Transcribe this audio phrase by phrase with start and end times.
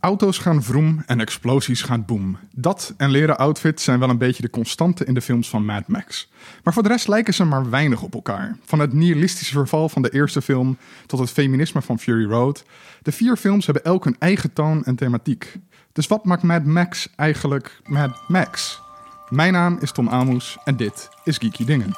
[0.00, 2.38] Auto's gaan vroom en explosies gaan boom.
[2.54, 5.88] Dat en leren outfits zijn wel een beetje de constante in de films van Mad
[5.88, 6.30] Max.
[6.64, 8.56] Maar voor de rest lijken ze maar weinig op elkaar.
[8.64, 10.76] Van het nihilistische verval van de eerste film
[11.06, 12.64] tot het feminisme van Fury Road.
[13.02, 15.58] De vier films hebben elk hun eigen toon en thematiek.
[15.92, 18.80] Dus wat maakt Mad Max eigenlijk Mad Max?
[19.28, 21.94] Mijn naam is Tom Amoes en dit is Geeky Dingen.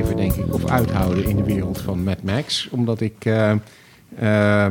[0.00, 2.68] Overleven, denk ik, of uithouden in de wereld van Mad Max.
[2.70, 3.58] Omdat ik eh, eh,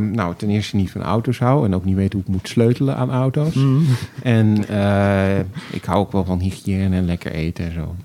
[0.02, 2.96] nou, ten eerste niet van auto's hou en ook niet weet hoe ik moet sleutelen
[2.96, 3.56] aan auto's.
[4.24, 5.40] En eh,
[5.72, 7.96] ik hou ook wel van hygiëne en lekker eten en zo.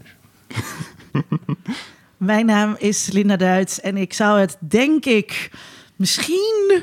[2.16, 5.50] Mijn naam is Linda Duits en ik zou het, denk ik,
[5.96, 6.82] misschien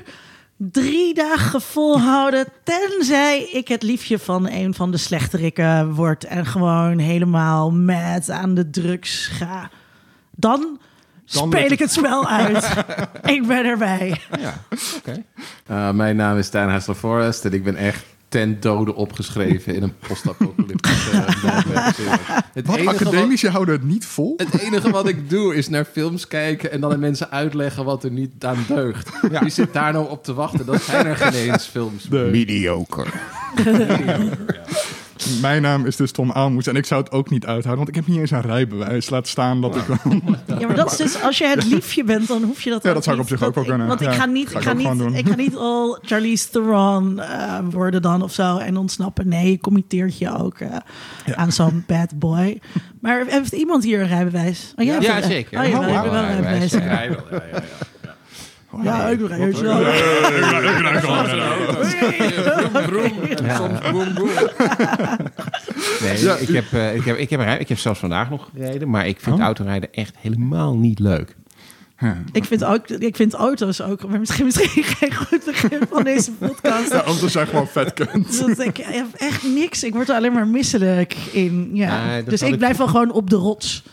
[0.58, 2.48] drie dagen volhouden.
[2.64, 8.54] Tenzij ik het liefje van een van de slechterikken word en gewoon helemaal mad aan
[8.54, 9.70] de drugs ga.
[10.40, 10.80] Dan,
[11.26, 12.68] Dan speel ik het spel uit.
[13.36, 14.22] ik ben erbij.
[14.40, 14.54] Ja,
[14.98, 15.24] oké.
[15.72, 19.84] Uh, mijn naam is Stijn Hassler Forrest en ik ben echt ten dode opgeschreven in
[19.84, 21.88] een post-apocalyptische uh,
[22.66, 24.34] Wat enige academici houden het niet vol?
[24.38, 28.04] Het enige wat ik doe is naar films kijken en dan aan mensen uitleggen wat
[28.04, 29.10] er niet aan deugt.
[29.42, 30.66] Wie zit daar nou op te wachten?
[30.66, 32.04] Dat zijn er geen eens films.
[32.04, 33.10] De- Mediocre.
[35.42, 37.96] Mijn naam is dus Tom Aalmoes en ik zou het ook niet uithouden, want ik
[37.96, 39.10] heb niet eens een rijbewijs.
[39.10, 39.98] Laat staan dat ik wel...
[40.60, 42.94] Ja, maar dat is dus, als je het liefje bent, dan hoef je dat Ja,
[42.94, 43.88] dat zou ik op zich ook wel kunnen.
[43.88, 46.50] Want ik Ja, ga niet, ga ik ik ga niet, ik ga niet al Charlize
[46.50, 49.28] Theron eh, worden dan of zo en ontsnappen.
[49.28, 50.70] Nee, je committeert je ook eh,
[51.36, 52.62] aan zo'n bad boy.
[53.02, 54.74] Maar heeft iemand hier een rijbewijs?
[54.76, 55.60] Oh, jij Ja, een- zeker.
[55.60, 56.72] Oh, ja, Oh, wauw, rijbewijs.
[56.72, 57.18] Ja, ja, ja,
[57.52, 57.64] ja.
[58.84, 59.20] Ja, ik.
[63.58, 64.30] Soms boem boem.
[66.02, 68.50] Nee, Ja, ik, heb, eh, ik, heb, ik, heb, een- ik heb zelfs vandaag nog
[68.56, 69.42] gereden, maar ik vind Oh.
[69.42, 71.36] autorijden echt helemaal niet leuk.
[72.32, 76.32] Ik vind, ook, ik vind auto's ook, maar misschien, misschien geen goed begrip van deze
[76.32, 76.92] podcast.
[76.92, 78.40] Ja, auto's zijn gewoon vet kunt.
[78.40, 79.84] Dat ik ik heb echt niks.
[79.84, 81.70] Ik word er alleen maar misselijk in.
[81.74, 82.22] Ja.
[82.22, 83.84] Dus ik ik blijf wel gewoon op de rots.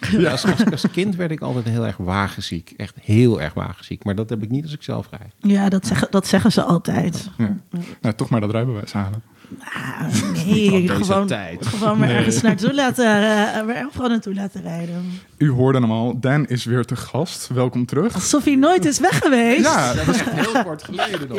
[0.18, 0.30] Ja.
[0.30, 2.72] Als, als, als kind werd ik altijd heel erg wagenziek.
[2.76, 4.04] Echt heel erg wagenziek.
[4.04, 5.32] Maar dat heb ik niet als ik zelf rijd.
[5.38, 7.28] Ja, dat zeggen, dat zeggen ze altijd.
[7.38, 7.56] Ja.
[8.00, 9.22] Nou, toch maar dat rijbewijs halen.
[9.58, 10.00] Ah,
[10.46, 11.66] nee, gewoon, tijd.
[11.66, 12.16] gewoon maar Nee.
[12.16, 13.22] ergens naartoe laten,
[13.68, 15.10] uh, overal naartoe laten rijden.
[15.36, 17.48] U hoorde hem al, Dan is weer te gast.
[17.54, 18.14] Welkom terug.
[18.14, 19.64] Alsof hij nooit is weg geweest.
[19.64, 21.38] Ja, Dat is heel kort geleden nog.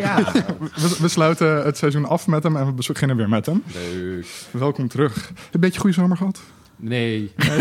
[0.76, 3.64] we, we sluiten het seizoen af met hem en we beginnen weer met hem.
[3.74, 4.28] Leuk.
[4.52, 5.32] Welkom terug.
[5.52, 6.40] Een beetje goede zomer gehad?
[6.82, 7.32] Nee.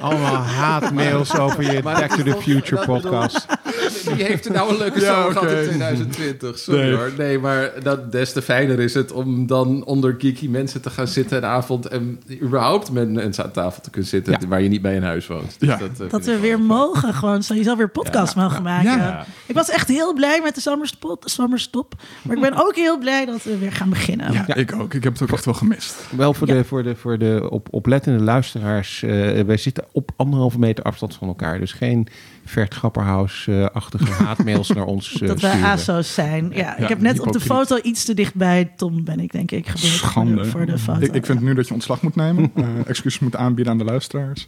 [0.00, 3.46] Allemaal haatmails over je Maar Back dat to the Future dat podcast.
[4.14, 6.58] Wie heeft er nou een leuke Ja, zomer gehad in 2020?
[6.58, 6.94] Sorry Nee.
[6.94, 7.10] hoor.
[7.18, 11.06] Nee, maar dat, des te fijner is het om dan onder geeky mensen te gaan
[11.08, 11.86] zitten een avond...
[11.88, 14.36] en überhaupt met mensen aan tafel te kunnen zitten...
[14.40, 14.48] Ja.
[14.48, 15.56] waar je niet bij een huis woont.
[15.58, 15.78] Ja.
[16.00, 18.98] eh, Dat we weer wel- mogen, gewoon sowieso weer podcast mogen maken.
[18.98, 19.26] Ja.
[19.46, 21.94] Ik was echt heel blij met de zomerstop, zomerstop.
[22.22, 24.32] Maar ik ben ook heel blij dat we weer gaan beginnen.
[24.32, 24.94] Ja, ik ook.
[24.94, 25.94] Ik heb het ook echt wel gemist.
[26.16, 26.54] Wel voor Ja.
[26.54, 29.02] de, voor de, voor de op, oplettende luisteraars.
[29.02, 31.58] eh, wij zitten op anderhalve meter afstand van elkaar.
[31.58, 32.06] Dus geen
[32.44, 35.66] Vert Grapperhaus-achtige haatmails naar ons eh, dat we sturen.
[35.66, 36.50] ASO's zijn.
[36.50, 39.50] Ja, Ja, ik heb net op de foto iets te dichtbij Tom ben ik denk
[39.50, 40.34] ik gebeurd voor Schande.
[40.42, 41.00] de, voor de foto.
[41.00, 42.50] Ik, ik vind nu dat je ontslag moet nemen.
[42.62, 44.44] Eh, excuses moet aanbieden aan de luisteraars.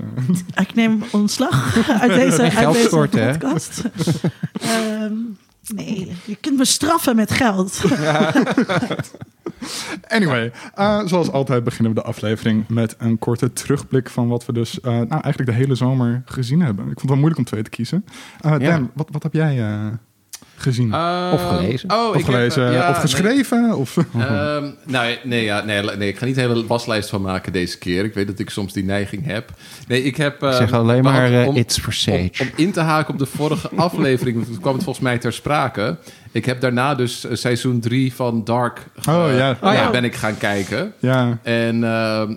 [0.61, 3.83] Ik neem ontslag uit deze, uit Geld deze podcast.
[4.61, 5.13] Ehm,
[5.75, 7.83] nee, je kunt me straffen met geld.
[10.09, 14.53] Anyway, eh, zoals altijd beginnen we de aflevering met een korte terugblik van wat we
[14.53, 16.85] dus eh, nou, eigenlijk de hele zomer gezien hebben.
[16.85, 18.05] Ik vond het wel moeilijk om twee te kiezen.
[18.41, 18.83] Eh, Dan, Ja.
[18.95, 19.87] wat, wat heb jij eh,
[20.57, 20.93] gezien?
[20.93, 21.91] Ehm, Of gelezen.
[21.93, 22.67] Oh, of ik gelezen?
[22.69, 23.75] eh, ja, of geschreven?
[23.77, 27.23] Of, Nee, Ehm, nou, nee, ja, nee, nee, ik ga niet een hele waslijst van
[27.23, 28.05] maken deze keer.
[28.05, 29.51] Ik weet dat ik soms die neiging heb.
[29.89, 30.35] Nee, ik heb...
[30.43, 32.31] Ik eh, zeg alleen we maar eh, om- It's for om, Sage.
[32.43, 35.33] om in te haken op de vorige aflevering, want toen kwam het volgens mij ter
[35.33, 35.97] sprake.
[36.33, 39.37] Ik heb daarna dus eh, seizoen 3 van Dark eh, Oh, ja.
[39.37, 39.91] ja, Oh, ja.
[39.91, 40.93] ben ik gaan kijken.
[40.99, 41.85] ja, En,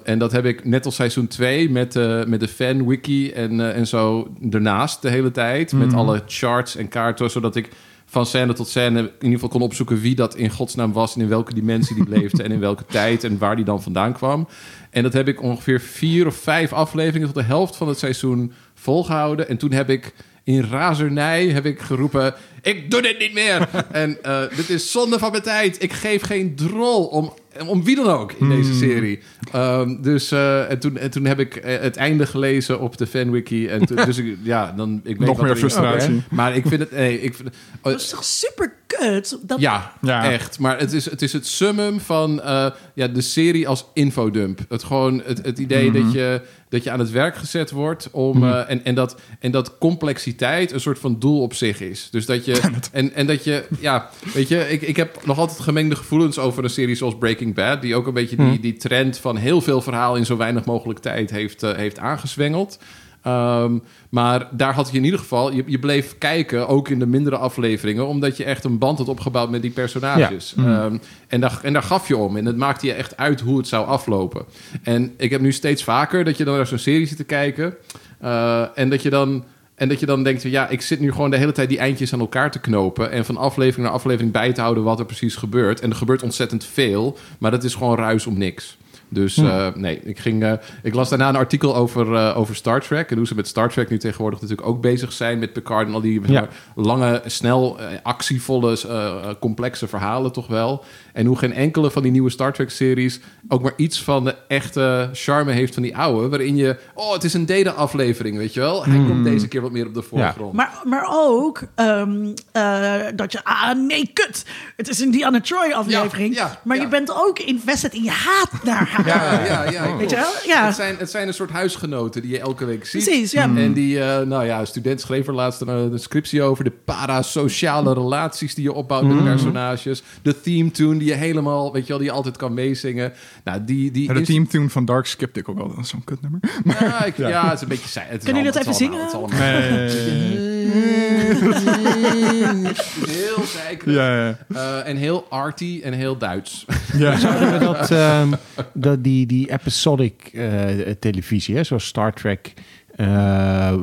[0.04, 3.88] en dat heb ik net als seizoen 2 met, de met de fan-wiki en, en
[3.88, 5.74] zo ernaast de hele tijd.
[5.74, 5.98] Met Mhm.
[5.98, 7.70] alle charts en kaarten, zodat ik
[8.10, 11.22] van scène tot scène in ieder geval kon opzoeken wie dat in godsnaam was en
[11.22, 14.48] in welke dimensie die leefde en in welke tijd en waar die dan vandaan kwam.
[14.90, 18.54] En dat heb ik ongeveer vier of vijf afleveringen tot de helft van het seizoen
[18.74, 19.50] volgehouden.
[19.50, 20.14] En toen heb ik
[20.44, 23.70] in razernij heb ik geroepen: Ik doe dit niet meer.
[23.92, 25.84] en eh, dit is zonde van mijn tijd.
[25.84, 27.34] Ik geef geen drol om
[27.66, 28.80] om wie dan ook in deze Hmm.
[28.80, 29.20] serie.
[29.52, 33.08] Ehm, dus eh, en, toen, en toen heb ik eh, het einde gelezen op de
[33.08, 33.68] fanwiki.
[33.68, 36.24] En toen, dus ik, ja, dan ik weet Nog wat meer frustratie.
[36.30, 36.92] Maar ik vind het.
[36.92, 37.50] Nee, ik vind,
[37.82, 39.38] oh, Dat is toch super kut?
[39.42, 40.32] Dat, ja, Ja.
[40.32, 40.60] echt.
[40.60, 44.60] Maar het is, het is het summum van eh, ja, de serie als infodump.
[44.70, 46.04] Het, gewoon, het, het idee Mhm.
[46.04, 48.44] dat, je, dat je aan het werk gezet wordt om.
[48.44, 52.08] eh, en, en, dat, en dat complexiteit een soort van doel op zich is.
[52.12, 52.60] Dus dat je.
[52.92, 53.64] En, en dat je.
[53.80, 57.47] Ja, weet je, ik, ik heb nog altijd gemengde gevoelens over een serie zoals Breaking
[57.54, 57.82] Bad.
[57.82, 61.00] Die ook een beetje die, die trend van heel veel verhaal in zo weinig mogelijk
[61.00, 62.80] tijd heeft, eh, heeft aangezwengeld.
[63.22, 63.78] Ehm,
[64.10, 67.38] maar daar had je in ieder geval, je, je bleef kijken, ook in de mindere
[67.38, 70.54] afleveringen, omdat je echt een band had opgebouwd met die personages.
[70.58, 70.98] Ehm,
[71.28, 72.38] en, daar, en daar gaf je om.
[72.38, 74.46] En het maakte je echt uit hoe het zou aflopen.
[74.84, 77.76] En ik heb nu steeds vaker dat je dan naar zo'n serie zit te kijken.
[78.20, 79.44] eh, en dat je dan.
[79.78, 82.14] En dat je dan denkt, ja, ik zit nu gewoon de hele tijd die eindjes
[82.14, 83.12] aan elkaar te knopen.
[83.12, 85.80] En van aflevering naar aflevering bij te houden wat er precies gebeurt.
[85.80, 88.78] En er gebeurt ontzettend veel, maar dat is gewoon ruis om niks.
[89.10, 92.82] Dus eh, nee, ik, ging, eh, ik las daarna een artikel over, eh, over Star
[92.82, 93.12] Trek.
[93.12, 95.94] En hoe ze met Star Trek nu tegenwoordig natuurlijk ook bezig zijn met Picard en
[95.94, 96.48] al die Ja.
[96.76, 100.84] lange, snel, actievolle, eh, complexe verhalen toch wel.
[101.14, 105.10] En hoe geen enkele van die nieuwe Star Trek-series ook maar iets van de echte
[105.14, 106.30] charme heeft van die oude.
[106.30, 108.86] Waarin je, oh, het is een data-aflevering, weet je wel.
[108.86, 110.54] Hij komt deze keer wat meer op de voorgrond.
[110.54, 113.44] Maar, maar ook ehm, eh, dat je...
[113.44, 114.46] Ah, nee, kut!
[114.76, 116.36] Het is een Diana Troy aflevering.
[116.36, 116.84] Ja, ja, maar ja.
[116.84, 118.96] je bent ook invested in je haat naar haar.
[119.06, 119.98] Ja, ja, ja.
[119.98, 120.32] Weet je wel?
[120.46, 120.66] Ja.
[120.66, 123.04] Het, zijn, het zijn een soort huisgenoten die je elke week ziet.
[123.04, 123.44] Precies, ja.
[123.56, 126.64] En die, eh, nou ja, een student schreef er laatst een, een scriptie over.
[126.64, 130.04] De parasociale relaties die je opbouwt met personages.
[130.22, 133.14] De theme tune die je helemaal, weet je wel, die je altijd kan meezingen.
[133.44, 133.92] Nou, die...
[133.92, 135.68] die Ja, de is- teamtune van Dark Skeptic ook wel.
[135.68, 136.40] Dat is zo'n kutnummer.
[136.80, 137.44] Ja, ik, ja.
[137.46, 137.88] het is een beetje...
[137.90, 138.08] saai.
[138.10, 140.56] Het is Kunnen jullie dat even het is allemaal- het is allemaal- Het is
[143.08, 143.92] heel zeker.
[143.92, 144.38] Ja, ja.
[144.54, 146.66] Eh, en heel arty en heel Duits.
[146.94, 147.18] ja.
[147.20, 148.34] Zouden we dat, ehm,
[148.74, 150.68] dat die, die episodic eh,
[151.00, 152.54] televisie, hè, zoals Star Trek
[152.96, 153.74] eh,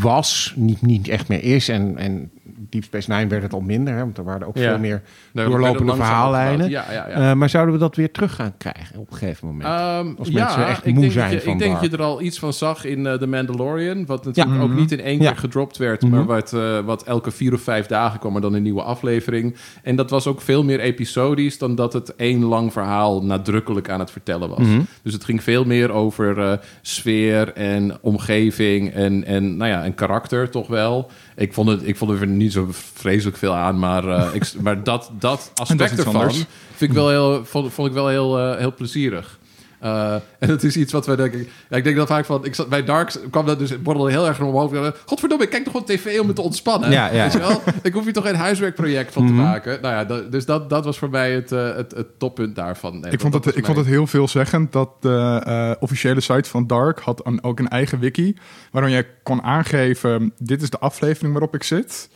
[0.00, 1.68] was, niet, niet echt meer is.
[1.68, 2.30] En, en
[2.72, 4.68] Deep Space Nine werd het al minder, hè, want er waren ook Ja.
[4.68, 5.02] veel meer
[5.32, 6.70] doorlopende verhaallijnen.
[6.70, 7.06] Ja, ja.
[7.06, 9.64] Eh, maar zouden we dat weer terug gaan krijgen op een gegeven moment?
[9.68, 12.38] Ehm, Als mensen echt moe zijn je, van Ik denk dat je er al iets
[12.38, 14.06] van zag in eh, The Mandalorian.
[14.06, 16.02] Wat natuurlijk ook niet in één keer gedropt werd.
[16.02, 16.10] Mhm.
[16.10, 19.56] Maar wat, eh, wat elke vier of vijf dagen kwam er dan een nieuwe aflevering.
[19.82, 21.58] En dat was ook veel meer episodisch...
[21.58, 24.58] dan dat het één lang verhaal nadrukkelijk aan het vertellen was.
[24.66, 24.80] Mhm.
[25.02, 28.92] Dus het ging veel meer over sfeer en omgeving...
[28.92, 31.10] En, en, nou ja, en karakter toch wel.
[31.36, 33.78] Ik vond, het, ik vond er niet zo vreselijk veel aan.
[33.78, 36.14] Maar, eh, ik, maar dat, dat aspect iets ervan...
[36.14, 36.44] anders.
[36.74, 39.38] Vind ik wel heel, vond, vond ik wel heel, eh, heel plezierig.
[39.82, 41.46] Eh, en dat is iets wat wij denken.
[41.68, 42.44] Ja, ik denk dat vaak van.
[42.44, 44.92] Ik zat bij Darks kwam dat dus het borrelde heel erg omhoog.
[45.06, 46.90] Godverdomme, ik kijk toch gewoon tv om me te ontspannen.
[46.90, 47.22] Ja, ja.
[47.22, 47.62] Weet je wel?
[47.82, 49.42] Ik hoef hier toch geen huiswerkproject van te Mhm.
[49.42, 49.78] maken.
[49.82, 53.00] Nou ja, dat- dus dat, dat was voor mij het, eh, het, het toppunt daarvan.
[53.00, 56.48] Nee, Ik vond, dat het, ik vond het heel veelzeggend dat de eh, officiële site
[56.50, 58.36] van Dark had een, ook een eigen wiki.
[58.70, 62.08] Waarin je kon aangeven, dit is de aflevering waarop ik zit.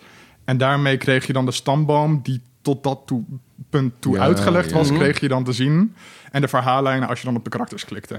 [0.45, 3.25] En daarmee kreeg je dan de stamboom die tot dat toe,
[3.71, 4.77] punt toe Ja, uitgelegd ja.
[4.77, 5.95] was, kreeg je dan te zien.
[6.37, 8.19] En de verhaallijnen als je dan op de karakters klikte.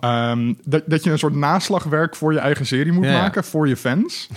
[0.00, 3.68] Ehm, dat, dat je een soort naslagwerk voor je eigen serie moet Ja, maken, voor
[3.68, 4.28] je fans.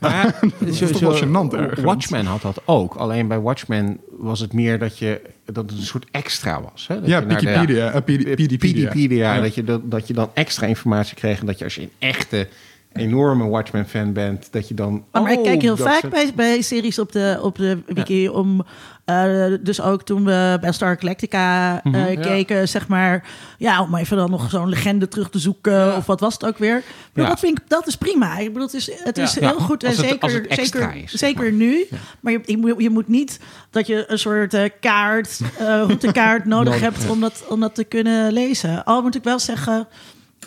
[0.00, 1.80] Maar Dat is toch wel gênant ergens.
[1.80, 2.94] Watchmen had dat ook.
[2.94, 6.86] Alleen bij Watchmen was het meer dat, je, dat het een soort extra was.
[6.86, 7.00] Hè?
[7.00, 7.86] Dat Ja, Wikipedia.
[7.88, 9.40] eh, Ja.
[9.40, 11.40] Dat, je dat, dat je dan extra informatie kreeg.
[11.40, 12.48] En dat je als je een echte,
[12.96, 15.04] enorme Watchmen-fan bent, dat je dan...
[15.12, 18.28] Oh, maar ik kijk heel vaak soort- bij, bij series op de, op de wiki
[18.28, 18.64] om...
[19.04, 21.80] eh, dus ook toen we bij Star Galactica.
[21.84, 22.14] Ja.
[22.20, 23.24] keken, zeg maar...
[23.58, 25.96] Ja, om even dan nog zo'n legende terug te zoeken.
[25.96, 26.82] Of wat was het ook weer.
[27.12, 28.38] Maar dat vind ik, dat is prima.
[28.38, 29.84] Ik bedoel, het is, het is heel goed.
[29.84, 31.52] En zeker, het zeker, is, zeg zeker maar.
[31.52, 31.86] nu.
[32.20, 33.40] Maar je, je, moet, je moet niet
[33.70, 37.84] dat je een soort eh, kaart, eh routekaart Nodig hebt om dat, om dat te
[37.84, 38.84] kunnen lezen.
[38.84, 39.88] Al moet ik wel zeggen...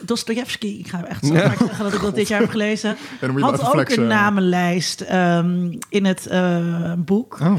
[0.01, 3.39] Dostoevsky, ik ga echt zo vaak zeggen dat ik dat dit jaar heb gelezen, Ja,
[3.39, 4.01] had ook flexen.
[4.01, 7.37] een namenlijst ehm, in het eh, boek.
[7.41, 7.55] Oh.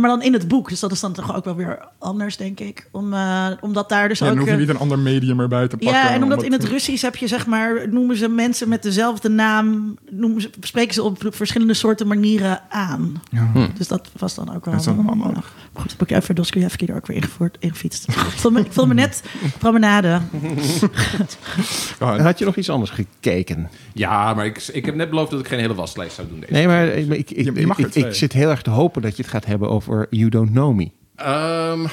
[0.00, 2.60] Maar dan in het boek, dus dat is dan toch ook wel weer anders, denk
[2.60, 2.88] ik.
[2.90, 4.30] Om, eh, omdat daar dus Ja, ook...
[4.30, 5.98] dan hoef je niet een ander medium erbij te pakken.
[6.00, 9.28] ja, en omdat in het Russisch heb je zeg maar, noemen ze mensen met dezelfde
[9.28, 13.22] naam, noemen ze, spreken ze op verschillende soorten manieren aan.
[13.30, 13.50] Ja.
[13.78, 14.74] Dus dat was dan ook wel.
[14.74, 15.52] Dat is dan wel handig.
[15.72, 18.08] Goed, heb ik even Dostoevsky er ook weer ingevoerd, ingefietst.
[18.08, 19.22] ik, voel me, ik voel me net
[19.58, 20.20] promenade.
[21.98, 23.68] Had je nog iets anders gekeken?
[23.92, 26.40] Ja, maar ik, ik heb net beloofd dat ik geen hele waslijst zou doen.
[26.40, 28.04] Deze Nee, maar ik, ik, ik, Je- je mag ik, twee.
[28.06, 30.74] ik zit heel erg te hopen dat je het gaat hebben over You Don't Know
[30.74, 30.90] Me.
[31.16, 31.86] Ehm,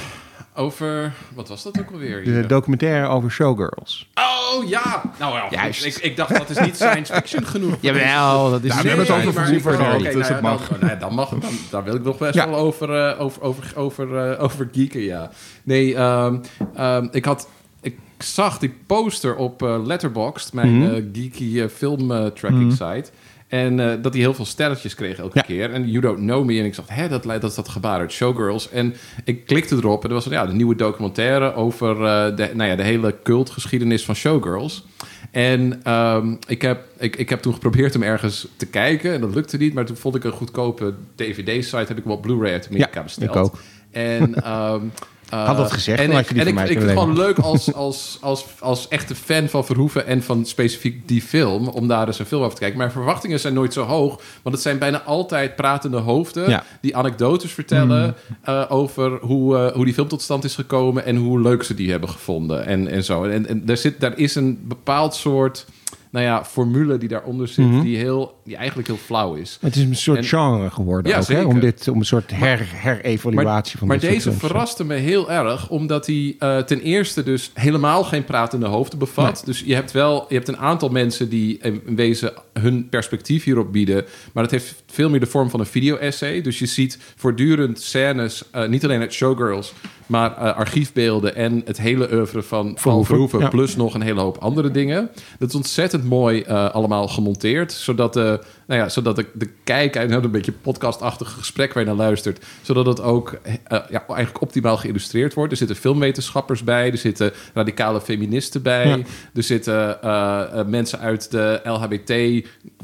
[0.56, 2.24] Over, wat was dat ook alweer?
[2.24, 4.10] De documentaire over showgirls.
[4.16, 5.02] Oh ja!
[5.20, 5.48] Nou ja.
[5.50, 5.86] Juist.
[5.86, 7.76] Ik, ik dacht dat is niet science fiction genoeg.
[7.82, 10.68] Jawel, dat is we hebben het over Super dus nou het ja, mag.
[10.68, 12.50] Dan, nee, dan mag dan, daar wil ik nog best Ja.
[12.50, 15.30] wel over, eh, over, over, over, eh, over geeken, ja.
[15.64, 16.38] Nee, ehm,
[16.76, 17.50] ehm, ik had...
[17.82, 21.04] Ik zag die poster op eh, Letterboxd, mijn Mhm.
[21.14, 23.06] geeky film tracking site.
[23.50, 25.42] En eh, dat hij heel veel sterretjes kreeg elke Ja.
[25.42, 25.74] keer.
[25.74, 26.60] En You Don't Know Me.
[26.60, 28.70] En ik dacht, hè, dat, dat is dat gebaar uit Showgirls.
[28.70, 30.04] En ik klikte erop.
[30.04, 34.06] En er was ja, de nieuwe documentaire over eh, de, nou ja, de hele cultgeschiedenis
[34.06, 34.86] van Showgirls.
[35.32, 39.14] En ehm, ik, heb, ik, ik heb toen geprobeerd hem ergens te kijken.
[39.14, 39.74] En dat lukte niet.
[39.74, 41.78] Maar toen vond ik een goedkope DVD-site.
[41.88, 43.30] Heb ik op Blu-ray uit Amerika Ja, besteld.
[43.30, 43.60] ik ook.
[43.92, 44.82] En, ehm,
[45.30, 47.38] eh, Had dat gezegd, en ik, je die en ik, ik vind het gewoon leuk
[47.40, 52.08] als, als, als, als echte fan van Verhoeven en van specifiek die film, om daar
[52.08, 52.78] eens een film over te kijken.
[52.78, 56.64] Mijn verwachtingen zijn nooit zo hoog, want het zijn bijna altijd pratende hoofden Ja.
[56.82, 61.16] die anekdotes vertellen eh, over hoe, eh, hoe die film tot stand is gekomen en
[61.16, 63.24] hoe leuk ze die hebben gevonden en, en zo.
[63.24, 65.66] En, en daar, zit, daar is een bepaald soort
[66.12, 67.82] nou ja, formule die daaronder zit, Mhm.
[67.82, 69.58] die, heel, die eigenlijk heel flauw is.
[69.62, 71.42] Het is een soort En- genre geworden Ja, ook, hè?
[71.44, 75.70] Om, dit, om een soort her, herevaluatie van maar soort deze verraste me heel erg,
[75.70, 79.42] omdat hij eh, ten eerste dus helemaal geen pratende hoofden bevat.
[79.46, 83.72] Dus je hebt wel, je hebt een aantal mensen die in wezen hun perspectief hierop
[83.72, 86.42] bieden, maar het heeft veel meer de vorm van een video-essay.
[86.42, 89.74] Dus je ziet voortdurend scènes, eh, niet alleen uit Showgirls,
[90.10, 93.48] maar eh, archiefbeelden en het hele oeuvre van Van Verhoeven, Verhoeven, ja.
[93.48, 95.10] plus nog een hele hoop andere dingen.
[95.40, 98.40] Dat is ontzettend mooi eh, allemaal gemonteerd, zodat de,
[98.70, 102.46] nou ja, zodat de, de kijker, nou, een beetje podcastachtig gesprek waar je naar luistert,
[102.62, 105.52] zodat het ook eh, ja, eigenlijk optimaal geïllustreerd wordt.
[105.52, 108.98] Er zitten filmwetenschappers bij, er zitten radicale feministen bij, Ja.
[109.34, 112.10] er zitten eh, eh, mensen uit de LHBT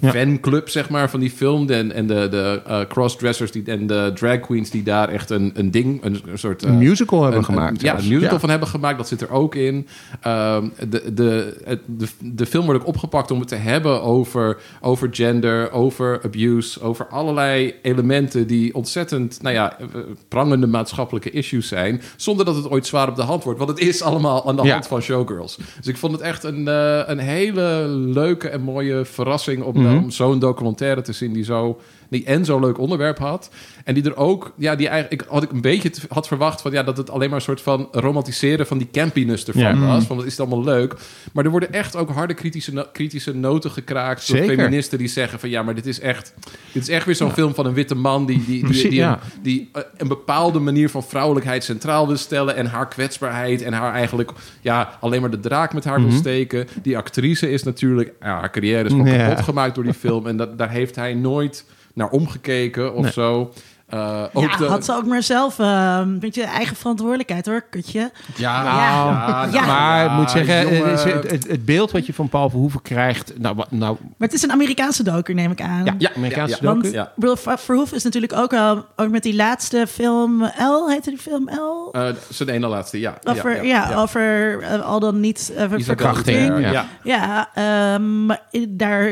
[0.01, 0.11] Ja.
[0.11, 1.69] fanclub, zeg maar, van die film.
[1.69, 5.71] En, en de, de crossdressers die, en de drag queens die daar echt een, een
[5.71, 6.63] ding, een, een soort...
[6.63, 8.97] Een musical hebben een- gemaakt een- ja, een musical van hebben gemaakt.
[8.97, 9.87] Dat zit er ook in.
[10.21, 15.09] Ehm, de, de, de, de film wordt ook opgepakt om het te hebben over, over
[15.11, 19.85] gender, over abuse, over allerlei elementen die ontzettend, nou ja, eh,
[20.27, 23.59] prangende maatschappelijke issues zijn, zonder dat het ooit zwaar op de hand wordt.
[23.59, 24.71] Want het is allemaal aan de Ja.
[24.71, 25.55] hand van Showgirls.
[25.77, 29.97] Dus ik vond het echt een, eh, een hele leuke en mooie verrassing om, Mhm.
[29.97, 31.79] om zo'n documentaire te zien die zo
[32.09, 33.49] die en zo'n leuk onderwerp had.
[33.83, 36.61] En die er ook, ja, die eigenlijk, ik had ik een beetje te- had verwacht
[36.61, 39.87] van ja, dat het alleen maar een soort van romantiseren van die campiness ervan Ja.
[39.87, 40.03] was.
[40.05, 40.93] Van wat is het allemaal leuk.
[41.33, 44.55] Maar er worden echt ook harde kritische, no- kritische noten gekraakt door Zeker.
[44.55, 46.33] feministen die zeggen van ja, maar dit is echt,
[46.71, 49.11] dit is echt weer zo'n film van een witte man die, die, die, die, ja.
[49.13, 53.73] een, die eh, een bepaalde manier van vrouwelijkheid centraal wil stellen en haar kwetsbaarheid en
[53.73, 54.31] haar eigenlijk
[54.61, 56.17] ja, alleen maar de draak met haar wil Mhm.
[56.17, 56.67] steken.
[56.81, 59.27] Die actrice is natuurlijk, ja, haar carrière is gewoon Ja.
[59.27, 63.11] kapot gemaakt door die film en dat, daar heeft hij nooit naar omgekeken of Nee.
[63.11, 63.51] zo.
[63.85, 67.61] Eh, ook ja, de- had ze ook maar zelf eh, een beetje eigen verantwoordelijkheid hoor,
[67.69, 68.11] kutje.
[68.35, 69.13] Ja, Ja.
[69.27, 69.65] nou, Ja.
[69.65, 70.91] Maar ik moet zeggen, jongen.
[71.27, 73.33] het, beeld wat je van Paul Verhoeven krijgt...
[73.37, 75.85] Nou, wat- nou Maar het is een Amerikaanse doker, neem ik aan.
[75.85, 77.11] ja, Ja, Amerikaanse ja, ja.
[77.15, 77.33] docu.
[77.43, 81.49] Want Verhoeven is natuurlijk ook al ook met die laatste film L, heette die film
[81.49, 81.89] L?
[81.91, 83.17] Eh, zijn ene laatste, ja.
[83.23, 86.85] over, ja, over eh, al dan niet uh, verkrachting, ja.
[87.03, 89.09] Ja, ehm, maar daar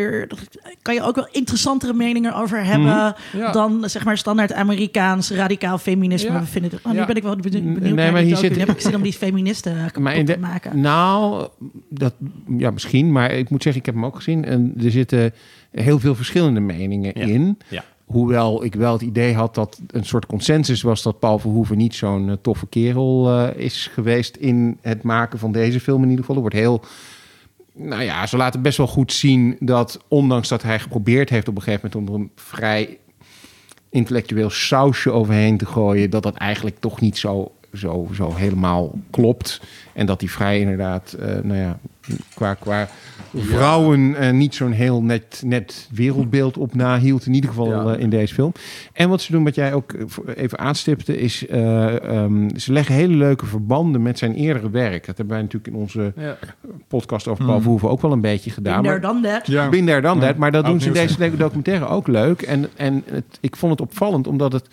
[0.82, 2.82] kan je ook wel interessantere meningen over hebben
[3.32, 3.38] Mhm.
[3.38, 3.52] Ja.
[3.52, 6.32] dan zeg maar standaard Amerikaans radicaal feminisme.
[6.32, 6.40] Ja.
[6.40, 7.06] We vinden het, oh, nu Ja.
[7.06, 9.14] ben ik wel benieuwd, Nee, naar maar die hier zit- heb ik zin om die
[9.14, 10.80] feministen kapot Maar in de- te maken.
[10.80, 11.48] Nou,
[11.90, 12.14] dat,
[12.58, 13.12] ja, misschien.
[13.12, 14.46] Maar ik moet zeggen, ik heb hem ook gezien.
[14.46, 15.34] En er zitten
[15.72, 17.26] heel veel verschillende meningen Ja.
[17.26, 17.58] in.
[17.70, 17.84] Ja.
[18.06, 21.04] Hoewel ik wel het idee had dat een soort consensus was...
[21.04, 24.36] dat Paul Verhoeven niet zo'n eh, toffe kerel eh, is geweest...
[24.36, 26.36] in het maken van deze film in ieder geval.
[26.36, 26.84] Er wordt heel...
[27.76, 30.00] Nou ja, ze laten best wel goed zien dat...
[30.08, 32.10] ondanks dat hij geprobeerd heeft op een gegeven moment...
[32.10, 32.98] om er een vrij
[33.94, 36.10] intellectueel sausje overheen te gooien...
[36.10, 39.62] dat dat eigenlijk toch niet zo, zo, zo helemaal klopt.
[39.94, 41.80] En dat hij vrij inderdaad, eh, nou ja,
[42.36, 42.88] qua, qua
[43.36, 47.26] vrouwen eh, niet zo'n heel net, net wereldbeeld op nahield.
[47.26, 47.94] In ieder geval Ja.
[47.94, 48.52] eh, in deze film.
[48.94, 49.94] En wat ze doen, wat jij ook
[50.36, 55.06] even aanstipte, is eh, ehm, ze leggen hele leuke verbanden met zijn eerdere werk.
[55.06, 56.38] Dat hebben wij natuurlijk in onze Ja.
[56.88, 58.84] podcast over Paul Verhoeven ook wel een beetje gedaan.
[58.84, 59.48] There, done that.
[59.48, 59.70] Ja.
[59.70, 60.28] Done Ja.
[60.28, 60.38] that.
[60.38, 62.42] Maar dat doen ze in deze documentaire ook leuk.
[62.42, 64.68] En, en het, ik vond het opvallend, omdat het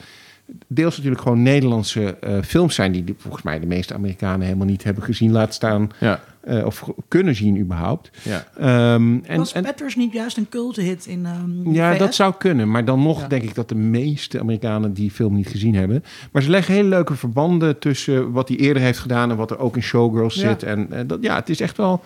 [0.67, 2.93] deels natuurlijk gewoon Nederlandse eh, films zijn...
[2.93, 5.91] die de- volgens mij de meeste Amerikanen helemaal niet hebben gezien, laat staan...
[6.01, 6.21] Ja.
[6.41, 8.11] eh, of kunnen zien überhaupt.
[8.23, 8.45] Ja.
[8.59, 11.99] Ehm, en, Was Petters niet juist een culthit in ehm ja, VS?
[11.99, 12.71] dat zou kunnen.
[12.71, 13.27] Maar dan nog Ja.
[13.29, 16.05] denk ik dat de meeste Amerikanen die film niet gezien hebben.
[16.33, 19.31] Maar ze leggen hele leuke verbanden tussen wat hij eerder heeft gedaan...
[19.31, 20.49] en wat er ook in Showgirls Ja.
[20.49, 20.63] zit.
[20.63, 22.03] En, en dat, ja, het is echt wel...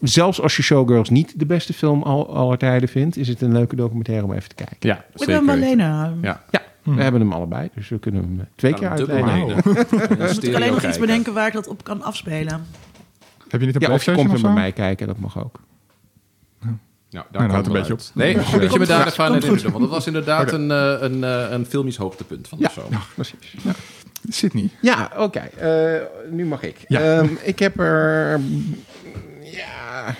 [0.00, 3.16] Zelfs als je Showgirls niet de beste film al, aller tijden vindt...
[3.16, 4.76] is het een leuke documentaire om even te kijken.
[4.80, 5.52] Ja, Ik ben wel zeker.
[5.52, 5.78] alleen.
[6.22, 6.42] Ja.
[6.84, 9.62] Ja, We hebben hem allebei, dus we kunnen hem twee keer uitlenen.
[10.18, 12.66] Dan moet ik alleen nog iets bedenken waar ik dat op kan afspelen.
[13.48, 14.46] Heb je niet een Ja, of je PlayStation komt of hem zo?
[14.46, 15.60] bij mij kijken, dat mag ook.
[16.60, 16.76] Nou,
[17.10, 18.34] Nou, daar houdt komt een het beetje uit.
[18.34, 19.70] Nee, goed dat je me daar even aan Komt herinnerde.
[19.70, 23.06] Want dat was inderdaad een, eh, een, eh, een filmisch hoogtepunt van de Ja, zomer.
[23.14, 23.54] precies.
[24.28, 24.70] Sydney.
[24.80, 25.38] Ja, oké.
[25.38, 26.00] Eh,
[26.30, 26.76] nu mag ik.
[26.88, 27.00] Ja.
[27.18, 28.40] Ehm, ik heb er...
[29.42, 30.14] Ja...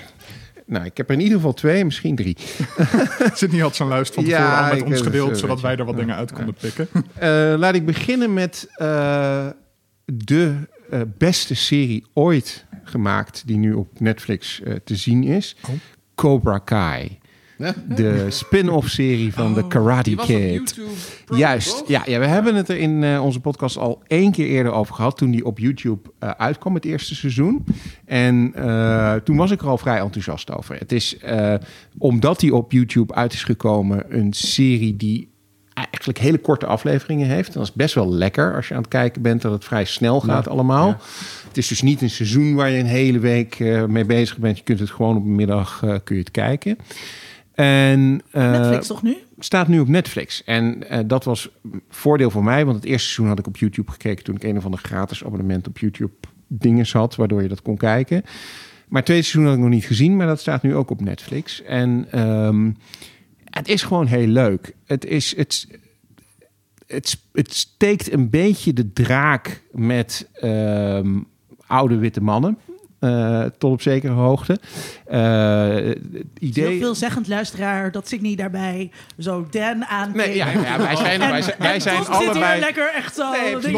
[0.66, 2.36] Nou, ik heb er in ieder geval twee, misschien drie.
[3.34, 5.84] Sydney had zijn lijst van Ja, tevoren al met ons gedeeld, het, zodat wij er
[5.84, 6.00] wat Ja.
[6.00, 6.88] dingen uit konden pikken.
[7.18, 9.46] Eh, laat ik beginnen met eh,
[10.04, 10.54] de
[10.90, 13.42] eh, beste serie ooit gemaakt...
[13.46, 15.56] die nu op Netflix te zien is.
[15.68, 15.74] Oh.
[16.14, 17.18] Cobra Kai.
[17.96, 20.80] De spin-off serie van de Karate Kid.
[21.34, 24.72] Juist, ja, ja, we hebben het er in eh, onze podcast al één keer eerder
[24.72, 25.16] over gehad...
[25.16, 27.64] toen die op YouTube eh, uitkwam, het eerste seizoen.
[28.04, 30.76] En eh, toen was ik er al vrij enthousiast over.
[30.78, 31.16] Het is,
[31.98, 34.04] omdat die op YouTube uit is gekomen...
[34.08, 35.32] een serie die
[35.74, 37.48] eigenlijk hele korte afleveringen heeft.
[37.48, 39.42] En dat is best wel lekker als je aan het kijken bent...
[39.42, 40.86] dat het vrij snel gaat allemaal.
[40.86, 40.98] ja.
[41.48, 43.58] Het is dus niet een seizoen waar je een hele week
[43.88, 44.56] mee bezig bent.
[44.56, 46.78] Je kunt het gewoon op een middag kun je het kijken.
[47.54, 49.16] En, eh, Netflix toch nu?
[49.38, 50.44] staat nu op Netflix.
[50.44, 51.48] En eh, dat was
[51.88, 54.56] voordeel voor mij, want het eerste seizoen had ik op YouTube gekeken toen ik een
[54.56, 56.14] of ander gratis abonnement op YouTube
[56.46, 58.22] dingen had, waardoor je dat kon kijken.
[58.88, 61.00] Maar het tweede seizoen had ik nog niet gezien, maar dat staat nu ook op
[61.00, 61.62] Netflix.
[61.62, 62.72] En ehm,
[63.44, 64.74] het is gewoon heel leuk.
[64.84, 65.68] Het is het,
[66.86, 71.18] het, het steekt een beetje de draak met ehm,
[71.66, 72.58] oude witte mannen.
[73.04, 74.58] Eh, tot op zekere hoogte.
[75.06, 75.98] Eh, het
[76.38, 76.68] idee...
[76.68, 80.10] Heel veelzeggend luisteraar dat Sydney daarbij zo Dan aan.
[80.14, 82.60] Nee, ja, ja, wij zijn, wij zijn, wij zijn toch zit hier allebei.
[82.60, 83.30] lekker echt zo.
[83.30, 83.72] Nee,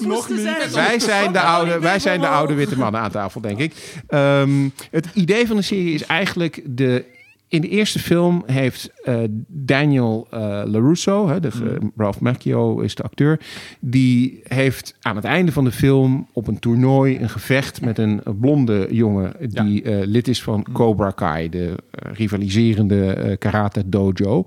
[0.00, 0.40] nog niet.
[0.40, 0.72] zijn.
[0.72, 4.02] Wij zijn, de oude, wij zijn de oude witte mannen aan tafel, denk ik.
[4.08, 7.04] Ehm, het idee van de serie is eigenlijk de.
[7.52, 11.92] In de eerste film heeft eh, Daniel eh LaRusso, hè, de, Mm.
[11.96, 13.40] Ralph Macchio is de acteur,
[13.80, 18.22] die heeft aan het einde van de film op een toernooi een gevecht met een
[18.40, 24.46] blonde jongen die eh, lid is van Cobra Kai, de rivaliserende karate dojo.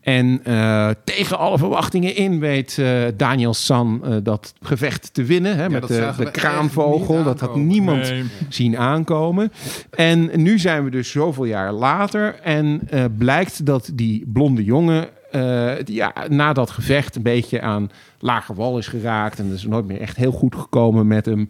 [0.00, 5.56] En eh, tegen alle verwachtingen in weet eh, Daniel San eh, dat gevecht te winnen.
[5.56, 7.24] Hè, met dat de, de kraanvogel.
[7.24, 8.24] Dat had niemand Nee.
[8.48, 9.52] zien aankomen.
[9.90, 12.34] En nu zijn we dus zoveel jaar later.
[12.42, 15.08] En eh, blijkt dat die blonde jongen.
[15.30, 19.38] eh, die, ja, na dat gevecht een beetje aan lager wal is geraakt.
[19.38, 21.48] En dat is nooit meer echt heel goed gekomen met hem.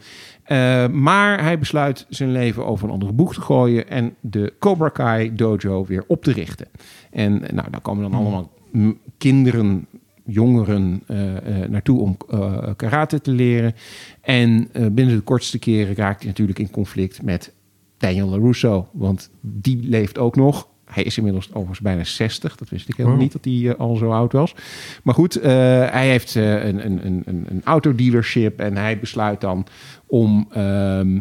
[0.51, 3.89] Eh, maar hij besluit zijn leven over een andere boeg te gooien.
[3.89, 6.67] En de Cobra Kai dojo weer op te richten.
[7.11, 9.87] En nou, daar komen dan allemaal mm, kinderen
[10.25, 13.75] jongeren eh, eh, naartoe om eh, karate te leren.
[14.21, 17.53] En eh, binnen de kortste keren raakt hij natuurlijk in conflict met
[17.99, 18.89] Daniel LaRusso.
[18.93, 20.69] Want die leeft ook nog.
[20.85, 22.57] Hij is inmiddels overigens bijna 60.
[22.57, 23.23] Dat wist ik helemaal Oh.
[23.23, 24.55] niet dat hij eh, al zo oud was.
[25.03, 25.51] Maar goed, eh,
[25.91, 28.61] hij heeft eh, een, een, een, een, een autodealership.
[28.61, 29.67] En hij besluit dan
[30.11, 30.49] om...
[30.53, 31.19] ehm,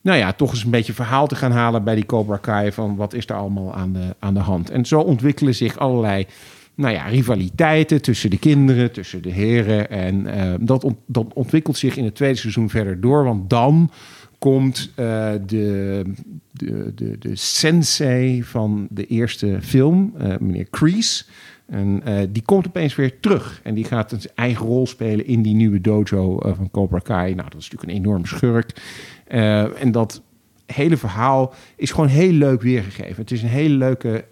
[0.00, 2.96] nou ja, toch eens een beetje verhaal te gaan halen bij die Cobra Kai van
[2.96, 4.70] wat is er allemaal aan de, aan de hand.
[4.70, 6.26] En zo ontwikkelen zich allerlei
[6.74, 9.90] nou ja, rivaliteiten tussen de kinderen, tussen de heren.
[9.90, 13.90] En eh, dat, dat ontwikkelt zich in het tweede seizoen verder door, want dan
[14.38, 16.02] komt eh, de,
[16.50, 21.24] de, de, de sensei van de eerste film, eh, meneer Kreese.
[21.66, 23.60] En eh, die komt opeens weer terug.
[23.62, 27.34] En die gaat zijn eigen rol spelen in die nieuwe dojo eh, van Cobra Kai.
[27.34, 28.82] Nou, dat is natuurlijk een enorm schurk.
[29.26, 30.22] Eh, en dat
[30.66, 33.16] hele verhaal is gewoon heel leuk weergegeven.
[33.16, 34.24] Het is een hele leuke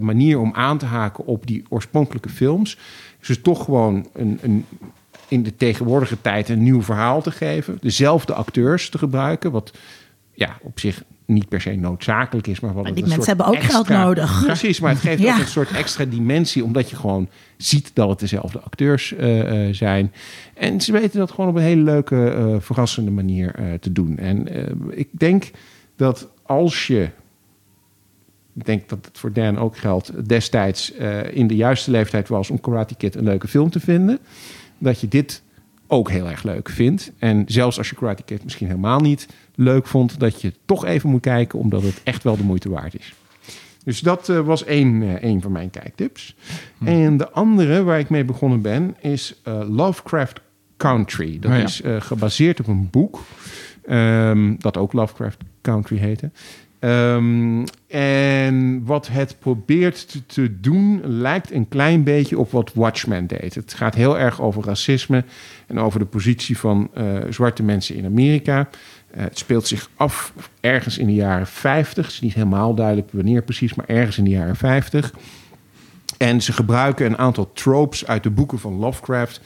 [0.00, 2.78] manier om aan te haken op die oorspronkelijke films.
[3.26, 4.64] Dus toch gewoon een, een,
[5.28, 7.78] in de tegenwoordige tijd een nieuw verhaal te geven.
[7.80, 9.50] Dezelfde acteurs te gebruiken.
[9.50, 9.72] Wat
[10.32, 12.60] ja, op zich niet per se noodzakelijk is.
[12.60, 14.42] Maar, wat Maar die mensen hebben ook geld nodig.
[14.44, 15.34] Precies, maar het geeft Ja.
[15.34, 16.64] ook een soort extra dimensie.
[16.64, 20.12] Omdat je gewoon ziet dat het dezelfde acteurs eh, eh, zijn.
[20.54, 24.18] En ze weten dat gewoon op een hele leuke, eh, verrassende manier te doen.
[24.18, 24.48] En
[24.90, 25.50] ik denk
[25.96, 27.08] dat als je
[28.54, 30.90] ik denk dat het voor Dan ook geldt, destijds
[31.32, 34.18] in de juiste leeftijd was om Karate Kid een leuke film te vinden.
[34.78, 35.42] Dat je dit
[35.86, 37.12] ook heel erg leuk vindt.
[37.18, 41.10] En zelfs als je Karate Kid misschien helemaal niet leuk vond, dat je toch even
[41.10, 43.14] moet kijken, omdat het echt wel de moeite waard is.
[43.84, 46.36] Dus dat eh, was één, eh, één van mijn kijktips.
[46.84, 50.40] En de andere waar ik mee begonnen ben is eh, Lovecraft
[50.76, 51.38] Country.
[51.38, 51.64] Dat Oh ja.
[51.64, 53.20] is gebaseerd op een boek
[53.86, 56.30] ehm, dat ook Lovecraft Country heette.
[56.78, 63.26] Ehm, en wat het probeert te, te doen lijkt een klein beetje op wat Watchmen
[63.26, 63.54] deed.
[63.54, 65.24] Het gaat heel erg over racisme
[65.66, 66.90] en over de positie van
[67.30, 68.68] zwarte mensen in Amerika.
[69.12, 72.04] Eh, het speelt zich af ergens in de jaren 50.
[72.04, 75.12] Het is niet helemaal duidelijk wanneer precies, maar ergens in de jaren 50.
[76.18, 79.40] En ze gebruiken een aantal tropes uit de boeken van Lovecraft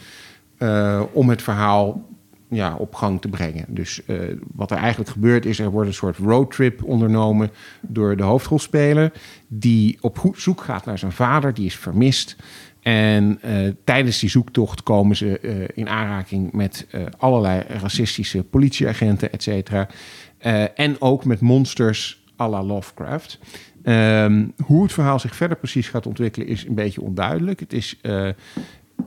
[0.59, 2.05] eh, om het verhaal
[2.49, 3.65] ja, op gang te brengen.
[3.69, 4.19] Dus eh,
[4.55, 7.51] wat er eigenlijk gebeurt is, er wordt een soort roadtrip ondernomen
[7.81, 9.13] door de hoofdrolspeler,
[9.49, 12.37] die op zoek gaat naar zijn vader, die is vermist.
[12.87, 19.33] En eh, tijdens die zoektocht komen ze eh, in aanraking met eh, allerlei racistische politieagenten,
[19.33, 19.89] et cetera.
[20.75, 23.39] En ook met monsters à la Lovecraft.
[23.83, 27.61] Ehm, hoe het verhaal zich verder precies gaat ontwikkelen is een beetje onduidelijk.
[27.61, 28.01] Het is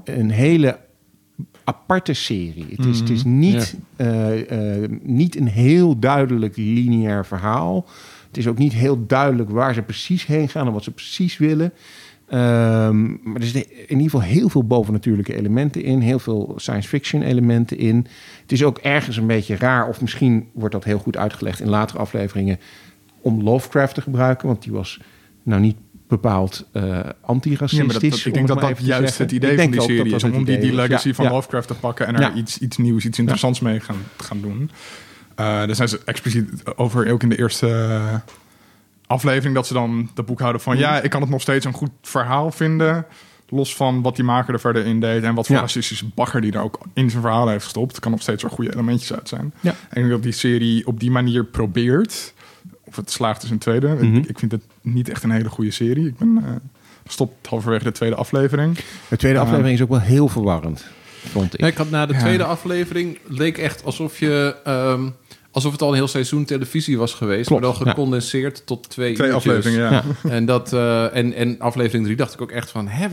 [0.03, 0.79] een hele
[1.69, 2.67] aparte serie.
[2.75, 7.85] Het is, het is niet, eh, eh, niet een heel duidelijk lineair verhaal.
[8.27, 11.37] Het is ook niet heel duidelijk waar ze precies heen gaan en wat ze precies
[11.37, 11.73] willen.
[12.29, 15.99] Ehm, maar er zitten in ieder geval heel veel bovennatuurlijke elementen in.
[15.99, 18.07] Heel veel science fiction elementen in.
[18.41, 21.69] Het is ook ergens een beetje raar, of misschien wordt dat heel goed uitgelegd in
[21.69, 22.59] latere afleveringen,
[23.21, 24.47] om Lovecraft te gebruiken.
[24.47, 24.99] Want die was
[25.43, 28.23] nou niet bepaald eh antiracistisch.
[28.23, 29.23] Ja, ik denk dat dat juist zeggen.
[29.25, 30.23] het idee Ik van die serie is.
[30.23, 31.31] Om die, legacy Ja, van ja.
[31.31, 34.71] Lovecraft te pakken en er iets, iets nieuws, iets interessants mee gaan, gaan doen.
[35.35, 37.67] Eh daar zijn ze expliciet over, ook in de eerste
[39.09, 40.69] aflevering, dat ze dan de boekhouder Mhm.
[40.69, 40.79] van...
[40.79, 43.05] ja, ik kan het nog steeds een goed verhaal vinden...
[43.49, 45.23] los van wat die maker er verder in deed...
[45.23, 45.61] en wat voor Ja.
[45.61, 47.91] racistische bagger die er ook in zijn verhaal heeft gestopt.
[47.91, 49.53] Het kan nog steeds wel goede elementjes uit zijn.
[49.59, 49.69] Ja.
[49.69, 52.33] En ik denk dat die serie op die manier probeert...
[52.83, 53.87] of het slaagt is een tweede.
[53.87, 54.15] Mhm.
[54.15, 56.07] ik, ik vind het niet echt een hele goede serie.
[56.07, 56.51] Ik ben eh
[57.05, 58.77] gestopt halverwege de tweede aflevering.
[59.09, 59.43] De tweede Ja.
[59.43, 60.85] aflevering is ook wel heel verwarrend,
[61.25, 61.59] vond ik.
[61.59, 62.19] Ja, ik had na de Ja.
[62.19, 65.09] tweede aflevering leek echt alsof je ehm,
[65.51, 67.89] alsof het al een heel seizoen televisie was geweest, Klopt, maar dan ja.
[67.91, 69.51] gecondenseerd tot twee, Twee uurtjes.
[69.53, 70.03] afleveringen, ja.
[70.23, 70.29] Ja.
[70.29, 73.07] En, dat, eh, en, en aflevering drie dacht ik ook echt van, hè,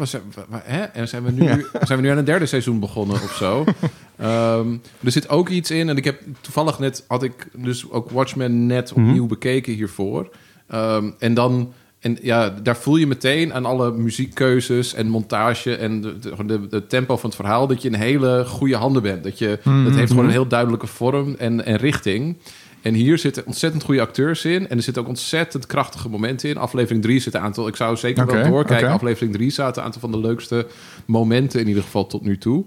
[0.62, 0.80] hè?
[0.82, 1.46] En zijn we, nu,
[1.82, 3.64] zijn we nu aan het derde seizoen begonnen of zo?
[4.16, 4.68] Ehm,
[5.04, 8.66] er zit ook iets in, en ik heb toevallig net, had ik dus ook Watchmen
[8.66, 9.06] net Mhm.
[9.06, 10.28] opnieuw bekeken hiervoor.
[10.68, 11.72] Ehm, en dan,
[12.06, 16.86] en ja, daar voel je meteen aan alle muziekkeuzes en montage en de, de, de,
[16.86, 19.24] tempo van het verhaal dat je in hele goede handen bent.
[19.24, 22.36] Dat, je, dat heeft gewoon een heel duidelijke vorm en, en richting.
[22.82, 24.68] En hier zitten ontzettend goede acteurs in.
[24.68, 26.56] En er zitten ook ontzettend krachtige momenten in.
[26.56, 27.68] Aflevering 3 zit een aantal...
[27.68, 28.88] Ik zou zeker wel doorkijken.
[28.88, 30.66] Aflevering 3 zaten een aantal van de leukste
[31.06, 31.60] momenten...
[31.60, 32.64] in ieder geval tot nu toe.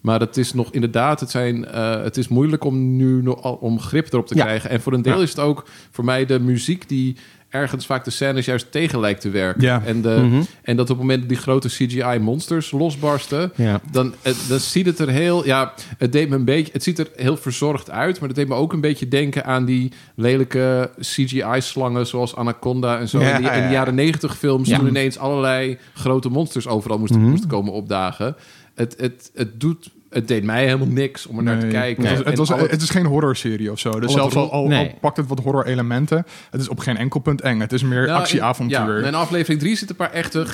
[0.00, 1.20] Maar het is nog inderdaad...
[1.20, 4.42] Het, zijn, eh, het is moeilijk om nu nog al- om grip erop te Ja.
[4.44, 4.70] krijgen.
[4.70, 5.22] En voor een deel Ja.
[5.22, 6.88] is het ook voor mij de muziek...
[6.88, 7.16] die
[7.50, 9.62] ergens vaak de scènes juist tegen lijkt te werken.
[9.62, 9.82] Ja.
[9.84, 10.40] En, de, Mhm.
[10.62, 13.52] en dat op het moment dat die grote CGI-monsters losbarsten...
[13.56, 13.80] Ja.
[13.92, 15.44] Dan, eh, dan ziet het er heel...
[15.46, 16.72] Ja, het deed me een beetje...
[16.72, 19.64] Het ziet er heel verzorgd uit, maar het deed me ook een beetje denken aan
[19.64, 23.20] die lelijke CGI-slangen zoals Anaconda en zo.
[23.20, 23.70] Ja, in, die, in de ja.
[23.70, 27.30] jaren negentig films toen ineens allerlei grote monsters overal moesten, Mhm.
[27.30, 28.36] moesten komen opdagen.
[28.74, 29.90] Het, het, het doet...
[30.10, 31.72] Het deed mij helemaal niks om er naar te Nee.
[31.74, 32.04] kijken.
[32.04, 33.90] Het, was, het, was, is geen horrorserie of zo.
[33.90, 34.88] Dus al zelfs al, al, nee.
[34.88, 37.60] al pakt het wat horror-elementen, het is op geen enkel punt eng.
[37.60, 39.00] Het is meer Nou, actieavontuur.
[39.00, 40.46] Ja, in aflevering 3 zitten een paar echte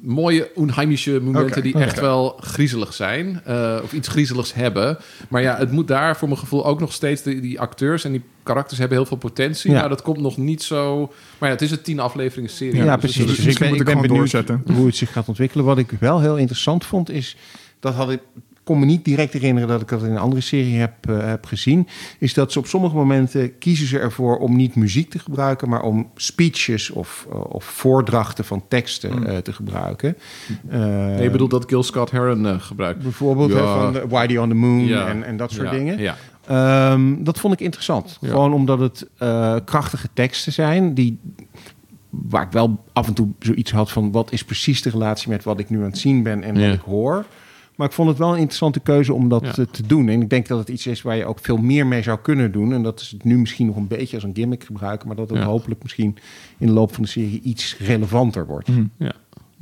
[0.00, 3.40] mooie, onheimische momenten die echt wel griezelig zijn.
[3.44, 4.98] eh, of iets griezeligs hebben.
[5.28, 7.22] Maar ja, het moet daar voor mijn gevoel ook nog steeds...
[7.22, 9.70] Die, die acteurs en die karakters hebben heel veel potentie.
[9.70, 9.80] Ja.
[9.80, 11.12] Maar dat komt nog niet zo...
[11.38, 12.76] Maar ja, het is een tien afleveringen serie.
[12.76, 13.36] Ja, Ja, Dus precies.
[13.36, 14.62] Dus ik ben, moet ik ben benieuwd doorzetten.
[14.74, 15.64] hoe het zich gaat ontwikkelen.
[15.64, 17.36] Wat ik wel heel interessant vond is...
[17.80, 18.20] dat had ik
[18.64, 21.46] kon me niet direct herinneren dat ik dat in een andere serie heb, eh, heb
[21.46, 21.88] gezien.
[22.18, 25.82] Is dat ze op sommige momenten kiezen ze ervoor om niet muziek te gebruiken, maar
[25.82, 29.26] om speeches of, eh, of voordrachten van teksten Mm.
[29.26, 30.16] eh, te gebruiken.
[30.70, 33.02] Nee, je bedoelt dat Gil Scott Heron gebruikt.
[33.02, 33.74] bijvoorbeeld Ja.
[33.82, 35.06] van de Whitey on the Moon Ja.
[35.08, 35.98] en, en dat soort Ja, dingen.
[35.98, 36.16] Ja.
[36.46, 38.18] Ehm, dat vond ik interessant.
[38.22, 39.06] Gewoon omdat het
[39.64, 41.18] krachtige teksten zijn die
[42.10, 45.44] waar ik wel af en toe zoiets had van wat is precies de relatie met
[45.44, 46.66] wat ik nu aan het zien ben en Ja.
[46.66, 47.24] wat ik hoor.
[47.76, 49.64] Maar ik vond het wel een interessante keuze om dat Ja.
[49.70, 50.08] te doen.
[50.08, 52.52] En ik denk dat het iets is waar je ook veel meer mee zou kunnen
[52.52, 52.72] doen.
[52.72, 55.06] En dat is het nu misschien nog een beetje als een gimmick gebruiken.
[55.06, 55.44] Maar dat het Ja.
[55.44, 56.16] hopelijk misschien
[56.58, 58.68] in de loop van de serie iets relevanter wordt.
[58.98, 59.12] Ja.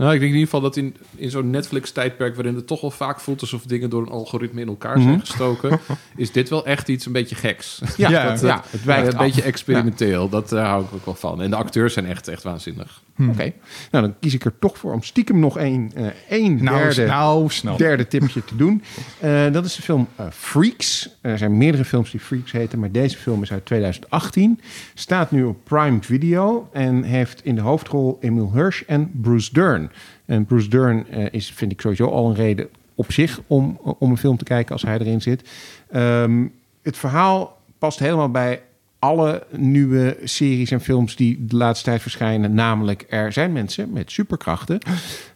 [0.00, 2.34] Nou, ik denk in ieder geval dat in, in zo'n Netflix-tijdperk...
[2.34, 5.06] waarin het toch wel vaak voelt alsof dingen door een algoritme in elkaar Mhm.
[5.06, 5.80] zijn gestoken...
[6.16, 7.82] is dit wel echt iets een beetje geks.
[7.96, 8.46] Ja, Ja, dat, ja.
[8.46, 9.24] ja, het wijkt een af.
[9.24, 10.28] beetje experimenteel.
[10.28, 11.42] Dat daar hou ik ook wel van.
[11.42, 13.02] En de acteurs zijn echt, echt waanzinnig.
[13.28, 13.52] Oké,
[13.90, 17.06] nou dan kies ik er toch voor om stiekem nog één, eh één nou, derde...
[17.06, 17.76] nou, snel.
[17.76, 18.82] derde tipje te doen.
[19.20, 21.16] Eh, dat is de film eh, Freaks.
[21.20, 24.60] Er zijn meerdere films die Freaks heten, maar deze film is uit 2018.
[24.94, 29.89] Staat nu op Prime Video en heeft in de hoofdrol Emil Hirsch en Bruce Dern.
[30.24, 34.10] En Bruce Dern eh, is, vind ik sowieso al een reden op zich om, om
[34.10, 35.50] een film te kijken als hij erin zit.
[35.90, 36.46] Ehm,
[36.82, 38.62] het verhaal past helemaal bij
[39.00, 42.54] alle nieuwe series en films die de laatste tijd verschijnen.
[42.54, 44.78] Namelijk, er zijn mensen met superkrachten.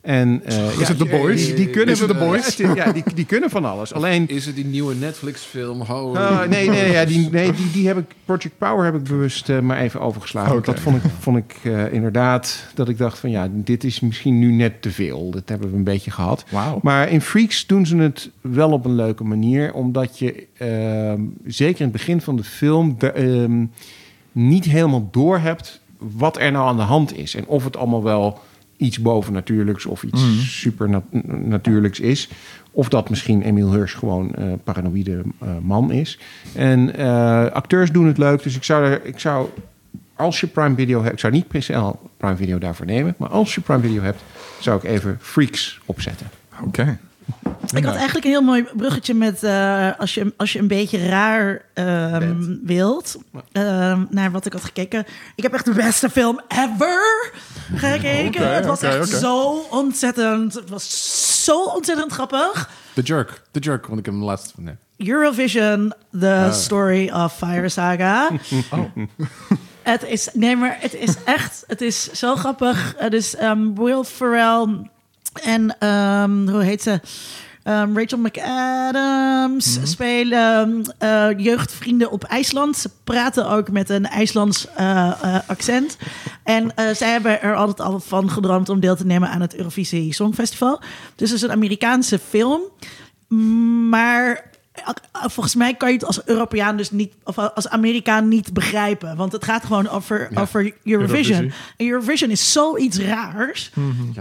[0.00, 1.46] En, eh, Is het The Boys?
[1.46, 2.56] Die, die kunnen Is het The Boys?
[2.56, 3.92] Ja, die, die kunnen van alles.
[3.92, 5.80] Alleen, Is het die nieuwe Netflix-film?
[5.80, 9.48] Oh, nee, nee, ja, die, nee die, die heb ik, Project Power heb ik bewust
[9.48, 10.62] eh, maar even overgeslagen.
[10.62, 14.38] Dat vond ik, vond ik eh, inderdaad, dat ik dacht van ja, dit is misschien
[14.38, 15.30] nu net te veel.
[15.30, 16.44] Dat hebben we een beetje gehad.
[16.50, 16.78] Wauw.
[16.82, 19.72] Maar in Freaks doen ze het wel op een leuke manier.
[19.72, 23.12] Omdat je ehm, zeker in het begin van de film de,
[23.58, 23.66] ehm,
[24.32, 27.34] niet helemaal door hebt wat er nou aan de hand is.
[27.34, 28.38] En of het allemaal wel
[28.76, 30.38] iets bovennatuurlijks of iets Mhm.
[30.40, 32.28] supernatuurlijks is.
[32.70, 36.18] Of dat misschien Emil Hirsch gewoon een paranoïde eh, man is.
[36.54, 38.42] En eh, acteurs doen het leuk.
[38.42, 39.48] Dus ik zou, er, ik zou
[40.16, 41.12] als je Prime Video hebt...
[41.12, 43.14] Ik zou niet PCL Prime Video daarvoor nemen.
[43.18, 44.22] Maar als je Prime Video hebt,
[44.60, 46.26] zou ik even Freaks opzetten.
[46.64, 46.98] Oké.
[47.74, 51.06] Ik had eigenlijk een heel mooi bruggetje met eh, als, je, als je een beetje
[51.08, 53.16] raar ehm, wilt.
[53.52, 55.06] ehm, naar wat ik had gekeken.
[55.34, 57.32] Ik heb echt de beste film ever
[57.74, 58.42] gekeken.
[58.42, 60.54] Oké, het was echt zo ontzettend.
[60.54, 62.70] Het was zo ontzettend grappig.
[62.94, 63.42] The Jerk.
[63.50, 64.52] The Jerk, want ik heb hem laatst...
[64.56, 64.74] Nee.
[64.96, 68.30] Eurovision, The Story of Fire Saga.
[69.82, 72.94] Het is, nee, maar het is echt, het is zo grappig.
[72.96, 74.90] Het is ehm, Will Ferrell
[75.38, 77.00] en ehm, hoe heet ze?
[77.62, 82.76] Ehm, Rachel McAdams spelen eh, jeugdvrienden op IJsland.
[82.76, 85.96] Ze praten ook met een IJslands eh, eh, accent.
[86.42, 90.14] En zij hebben er altijd al van gedroomd om deel te nemen aan het Eurovisie
[90.14, 90.80] Songfestival.
[91.16, 92.60] Dus het is een Amerikaanse film.
[93.88, 94.50] Maar
[95.12, 99.16] volgens mij kan je het als Europeaan dus niet, of als Amerikaan niet begrijpen.
[99.16, 101.52] Want het gaat gewoon over, over Eurovision.
[101.76, 103.70] En Eurovision is zoiets raars.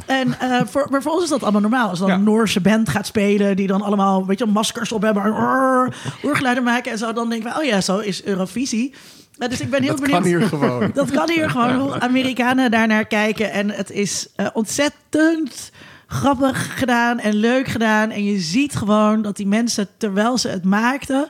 [0.05, 1.89] En eh, voor, maar voor ons is dat allemaal normaal.
[1.89, 2.13] Als dan Ja.
[2.13, 6.63] een Noorse band gaat spelen, die dan allemaal weet je, maskers op hebben, en oergeluiden
[6.63, 8.93] maken en zo, dan denken we, oh ja, zo is Eurovisie.
[9.37, 10.21] Eh, dus ik ben heel Dat benieuwd.
[10.21, 10.91] kan hier gewoon.
[10.93, 13.51] Dat kan hier gewoon hoe Amerikanen daarnaar kijken.
[13.51, 15.71] En het is eh, ontzettend
[16.13, 18.09] grappig gedaan en leuk gedaan.
[18.09, 21.29] En je ziet gewoon dat die mensen, terwijl ze het maakten,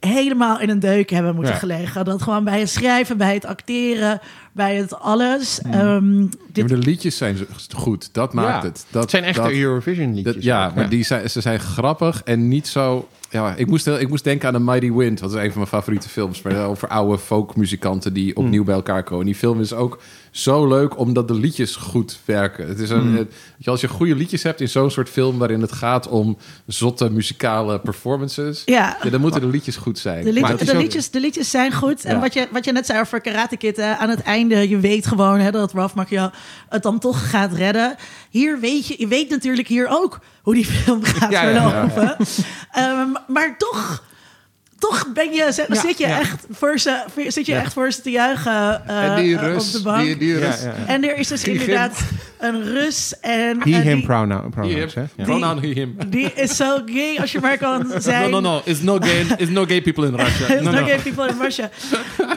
[0.00, 1.58] helemaal in een deuk hebben moeten Ja.
[1.58, 2.04] gelegen.
[2.04, 4.20] Dat gewoon bij het schrijven, bij het acteren,
[4.52, 5.60] bij het alles.
[5.70, 7.44] Ehm, dit, maar de liedjes zijn zo-
[7.76, 8.08] goed.
[8.12, 8.68] Dat maakt Ja.
[8.68, 8.86] het.
[8.90, 10.34] Dat Het zijn echte dat- Eurovision liedjes.
[10.34, 13.08] Dat, ja, maar Die zijn, ze zijn grappig en niet zo...
[13.30, 15.18] Ja, ik, moest, ik moest denken aan The Mighty Wind.
[15.18, 16.42] Dat is een van mijn favoriete films.
[16.42, 19.24] Maar over oude folkmuzikanten die opnieuw bij elkaar komen.
[19.26, 22.68] Die film is ook zo leuk omdat de liedjes goed werken.
[22.68, 25.38] Het is een, het- je, als je goede liedjes hebt in zo'n soort film...
[25.38, 28.62] waarin het gaat om zotte muzikale performances...
[28.64, 28.96] ja.
[29.02, 30.24] Ja, dan moeten de liedjes goed zijn.
[30.24, 32.04] De, lied- Maar de ook- liedjes, de liedjes zijn goed.
[32.04, 32.20] En Ja.
[32.20, 35.06] wat je, wat je net zei over Karate Kid, hè, aan het einde, je weet
[35.06, 36.30] gewoon hè, dat Ralph Macchio
[36.68, 37.94] het dan toch gaat redden.
[38.30, 41.88] Hier weet je, je weet natuurlijk hier ook hoe die film gaat Ja, ja, ja,
[41.90, 42.16] verlopen.
[42.72, 44.02] Ehm, maar toch,
[44.80, 46.18] toch ben je, zit, Ja, zit je, ja.
[46.20, 49.72] echt, voor ze, zit je echt voor ze te juichen eh, en die eh, op
[49.72, 50.04] de bank.
[50.04, 50.62] die, die Ja, Rus.
[50.62, 50.86] ja, ja.
[50.86, 52.00] En er is dus Die inderdaad
[52.38, 53.60] een Rus en...
[53.62, 54.86] He, en him die, pronoun, He, him.
[54.88, 54.94] pronouns?
[55.16, 55.24] Ja.
[55.24, 55.96] Pronoun he, him.
[56.06, 58.30] die is zo gay als je maar kan No, zijn.
[58.30, 58.60] no, no.
[58.64, 60.46] It's no gay, it's no gay people in Russia.
[60.62, 60.86] No, no no.
[60.86, 61.70] gay people in Russia.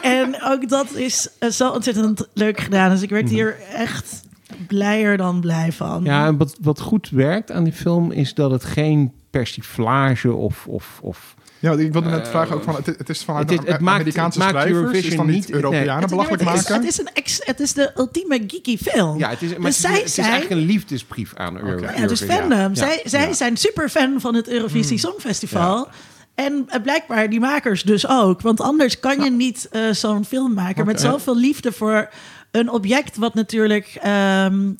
[0.02, 2.90] en ook dat is eh, zo ontzettend leuk gedaan.
[2.90, 3.34] Dus ik werd Mhm.
[3.34, 4.22] hier echt
[4.68, 6.04] blijer dan blij van.
[6.04, 10.68] Ja, en wat, wat goed werkt aan die film is dat het geen persiflage of,
[10.68, 13.60] of, of Ja, ik wilde net Eh, vragen ook van, het, het is vanuit het
[13.60, 15.56] is- de het maakt- Amerikaanse maakt schrijvers, is dan niet nee.
[15.62, 16.76] Europeanen het, belachelijk het is, maken?
[16.76, 19.18] het, is een ex, het is de ultieme geeky film.
[19.18, 21.58] ja, het is, maar Dus het, is, zij het is zijn- eigenlijk een liefdesbrief aan
[21.60, 21.88] Euro.
[21.98, 22.58] Ja, dus fandom.
[22.60, 22.70] ja.
[22.74, 25.88] Zij, zij zijn super fan van het Eurovisie Songfestival.
[26.36, 28.42] En eh, blijkbaar die makers dus ook.
[28.42, 32.10] Want anders kan je niet eh, zo'n film maken met zoveel liefde voor
[32.52, 34.72] een object wat natuurlijk ehm,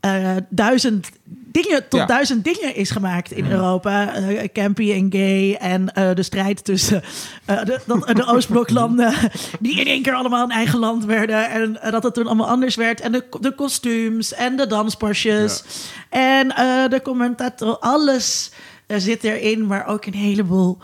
[0.00, 2.06] eh, duizend dingen tot Ja.
[2.06, 4.14] duizend dingen is gemaakt in Europa.
[4.14, 7.02] Eh, campy en gay en eh, de strijd tussen
[7.46, 7.80] de,
[8.14, 9.14] de Oostbloklanden
[9.60, 12.76] die in één keer allemaal een eigen land werden en dat het toen allemaal anders
[12.76, 15.64] werd en de, de kostuums en de danspasjes
[16.08, 16.48] en
[16.90, 18.50] de commentator, alles
[18.86, 20.78] zit erin, maar ook een heleboel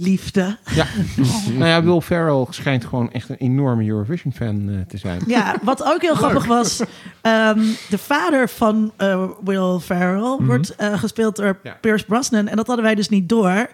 [0.00, 0.56] liefde.
[0.74, 0.86] Ja.
[1.58, 5.20] nou ja, Will Ferrell schijnt gewoon echt een enorme Eurovision-fan eh, te zijn.
[5.26, 6.80] Ja, wat ook heel grappig was.
[7.20, 11.76] ehm, de vader van eh, Will Ferrell wordt eh, gespeeld door Ja.
[11.80, 12.48] Pierce Brosnan.
[12.48, 13.68] En dat hadden wij dus niet door.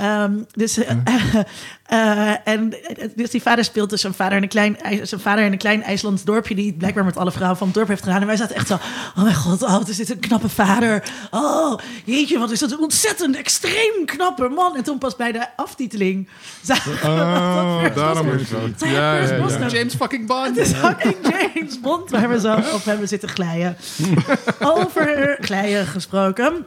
[0.00, 0.96] Ehm, dus, eh,
[1.86, 2.74] eh, en,
[3.16, 5.58] dus die vader speelt dus zijn vader, in een klein, IJ- zijn vader in een
[5.58, 6.54] klein IJslands dorpje...
[6.54, 8.20] die blijkbaar met alle vrouwen van het dorp heeft gedaan.
[8.20, 8.74] En wij zaten echt zo...
[9.16, 11.02] Oh mijn god, oh, wat is dit een knappe vader.
[11.30, 14.76] Oh, jeetje, wat is dat een ontzettend extreem knappe man.
[14.76, 16.28] En toen pas bij de aftiteling...
[16.62, 18.78] zagen we dat Oh, daarom is het.
[18.78, 19.68] Zei Ja.
[19.68, 20.46] James fucking Bond.
[20.46, 23.76] Het is fucking James Bond waar we zo op hebben zitten glijden.
[24.76, 26.66] Over glijden gesproken.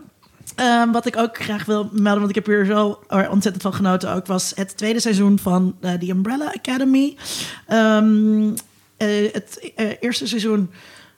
[0.56, 4.13] Ehm, wat ik ook graag wil melden, want ik heb hier zo ontzettend van genoten
[4.13, 7.18] ook, was het tweede seizoen van uh, The Umbrella Academy.
[7.68, 8.54] Ehm,
[8.98, 10.72] eh, het eh, eerste seizoen,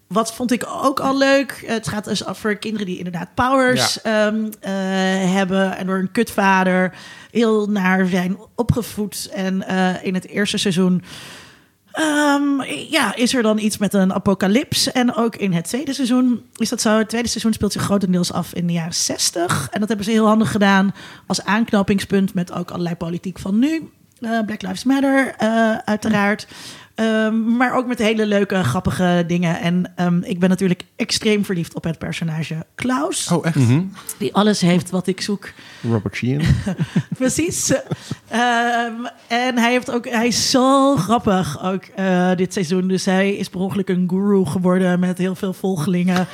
[0.07, 1.63] wat vond ik ook al leuk.
[1.65, 4.51] Het gaat dus over kinderen die inderdaad powers ehm,
[5.31, 6.93] hebben en door een kutvader
[7.31, 9.29] heel naar zijn opgevoed.
[9.33, 9.67] En
[10.03, 11.03] in het eerste seizoen
[11.99, 14.91] Um, ja, is er dan iets met een apocalyps?
[14.91, 16.97] En ook in het tweede seizoen is dat zo.
[16.97, 19.67] Het tweede seizoen speelt zich grotendeels af in de jaren 60.
[19.71, 20.93] En dat hebben ze heel handig gedaan
[21.27, 23.89] als aanknopingspunt met ook allerlei politiek van nu.
[24.19, 26.47] Uh, Black Lives Matter, uh, uiteraard.
[26.95, 29.59] Um, maar ook met hele leuke, grappige dingen.
[29.59, 33.31] En um, ik ben natuurlijk extreem verliefd op het personage Klaus.
[33.31, 33.55] Oh, echt?
[33.55, 33.91] Mm -hmm.
[34.17, 35.49] Die alles heeft wat ik zoek.
[35.91, 36.45] Robert Sheehan.
[37.17, 37.69] Precies.
[37.71, 42.87] um, en hij, heeft ook, hij is zo grappig ook uh, dit seizoen.
[42.87, 46.27] Dus hij is per ongeluk een guru geworden met heel veel volgelingen.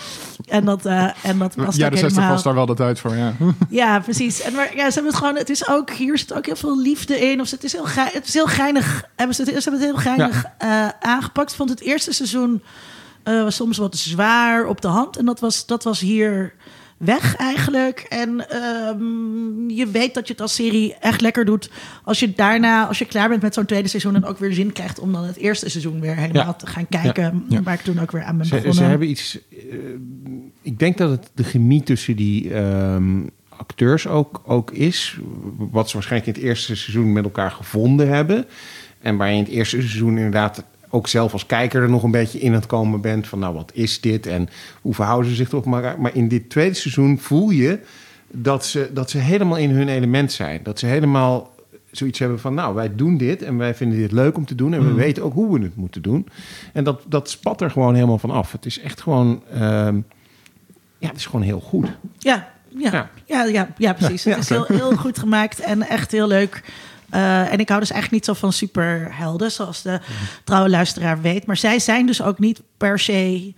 [0.48, 2.34] En dat, uh, en dat was Ja, de 60 helemaal...
[2.34, 3.34] was daar wel de tijd voor, ja.
[3.70, 4.42] ja, precies.
[4.42, 5.36] En maar ja, ze hebben het gewoon...
[5.36, 5.92] Het is ook...
[5.92, 7.42] Hier zit ook heel veel liefde in.
[7.42, 9.04] Of het is heel, ge, het is heel geinig.
[9.16, 10.46] Hebben ze, het, ze hebben het heel geinig...
[10.60, 10.86] Ja.
[10.86, 11.56] Uh, aangepakt.
[11.56, 12.62] vond het eerste seizoen
[13.24, 15.18] was soms wat zwaar op de hand.
[15.18, 16.54] En dat was, dat was hier
[17.04, 18.06] weg eigenlijk.
[18.10, 18.46] En
[18.90, 21.70] um, je weet dat je het als serie echt lekker doet.
[22.04, 24.16] Als je daarna, als je klaar bent met zo'n tweede seizoen...
[24.16, 26.54] en ook weer zin krijgt om dan het eerste seizoen weer helemaal ja.
[26.54, 27.46] te gaan kijken.
[27.50, 27.62] Ja.
[27.64, 28.78] Waar ik toen ook weer aan ben ze, begonnen.
[28.78, 29.40] Ze hebben iets...
[29.50, 29.76] Uh,
[30.62, 32.56] ik denk dat het de chemie tussen die...
[32.56, 33.30] Um,
[33.62, 35.20] acteurs ook, ook is.
[35.58, 38.46] Wat ze waarschijnlijk in het eerste seizoen met elkaar gevonden hebben.
[39.00, 42.12] En waar je in het eerste seizoen inderdaad ook zelf als kijker er nog een
[42.12, 43.28] beetje in het komen bent.
[43.28, 44.50] Van nou, wat is dit en
[44.82, 45.66] hoe verhouden ze zich erop?
[45.66, 47.80] Maar, maar in dit tweede seizoen voel je
[48.32, 50.60] dat ze, dat ze helemaal in hun element zijn.
[50.64, 51.50] Dat ze helemaal
[51.92, 54.74] zoiets hebben van nou, wij doen dit en wij vinden dit leuk om te doen.
[54.74, 54.96] En we Mm.
[54.96, 56.28] weten ook hoe we het moeten doen.
[56.74, 58.52] En dat, dat spat er gewoon helemaal van af.
[58.52, 59.96] Het is echt gewoon, ehm,
[60.98, 61.88] ja, het is gewoon heel goed.
[62.18, 63.10] Ja, ja, Ja.
[63.26, 64.24] ja, ja, ja, precies.
[64.24, 66.64] Ja, het is heel, heel goed gemaakt en echt heel leuk.
[67.14, 70.00] Uh, en ik hou dus eigenlijk niet zo van superhelden, zoals de
[70.44, 71.46] trouwe luisteraar weet.
[71.46, 73.54] Maar zij zijn dus ook niet per se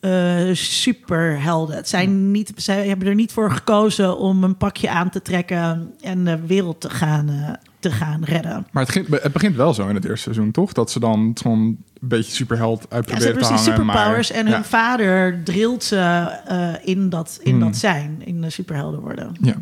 [0.00, 1.76] uh, superhelden.
[1.76, 5.94] Het zijn niet, zij hebben er niet voor gekozen om een pakje aan te trekken
[6.00, 8.66] en de wereld te gaan, uh, te gaan redden.
[8.72, 10.72] Maar het, begint, het begint wel zo in het eerste seizoen, toch?
[10.72, 13.72] Dat ze dan gewoon een beetje superheld uit Ja, ze hebben te die hangen.
[13.74, 14.52] superpowers maar, en ja.
[14.52, 17.60] hun vader drilt ze uh, in, dat, in Hmm.
[17.60, 19.36] dat zijn, in de superhelden worden.
[19.40, 19.54] Ja,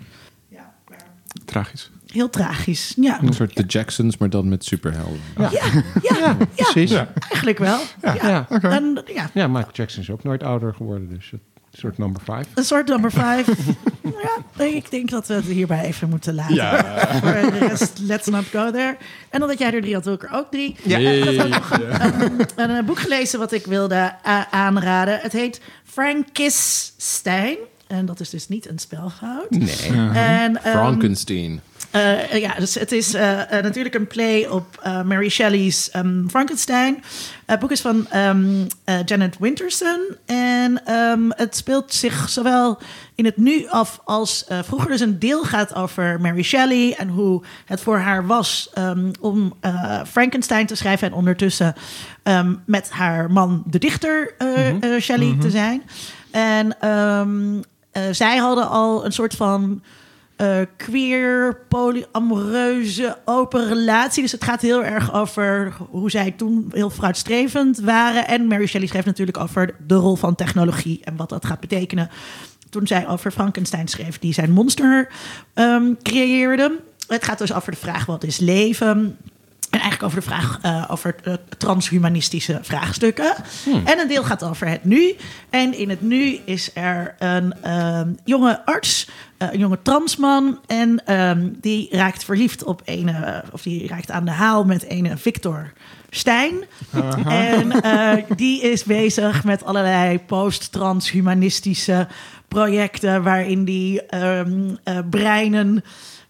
[0.48, 0.98] Ja, maar
[1.44, 1.90] tragisch.
[2.14, 2.92] Heel tragisch.
[2.96, 5.20] Ja, Een soort de Jacksons, maar dan met superhelden.
[5.38, 6.90] ja, ja, ja, Precies.
[6.90, 7.08] Ja, Ja.
[7.28, 7.78] eigenlijk wel.
[8.02, 8.46] Ja.
[8.48, 11.08] En, ja, ja Michael Jackson is ook nooit ouder geworden.
[11.08, 11.40] Dus een
[11.80, 12.44] soort number five.
[12.54, 13.46] een soort nummer vijf.
[14.58, 16.54] ja, ik denk dat we het hierbij even moeten laten.
[16.54, 17.06] Ja.
[17.20, 18.96] Voor de rest, let's not go there.
[19.30, 20.76] En omdat jij er drie had, wil ik er ook drie.
[20.82, 20.98] Ja.
[20.98, 21.70] Ik heb ook nog
[22.56, 25.18] een, een boek gelezen wat ik wilde uh, aanraden.
[25.20, 27.56] Het heet Frankenstein.
[27.86, 29.50] En dat is dus niet een spelfout.
[29.50, 29.76] Nee.
[30.12, 31.60] En, um, Frankenstein.
[31.94, 37.02] Uh, ja, dus het is uh, uh, natuurlijk een play op Mary Shelley's um, Frankenstein.
[37.46, 38.66] Het boek is van um,
[39.04, 40.16] Janet Winterson.
[40.26, 42.78] En um, het speelt zich zowel
[43.14, 44.90] in het nu af als vroeger.
[44.90, 48.70] Dus een deel gaat over Mary Shelley en hoe het voor haar was
[49.20, 49.54] om
[50.06, 51.08] Frankenstein te schrijven.
[51.08, 51.74] En ondertussen
[52.66, 55.00] met haar man, de dichter mm -hmm.
[55.00, 55.40] Shelley, mm -hmm.
[55.40, 55.82] te zijn.
[56.30, 56.76] En
[58.14, 59.82] zij hadden al een soort van
[60.36, 64.22] uh, queer, polyamoreuze, open relatie.
[64.22, 68.26] Dus het gaat heel erg over hoe zij toen heel vooruitstrevend waren.
[68.26, 72.10] En Mary Shelley schreef natuurlijk over de rol van technologie en wat dat gaat betekenen.
[72.70, 75.08] Toen zij over Frankenstein schreef, die zijn monster
[75.54, 76.78] um, creëerde.
[77.06, 79.16] Het gaat dus over de vraag: wat is leven?
[79.70, 83.34] En eigenlijk over de vraag uh, over uh, transhumanistische vraagstukken.
[83.64, 83.86] Hmm.
[83.86, 85.14] En een deel gaat over het nu.
[85.50, 89.08] En in het nu is er een uh, jonge arts,
[89.52, 90.58] een jonge transman.
[90.66, 93.10] En um, die raakt verliefd op een,
[93.52, 95.72] of die raakt aan de haal met een Victor
[96.10, 96.54] Stijn.
[96.90, 97.26] -huh.
[97.26, 102.06] En uh, die is bezig met allerlei post-transhumanistische
[102.48, 103.22] projecten.
[103.22, 104.78] waarin die um,
[105.10, 105.84] breinen.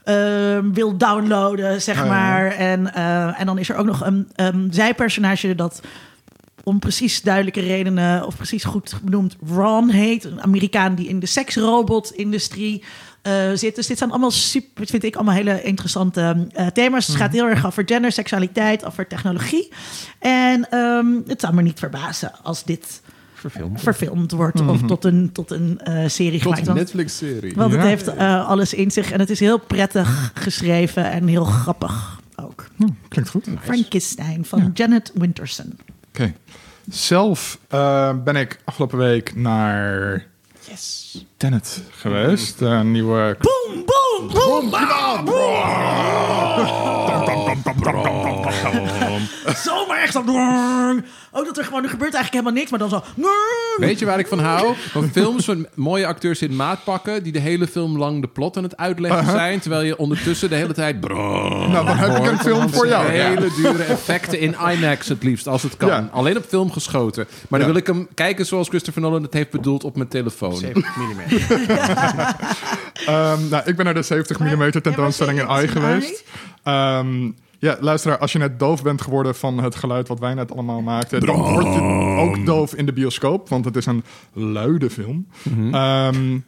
[0.04, 2.46] Uh, wil downloaden, zeg maar.
[2.46, 2.94] En,
[3.34, 5.80] en dan is er ook nog een um, zijpersonage dat
[6.64, 10.24] om precies duidelijke redenen, of precies goed benoemd, Ron heet.
[10.24, 12.82] Een Amerikaan die in de seksrobot-industrie
[13.22, 13.74] uh, zit.
[13.74, 17.06] Dus dit zijn allemaal super, vind ik allemaal hele interessante thema's.
[17.06, 19.72] Het gaat heel erg over gender, seksualiteit, over technologie.
[20.18, 23.02] En um, het zou me niet verbazen als dit
[23.50, 24.74] verfilmd, verfilmd wordt mm -hmm.
[24.74, 26.66] of tot een, tot een uh, serie tot gemaakt.
[26.66, 27.54] een Netflix-serie.
[27.54, 27.78] Want ja.
[27.78, 32.20] het heeft uh, alles in zich en het is heel prettig geschreven en heel grappig
[32.36, 32.66] ook.
[32.76, 33.46] Hm, klinkt goed.
[33.46, 33.58] Nice.
[33.62, 34.70] Frankenstein van ja.
[34.74, 35.78] Janet Winterson.
[36.14, 36.22] Oké.
[36.22, 36.34] Okay.
[36.90, 40.26] Zelf uh, ben ik afgelopen week naar
[41.36, 42.60] Tenet geweest.
[42.60, 43.36] Een nieuwe...
[43.40, 43.84] Boom, boom,
[49.56, 50.20] Zomaar echt zo.
[51.36, 53.02] Ook dat er gewoon, er gebeurt eigenlijk helemaal niks, maar dan zo.
[53.76, 54.74] Weet je waar ik van hou?
[54.90, 57.22] Van films van mooie acteurs in maat pakken...
[57.22, 59.60] die de hele film lang de plot aan het uitleggen zijn...
[59.60, 61.00] terwijl je ondertussen de hele tijd...
[61.08, 63.08] Nou, dan heb ik een film voor jou.
[63.08, 65.88] Hele dure effecten in IMAX het liefst, als het kan.
[65.88, 66.08] Ja.
[66.12, 67.26] Alleen op film geschoten.
[67.48, 67.74] Maar dan Ja.
[67.74, 70.56] wil ik hem kijken zoals Christopher Nolan het heeft bedoeld op mijn telefoon.
[70.56, 71.20] 70 mm.
[73.06, 76.24] Ehm, nou, ik ben naar de 70 mm tentoonstelling in AI geweest.
[76.62, 80.52] Ehm, ja, luisteraar, als je net doof bent geworden van het geluid wat wij net
[80.52, 81.80] allemaal maakten, dan word je
[82.20, 85.26] ook doof in de bioscoop, want het is een luide film.
[85.72, 86.38] Ehm,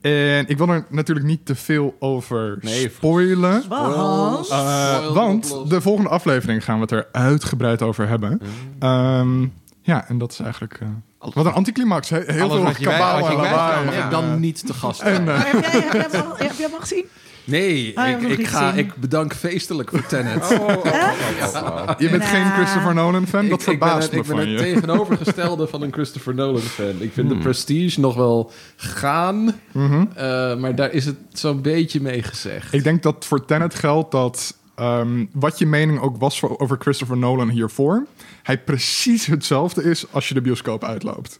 [0.00, 3.64] en ik wil er natuurlijk niet te veel over Nee, spoilen.
[3.68, 8.40] Want, Eh, Spoil want de volgende aflevering gaan we het er uitgebreid over hebben.
[8.78, 9.46] Ehm,
[9.82, 10.78] ja, en dat is eigenlijk...
[10.82, 10.88] eh,
[11.18, 12.08] wat een anticlimax.
[12.08, 13.84] He- Heel Alles veel kabaal en lawaai.
[13.84, 14.04] Mag Ja.
[14.04, 16.64] ik dan niet te gast En, eh, heb, jij, heb, jij hem al, heb jij
[16.66, 17.04] hem al gezien?
[17.44, 20.48] Nee, Ah, ik, ga, ik bedank feestelijk voor Tenet.
[20.48, 22.22] je bent Nou.
[22.22, 23.48] geen Christopher Nolan fan?
[23.48, 26.60] Dat ik, ik ben verbaast het, me ik ben het tegenovergestelde van een Christopher Nolan
[26.60, 26.94] fan.
[26.98, 30.04] Ik vind de Prestige nog wel gaan, Mhm.
[30.14, 32.72] eh, maar daar is het zo'n beetje mee gezegd.
[32.72, 34.56] Ik denk dat voor Tenet geldt dat...
[34.74, 38.06] ehm, wat je mening ook was voor- over Christopher Nolan hiervoor...
[38.48, 41.38] hij precies hetzelfde is als je de bioscoop uitloopt.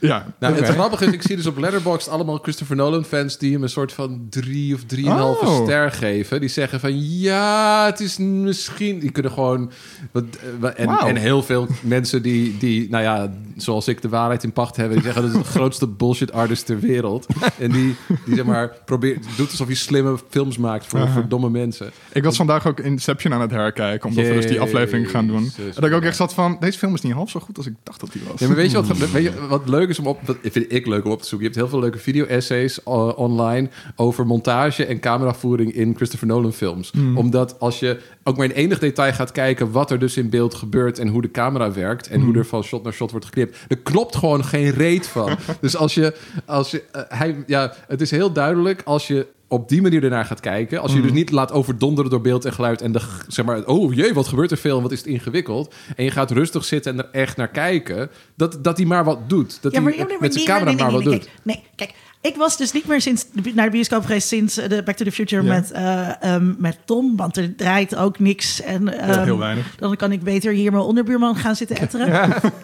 [0.00, 0.52] Nou, Oké.
[0.54, 3.68] Het grappige is, ik zie dus op Letterboxd allemaal Christopher Nolan fans die hem een
[3.68, 5.64] soort van drie of drieënhalve Oh.
[5.64, 6.40] ster geven.
[6.40, 8.98] Die zeggen van ja, het is misschien.
[8.98, 9.70] Die kunnen gewoon.
[10.10, 10.24] Wat,
[10.62, 14.52] eh, en, en heel veel mensen die, die, nou ja, zoals ik de waarheid in
[14.52, 17.26] pacht hebben, die zeggen dat is de grootste bullshit artist ter wereld.
[17.58, 21.12] En die, die zeg maar, probeert, doet alsof hij slimme films maakt voor, Aha.
[21.12, 21.90] voor domme mensen.
[22.12, 24.08] ik was vandaag ook Inception aan het herkijken...
[24.08, 25.52] omdat we dus die aflevering gaan doen.
[25.56, 26.56] En dat ik ook echt zat van...
[26.60, 28.40] deze film is niet half zo goed als ik dacht dat die was.
[28.40, 30.18] Ja, maar weet je wat, weet je wat leuk is om op...
[30.24, 31.48] Dat vind ik leuk om op te zoeken.
[31.48, 33.68] Je hebt heel veel leuke video-essays eh, online...
[33.96, 36.92] over montage en cameravoering in Christopher Nolan films.
[37.14, 39.70] Omdat als je ook maar in enig detail gaat kijken...
[39.70, 42.08] wat er dus in beeld gebeurt en hoe de camera werkt...
[42.08, 43.56] en hoe er van shot naar shot wordt geknipt...
[43.68, 45.36] er klopt gewoon geen reet van.
[45.60, 46.14] dus als je...
[46.46, 50.24] Als je eh, hij, ja, het is heel duidelijk als je op die manier ernaar
[50.24, 50.80] gaat kijken.
[50.80, 53.94] Als je dus niet laat overdonderen door beeld en geluid en de, zeg maar, oh
[53.94, 55.74] jee, wat gebeurt er veel en wat is het ingewikkeld.
[55.96, 58.10] En je gaat rustig zitten en er echt naar kijken.
[58.34, 59.58] Dat, dat hij maar wat doet.
[59.62, 61.24] Dat hij ja, maar met zijn nee, camera nee, maar wat nee, doet.
[61.24, 61.94] Kijk, nee, kijk.
[62.22, 64.96] Ik was dus niet meer sinds de, naar de bioscoop geweest sinds eh, de Back
[64.96, 65.52] to the Future Ja.
[65.54, 67.16] met, eh, ehm, met Tom.
[67.16, 68.60] Want er draait ook niks.
[68.60, 69.76] En, ehm, heel weinig.
[69.76, 72.12] Dan kan ik beter hier mijn onderbuurman gaan zitten etteren.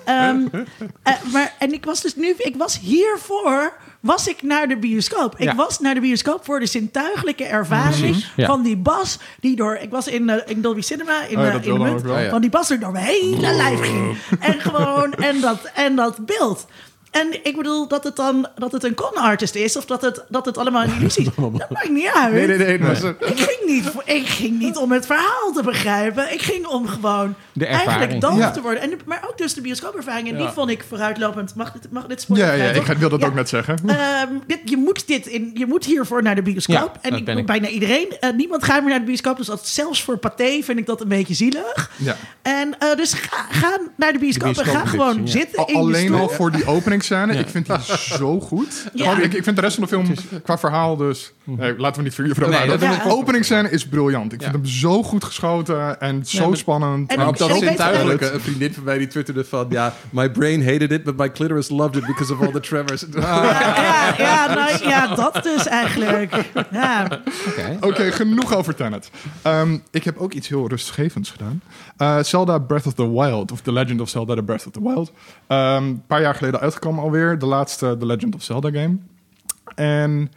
[0.04, 0.40] Ehm,
[1.02, 3.72] eh, maar, en ik was dus nu, ik was hiervoor,
[4.06, 5.34] was ik naar de bioscoop.
[5.36, 5.54] Ik Ja.
[5.54, 8.46] was naar de bioscoop voor de zintuigelijke ervaring ja.
[8.46, 11.54] van die bas die door, ik was in, in Dolby Cinema in, Oh ja, eh,
[11.54, 12.06] in de munt.
[12.06, 14.16] Oh van die bas er door mijn hele lijf ging.
[14.40, 16.66] En gewoon, en dat, en dat beeld.
[17.20, 19.76] En ik bedoel dat het dan dat het een con-artist is...
[19.76, 21.30] of dat het, dat het allemaal een illusie is.
[21.36, 22.32] Dat maakt niet uit.
[22.32, 22.78] Nee, nee, nee.
[22.78, 26.32] dat was een- Ik ging, niet, ik ging niet om het verhaal te begrijpen.
[26.32, 28.50] Ik ging om gewoon De eigenlijk doof Ja.
[28.50, 28.82] te worden.
[28.82, 30.28] En, maar ook dus de bioscoopervaring.
[30.28, 30.40] En Ja.
[30.44, 31.54] die vond ik vooruitlopend.
[31.54, 33.26] Mag dit, mag dit spoiler Ja, ja, ik wil dat Ja.
[33.26, 33.78] ook net zeggen.
[33.86, 36.74] Ehm, dit, je, moet dit in, je moet hiervoor naar de bioscoop.
[36.76, 37.46] Ja, en dat ik ik.
[37.46, 38.16] bijna iedereen.
[38.20, 39.36] Eh, niemand gaat meer naar de bioscoop.
[39.36, 41.90] Dus dat, zelfs voor Pathé vind ik dat een beetje zielig.
[41.96, 42.16] Ja.
[42.42, 45.80] En eh, dus ga, ga naar de bioscoop, De en ga gewoon zitten in je
[45.80, 46.18] alleen stoel.
[46.20, 46.66] al voor die
[47.12, 47.38] openingsscène.
[47.38, 47.76] Ik vind die
[48.18, 48.88] zo goed.
[48.92, 49.18] Ja.
[49.20, 51.32] Ik, ik vind de rest van de film qua verhaal dus...
[51.44, 52.42] Nee, laten we niet verliezen.
[52.50, 54.32] Nee, maar dat de openingsscène is briljant.
[54.32, 54.58] Ik vind Ja.
[54.60, 57.10] hem zo goed geschoten en zo maar- spannend.
[57.10, 59.66] En Maar ook dat zintuigelijke, een vriendin van mij die twitterde van...
[59.68, 63.04] ja, my brain hated it, but my clitoris loved it because of all the tremors.
[63.16, 66.34] Ja, ja, ja, nou, ja, dat dus eigenlijk.
[66.72, 67.20] Ja.
[67.48, 67.76] Oké.
[67.80, 69.10] Oké, genoeg over Tenet.
[69.42, 71.62] Ehm, ik heb ook iets heel rustgevends gedaan.
[71.96, 74.82] Eh, Zelda Breath of the Wild, of The Legend of Zelda The Breath of the
[74.82, 75.12] Wild.
[75.46, 77.38] Ehm, Een paar jaar geleden uitgekomen alweer.
[77.38, 78.98] De laatste The Legend of Zelda game.
[79.74, 80.32] En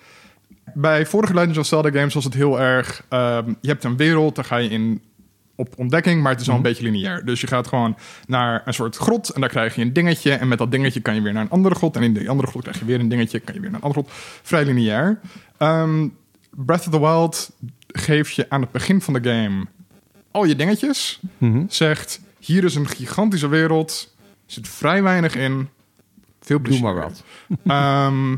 [0.74, 3.04] bij vorige Legend of Zelda games was het heel erg...
[3.10, 5.02] ehm, je hebt een wereld, daar ga je in
[5.56, 7.26] op ontdekking, maar het is wel een beetje lineair.
[7.26, 7.98] Dus je gaat gewoon
[8.28, 10.32] naar een soort grot en daar krijg je een dingetje.
[10.32, 11.96] En met dat dingetje kan je weer naar een andere grot.
[11.96, 13.86] En in die andere grot krijg je weer een dingetje, kan je weer naar een
[13.86, 14.18] andere grot.
[14.44, 15.20] Vrij lineair.
[15.58, 16.08] Ehm,
[16.50, 17.52] Breath of the Wild
[17.88, 19.66] geeft je aan het begin van de game
[20.32, 21.20] al je dingetjes.
[21.38, 21.64] Mhm.
[21.68, 24.14] Zegt, hier is een gigantische wereld.
[24.20, 25.70] Er zit vrij weinig in.
[26.50, 26.84] Veel Doe plezier.
[26.84, 27.24] maar wat.
[27.66, 28.38] Ehm,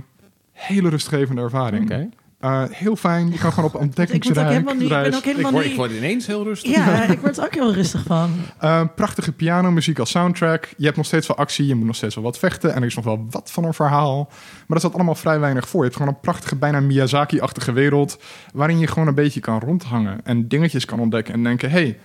[0.52, 2.12] hele rustgevende ervaring.
[2.40, 3.32] Eh, heel fijn.
[3.32, 4.54] Je kan gewoon op Ik ontdekkingsreis.
[4.54, 5.80] helemaal niet, ik ben ook ik, helemaal word, ik niet...
[5.80, 6.72] word ineens heel rustig.
[6.72, 8.32] Ja, ik word er ook heel rustig van.
[8.58, 10.70] Eh, prachtige pianomuziek als soundtrack.
[10.78, 12.74] Je hebt nog steeds wel actie, je moet nog steeds wel wat vechten.
[12.74, 14.30] En er is nog wel wat van een verhaal.
[14.68, 15.80] Maar er zat allemaal vrij weinig voor.
[15.80, 18.20] Je hebt gewoon een prachtige, bijna Miyazaki-achtige wereld...
[18.54, 20.20] waarin je gewoon een beetje kan rondhangen...
[20.24, 21.72] en dingetjes kan ontdekken en denken...
[21.72, 22.00] hey,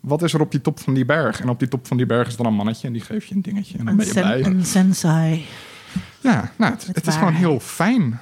[0.00, 1.40] wat is er op die top van die berg?
[1.40, 3.34] En op die top van die berg is dan een mannetje en die geeft je
[3.34, 3.78] een dingetje.
[3.78, 4.44] En dan ben Een, je blij.
[4.44, 5.46] een sensei.
[6.20, 8.20] Ja, nou, het, is gewoon heel fijn.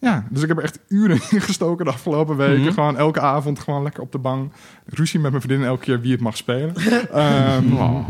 [0.00, 2.60] Ja, dus ik heb er echt uren in gestoken de afgelopen weken.
[2.62, 2.72] Mhm.
[2.72, 4.52] Gewoon elke avond gewoon lekker op de bank.
[4.86, 6.74] Ruzie met mijn vriendin elke keer wie het mag spelen.
[7.12, 8.08] Ehm, Oh.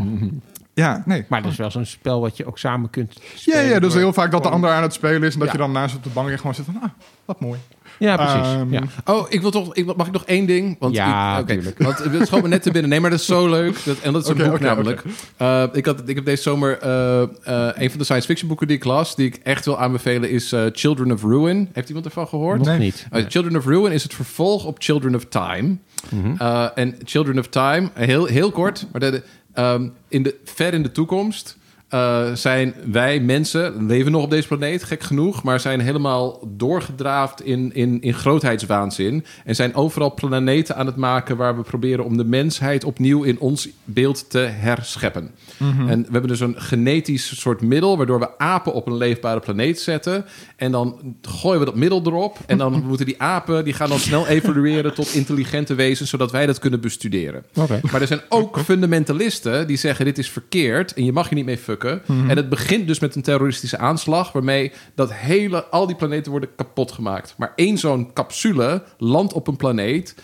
[0.73, 1.25] Ja, nee.
[1.29, 3.65] Maar dat is wel zo'n spel wat je ook samen kunt Ja, spelen.
[3.65, 5.33] ja, dus door- heel vaak dat de ander aan het spelen is...
[5.33, 5.53] en dat Ja.
[5.53, 6.79] je dan naast op de bank gewoon zit van...
[6.81, 6.89] Ah,
[7.25, 7.59] wat mooi.
[7.99, 8.53] Ja, precies.
[8.53, 8.81] Ehm, ja.
[9.05, 10.75] Oh, ik wil toch, ik, mag ik nog één ding?
[10.79, 11.77] Want Ja, ik, oké, tuurlijk.
[11.77, 12.89] Want het schoot me net te binnen.
[12.89, 13.85] Nee, maar dat is zo leuk.
[13.85, 15.03] Dat, en dat is een boek namelijk.
[15.37, 16.77] Eh, ik, had, ik heb deze zomer...
[16.79, 17.27] eh, eh,
[17.75, 19.15] een van de science fiction boeken die ik las...
[19.15, 21.69] die ik echt wil aanbevelen is Children of Ruin.
[21.73, 22.57] Heeft iemand ervan gehoord?
[22.57, 22.77] Nog Nee.
[22.79, 23.07] niet.
[23.13, 25.77] Uh, Children of Ruin is het vervolg op Children of Time.
[26.09, 26.33] Mhm.
[26.41, 29.23] Uh, en Children of Time, heel, heel kort, maar de,
[29.53, 31.57] ehm, in de, ver in de toekomst
[31.93, 37.41] uh, zijn wij mensen, leven nog op deze planeet, gek genoeg, maar zijn helemaal doorgedraafd
[37.41, 39.25] in, in, in grootheidswaanzin.
[39.45, 43.39] En zijn overal planeten aan het maken waar we proberen om de mensheid opnieuw in
[43.39, 45.31] ons beeld te herscheppen.
[45.59, 49.79] En we hebben dus een genetisch soort middel waardoor we apen op een leefbare planeet
[49.79, 50.25] zetten.
[50.55, 52.37] En dan gooien we dat middel erop.
[52.45, 56.45] En dan moeten die apen, die gaan dan snel evolueren tot intelligente wezens, zodat wij
[56.45, 57.45] dat kunnen bestuderen.
[57.91, 61.45] Maar er zijn ook fundamentalisten die zeggen dit is verkeerd en je mag je niet
[61.45, 62.01] mee fucken.
[62.07, 66.55] En het begint dus met een terroristische aanslag waarmee dat hele, al die planeten worden
[66.55, 67.33] kapot gemaakt.
[67.37, 70.15] Maar één zo'n capsule landt op een planeet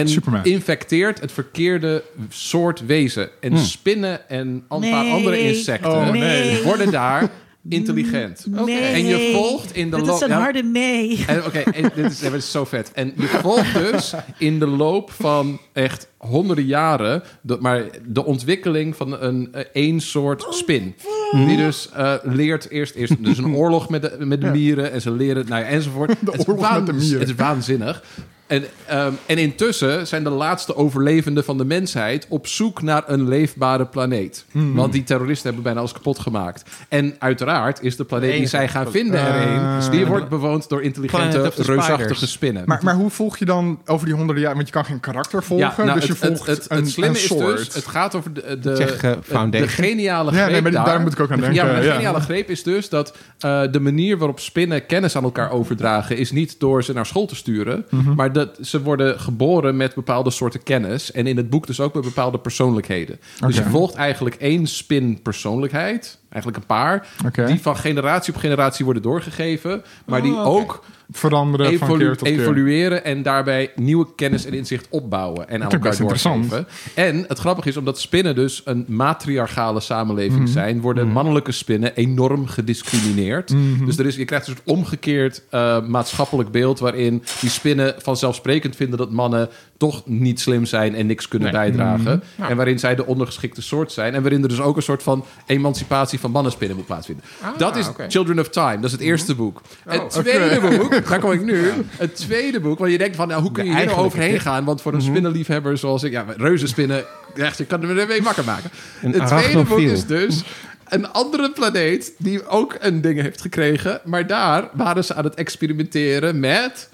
[0.00, 0.44] en Superman.
[0.44, 3.28] infecteert het verkeerde soort wezen.
[3.40, 6.62] En spinnen en een paar andere insecten Oh, nee.
[6.62, 7.30] worden daar
[7.68, 8.46] intelligent.
[8.46, 8.78] Nee.
[8.78, 10.14] En je volgt in de Dit loop...
[10.14, 11.24] is een harde nee.
[11.26, 12.92] en Oké, en dit, is, dit is zo vet.
[12.92, 17.22] En je volgt dus in de loop van echt honderden jaren...
[17.40, 20.94] De, maar de ontwikkeling van een eh, één soort spin.
[21.30, 24.92] Die dus eh, leert eerst, eerst dus een oorlog met de, met de mieren...
[24.92, 26.08] en ze leren, nou ja, enzovoort.
[26.20, 27.20] De het, is oorlog met de mieren.
[27.20, 28.02] het is waanzinnig.
[28.46, 32.26] En, ehm, en intussen zijn de laatste overlevenden van de mensheid...
[32.28, 34.44] op zoek naar een leefbare planeet.
[34.50, 34.74] Hmm.
[34.74, 36.70] Want die terroristen hebben bijna alles kapot gemaakt.
[36.88, 39.90] En uiteraard is de planeet die zij gaan vinden er een...
[39.90, 42.62] die wordt bewoond door intelligente, reusachtige spinnen.
[42.66, 44.54] Maar, maar hoe volg je dan over die honderden jaar?
[44.54, 47.16] Want je kan geen karakter volgen, nou, dus je het, het, volgt het, een, slimme
[47.16, 47.56] een is soort.
[47.56, 50.84] dus, het gaat over de, de, Zeg, eh, de, geniale Ja, greep nee, maar daar.
[50.84, 51.94] daar moet ik ook aan denken, Ja, maar de ja.
[51.94, 56.16] geniale greep is dus dat eh, de manier waarop spinnen kennis aan elkaar overdragen...
[56.16, 58.14] is niet door ze naar school te sturen, Mhm.
[58.14, 61.12] maar dat ze worden geboren met bepaalde soorten kennis.
[61.12, 63.20] En in het boek dus ook met bepaalde persoonlijkheden.
[63.46, 67.06] Dus je volgt eigenlijk één spin persoonlijkheid, eigenlijk een paar...
[67.46, 69.82] Die van generatie op generatie worden doorgegeven...
[70.06, 72.40] maar die Oh, ook veranderen van keer tot keer.
[72.40, 76.66] evolueren en daarbij nieuwe kennis en inzicht opbouwen en aan elkaar doorgeven.
[76.94, 80.46] En het grappige is, omdat spinnen dus een matriarchale samenleving Mhm.
[80.52, 83.50] zijn, worden mannelijke spinnen enorm gediscrimineerd.
[83.50, 83.84] Mhm.
[83.84, 88.76] Dus er is, je krijgt een soort omgekeerd eh, maatschappelijk beeld waarin die spinnen vanzelfsprekend
[88.76, 91.60] vinden dat mannen toch niet slim zijn en niks kunnen Nee.
[91.70, 92.22] bijdragen.
[92.36, 92.50] Mhm.
[92.50, 94.14] En waarin zij de ondergeschikte soort zijn.
[94.14, 97.24] En waarin er dus ook een soort van emancipatie van mannenspinnen moet plaatsvinden.
[97.56, 97.88] dat is.
[97.88, 98.10] Mhm.
[98.10, 98.74] Children of Time.
[98.76, 99.60] Dat is het eerste boek.
[99.84, 101.70] het tweede boek, daar kom ik nu.
[101.90, 104.64] Het tweede boek, want je denkt van, nou, hoe kun je hier nou overheen gaan?
[104.64, 107.04] Want voor een spinnenliefhebber zoals ik, ja, reuzenspinnen,
[107.34, 108.70] echt, je kan er weer mee wakker maken.
[109.02, 110.44] Een het tweede boek is dus
[110.88, 114.00] een andere planeet die ook een ding heeft gekregen.
[114.04, 116.88] Maar daar waren ze aan het experimenteren met,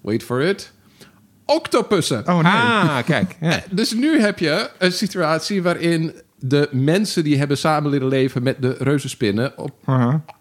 [0.00, 0.72] wait for it,
[1.44, 2.28] octopussen.
[2.28, 2.52] Oh nee.
[2.52, 3.36] Ah, kijk.
[3.40, 3.62] Ja.
[3.70, 6.12] Dus nu heb je een situatie waarin
[6.48, 9.72] de mensen die hebben samen leren leven met de reuzenspinnen op,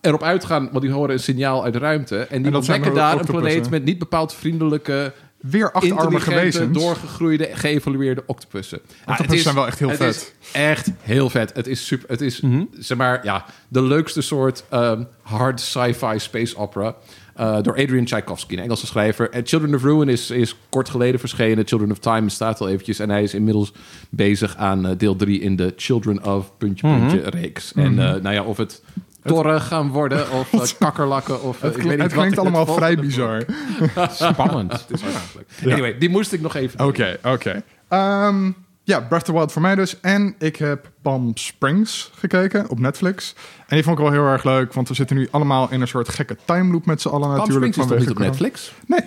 [0.01, 2.17] erop uitgaan, want die horen een signaal uit de ruimte.
[2.19, 6.77] En die ontdekken de daar een planeet met niet bepaald vriendelijke, Weer intelligente, wezens.
[6.77, 8.79] doorgegroeide, geëvolueerde octopussen.
[8.79, 10.33] Ah, Octopussen is- zijn wel echt heel vet.
[10.51, 11.51] Echt heel vet.
[11.53, 12.09] Het is super.
[12.09, 12.63] Het is Mhm.
[12.79, 16.95] zeg maar ja de leukste soort ehm, hard sci-fi space opera.
[17.35, 19.29] Eh, door Adrian Tchaikovsky, een Engelse schrijver.
[19.29, 21.67] En Children of Ruin is, is kort geleden verschenen.
[21.67, 22.99] Children of Time staat al eventjes.
[22.99, 23.71] En hij is inmiddels
[24.09, 26.99] bezig aan eh, deel 3 in de Children of puntje Mhm.
[26.99, 27.73] puntje reeks.
[27.73, 28.83] En eh, nou ja, of het
[29.23, 32.45] torren gaan worden of eh, kakkerlakken of Het, ik klinkt- weet niet het klinkt wat.
[32.45, 33.43] allemaal Het vrij bizar.
[34.31, 34.71] Spannend.
[34.71, 35.71] Het is verschrikkelijk.
[35.71, 36.85] Anyway, die moest ik nog even.
[36.85, 37.63] Oké, oké.
[37.87, 38.51] Ehm,
[38.87, 39.99] ja, Breath of the Wild voor mij dus.
[39.99, 43.35] En ik heb Palm Springs gekeken op Netflix.
[43.67, 45.87] En die vond ik wel heel erg leuk, want we zitten nu allemaal in een
[45.87, 47.73] soort gekke time loop met z'n allen Palm natuurlijk.
[47.73, 48.73] Springs is toch niet op Netflix?
[48.87, 48.99] Nee,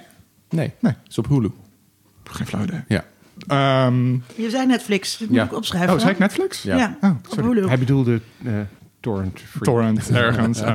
[0.51, 0.72] Nee.
[0.81, 0.93] Nee.
[1.03, 1.51] Het is op Hulu.
[2.24, 2.81] geen flauw idee.
[2.89, 3.05] Ja.
[3.47, 5.18] Ehm, Je zei Netflix.
[5.18, 5.45] Dat moet Ja.
[5.45, 5.93] ik opschrijven.
[5.95, 6.62] oh, zei ik Netflix?
[6.62, 6.76] Ja.
[6.76, 7.45] Ja, Oh, op sorry.
[7.49, 7.66] Hulu.
[7.68, 8.53] Hij bedoelde eh,
[9.01, 9.62] torrent free.
[9.62, 10.61] Torrent, ergens.
[10.61, 10.66] Uh,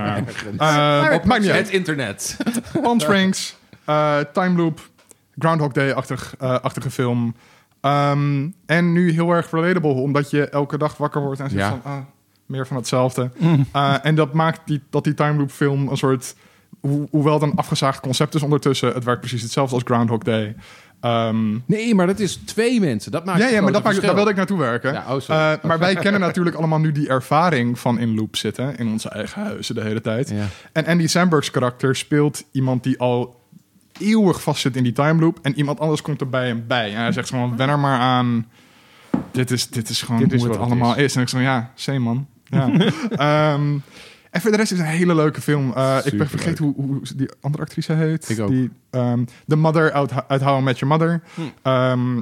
[0.57, 2.37] Maar- maakt niet Het internet.
[2.81, 4.89] Palm Springs, eh, time loop,
[5.37, 7.35] Groundhog Day-achtig eh, achtige film.
[7.83, 11.69] Ehm, en nu heel erg relatable, omdat je elke dag wakker wordt en zegt Ja.
[11.69, 11.91] van...
[11.91, 11.97] Ah,
[12.45, 13.31] meer van hetzelfde.
[13.71, 16.35] Eh, en dat maakt die, dat die time loop film een soort...
[16.81, 18.93] Ho hoewel het een afgezaagd concept is ondertussen...
[18.93, 20.55] het werkt precies hetzelfde als Groundhog Day.
[20.99, 23.11] Ehm, Nee, maar dat is twee mensen.
[23.11, 24.93] Dat maakt ja, ja, maar dat maakt, daar wilde ik naartoe werken.
[24.93, 25.21] Ja, oh.
[25.27, 28.77] Eh, maar wij kennen natuurlijk allemaal nu die ervaring van in loop zitten.
[28.77, 30.29] In onze eigen huizen de hele tijd.
[30.29, 30.45] Ja.
[30.71, 33.41] En Andy Samberg's karakter speelt iemand die al
[33.99, 35.39] eeuwig vastzit in die time loop.
[35.41, 36.93] En iemand anders komt er bij hem bij.
[36.93, 38.47] En hij zegt gewoon, wen er maar aan.
[39.31, 41.15] Dit is, dit is gewoon Dit is hoe het allemaal is.
[41.15, 42.27] En ik zeg, ja, same man.
[42.43, 42.69] Ja.
[43.53, 43.77] Ehm,
[44.29, 45.73] en voor de rest is het een hele leuke film.
[45.75, 48.29] Eh, ik ben vergeten hoe, hoe die andere actrice heet.
[48.29, 48.49] Ik ook.
[48.49, 51.21] Die, ehm, de mother uit, uit How I Met Your Mother.
[51.33, 51.41] Hm.
[51.61, 52.21] Ehm,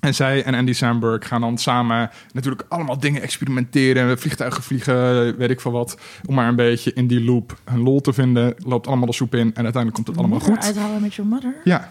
[0.00, 4.18] en zij en Andy Samberg gaan dan samen natuurlijk allemaal dingen experimenteren.
[4.18, 5.96] Vliegtuigen vliegen, weet ik veel wat.
[6.26, 8.54] Om maar een beetje in die loop hun lol te vinden.
[8.66, 10.58] Loopt allemaal de soep in en uiteindelijk komt het allemaal goed.
[10.64, 11.54] Uithalen met your mother.
[11.64, 11.88] Ja,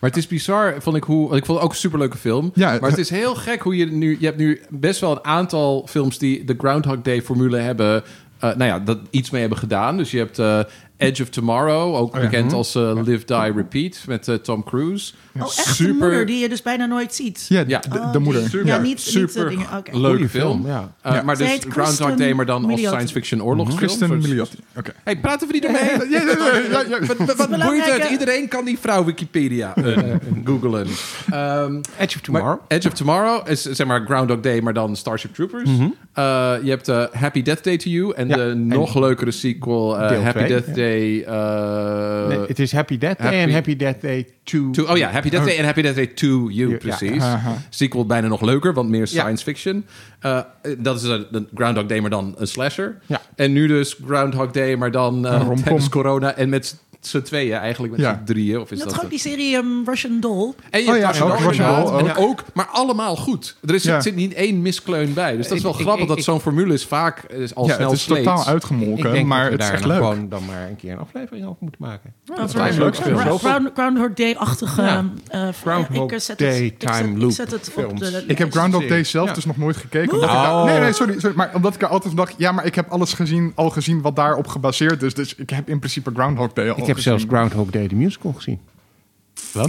[0.00, 1.24] Maar het is bizar, vond ik hoe.
[1.36, 2.50] Ik vond het ook een superleuke film.
[2.54, 4.16] Ja, maar het is heel gek hoe je nu.
[4.20, 8.02] Je hebt nu best wel een aantal films die de Groundhog Day formule hebben.
[8.38, 9.96] eh, nou ja, dat iets mee hebben gedaan.
[9.96, 10.60] Dus je hebt eh,
[10.96, 12.28] Edge of Tomorrow, ook Oh ja.
[12.28, 12.54] bekend Mhm.
[12.54, 15.12] als eh, Live Die Repeat met Tom Cruise.
[15.36, 17.46] Oh, echt Super- een moeder die je dus bijna nooit ziet.
[17.48, 18.42] ja, de, de Oh, moeder.
[18.48, 19.98] Super, Ja, niet- niet de super dingen, oké.
[19.98, 20.66] leuke film.
[20.66, 20.92] ja.
[21.02, 21.22] Eh, Ja.
[21.22, 23.78] Maar Zij dus Groundhog Day, maar dan als science fiction oorlogsfilm.
[23.86, 24.56] Kristen Milioti.
[24.76, 24.92] Oké.
[25.04, 25.80] Hey, praten we niet ermee?
[26.10, 27.06] Ja, ja, ja.
[27.06, 28.10] Wat, wat, wat boeit belangrijke- het?
[28.10, 29.98] Iedereen kan die vrouw Wikipedia eh,
[30.44, 30.86] googlen.
[31.30, 32.48] Ehm, Edge of Tomorrow.
[32.48, 35.70] Maar Edge of Tomorrow is zeg maar Groundhog Day, maar dan Starship Troopers.
[35.70, 35.82] Mhm.
[36.12, 39.30] Eh, je hebt eh, Happy Death Day to You en Ja, de en- nog leukere
[39.30, 40.72] sequel eh, Happy twee, Death ja.
[40.72, 41.22] Day.
[41.22, 44.70] eh, Nee, het is Happy Death Day en Happy Death Day 2.
[44.70, 46.76] to- oh ja, Happy Death Day en Happy Death Day to You, Ja.
[46.76, 47.24] precies.
[47.68, 49.84] Sequel bijna nog leuker, want meer science fiction.
[50.20, 50.38] Eh,
[50.78, 52.98] dat is een Groundhog Day, maar dan een slasher.
[53.34, 56.76] En nu dus Groundhog Day, maar dan eh tijdens corona en met
[57.06, 58.14] z'n tweeën eigenlijk, met Ja.
[58.18, 58.60] z'n drieën.
[58.60, 60.52] Of is Dat dat, is ook die serie um, Russian Doll.
[60.70, 63.56] En je Oh ja, Russian ook Doll Russian En ook, maar allemaal goed.
[63.66, 64.00] Er is, Ja.
[64.00, 65.36] zit niet één miskleun bij.
[65.36, 67.66] Dus dat is wel Ik- grappig ik- dat ik- zo'n formule is vaak is al
[67.66, 68.24] Ja, snel het is sleet.
[68.24, 69.96] totaal Ik uitgemolken, denk maar het is echt leuk.
[69.96, 72.12] gewoon dan maar een keer een aflevering over moeten maken.
[72.24, 72.96] Dat me leuk.
[72.96, 74.82] Ground, Groundhog Day-achtige...
[74.82, 75.04] Ja.
[75.28, 79.04] eh, Groundhog ik zet het- Day ik zet- time ik loop Ik heb Groundhog Day
[79.04, 80.12] zelf dus nog nooit gekeken.
[80.12, 80.64] Omdat ik Oh.
[80.64, 81.36] nee, nee, sorry, sorry.
[81.36, 82.34] Maar omdat ik er altijd dacht...
[82.36, 85.14] Ja, maar ik heb alles gezien, al gezien wat daarop gebaseerd is.
[85.14, 87.18] Dus ik heb in principe Groundhog Day al heb gezien.
[87.18, 88.60] zelfs Groundhog Day de musical gezien.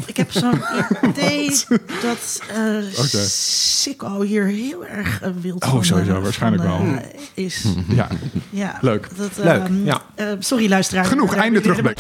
[0.05, 0.61] Ik heb zo'n
[1.09, 1.47] idee
[2.05, 3.17] dat eh Oké.
[3.27, 6.97] Sicko hier heel erg eh, wild Oh, van, sowieso, eh, waarschijnlijk van, wel.
[6.97, 7.65] eh, is.
[7.87, 8.07] Ja,
[8.49, 9.09] Ja, Leuk.
[9.17, 10.01] Dat, eh, Leuk, ja.
[10.15, 11.05] eh, sorry, luisteraar.
[11.05, 11.33] genoeg.
[11.35, 11.97] Eh, Einde terugblik.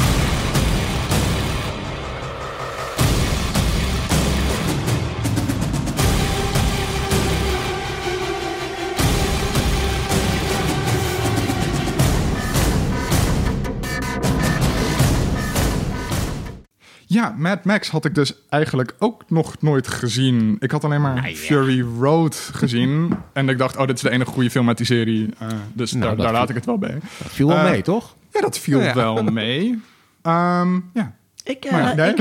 [17.13, 20.55] Ja, Mad Max had ik dus eigenlijk ook nog nooit gezien.
[20.59, 23.13] Ik had alleen maar Fury Road gezien.
[23.33, 25.29] en ik dacht, oh, dit is de enige goede film uit die serie.
[25.39, 26.97] Eh, dus Nou, daar, laat ik het wel bij.
[27.23, 28.15] Dat viel wel Eh, mee, toch?
[28.31, 28.93] Ja, dat viel Ja.
[28.93, 29.81] wel mee.
[30.21, 31.15] Ehm, ja.
[31.43, 32.19] Ik, eh, Maar ik,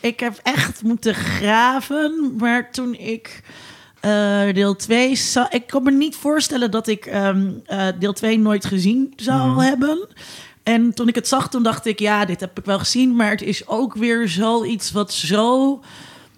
[0.12, 2.34] ik heb echt moeten graven.
[2.38, 3.42] Maar toen ik
[4.00, 5.48] eh, deel 2 zag...
[5.48, 9.58] Ik kan me niet voorstellen dat ik ehm, eh, deel 2 nooit gezien zou Mhm.
[9.60, 10.08] hebben.
[10.62, 11.98] En toen ik het zag, toen dacht ik...
[11.98, 13.16] Ja, dit heb ik wel gezien.
[13.16, 15.80] Maar het is ook weer zoiets wat zo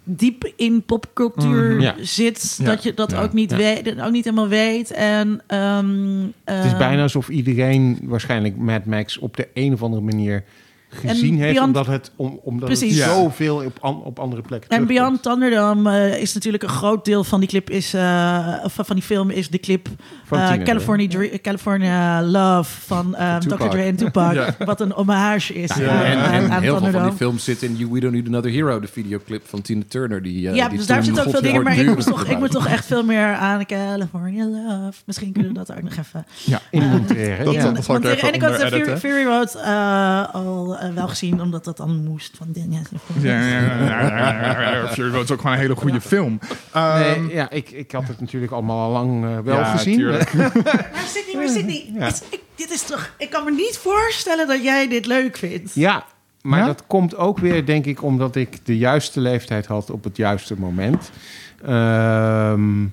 [0.05, 1.81] diep in popcultuur Mhm.
[1.81, 1.95] Ja.
[2.01, 2.55] zit...
[2.59, 2.65] Ja.
[2.65, 3.23] dat je dat Ja.
[3.23, 4.91] ook, niet weet, ook niet helemaal weet.
[4.91, 9.83] En, ehm, Het is eh, bijna alsof iedereen waarschijnlijk Mad Max op de een of
[9.83, 10.45] andere manier
[10.95, 11.53] gezien En heeft.
[11.53, 12.97] Beyond- Omdat het, om, omdat het Precies.
[12.99, 13.15] Ja.
[13.15, 14.87] zoveel op, an- op andere plekken En.
[14.87, 18.97] Beyond Thunderdome eh, is natuurlijk een groot deel van die clip is eh, of van
[18.97, 19.89] die film is de clip
[20.25, 23.55] Van eh, California, California Love van eh, Dr.
[23.69, 24.55] Dre en Tupac, Ja.
[24.59, 25.89] wat een hommage is Ja.
[25.89, 28.13] aan, En, aan- en aan heel veel van die films zitten in You We Don't
[28.15, 30.23] Need Another Hero, de videoclip van Tina Turner.
[30.23, 32.51] Die, ja, die dus daar zitten ook veel dingen, maar ik moet, toch, ik moet
[32.51, 34.99] toch echt veel meer aan California Love.
[35.07, 36.27] Misschien kunnen we dat ook nog even.
[36.45, 36.61] ja.
[36.71, 42.37] Want, even en ik had Fury, Road eh, al wel gezien, omdat dat dan moest
[42.37, 42.87] van dingen.
[43.21, 46.39] Ja, ja, ja, Road is ook gewoon een hele goede film.
[46.73, 50.07] Ehm, Nee, ja, ik, ik had het natuurlijk allemaal al lang eh, wel ja, gezien.
[50.11, 50.27] Maar
[51.07, 52.07] Sydney, maar Sydney, Ja.
[52.07, 53.11] is- ik, dit is toch...
[53.19, 55.75] Ik kan me niet voorstellen dat jij dit leuk vindt.
[55.75, 56.05] Ja,
[56.43, 56.67] maar Ja?
[56.67, 60.55] dat komt ook weer, denk ik, omdat ik de juiste leeftijd had op het juiste
[60.59, 61.11] moment.
[61.65, 62.85] Ehm,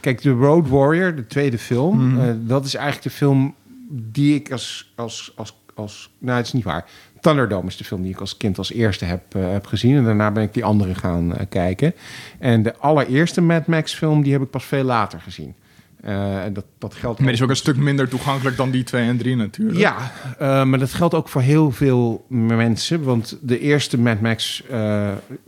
[0.00, 2.20] kijk, The Road Warrior, de tweede film, Mhm.
[2.28, 3.54] eh, dat is eigenlijk de film
[3.90, 6.10] die ik als, als, als, als...
[6.18, 6.84] Nou, het is niet waar.
[7.26, 9.96] Thunderdome is de film die ik als kind als eerste heb, eh, heb gezien.
[9.96, 11.94] En daarna ben ik die andere gaan eh, kijken.
[12.38, 15.54] En de allereerste Mad Max film, die heb ik pas veel later gezien.
[16.00, 18.84] Eh, en dat, dat geldt Maar die is ook een stuk minder toegankelijk dan die
[18.84, 19.78] 2 en 3 natuurlijk.
[19.78, 23.02] ja, maar dat geldt ook voor heel veel mensen.
[23.02, 24.62] Want de eerste Mad Max,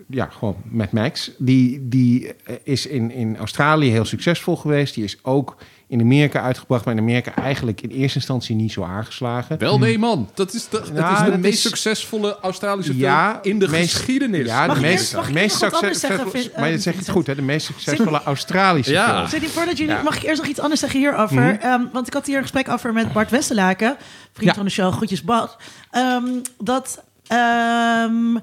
[0.06, 4.94] ja, gewoon Mad Max, die, die is in, in Australië heel succesvol geweest.
[4.94, 5.56] Die is ook
[5.89, 9.59] in Amerika uitgebracht, maar in Amerika eigenlijk in eerste instantie niet zo aangeslagen.
[9.59, 10.28] Wel nee, man.
[10.34, 13.59] Dat is de, dat Nou, is de dat meest is- succesvolle Australische Ja, film in
[13.59, 14.47] de meest- geschiedenis.
[14.47, 17.34] Ja, Mag de meest, meest anders succesvolle- Maar je eh, zegt het goed, hè?
[17.34, 19.26] De meest succesvolle Australische Ja.
[19.28, 19.41] film.
[19.43, 20.03] Zit voordat jullie, Ja.
[20.03, 21.36] mag ik eerst nog iets anders zeggen hierover?
[21.43, 21.57] Mhm.
[21.66, 23.97] Ehm, want ik had hier een gesprek over met Bart Westerlaken,
[24.32, 24.55] vriend Ja.
[24.57, 25.57] van de show, groetjes Bart.
[25.91, 26.24] Ehm,
[26.59, 28.36] dat, ehm,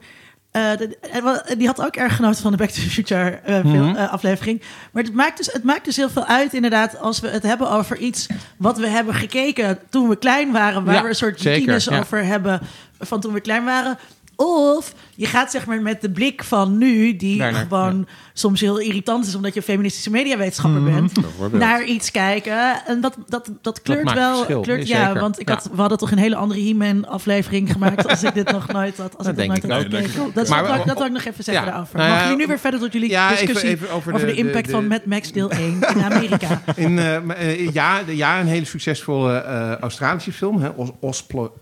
[0.55, 3.95] eh, die had ook erg genoten van de Back to the Future eh, film, Mhm.
[3.95, 4.61] eh, aflevering.
[4.91, 7.69] Maar het maakt, dus, het maakt dus heel veel uit inderdaad als we het hebben
[7.71, 8.27] over iets
[8.57, 10.83] wat we hebben gekeken toen we klein waren.
[10.83, 12.61] Waar Ja, we een soort zeker, over hebben
[12.99, 13.97] van toen we klein waren.
[14.35, 19.25] Of je gaat zeg maar met de blik van nu, die gewoon soms heel irritant
[19.27, 21.11] is omdat je feministische mediawetenschapper bent,
[21.51, 22.85] naar iets kijken.
[22.85, 24.35] En dat, dat, dat kleurt wel.
[24.35, 25.21] verschil, Kleurt, ja, zeker.
[25.21, 25.53] want ik Ja.
[25.55, 28.97] had, we hadden toch een hele andere He-Man aflevering gemaakt als ik dit nog nooit
[28.97, 29.17] had.
[29.17, 30.31] Als Dat ik denk nooit had gekeken.
[30.33, 31.97] Dat, Maar dat, dat wil ik nog even zeggen daarover.
[31.97, 34.65] Nou Mag je nu weer verder tot jullie even- discussie even over over, de- impact
[34.65, 36.61] de- van Mad Max deel 1 in Amerika?
[36.75, 40.61] In, eh, ja, de- ja, een hele succesvolle eh, Australische film.
[40.61, 40.69] Hè?
[40.69, 41.53] Os, Osplo-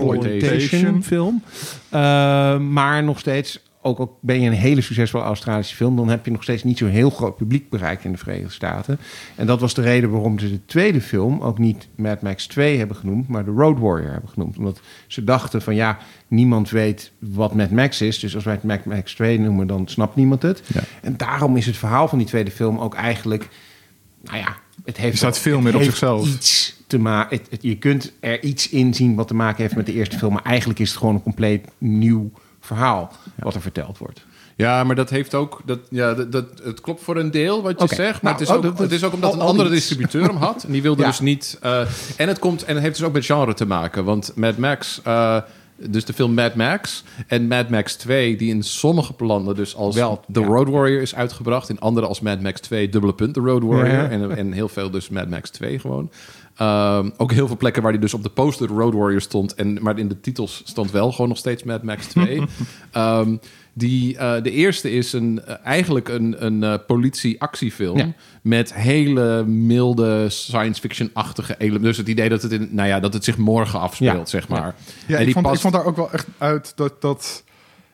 [0.00, 1.42] Osploitation film.
[1.88, 5.96] Eh, maar nog steeds, ook al ben je een hele succesvolle Australische film...
[5.96, 8.98] dan heb je nog steeds niet zo'n heel groot publiek bereikt in de Verenigde Staten.
[9.34, 12.78] En dat was de reden waarom ze de tweede film ook niet Mad Max 2
[12.78, 13.28] hebben genoemd...
[13.28, 14.58] maar The Road Warrior hebben genoemd.
[14.58, 18.18] Omdat ze dachten van ja, niemand weet wat Mad Max is...
[18.18, 20.62] dus als wij het Mad Max 2 noemen, dan snapt niemand het.
[20.74, 20.80] Ja.
[21.02, 23.48] En daarom is het verhaal van die tweede film ook eigenlijk...
[24.22, 26.26] nou ja, het heeft Er staat veel meer op zichzelf.
[26.28, 27.40] Iets te maken.
[27.60, 30.42] Je kunt er iets in zien wat te maken heeft met de eerste film, maar
[30.44, 34.24] eigenlijk is het gewoon een compleet nieuw verhaal wat er verteld wordt.
[34.56, 35.60] Ja, maar dat heeft ook.
[35.64, 38.22] Dat, ja, dat, dat, het klopt voor een deel wat je zegt.
[38.22, 40.36] Maar Nou, het, is oh, ook, dat- het is ook omdat een andere distributeur hem
[40.36, 40.64] had.
[40.64, 41.08] En die wilde Ja.
[41.08, 41.58] dus niet.
[41.60, 41.80] eh,
[42.16, 44.04] en, het komt, en het heeft dus ook met genre te maken.
[44.04, 45.00] Want Mad Max.
[45.04, 45.36] eh,
[45.90, 49.94] dus de film Mad Max en Mad Max 2, die in sommige landen dus als
[49.94, 50.46] Wel, The ja.
[50.46, 51.68] Road Warrior is uitgebracht.
[51.68, 54.02] In andere als Mad Max 2, dubbele punt, The Road Warrior.
[54.02, 54.08] Ja.
[54.08, 56.10] En, en heel veel dus Mad Max 2 gewoon.
[56.56, 59.54] Ehm, ook heel veel plekken waar die dus op de poster Road Warrior stond.
[59.54, 62.42] En, maar in de titels stond wel gewoon nog steeds Mad Max 2.
[62.92, 63.36] Ehm,
[63.74, 67.98] die, eh, de eerste is een, eh, eigenlijk een, een eh, politie-actiefilm.
[67.98, 68.12] Ja.
[68.42, 71.88] Met hele milde science fiction-achtige elementen.
[71.88, 74.24] Dus het idee dat het, in, nou ja, dat het zich morgen afspeelt, Ja.
[74.24, 74.74] zeg maar.
[75.06, 77.44] Ja, en ik die vond, ik vond daar ook wel echt uit dat, dat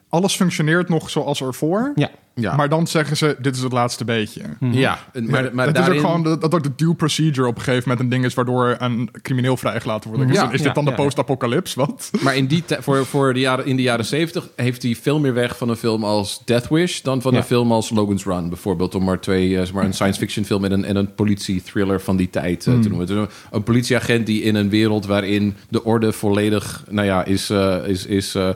[0.08, 1.92] alles functioneert nog zoals ervoor.
[1.94, 2.10] Ja.
[2.34, 2.56] ja.
[2.56, 4.42] Maar dan zeggen ze, dit is het laatste beetje.
[4.60, 5.94] ja, en- maar, maar het daarin...
[5.94, 8.24] is ook gewoon dat, dat ook de due procedure op een gegeven moment een ding
[8.24, 10.32] is waardoor een crimineel vrijgelaten wordt.
[10.34, 10.96] Ja, is, is dit ja, dan de ja.
[10.96, 11.78] post-apocalypse?
[11.78, 12.10] Wat?
[12.22, 15.34] Maar in die voor, voor de jaren, in de jaren 70 heeft hij veel meer
[15.34, 17.38] weg van een film als Death Wish dan van Ja.
[17.38, 18.94] een film als Logan's Run, bijvoorbeeld.
[18.94, 22.00] Om maar twee, eh, zeg maar een science fiction film en een, en een politie-thriller
[22.00, 23.06] van die tijd eh, te noemen.
[23.06, 27.50] Dus een, een politieagent die in een wereld waarin de orde volledig, nou ja, is,
[27.50, 28.48] eh, is, is eh,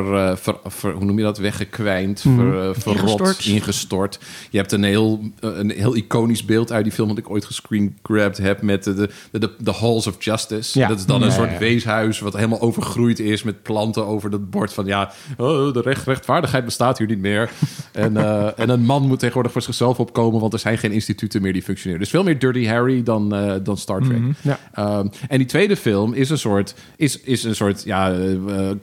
[0.00, 2.30] ver, eh, ver- ver- hoe noem je dat, weggekwijnd, ver,
[2.62, 3.46] eh, verrot, Ingestort.
[3.46, 4.18] ingestort.
[4.50, 7.44] Je hebt een heel, eh, een heel iconisch beeld uit die film dat ik ooit
[7.44, 10.78] gescreengrabbed heb met de, de, de, de Halls of Justice.
[10.78, 10.88] Ja.
[10.88, 11.58] Dat is dan een Ja, soort ja.
[11.58, 16.06] weeshuis wat helemaal overgroeid is met planten over dat bord van ja, oh, de recht,
[16.06, 17.50] rechtvaardigheid bestaat hier niet meer.
[17.92, 21.42] en, eh, en een man moet tegenwoordig voor zichzelf opkomen, want er zijn geen instituten
[21.42, 22.00] meer die functioneren.
[22.02, 24.20] Dus veel meer Dirty Harry dan, eh, dan Star Trek.
[24.40, 24.58] Ja.
[24.72, 28.76] Ehm, en die tweede film is een soort, is, is een soort ja, eh, eh,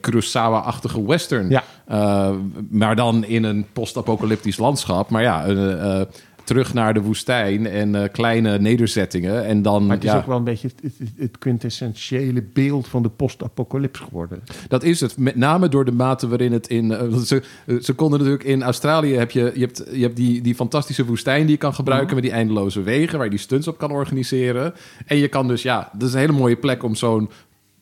[1.06, 1.48] Western.
[1.48, 1.64] Ja.
[1.86, 2.30] Eh,
[2.70, 5.10] maar dan in een post-apocalyptisch landschap.
[5.10, 6.06] Maar ja, eh, eh,
[6.44, 9.44] terug naar de woestijn en kleine nederzettingen.
[9.44, 12.88] En dan, Maar het is ja, ook wel een beetje het, het, het quintessentiële beeld
[12.88, 14.42] van de post-apocalypse geworden.
[14.68, 15.18] Dat is het.
[15.18, 16.88] Met name door de mate waarin het in.
[17.26, 17.42] ze,
[17.82, 21.42] ze konden natuurlijk in Australië heb je, je hebt, je hebt die, die fantastische woestijn
[21.42, 24.74] die je kan gebruiken met die eindeloze wegen waar je die stunts op kan organiseren.
[25.06, 27.30] En je kan dus, ja, dat is een hele mooie plek om zo'n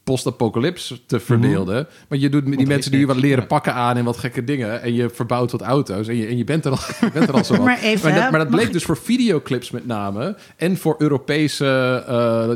[0.09, 1.87] post-apocalypse te verbeelden.
[2.09, 3.47] Want je doet met die mensen die wat leren Ja.
[3.47, 4.83] pakken aan en wat gekke dingen.
[4.83, 7.35] En je verbouwt wat auto's en je, en je, bent, er al, je bent er
[7.35, 7.65] al zo wat.
[7.65, 10.37] Maar even, maar dat, maar dat bleek ik- dus voor videoclips met name.
[10.57, 11.67] En voor Europese
[12.09, 12.49] eh,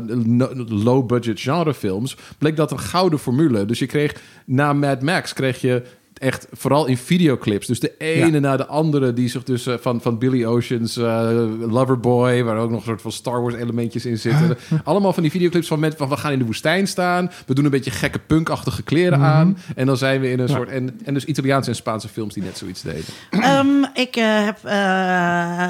[0.83, 2.17] low-budget genrefilms.
[2.37, 3.65] Bleek dat een gouden formule.
[3.65, 5.81] Dus je kreeg na Mad Max kreeg je
[6.13, 7.67] echt vooral in videoclips.
[7.67, 8.39] Dus de ene Ja.
[8.39, 11.29] na de andere die zich dus eh, van, van Billy Ocean's eh,
[11.69, 12.43] Loverboy...
[12.43, 14.57] waar ook nog een soort van Star Wars elementjes in zitten.
[14.83, 16.09] Allemaal van die videoclips van mensen van...
[16.09, 17.31] we gaan in de woestijn staan.
[17.45, 19.57] We doen een beetje gekke punkachtige kleren aan.
[19.75, 20.69] En dan zijn we in een soort...
[20.69, 23.03] En, en dus Italiaanse en Spaanse films die net zoiets deden.
[23.29, 24.57] Ehm, ik eh, heb.
[24.63, 25.69] eh, eh,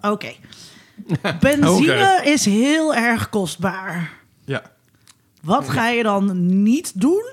[0.00, 0.32] Oké.
[1.40, 4.12] Benzine is heel erg kostbaar.
[4.44, 4.62] Ja.
[5.42, 7.24] Wat ga je dan niet doen?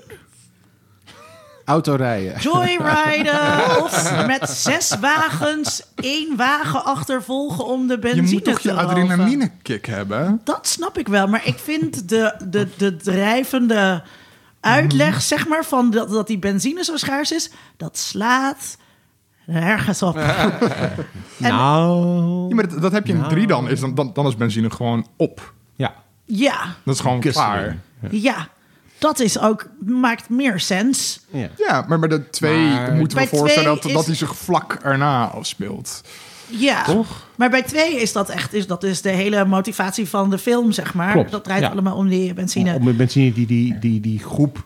[1.64, 2.40] Autorijden.
[2.40, 8.68] Joyriden of met zes wagens één wagen achtervolgen om de Je benzine moet toch te
[8.68, 8.88] je roven?
[8.88, 10.40] adrenaline kick hebben?
[10.44, 14.02] Dat snap ik wel, maar ik vind de, de, de drijvende
[14.60, 18.76] uitleg, zeg maar, van dat, dat die benzine zo schaars is, dat slaat
[19.46, 20.16] nergens op.
[20.26, 21.06] En-
[21.38, 23.30] Nou, Ja, maar dat, dat heb je in Nou.
[23.30, 25.52] drie dan, is dan, dan, dan is benzine gewoon op.
[25.76, 25.94] ja.
[26.26, 27.76] Ja, Dat is gewoon klaar.
[28.10, 28.48] ja.
[29.04, 31.20] Dat is ook, maakt meer sens.
[31.30, 31.48] ja.
[31.56, 34.78] Ja, maar bij de twee Maar- moeten we voorstellen dat, is- dat hij zich vlak
[34.82, 36.02] erna afspeelt.
[36.46, 37.26] Ja, Toch?
[37.36, 40.72] maar bij twee is dat echt is, dat is de hele motivatie van de film,
[40.72, 41.12] zeg maar.
[41.12, 41.68] Klopt, Dat draait ja.
[41.68, 42.74] allemaal om die benzine.
[42.74, 44.64] Op met benzine die, die, die, die groep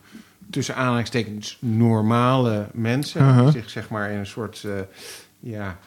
[0.51, 3.20] tussen aanhalingstekens normale mensen...
[3.22, 3.43] Uh-huh.
[3.43, 4.62] die zich zeg maar in een soort...
[4.64, 4.70] eh,
[5.41, 5.78] ja,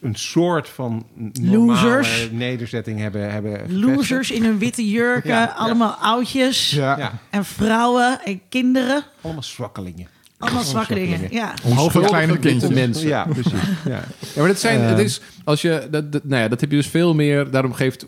[0.00, 1.06] een soort van
[1.40, 2.28] normale Losers.
[2.30, 3.80] nederzetting hebben, hebben gevestigd.
[3.84, 5.52] Losers in hun witte jurken, Ja, ja.
[5.56, 6.70] allemaal oudjes.
[6.70, 7.12] Ja.
[7.30, 9.02] En vrouwen en kinderen.
[9.20, 10.06] allemaal zwakkelingen.
[10.38, 11.20] Allemaal zwakke dingen.
[11.30, 11.54] Ja.
[11.74, 12.70] Halve kleine kindjes.
[12.70, 13.08] mensen.
[13.08, 13.52] Ja, precies.
[13.84, 13.90] Ja.
[14.18, 14.88] Ja, maar dat zijn, Eh.
[14.88, 17.72] het is, als je, dat, dat, nou ja, dat heb je dus veel meer, daarom
[17.72, 18.06] geeft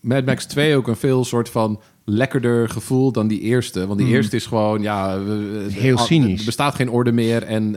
[0.00, 3.86] Mad Max 2 ook een veel soort van lekkerder gevoel dan die eerste.
[3.86, 5.22] Want die eerste is gewoon, ja...
[5.22, 6.38] we- Heel al- cynisch.
[6.38, 7.72] Er bestaat geen orde meer en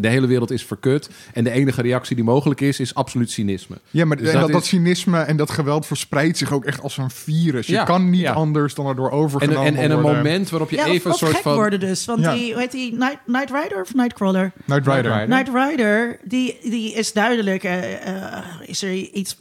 [0.00, 1.10] de hele wereld is verkut.
[1.32, 3.76] En de enige reactie die mogelijk is, is absoluut cynisme.
[3.90, 6.64] Ja, maar Dus en dat dat, dat is- cynisme en dat geweld verspreidt zich ook
[6.64, 7.66] echt als een virus.
[7.66, 8.32] Je Ja, kan niet ja.
[8.32, 10.16] anders dan erdoor En, overgenomen en, en een worden.
[10.22, 11.54] moment waarop je Ja, even een soort gek van...
[11.54, 12.04] worden dus.
[12.04, 12.34] Want Ja.
[12.34, 14.52] die, hoe heet die, Night, Night Rider of Nightcrawler?
[14.64, 15.12] Night Rider.
[15.12, 15.28] Rider.
[15.28, 19.36] Night Rider, die, die is duidelijk, eh, eh, is er iets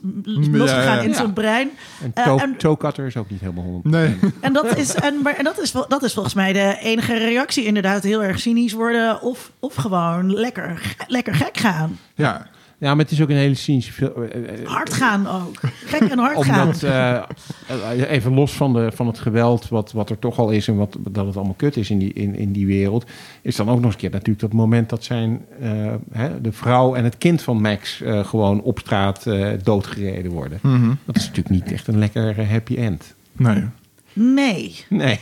[0.52, 1.02] losgegaan ja.
[1.02, 1.16] in Ja.
[1.16, 1.70] zijn brein.
[2.02, 3.90] En Eh, toe, en- is ook niet helemaal 100%.
[3.92, 4.16] Nee.
[4.40, 7.66] En dat is, en, maar, en dat is, dat is volgens mij de enige reactie.
[7.66, 12.00] Inderdaad, heel erg cynisch worden of, of gewoon lekker, lekker gek gaan.
[12.16, 12.48] Ja.
[12.78, 14.12] Ja, maar het is ook een hele cynische film.
[14.24, 15.60] Eh, eh, Hard gaan ook.
[15.86, 16.66] Gek en hard gaan.
[16.66, 20.50] Omdat, eh, eh, even los van, de, van het geweld wat, wat er toch al
[20.50, 20.68] is...
[20.68, 23.06] en wat, dat het allemaal kut is in die, in, in die wereld...
[23.42, 25.46] is dan ook nog eens een keer natuurlijk dat moment dat zijn...
[25.62, 30.32] eh, hè, de vrouw en het kind van Max eh, gewoon op straat eh, doodgereden
[30.32, 30.60] worden.
[30.62, 30.94] Mhm.
[31.06, 33.16] Dat is natuurlijk niet echt een lekker eh, happy end.
[33.32, 33.64] Nee.
[34.16, 34.76] Nee.
[34.90, 35.20] Nee.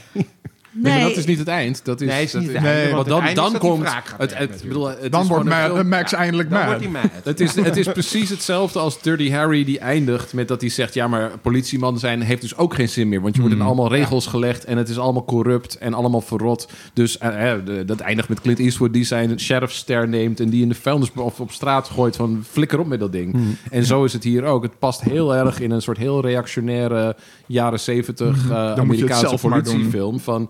[0.75, 0.83] Nee.
[0.91, 1.85] Nee, maar dat is niet het eind.
[1.85, 3.87] Dat is, Nee, is dat niet is- het einde, Nee, want dan, dan komt...
[4.17, 6.67] Het, het, bedoel, het Dan is wordt Ma- film- Max eindelijk Dan mad.
[6.67, 7.03] wordt hij mad.
[7.23, 10.93] Het is, het is precies hetzelfde als Dirty Harry die eindigt met dat hij zegt...
[10.93, 13.21] ja, maar politieman zijn heeft dus ook geen zin meer.
[13.21, 16.67] Want je wordt in allemaal regels gelegd en het is allemaal corrupt en allemaal verrot.
[16.93, 17.53] Dus eh,
[17.85, 20.39] dat eindigt met Clint Eastwood die zijn sheriffster neemt...
[20.39, 23.35] en die in de vuilnis of op straat gooit van flikker op met dat ding.
[23.71, 24.63] En zo is het hier ook.
[24.63, 27.15] Het past heel erg in een soort heel reactionaire
[27.47, 30.19] jaren zeventig eh, moet je het Amerikaanse politiefilm.
[30.19, 30.49] Van,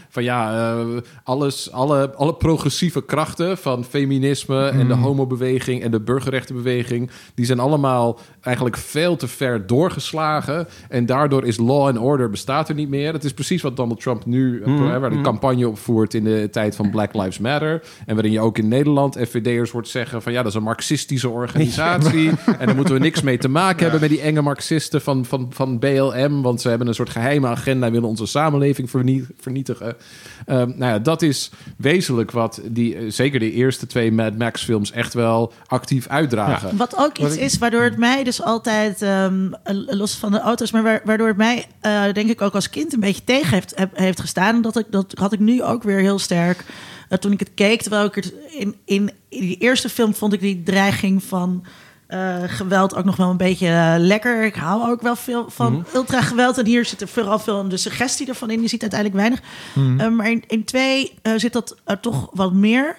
[0.11, 0.85] van ja, eh,
[1.23, 7.59] alles, alle, alle progressieve krachten van feminisme en de homobeweging en de burgerrechtenbeweging, die zijn
[7.59, 10.67] allemaal eigenlijk veel te ver doorgeslagen.
[10.89, 13.13] En daardoor is law and order bestaat er niet meer.
[13.13, 16.47] Het is precies wat Donald Trump nu, eh, waar de campagne op voert in de
[16.51, 17.83] tijd van Black Lives Matter.
[18.05, 21.29] En waarin je ook in Nederland FVD'ers hoort zeggen van ja, dat is een marxistische
[21.29, 22.29] organisatie.
[22.59, 25.47] En daar moeten we niks mee te maken hebben met die enge marxisten van, van,
[25.49, 26.41] van BLM.
[26.41, 29.95] Want ze hebben een soort geheime agenda en willen onze samenleving vernie- vernietigen.
[30.45, 34.63] Ehm, nou ja, dat is wezenlijk wat die, eh, zeker de eerste twee Mad Max
[34.63, 36.77] films echt wel actief uitdragen.
[36.77, 40.71] Wat ook iets is waardoor het mij dus altijd, ehm, eh, los van de auto's,
[40.71, 43.73] maar wa- waardoor het mij, eh, denk ik, ook als kind een beetje tegen heeft,
[43.75, 44.55] heb- heeft gestaan.
[44.55, 46.63] En dat, ik, dat had ik nu ook weer heel sterk.
[47.19, 50.39] toen ik het keek, terwijl ik het in, in, in die eerste film vond ik
[50.39, 51.63] die dreiging van
[52.11, 54.43] eh, geweld ook nog wel een beetje eh, lekker.
[54.43, 56.57] Ik hou ook wel veel van ultra geweld.
[56.57, 58.61] En hier zit er vooral veel de suggestie ervan in.
[58.61, 59.41] Je ziet uiteindelijk weinig.
[60.01, 62.97] Eh, maar in, in twee eh, zit dat toch wat meer.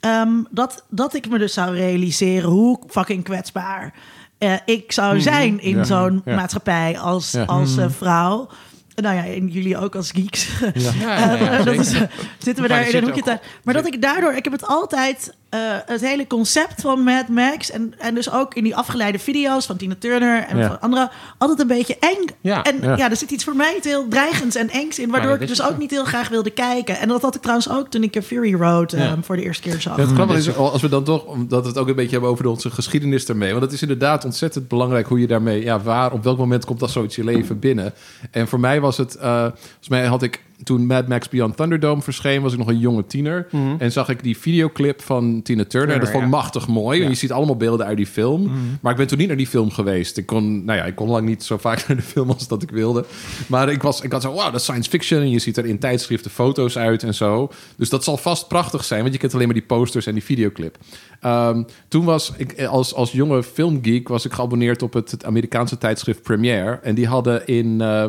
[0.00, 3.92] Ehm, dat, dat ik me dus zou realiseren hoe fucking kwetsbaar
[4.38, 5.84] eh, ik zou zijn in Ja.
[5.84, 6.34] zo'n Ja.
[6.34, 7.44] maatschappij als, Ja.
[7.44, 8.48] als vrouw.
[8.94, 10.48] Nou ja, en jullie ook als geeks.
[10.74, 12.10] Ja, ja, ja, dat is, zeker.
[12.38, 13.46] zitten we Maar daar in een hoekje ook- te...
[13.64, 14.32] Maar dat ik daardoor...
[14.34, 15.34] Ik heb het altijd...
[15.54, 17.70] eh, het hele concept van Mad Max...
[17.70, 20.44] En, en dus ook in die afgeleide video's van Tina Turner...
[20.48, 20.68] en Ja.
[20.68, 21.10] van anderen...
[21.38, 22.24] altijd een beetje eng.
[22.40, 22.96] Ja, en ja.
[22.96, 23.10] ja.
[23.10, 25.10] er zit iets voor mij heel dreigends en engs in...
[25.10, 26.98] waardoor ik dus ook niet heel graag wilde kijken.
[26.98, 28.90] En dat had ik trouwens ook toen ik Fury Road...
[28.90, 29.16] Ja.
[29.22, 29.96] voor de eerste keer zag.
[29.96, 32.30] Ja, het grappige is, als we dan toch, omdat we het ook een beetje hebben
[32.30, 33.50] over onze geschiedenis ermee.
[33.50, 36.80] Want het is inderdaad ontzettend belangrijk hoe je daarmee, ja, waar, op welk moment komt
[36.80, 37.94] dat zoiets je leven binnen.
[38.30, 42.02] En voor mij was het, eh volgens mij had ik toen Mad Max Beyond Thunderdome
[42.02, 43.46] verscheen, was ik nog een jonge tiener.
[43.78, 46.00] En zag ik die videoclip van Tina Turner.
[46.00, 46.36] dat vond ik ja.
[46.36, 47.02] machtig mooi.
[47.02, 48.50] En je ziet allemaal beelden uit die film.
[48.80, 50.16] Maar ik ben toen niet naar die film geweest.
[50.16, 52.62] Ik kon, nou ja, ik kon lang niet zo vaak naar de film als dat
[52.62, 53.04] ik wilde.
[53.46, 55.20] Maar ik, was, ik had zo, wow, dat is science fiction.
[55.20, 57.50] En je ziet er in tijdschriften foto's uit en zo.
[57.76, 59.00] Dus dat zal vast prachtig zijn.
[59.00, 60.78] Want je kent alleen maar die posters en die videoclip.
[61.20, 65.78] Ehm, toen was ik als, als jonge filmgeek was ik geabonneerd op het, het Amerikaanse
[65.78, 66.78] tijdschrift Premiere.
[66.82, 67.80] En die hadden in...
[67.80, 68.04] eh,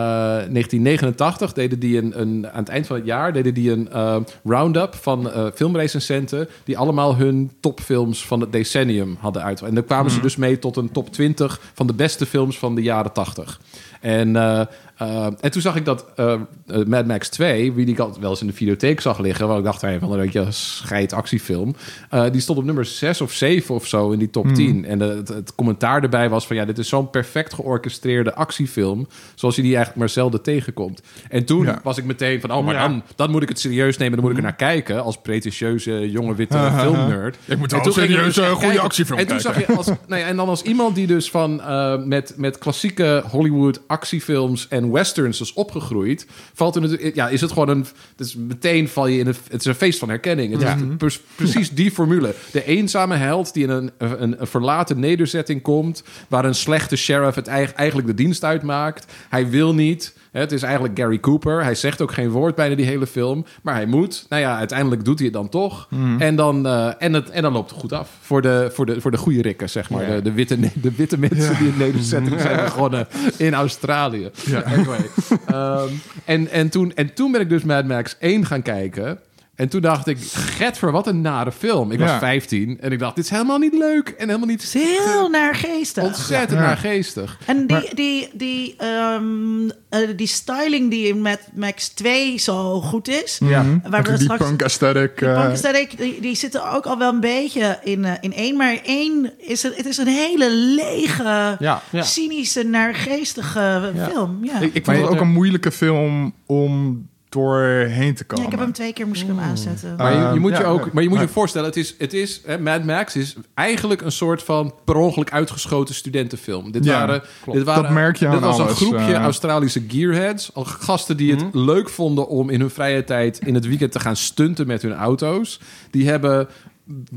[0.00, 4.16] 1989 deden die een, een, aan het eind van het jaar deden die een eh,
[4.44, 9.62] round-up van eh, filmrecensenten die allemaal hun topfilms van het decennium hadden uit.
[9.62, 12.74] En daar kwamen ze dus mee tot een top 20 van de beste films van
[12.74, 13.60] de jaren 80.
[14.00, 14.60] En, eh,
[14.96, 16.32] eh, en toen zag ik dat eh,
[16.66, 19.58] eh, Mad Max 2, wie ik altijd wel eens in de videotheek zag liggen, waar
[19.58, 21.74] ik dacht, hey, van een beetje scheid actiefilm,
[22.10, 24.84] eh, die stond op nummer 6 of 7 of zo in die top 10.
[24.84, 29.06] En de- het, het commentaar erbij was van ja, dit is zo'n perfect georchestreerde actiefilm,
[29.34, 31.00] zoals je die eigenlijk maar zelden tegenkomt.
[31.28, 31.80] En toen Ja.
[31.82, 32.88] was ik meteen van, oh, maar Ja.
[32.88, 36.10] dan, dan moet ik het serieus nemen, dan moet ik er naar kijken als pretentieuze
[36.10, 37.36] jonge witte filmnerd.
[37.44, 38.82] Ik moet En wel toen ik serieus dus een echt goede kijken.
[38.84, 39.54] actiefilm En toen kijken.
[39.60, 42.58] zag je als, nou ja, en dan als iemand die dus van eh, met, met
[42.58, 47.86] klassieke Hollywood actiefilms en westerns is opgegroeid, valt er natuurlijk, ja, is het gewoon een,
[48.16, 50.52] is meteen val je in een, het is een feest van herkenning.
[50.52, 50.74] Het Ja.
[50.76, 52.34] is pre- precies die formule.
[52.52, 57.34] De eenzame held die in een, een, een verlaten nederzetting komt, waar een slechte sheriff
[57.36, 59.12] het eig- eigenlijk de dienst uitmaakt.
[59.28, 60.14] Hij wil niet.
[60.32, 61.62] Het is eigenlijk Gary Cooper.
[61.62, 63.44] Hij zegt ook geen woord bijna die hele film.
[63.62, 64.26] Maar hij moet.
[64.28, 65.88] Nou ja, uiteindelijk doet hij het dan toch.
[66.18, 68.10] En, dan, eh, en, het, en dan loopt het goed af.
[68.20, 70.02] Voor de, voor de, voor de goede rikken, zeg maar.
[70.02, 70.14] Ja.
[70.14, 73.06] De, de, witte, de witte mensen die in nederzetting zijn begonnen
[73.36, 74.30] in Australië.
[74.64, 75.10] Anyway.
[75.46, 75.88] Ehm,
[76.24, 79.18] en, en, toen, en toen ben ik dus Mad Max 1 gaan kijken.
[79.56, 81.90] En toen dacht ik, getver, wat een nare film.
[81.90, 82.18] Ik was Ja.
[82.18, 84.08] 15 en ik dacht, dit is helemaal niet leuk.
[84.08, 86.04] En helemaal niet Het is heel naar geestig.
[86.04, 86.66] ontzettend Ja.
[86.66, 87.38] naargeestig.
[87.46, 92.80] En die, Maar- die, die, ehm, eh, die styling die in Mad Max 2 zo
[92.80, 93.40] goed is.
[93.44, 93.62] Ja.
[93.62, 93.90] Mhm.
[93.90, 95.18] Waar we die straks- punk aesthetic.
[95.18, 98.32] Die eh, punk aesthetic, die, die zitten ook al wel een beetje in, eh, in
[98.32, 98.56] één.
[98.56, 102.02] Maar één is het, het is een hele lege, Ja, ja.
[102.02, 104.08] cynische, naargeestige Ja.
[104.08, 104.38] film.
[104.44, 104.60] Ja.
[104.60, 107.06] Ik, ik vond het ook een moeilijke film om
[107.36, 108.44] doorheen te ja, komen.
[108.44, 109.96] ik heb hem twee keer moest ik hem aanzetten.
[109.96, 110.90] Maar je, je moet je ja, ook, ja.
[110.92, 114.12] maar je moet je voorstellen, het is, het is hè, Mad Max is eigenlijk een
[114.12, 116.70] soort van per ongeluk uitgeschoten studentenfilm.
[116.72, 117.58] Dit Ja, waren, klopt.
[117.58, 119.22] dit waren, Dat merk je Dit aan was een groepje eh.
[119.22, 123.66] Australische gearheads, al gasten die het leuk vonden om in hun vrije tijd in het
[123.66, 125.60] weekend te gaan stunten met hun auto's.
[125.90, 126.48] Die hebben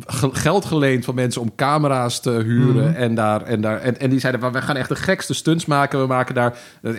[0.05, 4.09] ge- geld geleend van mensen om camera's te huren en daar en daar en, en
[4.09, 5.99] die zeiden "Maar we gaan echt de gekste stunts maken.
[6.01, 6.93] We maken daar eh,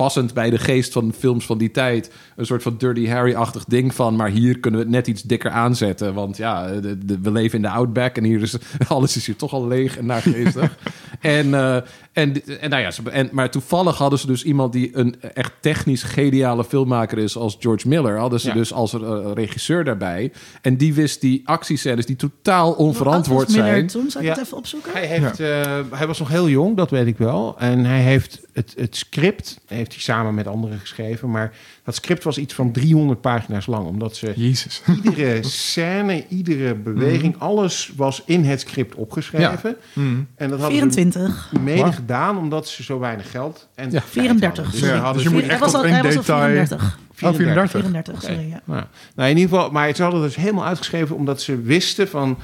[0.00, 3.94] passend bij de geest van films van die tijd een soort van Dirty Harry-achtig ding
[3.94, 4.16] van.
[4.16, 6.14] Maar hier kunnen we het net iets dikker aanzetten.
[6.14, 8.56] Want ja, de, de- we leven in de Outback en hier is
[8.88, 10.76] alles is hier toch al leeg en naargeestig.
[11.20, 11.76] en, eh,
[12.12, 15.52] en, en, nou ja, ze- en, maar toevallig hadden ze dus iemand die een echt
[15.60, 18.18] technisch geniale filmmaker is als George Miller.
[18.18, 18.54] Hadden ze Ja.
[18.54, 20.32] dus als eh, regisseur daarbij.
[20.62, 23.86] En die wist die actiescènes die totaal onverantwoord Miller zijn.
[23.86, 24.32] Toen zal ik Ja.
[24.32, 24.92] het even opzoeken.
[24.92, 27.54] Hij, heeft, eh, hij was nog heel jong, dat weet ik wel.
[27.58, 31.30] En hij heeft het, het script, heeft hij samen met anderen geschreven.
[31.30, 31.52] Maar
[31.90, 33.86] dat script was iets van 300 pagina's lang.
[33.86, 34.82] Omdat ze Jezus.
[35.04, 39.76] iedere scène, iedere beweging, alles was in het script opgeschreven.
[39.92, 40.26] Mm.
[40.36, 41.48] En dat hadden 24.
[41.52, 41.94] ze mede Wow.
[41.94, 43.90] gedaan omdat ze zo weinig geld en Ja.
[43.90, 44.64] tijd 34.
[44.64, 44.80] hadden.
[44.80, 46.02] Dus Ja, ze dus hadden je ze- moet hij echt was op al, één al
[46.02, 46.98] detail- 34.
[47.22, 47.70] Oh, 34.
[47.80, 48.48] 34, sorry.
[48.48, 48.60] Ja.
[48.64, 48.82] Nou,
[49.14, 52.38] nou, in ieder geval, maar ze hadden dus helemaal uitgeschreven omdat ze wisten van.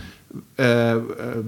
[0.55, 0.99] Eh, eh,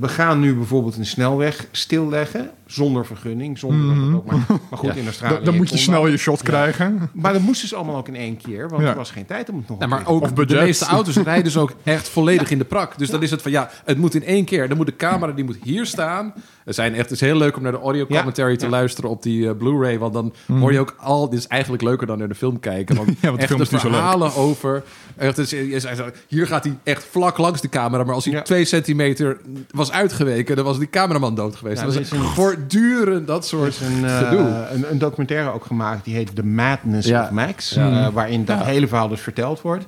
[0.01, 4.79] we gaan nu bijvoorbeeld een snelweg stilleggen zonder vergunning, zonder dat het ook maar, maar
[4.79, 5.01] goed Ja.
[5.01, 5.35] in Australië.
[5.35, 7.11] Dan, dan moet je snel je shot krijgen.
[7.13, 8.89] Maar dat moesten ze allemaal ook in één keer, want Ja.
[8.89, 9.79] er was geen tijd om het nog.
[9.79, 10.61] Ja, een maar ook Of de budget.
[10.61, 12.99] meeste auto's rijden dus ook echt volledig in de prak.
[12.99, 14.69] Dus dan is het van ja, het moet in één keer.
[14.69, 16.33] Dan moet de camera die moet hier staan.
[16.69, 18.71] Er zijn echt, het is heel leuk om naar de audio commentary Ja, te ja.
[18.71, 19.99] luisteren op die eh, Blu-ray.
[19.99, 21.29] Want dan hoor je ook al.
[21.31, 22.97] Dit is eigenlijk leuker dan naar de film kijken.
[22.97, 23.97] Want, Ja, want de echt film de is niet zo leuk.
[23.97, 24.83] verhalen over.
[25.17, 25.85] Echt, het is,
[26.29, 28.05] hier gaat hij echt vlak langs de camera.
[28.05, 28.43] Maar als hij Ja.
[28.43, 29.41] twee centimeter
[29.71, 31.81] was uitgeweken, dan was die cameraman dood geweest.
[31.81, 34.67] Ja, dat was is een- voortdurend dat soort is een, eh, gedoe.
[34.73, 37.23] een, een documentaire ook gemaakt die heet The Madness Ja.
[37.23, 37.71] of Max.
[37.71, 38.07] Ja.
[38.07, 38.65] eh, waarin dat Ja.
[38.65, 39.85] hele verhaal dus verteld wordt.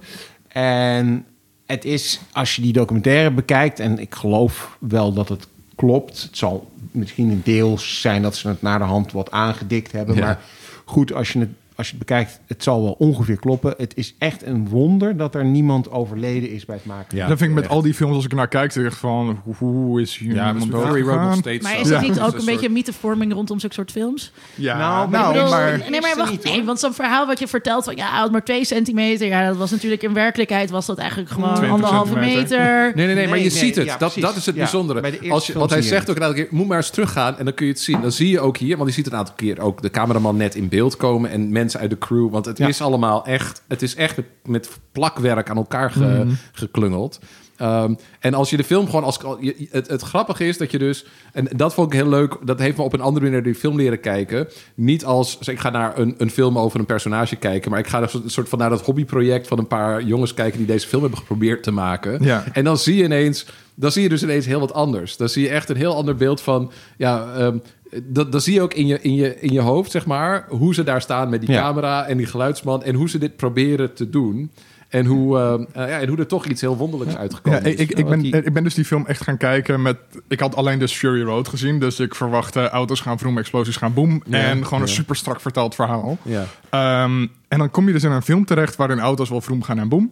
[0.49, 1.25] En
[1.67, 5.47] het is, als je die documentaire bekijkt, en ik geloof wel dat het
[5.81, 6.23] klopt.
[6.23, 10.15] Het zal misschien een deel zijn dat ze het naar de hand wat aangedikt hebben.
[10.15, 10.21] Ja.
[10.21, 10.41] Maar
[10.85, 11.49] goed, als je het
[11.81, 13.75] als je het bekijkt, het zal wel ongeveer kloppen.
[13.79, 17.17] Het is echt een wonder dat er niemand overleden is bij het maken.
[17.17, 17.73] Ja, dat vind ik met echt.
[17.73, 20.71] al die films, als ik naar kijk, zeg ik van, hoe- is hier Ja, iemand
[20.71, 21.37] dus Fury Road nog doodgegaan?
[21.37, 21.81] steeds Maar zo.
[21.81, 22.09] is het Ja.
[22.09, 24.33] niet ook een beetje mythevorming rondom zulke soort films?
[24.55, 25.91] Ja, Nou, nou, maar ik bedoel- maar...
[25.91, 29.27] nee, maar wacht, nee, want zo'n verhaal wat je vertelt van ja, maar twee centimeter.
[29.27, 32.93] Ja, dat was natuurlijk in werkelijkheid was dat eigenlijk gewoon 20 anderhalve meter.
[32.95, 33.93] Nee, nee, nee, maar je Nee, ziet nee, het.
[33.93, 35.01] ja, dat, dat is het Ja, bijzondere.
[35.01, 36.91] bij de eerste Als je, want hij zegt ook een aantal keer, moet maar eens
[36.91, 38.01] teruggaan en dan kun je het zien.
[38.01, 40.55] Dan zie je ook hier, want je ziet een aantal keer ook de cameraman net
[40.55, 42.31] in beeld komen en mensen uit de crew.
[42.31, 42.69] Want het Ja.
[42.69, 46.31] is allemaal echt, het is echt met, plakwerk aan elkaar ge- Mhm.
[46.53, 47.19] geklungeld.
[47.57, 49.19] Ehm, en als je de film gewoon als.
[49.41, 51.05] je- Het, het grappige is dat je dus.
[51.33, 52.37] En dat vond ik heel leuk.
[52.45, 54.49] Dat heeft me op een andere manier die film leren kijken.
[54.75, 55.39] Niet als.
[55.39, 57.71] dus ik ga naar een, een film over een personage kijken.
[57.71, 60.59] Maar ik ga een soort van naar dat hobbyproject van een paar jongens kijken.
[60.59, 62.23] die deze film hebben geprobeerd te maken.
[62.25, 62.45] Ja.
[62.53, 63.47] En dan zie je ineens.
[63.75, 65.17] Dan zie je dus ineens heel wat anders.
[65.17, 66.71] Dan zie je echt een heel ander beeld van.
[66.97, 67.59] Ja, ehm,
[68.03, 70.47] dat, dat zie je ook in je, in, je, in je hoofd, zeg maar.
[70.49, 71.61] Hoe ze daar staan met die Ja.
[71.61, 72.83] camera en die geluidsman.
[72.83, 74.51] En hoe ze dit proberen te doen.
[74.89, 77.81] En hoe, eh, eh, ja, en hoe er toch iets heel wonderlijks uitgekomen ik, is.
[77.81, 79.97] ik, ik, ben, ik ben dus die film echt gaan kijken met...
[80.29, 81.81] Ik had alleen dus Fury Road gezien.
[81.81, 84.23] Dus ik verwachtte auto's gaan vroom, explosies gaan boom.
[84.27, 86.19] Ja, en gewoon een super strak verteld verhaal.
[86.23, 86.45] Ja.
[86.71, 89.79] Ehm, en dan kom je dus in een film terecht waarin auto's wel vroom gaan
[89.79, 90.11] en boom.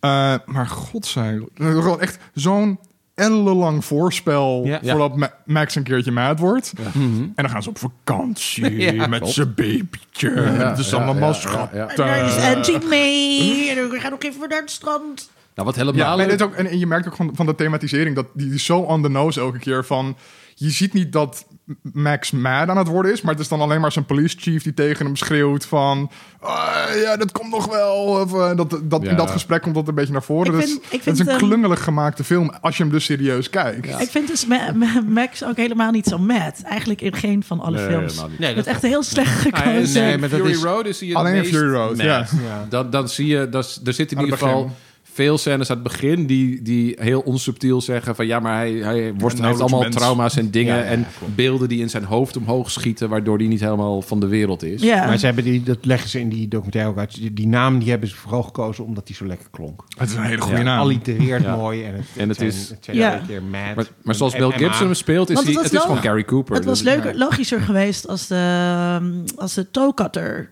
[0.00, 2.78] Eh, maar godzij, gewoon echt zo'n
[3.18, 4.80] ellenlang voorspel Ja.
[4.82, 6.72] voordat Ma- Max een keertje mad wordt.
[6.78, 7.04] Mhm.
[7.22, 10.30] En dan gaan ze op vakantie Ja, met zijn babytje.
[10.30, 11.68] Ja, het is ja, allemaal ja, schat.
[11.72, 11.88] ja, ja.
[11.88, 13.70] En daar is Angie mee.
[13.70, 15.30] En we gaan nog even naar het strand.
[15.54, 16.16] Nou, wat Ja, helemaal...
[16.28, 18.78] dit ook, en en je merkt ook van, van de thematisering dat die is zo
[18.78, 20.16] on the nose elke keer van.
[20.54, 21.46] Je ziet niet dat
[21.92, 24.62] Max mad aan het worden is, maar het is dan alleen maar zijn police chief
[24.62, 26.10] die tegen hem schreeuwt van.
[26.40, 27.94] "Ah, ja, dat komt nog wel.
[27.94, 29.10] Of, eh, dat, dat, Ja.
[29.10, 30.52] In dat gesprek komt dat een beetje naar voren.
[30.54, 32.92] Ik Dus vind- ik het vind is een hem- klungelig gemaakte film als je hem
[32.92, 33.86] dus serieus kijkt.
[33.88, 33.98] Ja.
[34.00, 36.60] Ik vind dus Ma- Ma- Max ook helemaal niet zo mad.
[36.64, 38.10] Eigenlijk in geen van alle Nee, films.
[38.12, 38.38] helemaal niet.
[38.38, 40.02] Nee, Het dat is echt heel slecht gekozen.
[40.02, 42.04] nee, maar dat Fury is- Road is hij het Alleen in meest Fury Road, ja.
[42.04, 42.66] Ja.
[42.68, 44.62] Dan, dan zie je, dat er zitten in ieder het begin.
[44.62, 44.76] geval
[45.18, 49.14] veel scènes aan het begin die, die heel onsubtiel zeggen van ja, maar hij, hij
[49.14, 49.94] worstelt, heeft allemaal mens.
[49.96, 51.34] trauma's en dingen Ja, ja, en klopt.
[51.34, 54.82] beelden die in zijn hoofd omhoog schieten, waardoor hij niet helemaal van de wereld is.
[54.82, 55.06] Ja.
[55.06, 57.14] Maar ze hebben die, dat leggen ze in die documentaire ook uit.
[57.14, 59.84] Die, die naam die hebben ze vooral gekozen omdat die zo lekker klonk.
[59.98, 60.80] Het is een hele goede Ja, naam.
[60.80, 61.56] Allitereert Ja.
[61.56, 63.20] mooi en het, En het zijn, is- het zijn Ja.
[63.20, 63.74] een keer mad.
[63.74, 66.54] Maar, maar zoals en Gibson speelt, is, hij, het is gewoon wel- Gary Cooper.
[66.54, 70.50] Het was Dus- leuker, logischer geweest als de, als de toe cutter.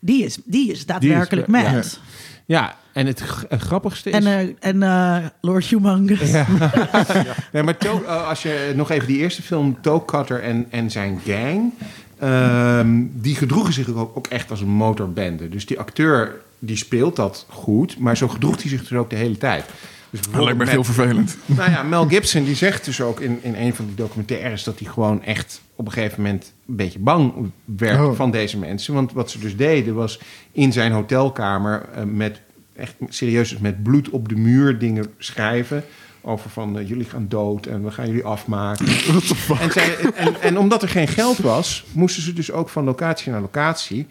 [0.00, 2.00] Die is, die is daadwerkelijk Die is- mad.
[2.46, 4.14] Ja, en het grappigste is...
[4.16, 6.30] En, eh, en eh, Lord Humongous.
[7.52, 10.90] Nee, maar To- eh, als je nog even die eerste film, Toe Cutter en, en
[10.90, 11.72] zijn gang...
[12.18, 15.48] ehm, die gedroegen zich ook, ook echt als een motorbende.
[15.48, 19.16] Dus die acteur die speelt dat goed, maar zo gedroeg hij zich dus ook de
[19.16, 19.64] hele tijd.
[20.10, 21.36] Dus Dat lijkt me heel vervelend.
[21.46, 24.64] Nou ja, Mel Gibson die zegt dus ook in, in een van die documentaires...
[24.64, 27.32] dat hij gewoon echt op een gegeven moment een beetje bang
[27.64, 28.16] werd Oh.
[28.16, 28.94] van deze mensen.
[28.94, 30.18] Want wat ze dus deden was
[30.52, 32.40] in zijn hotelkamer met
[32.76, 35.84] echt serieus dus met bloed op de muur dingen schrijven...
[36.20, 38.86] over van eh, jullie gaan dood en we gaan jullie afmaken.
[39.60, 43.32] en, zij, en, en omdat er geen geld was, moesten ze dus ook van locatie
[43.32, 44.06] naar locatie...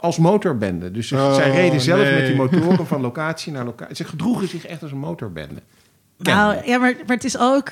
[0.00, 0.90] Als motorbende.
[0.90, 2.14] Dus ze- Oh, zij reden zelf nee.
[2.14, 3.96] met die motoren van locatie naar locatie.
[3.96, 5.62] Ze gedroegen zich echt als een motorbende.
[6.18, 7.70] Nou, ja, maar, maar het is ook...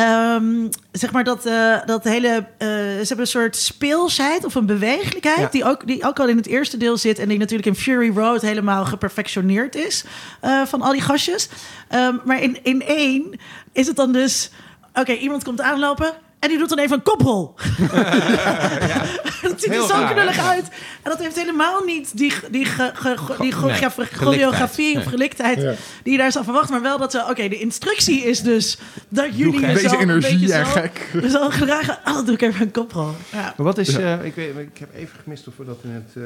[0.00, 2.28] ehm, zeg maar dat, eh, dat hele...
[2.58, 5.38] eh, ze hebben een soort speelsheid of een bewegelijkheid...
[5.38, 5.48] Ja.
[5.50, 7.18] Die, ook, die ook al in het eerste deel zit...
[7.18, 10.04] en die natuurlijk in Fury Road helemaal geperfectioneerd is...
[10.40, 11.48] eh, van al die gastjes.
[11.88, 13.40] Ehm, maar in, in één
[13.72, 14.50] is het dan dus...
[14.94, 16.12] Oké, iemand komt aanlopen...
[16.40, 17.54] En die doet dan even een koprol.
[19.42, 20.68] dat ziet er zo knullig uit.
[21.02, 25.60] En dat heeft helemaal niet die, die, ge- ge- ge- die Nee, choreografie of geliktheid
[25.60, 25.72] Ja.
[26.02, 26.72] die je daar zou verwachten.
[26.72, 28.78] Maar wel dat ze, oké, de instructie is dus
[29.08, 29.68] dat jullie gek.
[29.68, 31.08] je Deze zo een energie beetje en zo, gek.
[31.30, 31.98] Zo gedragen.
[32.04, 33.10] Oh, dan doe ik even een koprol.
[33.32, 33.54] Ja.
[33.56, 33.94] Maar wat is...
[33.96, 36.24] eh, ik, weet, ik heb even gemist of we dat in het...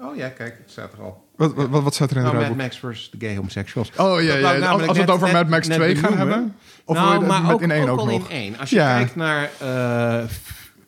[0.00, 1.22] eh, oh ja, kijk, het staat er al.
[1.36, 2.56] Wat, wat, wat staat er in het Nou, Mad?
[2.56, 3.90] Max versus de gay homosexuals.
[3.96, 4.48] Oh ja, ja.
[4.68, 6.56] Als, we het net- over net- Mad Max net 2 gaan hebben?
[6.84, 8.28] Of nou, je maar ook, in één ook ook al nog?
[8.30, 8.58] in één.
[8.58, 8.96] Als je Ja.
[8.96, 10.24] kijkt naar eh,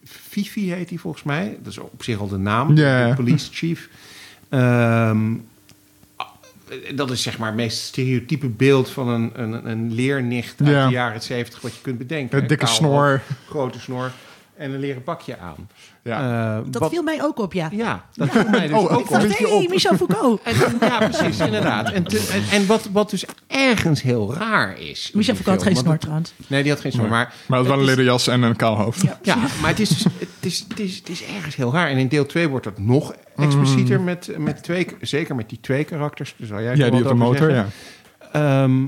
[0.04, 1.56] Fifi heet hij volgens mij.
[1.62, 2.76] Dat is op zich al de naam.
[2.76, 3.08] Ja.
[3.08, 3.88] De police chief.
[4.48, 5.34] Ehm,
[6.16, 6.26] ah,
[6.94, 10.92] dat is zeg maar het meest stereotype beeld van een, een, een leernicht uit de
[10.94, 12.38] jaren 70 wat je kunt bedenken.
[12.42, 13.22] Een dikke Kaal snor.
[13.48, 14.12] grote snor
[14.56, 15.68] en een leren pakje aan.
[16.06, 16.56] Ja.
[16.58, 17.68] Eh, Dat wat- viel mij ook op, ja.
[17.72, 19.08] Ja, dat viel mij dus Oh, ook op.
[19.08, 19.66] dacht, hey?
[19.70, 20.40] Michel Foucault.
[20.44, 21.90] En, ja, precies, inderdaad.
[21.90, 25.10] En, te- en, en wat, wat dus ergens heel raar is.
[25.14, 26.32] Michel Foucault had geen snor trouwens.
[26.46, 27.08] Nee, die had geen snor.
[27.08, 29.02] Maar, Maar het was wel een leren jas en een kaal hoofd.
[29.02, 29.18] Ja.
[29.22, 31.88] Ja, maar het is, dus, het, is, het, is, het is ergens heel raar.
[31.88, 35.84] En in deel 2 wordt dat nog explicieter met, met twee, zeker met die twee
[35.84, 36.34] karakters.
[36.36, 37.70] Dus jij Ja, die op de motor, zeggen.
[38.32, 38.62] ja.
[38.62, 38.84] Ehm,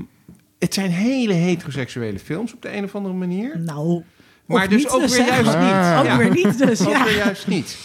[0.59, 3.59] het zijn hele heteroseksuele films op de een of andere manier.
[3.59, 4.03] Nou,
[4.57, 5.71] Maar of dus ook dus, weer juist niet.
[5.71, 5.99] Ah.
[6.03, 7.77] Ook weer niet dus, Ook weer juist niet.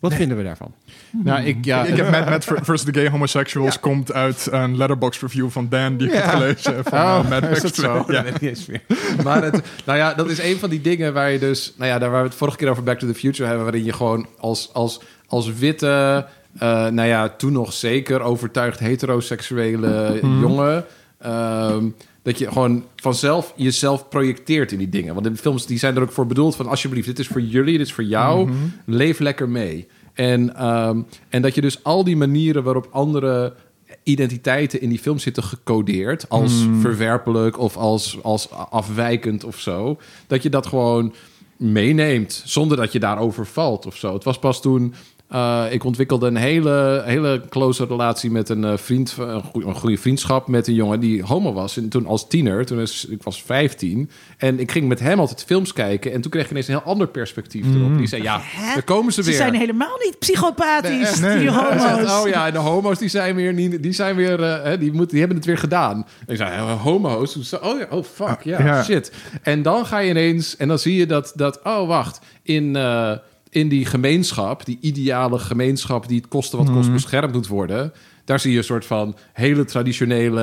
[0.00, 0.74] Wat vinden we daarvan?
[1.10, 2.82] Nou, ik, ja, Ik heb Mad Mad vs.
[2.84, 3.80] The Gay Homosexuals Ja.
[3.80, 6.20] komt uit een letterbox review van Dan die ik Ja.
[6.20, 7.86] heb gelezen van Oh, eh, Mad is Max dat 2.
[7.86, 8.72] zo?
[8.72, 8.78] Ja.
[9.24, 11.74] Maar het, nou ja, dat is een van die dingen waar je dus...
[11.76, 13.64] Nou ja, daar waar we het vorige keer over Back to the Future hebben...
[13.64, 16.26] waarin je gewoon als, als, als witte...
[16.58, 20.84] eh, nou ja, toen nog zeker overtuigd heteroseksuele jongen...
[21.18, 21.84] ehm,
[22.22, 25.14] dat je gewoon vanzelf jezelf projecteert in die dingen.
[25.14, 26.66] Want in de films die zijn er ook voor bedoeld van...
[26.66, 28.50] alsjeblieft, dit is voor jullie, dit is voor jou.
[28.86, 29.86] Leef lekker mee.
[30.14, 33.54] En, ehm, en dat je dus al die manieren waarop andere
[34.02, 36.28] identiteiten in die film zitten gecodeerd...
[36.28, 39.98] als verwerpelijk of als, als afwijkend of zo...
[40.26, 41.14] dat je dat gewoon
[41.56, 44.14] meeneemt zonder dat je daarover valt of zo.
[44.14, 44.94] Het was pas toen
[45.30, 49.74] Eh, ik ontwikkelde een hele, hele close relatie met een eh, vriend, een goede, een
[49.74, 51.76] goede vriendschap met een jongen die homo was.
[51.76, 54.10] En toen als tiener, toen was, ik was 15.
[54.36, 56.12] En ik ging met hem altijd films kijken.
[56.12, 57.96] En toen kreeg ik ineens een heel ander perspectief erop.
[57.98, 58.72] Die zei, ja, Hè?
[58.74, 59.38] daar komen ze Ze weer.
[59.38, 62.22] zijn helemaal niet psychopathisch, Nee, die zegt, homo's.
[62.22, 64.90] oh ja, en de homo's die zijn weer, niet, die zijn weer, eh, hè, die,
[64.90, 66.06] moeten, die hebben het weer gedaan.
[66.26, 67.52] Ik zei, homo's?
[67.60, 68.82] Oh ja, oh fuck, ja, Ja.
[68.82, 69.12] shit.
[69.42, 73.12] En dan ga je ineens, en dan zie je dat, dat oh wacht, in, eh,
[73.50, 77.92] in die gemeenschap, die ideale gemeenschap die het koste wat kost beschermd moet worden,
[78.24, 80.40] daar zie je een soort van hele traditionele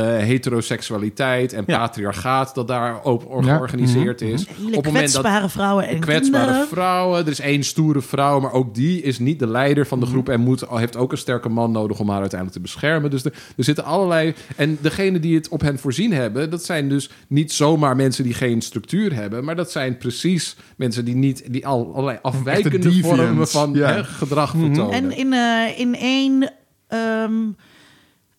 [0.61, 1.77] heteroseksualiteit en Ja.
[1.77, 3.55] patriarchaat dat daar op Ja.
[3.55, 4.45] georganiseerd is.
[4.47, 6.67] Hele kwetsbare vrouwen en kwetsbare kinderen.
[6.67, 7.19] vrouwen.
[7.25, 10.13] Er is één stoere vrouw, maar ook die is niet de leider van de Mhm.
[10.13, 13.09] groep en moet, heeft ook een sterke man nodig om haar uiteindelijk te beschermen.
[13.09, 14.33] Dus er, er zitten allerlei.
[14.55, 18.33] En degene die het op hen voorzien hebben, dat zijn dus niet zomaar mensen die
[18.33, 23.47] geen structuur hebben, maar dat zijn precies mensen die niet die al allerlei afwijkende vormen
[23.47, 23.87] van ja.
[23.93, 24.91] hè, gedrag vertonen.
[24.91, 26.51] En in, eh, in één.
[26.87, 27.33] ehm,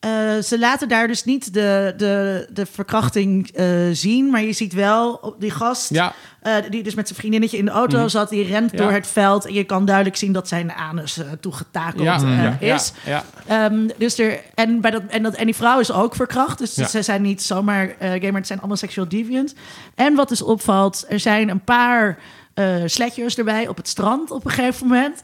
[0.01, 0.11] eh,
[0.43, 5.35] ze laten daar dus niet de, de, de verkrachting eh, zien, maar je ziet wel
[5.39, 5.91] die gast.
[5.91, 6.13] ja,
[6.43, 8.77] eh, die dus met zijn vriendinnetje in de auto zat, die rent Ja.
[8.77, 9.47] door het veld.
[9.47, 12.93] En je kan duidelijk zien dat zijn anus toegetakeld ja, ja, is.
[13.05, 13.25] ja.
[13.47, 16.59] Ehm, dus er, en, bij dat, en, dat, en die vrouw is ook verkracht.
[16.59, 19.55] Dus ze zijn niet zomaar gay, maar het zijn allemaal sexual deviant.
[19.95, 22.19] En wat dus opvalt, er zijn een paar
[22.59, 25.21] eh sletjes erbij op het strand op een gegeven moment.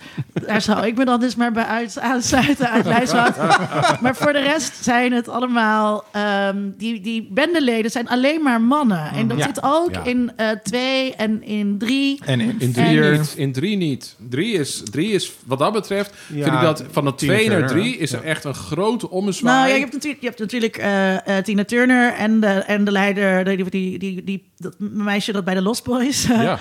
[0.46, 2.84] Daar zou ik me dan dus maar bij uit, aansluiten uit
[4.02, 6.04] maar voor de rest zijn het allemaal...
[6.12, 9.10] ehm, die, die bendeleden zijn alleen maar mannen.
[9.12, 9.44] En dat Ja.
[9.44, 10.04] zit ook Ja.
[10.04, 12.20] in eh, twee en in drie.
[12.24, 13.34] En in, In drie, niet.
[13.36, 14.16] in drie niet.
[14.28, 17.66] Drie is, drie is, wat dat betreft, Ja, vind ik dat van Tina twee naar
[17.66, 19.56] drie is er echt een grote ommezwaai.
[19.56, 22.90] Nou ja, je hebt natuurlijk, je hebt natuurlijk eh, Tina Turner en de, en de
[22.90, 26.58] leider, die, die, die, die, dat meisje dat bij de Lost Boys eh,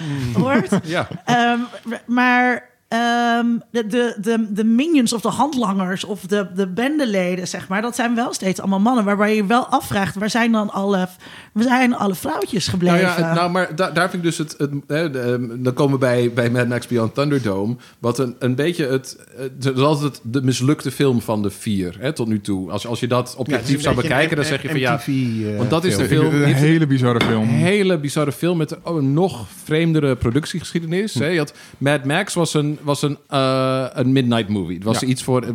[0.84, 1.07] Ja.
[1.26, 1.60] Ehm,
[2.06, 7.67] maar ehm, de, de, de, de minions of de handlangers of de, de bendeleden, zeg
[7.67, 9.05] maar, dat zijn wel steeds allemaal mannen.
[9.05, 11.07] Waarbij je je wel afvraagt, waar zijn dan alle,
[11.53, 13.01] waar zijn alle vrouwtjes gebleven?
[13.01, 14.55] Nou ja, het- nou, maar da- daar vind ik dus het...
[14.57, 17.75] het hè, de, ehm, dan komen we bij, bij Mad Max Beyond Thunderdome.
[17.99, 19.17] Wat een, een beetje het...
[19.35, 22.71] Het is altijd de mislukte film van de vier, hè, tot nu toe.
[22.71, 25.01] Als, als je dat objectief zou bekijken, dan zeg je van ja...
[25.05, 26.33] eh, Want dat is de film...
[26.33, 27.41] Een hele bizarre film.
[27.41, 31.13] Een hele bizarre film met oh, een nog vreemdere productiegeschiedenis.
[31.13, 31.25] Hè.
[31.25, 34.76] Je had, Mad Max was een, was een, eh, een midnight movie.
[34.76, 35.07] Het was Ja.
[35.07, 35.41] iets voor.
[35.41, 35.49] eh,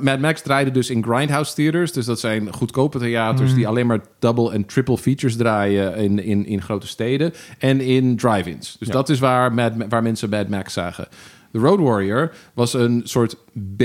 [0.00, 1.92] Mad Max draaide dus in Grindhouse theaters.
[1.92, 6.46] Dus dat zijn goedkope theaters die alleen maar double en triple features draaien in, in,
[6.46, 7.32] in grote steden.
[7.58, 8.76] En in drive-ins.
[8.78, 8.94] Dus Ja.
[8.94, 11.08] dat is waar, Mad, waar mensen Mad Max zagen.
[11.52, 13.36] The Road Warrior was een soort
[13.76, 13.82] B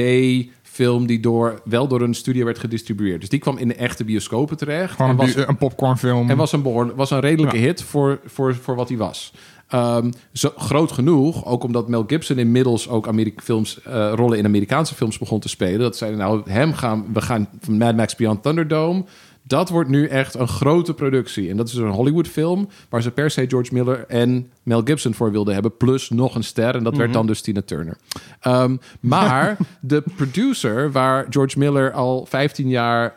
[0.64, 3.20] film die door, wel door een studio werd gedistribueerd.
[3.20, 4.96] Dus die kwam in de echte bioscopen terecht.
[4.96, 6.30] Gewoon en een, was, een popcornfilm.
[6.30, 7.64] en was een, behoorlijk, was een redelijke Ja.
[7.64, 9.34] hit voor, voor, voor wat hij was.
[9.68, 14.46] Ehm, zo, groot genoeg, ook omdat Mel Gibson inmiddels ook Amerika films, eh, rollen in
[14.46, 15.80] Amerikaanse films begon te spelen.
[15.80, 19.04] Dat zeiden nou, hem gaan, we gaan van Mad Max Beyond Thunderdome.
[19.44, 21.50] Dat wordt nu echt een grote productie.
[21.50, 25.14] En dat is een Hollywood film waar ze per se George Miller en Mel Gibson
[25.14, 25.78] voor wilden hebben.
[25.78, 26.76] Plus nog een ster.
[26.76, 27.98] En dat werd dan dus Tina Turner.
[28.40, 33.16] Ehm, maar de producer, waar George Miller al 15 jaar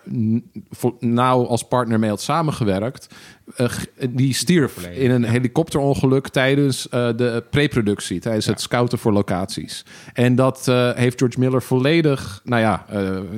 [0.98, 3.08] nauw als partner mee had samengewerkt,
[3.56, 3.68] eh,
[4.10, 9.84] die stierf in een helikopterongeluk tijdens eh, de preproductie, tijdens het scouten voor locaties.
[10.12, 12.86] En dat eh, heeft George Miller volledig, nou ja,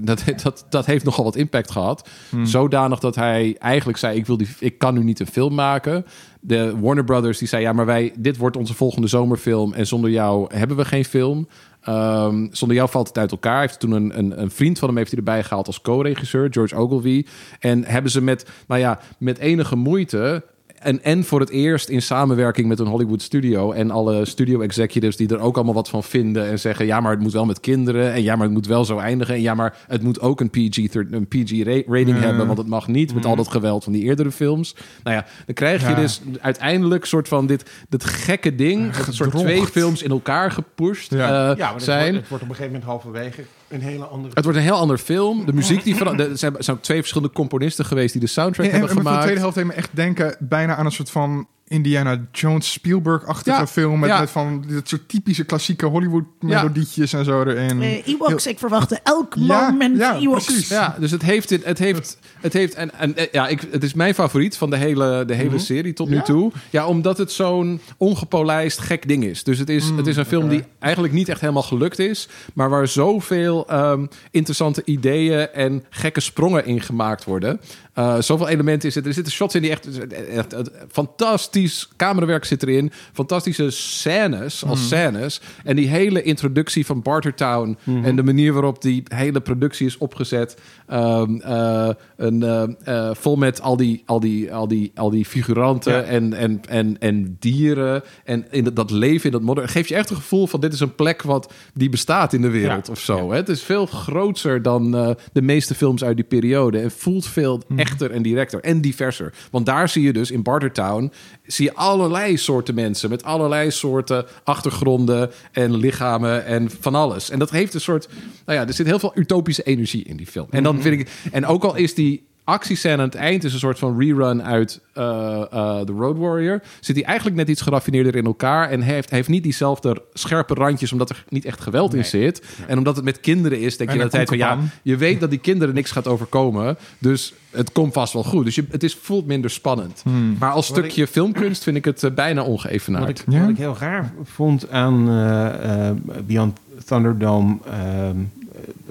[0.03, 2.09] dat, dat, dat heeft nogal wat impact gehad.
[2.43, 6.07] Zodanig dat hij eigenlijk zei: ik, wil die, ik kan nu niet een film maken.
[6.41, 10.11] De Warner Brothers die zei: ja, maar wij, dit wordt onze volgende zomerfilm en zonder
[10.11, 11.49] jou hebben we geen film.
[11.81, 13.61] Ehm, zonder jou valt het uit elkaar.
[13.61, 16.75] Heeft toen een, een, een vriend van hem heeft hij erbij gehaald als co-regisseur, George
[16.77, 17.25] Ogilvy.
[17.59, 20.43] En hebben ze met, nou ja, met enige moeite
[20.81, 25.16] en, en voor het eerst in samenwerking met een Hollywood studio en alle studio executives
[25.16, 27.61] die er ook allemaal wat van vinden en zeggen ja, maar het moet wel met
[27.61, 30.40] kinderen en ja, maar het moet wel zo eindigen en ja, maar het moet ook
[30.40, 33.85] een PG, een PG ra- rating hebben, want het mag niet met al dat geweld
[33.85, 34.74] van die eerdere films.
[35.02, 35.94] Nou ja, dan krijg je Ja.
[35.94, 41.11] dus uiteindelijk soort van dit, dit gekke ding, een soort twee films in elkaar gepusht
[41.11, 41.51] Ja.
[41.51, 44.35] eh, ja, maar het wordt, het wordt op een gegeven moment halverwege een hele andere...
[44.35, 45.47] Het wordt een heel ander film.
[45.47, 46.31] De muziek die verandert.
[46.31, 49.03] Er zijn, zijn twee verschillende componisten geweest die de soundtrack En, en, hebben en voor
[49.03, 49.23] de gemaakt.
[49.23, 51.47] tweede helft deed me echt denken bijna aan een soort van
[51.81, 53.99] Indiana Jones Spielberg-achtige Ja, film.
[54.01, 54.21] Met, ja.
[54.21, 57.81] met van dit soort typische klassieke Hollywood melodietjes en zo erin.
[57.83, 60.45] Ewoks, ik verwachtte elk Ja, moment ja, Ewoks.
[60.45, 60.69] precies.
[60.69, 63.83] Ja, dus het heeft dit, het heeft, het heeft, en, en eh, ja, ik, het
[63.85, 65.43] is mijn favoriet van de hele, de Mhm.
[65.43, 66.53] hele serie tot nu toe.
[66.71, 69.45] Ja, omdat het zo'n ongepolijst gek ding is.
[69.45, 72.69] Dus het is, het is een film die eigenlijk niet echt helemaal gelukt is, maar
[72.71, 77.61] waar zoveel ehm, interessante ideeën en gekke sprongen in gemaakt worden.
[77.95, 79.11] Eh, zoveel elementen in zitten.
[79.11, 82.93] Er zitten shots in die echt, echt, echt fantastisch camerawerk zit erin.
[83.12, 85.41] Fantastische scènes als scènes.
[85.65, 90.57] En die hele introductie van Bartertown en de manier waarop die hele productie is opgezet.
[90.91, 95.25] Ehm, eh, een, eh, eh, vol met al die, al die, al die, al die
[95.25, 96.03] figuranten Ja.
[96.03, 98.03] en, en, en, en dieren.
[98.25, 99.69] En in dat, dat leven in dat modder.
[99.69, 102.51] Geeft je echt een gevoel van dit is een plek wat die bestaat in de
[102.51, 102.93] wereld Ja.
[102.93, 103.31] of zo.
[103.31, 103.37] Hè?
[103.37, 104.91] Het is veel groter dan
[105.33, 106.79] de meeste films uit die periode.
[106.79, 109.33] En voelt veel echter en directer en diverser.
[109.51, 111.12] Want daar zie je dus in Bartertown
[111.47, 117.31] zie je allerlei soorten mensen met allerlei soorten achtergronden en lichamen en van alles.
[117.31, 118.09] En dat heeft een soort,
[118.47, 120.47] nou ja, er zit heel veel utopische energie in die film.
[120.51, 123.59] En dan vind ik, en ook al is die actiescène aan het eind is een
[123.59, 125.05] soort van rerun uit eh,
[125.51, 126.62] eh, The Road Warrior.
[126.81, 130.93] Zit hij eigenlijk net iets geraffineerder in elkaar en heeft, heeft niet diezelfde scherpe randjes,
[130.93, 132.43] omdat er niet echt geweld in zit.
[132.66, 135.31] En omdat het met kinderen is, denk En je tijd van ja, je weet dat
[135.31, 138.44] die kinderen niks gaat overkomen, dus het komt vast wel goed.
[138.44, 140.02] Dus je, het is, voelt minder spannend.
[140.39, 143.19] Maar als stukje filmkunst vind ik het eh, bijna Wat ongeëvenaard.
[143.19, 143.40] ik, Ja?
[143.40, 145.97] wat ik heel raar vond aan eh, eh,
[146.27, 147.59] Beyond Thunderdome...
[147.70, 148.16] ehm,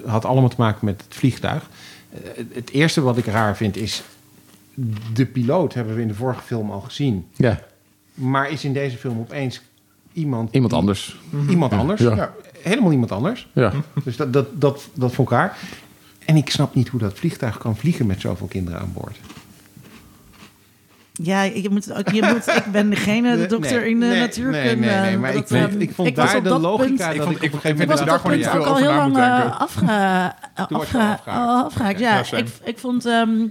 [0.06, 1.68] had allemaal te maken met het vliegtuig.
[2.12, 4.02] Eh, het- eerste wat ik raar vind is...
[5.12, 7.26] de piloot hebben we in de vorige film al gezien.
[7.36, 7.60] Ja,
[8.14, 9.60] Maar is in deze film opeens
[10.12, 10.54] iemand...
[10.54, 11.18] iemand anders.
[11.48, 12.00] Iemand anders.
[12.00, 12.14] Ja.
[12.14, 12.32] Ja.
[12.62, 13.48] Helemaal iemand anders.
[13.52, 13.72] Ja.
[14.04, 15.56] Dus dat, dat, dat, dat vond ik raar.
[16.24, 19.16] En ik snap niet hoe dat vliegtuig kan vliegen met zoveel kinderen aan boord.
[21.22, 24.58] Ja, je moet, ook- je moet, ik ben degene de dokter in de nee, natuurkunde.
[24.58, 26.86] Nee, nee, nee, maar ik Dat, vond, ik vond was daar op de dat logica
[26.86, 28.18] punt- dat Ik ik, vond- op ik- een ik gegeven Ik was moment op daar
[28.18, 29.60] gewoon niet al heel lang eh, eh,
[31.64, 31.98] afgehaakt.
[31.98, 33.46] Ja, ik, ik vond, ehm,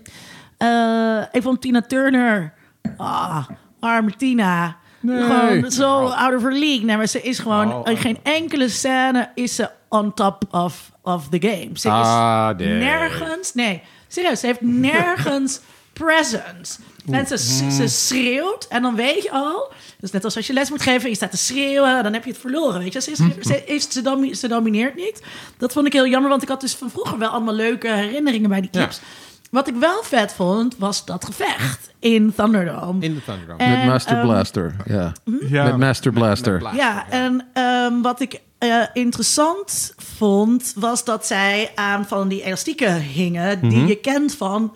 [0.58, 2.54] eh, ik vond Tina Turner,
[2.98, 3.48] ah,
[3.80, 4.76] arme Tina,
[5.06, 6.86] gewoon zo out of her league.
[6.86, 10.92] Nee, maar ze is gewoon Oh, in geen enkele scène is ze on top of,
[11.02, 11.70] of the game.
[11.74, 12.68] Ze is Ah, nee.
[12.68, 15.62] nergens, nee, serieus, ze heeft nergens
[16.04, 16.80] presence.
[17.12, 17.38] En ze,
[17.72, 21.10] ze schreeuwt en dan weet je al, dus net als als je les moet geven,
[21.10, 22.80] je staat te schreeuwen, dan heb je het verloren.
[22.80, 25.22] Weet je, ze, is, ze, is, ze, domi- ze domineert niet.
[25.58, 28.50] Dat vond ik heel jammer, want ik had dus van vroeger wel allemaal leuke herinneringen
[28.50, 29.00] bij die clips.
[29.52, 33.04] Wat ik wel vet vond, was dat gevecht in Thunderdome.
[33.06, 33.64] in de Thunderdome.
[33.64, 34.76] En, Met Master ehm, Blaster.
[34.86, 35.12] Ja.
[35.50, 35.64] Ja.
[35.64, 36.62] Met Master Blaster.
[36.62, 42.44] Met Ja, en ehm, wat ik eh, interessant vond, was dat zij aan van die
[42.44, 44.76] elastieken hingen, die je kent van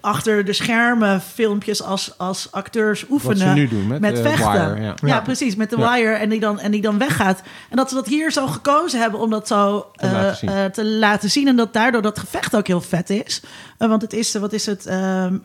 [0.00, 4.74] achter de schermen filmpjes als, als acteurs oefenen ze nu doen met, eh, vechten.
[4.74, 4.94] Wire, ja.
[5.00, 5.20] ja.
[5.20, 7.42] precies, met de wire en die, dan, en die dan weggaat.
[7.70, 10.48] En dat ze dat hier zo gekozen hebben om dat zo Te eh, laten zien.
[10.50, 11.48] eh, te laten zien.
[11.48, 13.42] En dat daardoor dat gevecht ook heel vet is.
[13.78, 15.40] Eh, want het is, eh, wat is het, ehm, eh,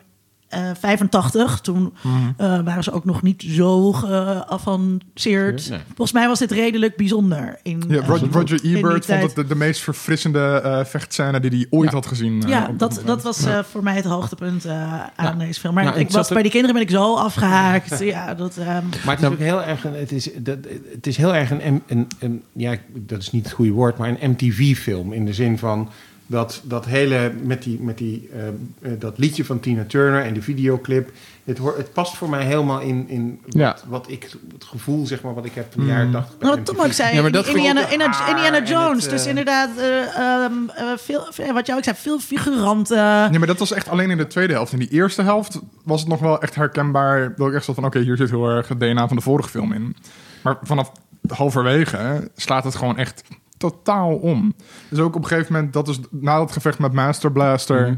[0.78, 1.60] 85.
[1.60, 2.16] Toen Mhm.
[2.36, 5.68] eh, waren ze ook nog niet zo geavanceerd.
[5.70, 5.78] Nee.
[5.86, 7.58] Volgens mij was dit redelijk bijzonder.
[7.62, 11.66] In, Ja, eh, Roger, Ebert vond het de, de meest verfrissende eh vechtscène die hij
[11.70, 11.94] ooit Ja.
[11.96, 12.42] had gezien.
[12.42, 15.74] eh, Ja, dat, dat was eh, voor mij het hoogtepunt eh, aan deze film.
[15.74, 17.98] Maar Nou, ik was, er- bij die kinderen ben ik zo afgehaakt.
[18.14, 18.66] ja, dat, ehm,
[19.04, 20.58] Maar het is ook heel erg een, het is, dat,
[20.92, 23.98] het is heel erg een, een, een, een- ja, dat is niet het goede woord,
[23.98, 25.12] maar een MTV-film.
[25.12, 25.88] In de zin van
[26.32, 28.48] dat, dat hele, met, die, met die, eh,
[28.92, 31.10] eh, dat liedje van Tina Turner en de videoclip.
[31.44, 33.76] Het, hoort, het past voor mij helemaal in, in wat, Ja.
[33.88, 36.38] wat ik, het gevoel zeg maar, wat ik heb van de jaren 80.
[36.38, 36.76] bij Nou, wat MTV.
[36.76, 39.04] Tom ook zei, Ja, maar dat Indiana, ik- Indiana, Indiana Jones.
[39.04, 43.30] het, eh, dus inderdaad, eh, ehm, eh, veel, veel- wat jij ook zei, veel figuranten.
[43.30, 44.72] Nee, maar dat was echt alleen in de tweede helft.
[44.72, 47.34] In die eerste helft was het nog wel echt herkenbaar.
[47.36, 49.48] Dat ik echt zat van, oké, hier zit heel erg het DNA van de vorige
[49.48, 49.96] film in.
[50.42, 50.92] Maar vanaf
[51.28, 53.22] halverwege slaat het gewoon echt
[53.70, 54.54] totaal om.
[54.88, 57.86] Dus ook op een gegeven moment, dat is na dat gevecht met Master Blaster...
[57.86, 57.96] Mhm.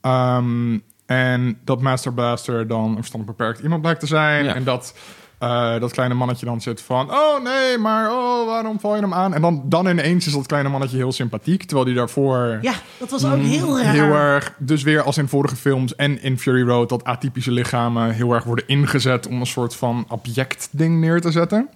[0.00, 4.44] ehm, en dat Master Blaster dan een verstandig beperkt iemand blijkt te zijn.
[4.44, 4.54] Ja.
[4.54, 4.94] En dat...
[5.38, 7.10] eh, dat kleine mannetje dan zit van...
[7.10, 9.34] Oh nee, maar oh, waarom val je hem aan?
[9.34, 11.62] En dan, dan ineens is dat kleine mannetje heel sympathiek.
[11.62, 12.58] Terwijl die daarvoor...
[12.62, 13.92] Ja, dat was ook heel raar.
[13.92, 18.10] Heel erg, dus weer als in vorige films en in Fury Road, dat atypische lichamen
[18.10, 21.68] heel erg worden ingezet om een soort van object ding neer te zetten.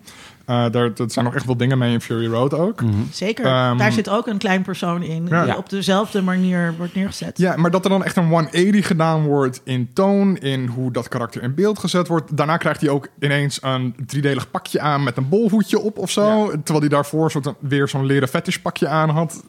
[0.51, 2.83] Eh daar dat zijn nog echt wel dingen mee in Fury Road ook.
[3.13, 3.45] Zeker.
[3.45, 5.45] Ehm, Daar zit ook een klein persoon in Ja.
[5.45, 7.39] die op dezelfde manier wordt neergezet.
[7.39, 11.09] Ja, maar dat er dan echt een 180 gedaan wordt in toon, in hoe dat
[11.09, 12.37] karakter in beeld gezet wordt.
[12.37, 16.47] Daarna krijgt hij ook ineens een driedelig pakje aan met een bolhoedje op of zo.
[16.51, 19.43] Terwijl hij daarvoor soort weer zo'n leren fetishpakje aan had.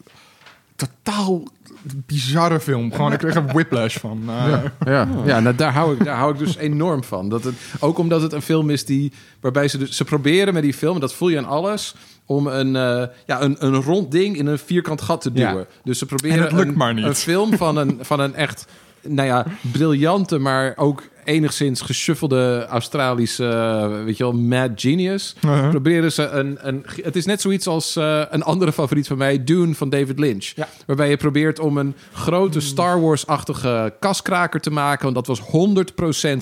[0.75, 1.43] Totaal
[1.83, 2.91] bizarre film.
[2.93, 4.21] Gewoon, ik kreeg er whiplash van.
[4.27, 7.29] Eh, Ja, ja nou, daar, hou ik, daar hou ik dus enorm van.
[7.29, 10.63] Dat het, ook omdat het een film is die, waarbij ze, dus, ze proberen met
[10.63, 11.95] die film, en dat voel je aan alles,
[12.25, 15.57] om een, eh, ja, een, een rond ding in een vierkant gat te duwen.
[15.57, 15.65] Ja.
[15.83, 17.05] Dus ze proberen lukt een, maar niet.
[17.05, 18.65] een film van een, van een echt,
[19.01, 25.35] nou ja, briljante, maar ook enigszins geshuffelde Australische, eh, weet je wel, mad genius.
[25.69, 26.85] Proberen ze een, een...
[27.01, 30.51] Het is net zoiets als eh, een andere favoriet van mij, Dune van David Lynch.
[30.55, 30.67] Ja.
[30.85, 35.13] Waarbij je probeert om een grote Star Wars-achtige kaskraker te maken.
[35.13, 35.41] Want dat was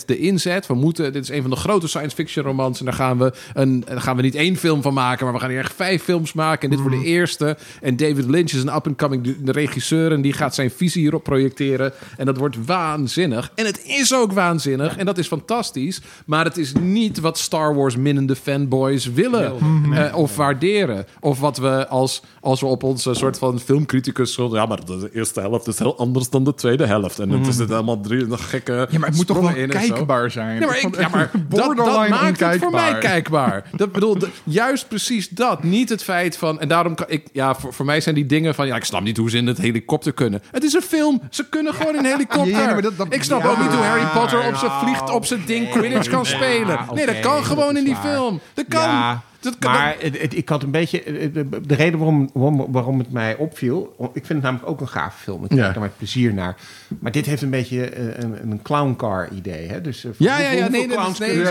[0.02, 0.68] 100% de inzet.
[0.68, 2.80] We moeten, dit is een van de grote science fiction romans.
[2.80, 5.40] En daar gaan we, een, daar gaan we niet één film van maken, maar we
[5.40, 6.62] gaan hier echt vijf films maken.
[6.62, 7.58] En dit wordt de eerste.
[7.82, 10.12] En David Lynch is een up-and-coming regisseur.
[10.12, 11.94] En die gaat zijn visie hierop projecteren.
[12.18, 13.52] En dat wordt waanzinnig.
[13.56, 14.69] En het is ook waanzinnig.
[14.78, 16.02] En dat is fantastisch.
[16.26, 19.54] Maar het is niet wat Star Wars minnende fanboys willen.
[19.94, 21.06] eh, of waarderen.
[21.20, 24.36] Of wat we als, als we op onze soort van filmcriticus...
[24.52, 27.20] Ja, maar de eerste helft is heel anders dan de tweede helft.
[27.20, 30.60] En het is het allemaal drie gekke Ja, maar het moet toch wel kijkbaar zijn?
[30.60, 33.70] Ja, maar, Ik ja, maar dat, dat maakt het voor mij kijkbaar.
[33.76, 35.64] Dat bedoel, juist precies dat.
[35.64, 36.60] Niet het feit van...
[36.60, 37.28] En daarom kan ik...
[37.32, 38.68] Ja, voor, voor mij zijn die dingen van...
[38.68, 40.42] Ja, ik snap niet hoe ze in het helikopter kunnen.
[40.52, 41.22] Het is een film.
[41.30, 42.48] Ze kunnen gewoon in een helikopter.
[42.48, 45.12] Ja, maar dat- dat- ik snap ja, ook niet hoe Harry Potter op vliegt...
[45.12, 46.80] op zijn ding Quidditch kan spelen.
[46.94, 48.40] Nee, dat kan gewoon in die film.
[48.54, 49.22] Dat kan.
[49.42, 51.02] Ja, dat kan maar het, het- ik had een beetje...
[51.06, 53.96] het- het- De reden waarom, waarom, waarom het mij opviel...
[54.00, 55.44] Ik vind het namelijk ook een gaaf film.
[55.46, 55.62] Ik Ja.
[55.64, 56.56] kijk er met plezier naar.
[57.00, 59.68] Maar dit heeft een beetje eh, een, een clowncar idee.
[59.68, 59.82] Hè?
[59.82, 61.44] Dus, eh, Ja, ja, ja, nee, nee, clowns nee,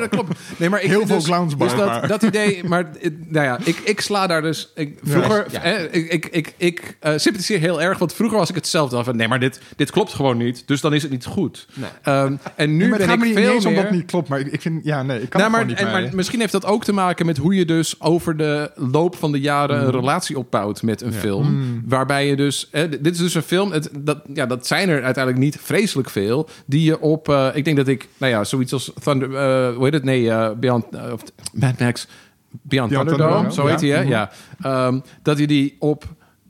[0.00, 0.38] dat klopt.
[0.56, 3.46] Nee, maar ik Heel vind veel dus, clowns dus dat, dat idee, maar eh, nou
[3.46, 4.72] ja, ik, ik sla daar dus.
[4.74, 5.62] Ik, vroeger, Ja.
[5.62, 9.04] eh, ik, ik, ik, ik eh, sympathiseer heel erg, want vroeger was ik hetzelfde dan
[9.04, 11.66] van nee, maar dit, dit klopt gewoon niet, dus dan is het niet goed.
[11.74, 11.90] Nee.
[12.02, 13.72] Ehm, en nu Nee, maar het ben gaat ik me niet, veel niet eens om
[13.72, 13.82] meer.
[13.82, 14.84] dat niet klopt, maar ik, ik vind...
[14.84, 16.84] Ja, nee, ik kan Nou, het maar, gewoon en, niet maar misschien heeft dat ook
[16.84, 19.84] te maken met hoe je dus over de loop van de jaren Mm.
[19.84, 21.82] een relatie opbouwt met een film.
[21.86, 25.02] Waarbij je dus, hè, dit is dus een film, het, dat, ja, dat zijn er
[25.02, 28.72] uiteindelijk niet vreselijk veel, die je op, eh, ik denk dat ik, nou ja, zoiets
[28.72, 30.04] als Thunder, eh, hoe heet het?
[30.04, 31.22] Nee, eh, Beyond, of
[31.52, 32.06] Mad Max,
[32.50, 34.00] Beyond, Beyond Thunderdome, Thunderdome, zo heet hij, hè?
[34.00, 34.30] Ja.
[34.60, 36.04] Ehm, dat je die op,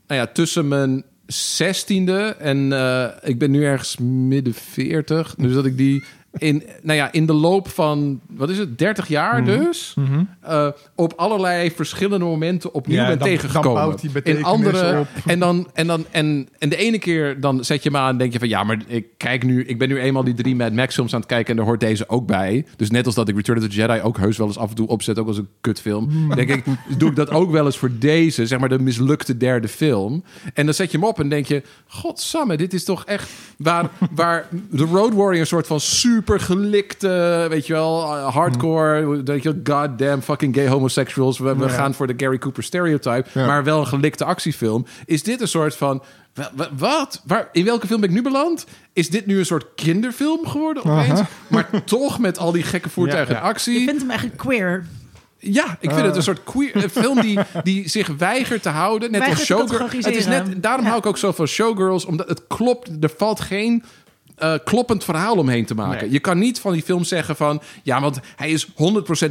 [0.06, 2.72] nou ja, tussen mijn zestiende en
[3.22, 3.96] ik ben nu ergens
[4.28, 6.04] midden 40, dus dat ik die
[6.38, 9.58] in, nou ja, in de loop van, wat is het, 30 jaar Mhm.
[9.64, 9.94] dus,
[10.40, 13.96] eh, op allerlei verschillende momenten opnieuw Ja, ben dan- tegengekomen.
[14.22, 15.06] in andere, op.
[15.26, 18.16] en dan, en dan, en, en de ene keer dan zet je hem aan en
[18.18, 20.72] denk je van, ja, maar ik kijk nu, ik ben nu eenmaal die drie Mad
[20.72, 22.66] Max films aan het kijken en daar hoort deze ook bij.
[22.76, 24.74] Dus net als dat ik Return of the Jedi ook heus wel eens af en
[24.74, 26.34] toe opzet, ook als een kutfilm, Hmm.
[26.34, 26.64] denk ik,
[26.98, 30.24] doe ik dat ook wel eens voor deze, zeg maar de mislukte derde film.
[30.54, 33.90] En dan zet je hem op en denk je, godsamme, dit is toch echt waar,
[34.14, 39.42] waar de Road Warrior een soort van super gelikte, weet je wel, uh, hardcore, weet
[39.42, 41.70] je wel, goddamn fucking gay homosexuals, we, we Ja.
[41.70, 43.46] gaan voor de Gary Cooper stereotype, Ja.
[43.46, 44.86] maar wel een gelikte actiefilm.
[45.04, 46.02] Is dit een soort van,
[46.34, 47.22] wa- wa- wat?
[47.26, 48.66] Waar, in welke film ben ik nu beland?
[48.92, 51.10] Is dit nu een soort kinderfilm geworden opeens?
[51.20, 51.28] Aha.
[51.48, 53.80] Maar toch met al die gekke voertuigen Ja, actie?
[53.80, 54.84] Ik vind hem eigenlijk queer.
[55.44, 59.10] Ja, ik vind het een soort queer een film die, die zich weigert te houden.
[59.10, 60.04] Net Weigert als showgirls.
[60.04, 60.88] Het is net, daarom Ja.
[60.88, 62.90] hou ik ook zo van showgirls, omdat het klopt.
[63.00, 63.84] Er valt geen
[64.42, 66.00] eh, kloppend verhaal omheen te maken.
[66.00, 66.10] Nee.
[66.12, 67.62] Je kan niet van die film zeggen van...
[67.82, 68.72] ja, want hij is 100%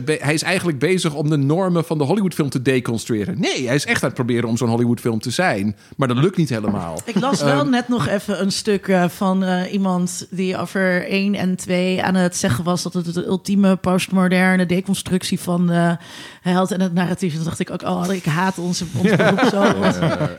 [0.05, 3.39] be- hij is eigenlijk bezig om de normen van de Hollywoodfilm te deconstrueren.
[3.39, 5.75] Nee, hij is echt aan het proberen om zo'n Hollywoodfilm te zijn.
[5.97, 7.01] Maar dat lukt niet helemaal.
[7.05, 11.35] Ik las wel net nog even een stuk eh, van eh, iemand die over 1
[11.35, 15.97] en 2 aan het zeggen was dat het de ultieme postmoderne deconstructie van de
[16.41, 17.35] held en het narratief.
[17.35, 19.63] Toen dacht ik ook, oh, ik haat onze, beroep zo.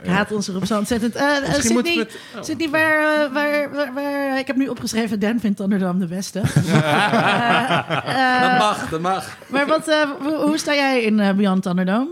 [0.03, 1.15] Ik haat onze beroep zo ontzettend.
[1.47, 5.41] Misschien moeten Sydney, we het- Sydney waar, waar, waar, waar- ik heb nu opgeschreven, Dan
[5.41, 6.41] vindt Thunderdome de beste.
[8.03, 9.37] Eh, eh, dat mag, dat mag.
[9.49, 10.11] maar wat, eh,
[10.45, 12.09] hoe, sta jij in eh, Beyond Thunderdome?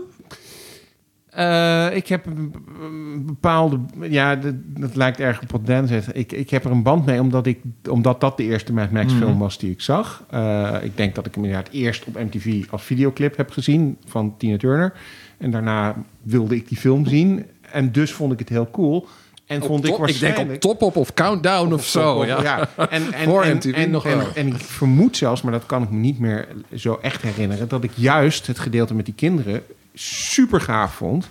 [1.31, 3.79] Eh, ik heb een bepaalde...
[3.99, 6.17] Ja, dat, dat lijkt erg op wat Dan zegt.
[6.17, 7.59] Ik, ik heb er een band mee, omdat, ik,
[7.89, 10.23] omdat dat de eerste Mad Max film was die ik zag.
[10.29, 14.37] Eh, ik denk dat ik hem inderdaad eerst op MTV als videoclip heb gezien van
[14.37, 14.93] Tina Turner.
[15.37, 17.45] En daarna wilde ik die film zien.
[17.71, 19.07] En dus vond ik het heel cool.
[19.51, 20.47] En vond ik Top- ik waarschijnlijk...
[20.49, 22.25] denk op Top Op of Countdown of, zo.
[22.25, 22.41] Ja.
[22.43, 22.69] ja.
[22.89, 24.27] En, en, Voor en, MTV en, nog en, wel.
[24.35, 27.83] en ik vermoed zelfs, maar dat kan ik me niet meer zo echt herinneren, dat
[27.83, 29.63] ik juist het gedeelte met die kinderen
[29.93, 31.27] super gaaf vond.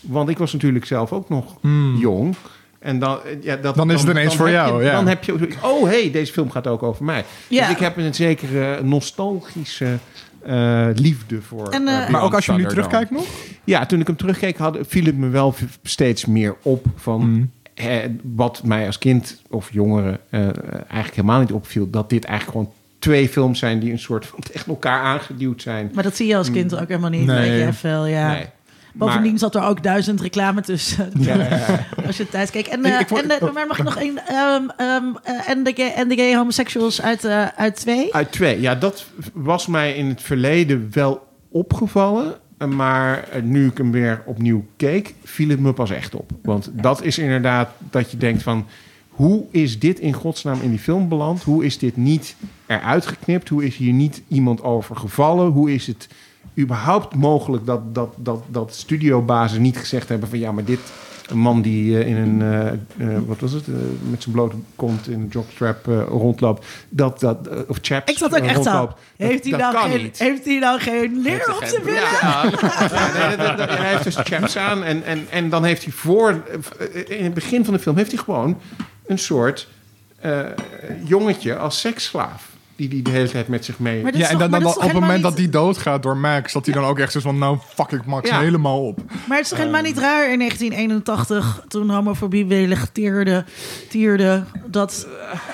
[0.00, 1.56] Want ik was natuurlijk zelf ook nog
[1.98, 2.34] jong.
[2.78, 4.92] En dan, ja, dat, Dan is het ineens voor jou, Je, ja.
[4.92, 7.24] Dan heb je, oh hey, deze film gaat ook over mij.
[7.48, 7.60] Ja.
[7.66, 9.98] Dus ik heb een zekere nostalgische
[10.42, 11.68] eh, liefde voor.
[11.68, 12.88] En, eh, eh, Maar ook als je nu Thunderdome.
[12.88, 13.36] terugkijkt nog?
[13.64, 17.50] ja, toen ik hem terugkeek, had, viel het me wel steeds meer op van Mm.
[17.78, 20.40] Eh, wat mij als kind of jongere eh,
[20.70, 21.90] eigenlijk helemaal niet opviel.
[21.90, 25.90] Dat dit eigenlijk gewoon twee films zijn die een soort van tegen elkaar aangeduwd zijn.
[25.94, 27.26] Maar dat zie je als kind ook helemaal niet.
[27.26, 27.64] Nee.
[27.64, 28.30] Je, veel, ja.
[28.32, 28.46] Nee.
[28.94, 31.10] Bovendien Maar- zat er ook duizend reclame tussen.
[31.18, 31.86] Ja, ja, ja.
[32.06, 32.68] Als je thuis kijkt.
[32.68, 34.18] En, ik vond- en maar mag ik nog één?
[34.26, 37.24] ehm, ehm, eh, en, de gay, en de gay homosexuals uit,
[37.56, 38.14] uit twee?
[38.14, 38.60] Uit twee.
[38.60, 42.34] Ja, dat was mij in het verleden wel opgevallen.
[42.66, 46.30] Maar eh, nu ik hem weer opnieuw keek, viel het me pas echt op.
[46.42, 48.66] Want dat is inderdaad dat je denkt van...
[49.08, 51.42] hoe is dit in godsnaam in die film beland?
[51.42, 52.36] Hoe is dit niet
[52.66, 53.48] eruit geknipt?
[53.48, 55.50] Hoe is hier niet iemand over gevallen?
[55.50, 56.08] Hoe is het
[56.58, 60.80] überhaupt mogelijk dat, dat, dat, dat studiobazen niet gezegd hebben van ja, maar dit
[61.28, 62.68] een man die eh, in een, eh,
[63.14, 63.66] eh, wat was het,
[64.10, 68.36] met zijn blote kont in een jockstrap eh, rondloopt, dat, dat, of chaps Ik zat
[68.36, 68.64] ook echt.
[68.64, 70.18] Dat- Heeft hij, nou kan geen, niet.
[70.18, 72.00] heeft hij nou geen leer op zijn billen?
[72.20, 72.42] Ja,
[73.26, 74.84] nee, dat- dat- hij heeft dus chaps aan.
[74.84, 76.42] En, en, en dan heeft hij voor...
[77.06, 78.58] In het begin van de film heeft hij gewoon
[79.06, 79.68] een soort
[80.20, 80.40] eh,
[81.04, 82.47] jongetje als seksslaaf.
[82.78, 84.16] Die die de hele tijd met zich mee...
[84.16, 86.84] Ja, en dan, dan, op het moment dat die doodgaat door Max, dat hij dan
[86.84, 88.40] ook echt zo van, nou fuck ik Max Ja.
[88.40, 89.00] helemaal op.
[89.26, 93.44] Maar het is toch helemaal niet raar in 1981, toen homofobie welig tierde,
[93.88, 95.06] tierde dat...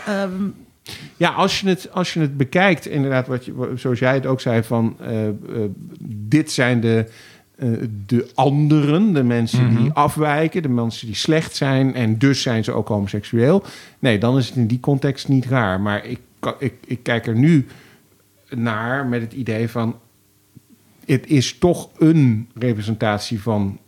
[0.07, 0.33] ehm,
[1.17, 4.41] Ja, als je het, als je het bekijkt, inderdaad, wat je, zoals jij het ook
[4.41, 5.35] zei, van eh, eh,
[6.09, 7.09] dit zijn de,
[7.57, 7.69] eh,
[8.07, 12.73] de anderen, de mensen die afwijken, de mensen die slecht zijn en dus zijn ze
[12.73, 13.63] ook homoseksueel.
[13.99, 15.81] Nee, dan is het in die context niet raar.
[15.81, 16.19] Maar ik,
[16.59, 17.66] ik, ik kijk er nu
[18.51, 19.99] naar met het idee van
[21.07, 23.79] het is toch een representatie van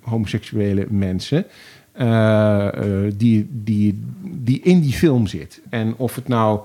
[0.00, 1.44] homoseksuele mensen.
[1.92, 2.66] eh,
[3.06, 5.60] eh, die, die, die in die film zit.
[5.70, 6.60] En of het nou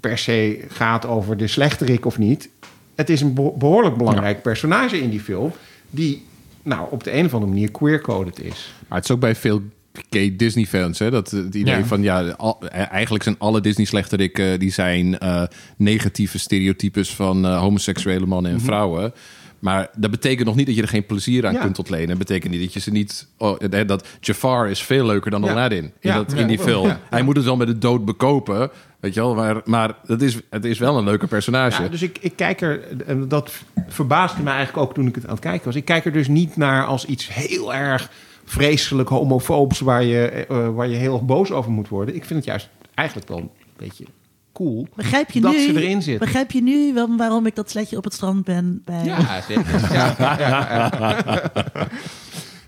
[0.00, 2.48] per se gaat over de slechterik of niet.
[2.94, 5.52] Het is een beho- behoorlijk belangrijk personage in die film.
[5.90, 6.24] Die
[6.62, 8.74] nou, op de een of andere manier queer-coded is.
[8.88, 9.62] Maar het is ook bij veel
[10.10, 11.10] gay Disney-fans, hè?
[11.10, 11.84] Dat het idee Ja.
[11.84, 15.42] van ja, al- eh, eigenlijk zijn alle Disney-slechterikken die zijn eh,
[15.76, 19.12] negatieve stereotypes van eh, homoseksuele mannen en vrouwen.
[19.58, 21.60] Maar dat betekent nog niet dat je er geen plezier aan Ja.
[21.60, 22.08] kunt ontlenen.
[22.08, 23.28] Dat betekent niet dat je ze niet.
[23.38, 25.48] Oh, eh, dat Jafar is veel leuker dan.
[25.48, 26.14] Aladdin in, Ja.
[26.14, 26.96] dat, in die film.
[27.10, 28.70] Hij moet het wel met de dood bekopen.
[29.00, 31.82] Weet je wel, maar, maar het, is, het is wel een leuke personage.
[31.82, 33.52] Ja, dus ik, ik kijk er, en dat
[33.88, 35.74] verbaasde me eigenlijk ook toen ik het aan het kijken was.
[35.74, 38.10] Ik kijk er dus niet naar als iets heel erg
[38.48, 42.14] vreselijk homofoobs waar je, eh, waar je heel erg boos over moet worden.
[42.14, 44.04] Ik vind het juist eigenlijk wel een beetje
[44.52, 44.86] cool.
[44.94, 46.26] begrijp je Dat nu, ze erin zitten.
[46.26, 48.82] Begrijp je nu waarom ik dat sletje op het strand ben?
[48.84, 49.04] Bij...
[49.04, 49.92] Ja, zeker.
[49.92, 50.90] Ja, ja, ja.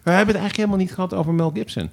[0.04, 1.90] We hebben het eigenlijk helemaal niet gehad over Mel Gibson.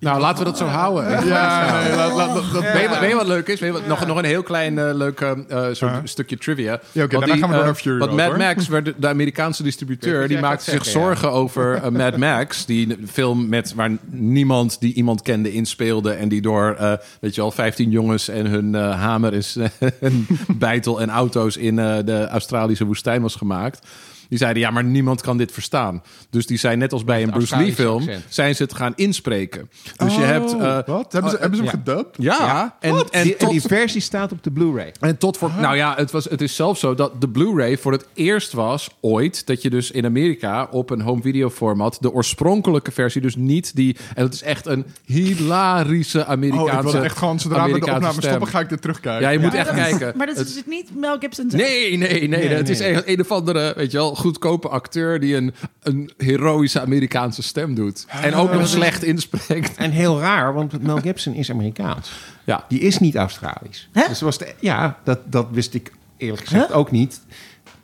[0.00, 1.10] Nou, laten we dat zo houden.
[1.26, 3.60] Ja, nee, laat- laat- dat- dat- Weet, je, wat- weet je wat leuk is?
[3.60, 6.80] Weet je wat, nog, nog een heel klein eh, leuk eh, eh, soort stukje trivia.
[6.92, 8.36] Ja, oké, Want daarna gaan we door eh, Fury Want Mad.
[8.36, 12.66] Max, werd de, Amerikaanse Ik distributeur, die maakte zich zeggen, zorgen over Mad Max.
[12.66, 16.12] Die film met, waar niemand die iemand kende inspeelde.
[16.12, 16.76] En die door,
[17.20, 19.56] weet je wel, 15 jongens en hun hamer is,
[20.00, 23.86] en bijtel en auto's in de Australische woestijn was gemaakt.
[24.28, 26.02] Die zeiden, ja, maar niemand kan dit verstaan.
[26.30, 28.24] Dus die zijn net als bij een Bruce Lee film, accent.
[28.28, 29.70] zijn ze het gaan inspreken.
[29.96, 30.52] Dus je Oh, hebt...
[30.52, 31.12] eh, wat?
[31.12, 31.78] Hebben ze, hebben ze hem ja.
[31.84, 32.16] gedubt?
[32.18, 34.92] ja, en, en, die, en die tot, versie staat op de Blu-ray.
[35.00, 35.50] en tot voor.
[35.60, 38.88] Nou ja, het, was, het is zelfs zo dat de Blu-ray voor het eerst was
[39.00, 39.46] ooit.
[39.46, 41.96] dat je dus in Amerika op een home video format.
[42.00, 43.96] de oorspronkelijke versie, dus niet die.
[44.14, 46.76] En het is echt een hilarische Oh, Amerikaanse.
[46.76, 49.22] ik wil het echt gewoon, zodra we de Amerikaanse opname stoppen, ga ik dit terugkijken.
[49.22, 50.16] Ja, je moet Maar echt dat is- kijken.
[50.18, 51.62] Maar dat Het- is dus niet Mel Gibson zelf.
[51.62, 52.48] Nee, nee, nee.
[52.48, 56.80] het is een, een of andere, weet je wel, goedkope acteur die een, een heroïsche
[56.80, 58.06] Amerikaanse stem doet.
[58.08, 59.76] En ook nog slecht inspreekt.
[59.76, 62.12] En heel raar, want Mel Gibson is Amerikaans.
[62.44, 62.64] Ja.
[62.68, 63.88] Die is niet Australisch.
[63.92, 64.08] Hè?
[64.08, 67.20] Dus was de, ja, dat, dat wist ik eerlijk gezegd ook niet.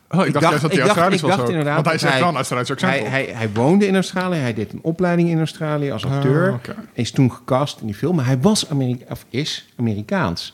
[0.09, 1.49] Oh, ik dacht dat hij ik dacht, Australisch was dacht ook.
[1.49, 4.53] inderdaad Want hij zegt wel een Australisch accent hij, hij, hij woonde in Australië, hij
[4.53, 6.47] deed een opleiding in Australië als acteur.
[6.47, 6.75] Ah, oké.
[6.93, 10.53] Is toen gecast in die film, maar hij was Amerika of is Amerikaans.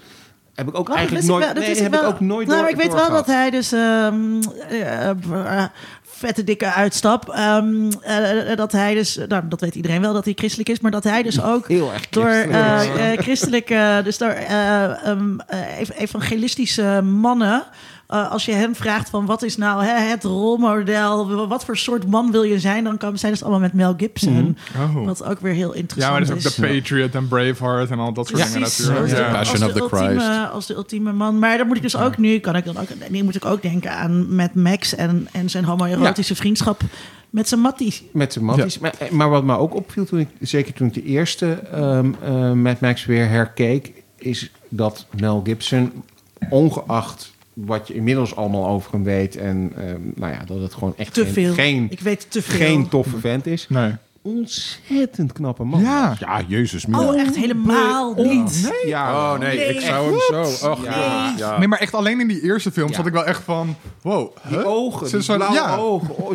[0.60, 1.44] Heb ik ook Oh, eigenlijk nooit.
[1.46, 2.12] wel, dat nee, wist heb ik ik wel.
[2.14, 2.48] ook nooit.
[2.48, 5.64] Nou, door- ik weet wel dat hij dus ehm, eh, eh,
[6.04, 7.30] vette dikke uitstap.
[7.30, 10.92] ehm, eh, dat hij dus, nou, dat weet iedereen wel dat hij christelijk is, maar
[10.92, 13.22] dat hij dus ook heel erg door christelijk.
[13.22, 17.64] christelijke, dus door eh, ehm, eh, ev- evangelistische mannen.
[18.10, 22.08] Eh, als je hen vraagt van wat is nou hè, het rolmodel, wat voor soort
[22.08, 24.58] man wil je zijn, dan kan, zijn ze allemaal met Mel Gibson.
[24.78, 25.06] Oh.
[25.06, 28.00] Wat ook weer heel Ja, interessant maar dat is ook de Patriot en Braveheart en
[28.00, 29.00] al dat soort dingen natuurlijk.
[29.00, 29.32] als de, Ja.
[29.32, 30.04] Passion of de the Christ.
[30.04, 31.40] ultieme, als de ultieme man.
[31.40, 33.62] Maar dan moet ik dus ook nu, kan ik dan ook, nu moet ik ook
[33.62, 36.82] denken aan met Max en, en zijn homoerotische vriendschap
[37.30, 38.04] met zijn matties.
[38.12, 38.80] Met zijn matties.
[38.80, 42.52] Maar, maar wat me ook opviel, toen ik, zeker toen ik de eerste ehm eh,
[42.52, 43.94] Mad Max weer herkeek...
[44.16, 46.04] is dat Mel Gibson,
[46.50, 49.36] ongeacht wat je inmiddels allemaal over hem weet...
[49.36, 51.54] en ehm, nou ja, dat het gewoon echt Te geen, veel.
[51.54, 52.58] geen, ik weet te veel.
[52.68, 53.66] geen toffe vent is.
[53.70, 53.92] Nee.
[54.22, 55.82] Ontzettend knappe man.
[55.82, 56.16] Ja.
[56.20, 56.86] Ja, Jezus.
[56.92, 58.72] Oh, echt helemaal niet.
[58.86, 60.70] Ja, Oh nee, Nee, ik zou hem zo.
[60.70, 61.34] Och, Ja.
[61.38, 61.58] ja.
[61.58, 62.96] Nee, maar echt alleen in die eerste film Ja.
[62.96, 63.76] zat ik wel echt van...
[64.02, 65.76] Wow, Die ogen, Ze die zo- blauwe ja.
[65.76, 66.18] ogen.
[66.18, 66.32] Oh,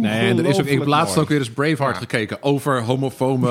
[0.00, 2.00] Nee, en er is ook, ik heb laatst ook weer eens Braveheart Ja.
[2.00, 2.42] gekeken.
[2.42, 3.48] Over homofobe,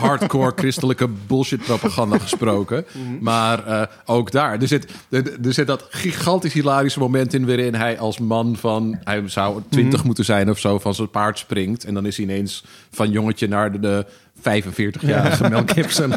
[0.00, 2.84] hardcore christelijke bullshit propaganda gesproken.
[3.20, 4.60] Maar eh, ook daar.
[4.60, 8.98] Er zit, er, er zit dat gigantisch hilarische moment in waarin hij als man van...
[9.04, 11.84] Hij zou twintig moeten zijn of zo, van zijn paard springt.
[11.84, 14.06] En dan is hij ineens van jongetje naar de, de
[14.38, 16.12] 45-jarige Mel Gibson.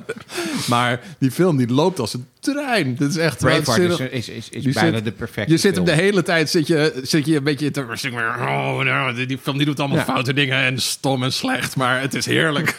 [0.68, 2.96] maar die film die loopt als een trein.
[2.98, 4.10] Dat is echt Braveheart is, waanzinnig.
[4.12, 6.66] is, is, is Je bijna zit- de perfecte Je zit hem de hele tijd zit
[6.66, 10.04] je, zit je een beetje te oh, nou, die- film die doet allemaal Ja.
[10.04, 12.78] foute dingen en stom en slecht, maar het is heerlijk.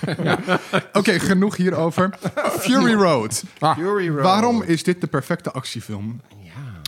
[0.93, 2.09] Oké, genoeg hierover.
[2.59, 3.43] Fury Road.
[3.59, 4.21] Fury Road.
[4.23, 6.21] Waarom is dit de perfecte actiefilm?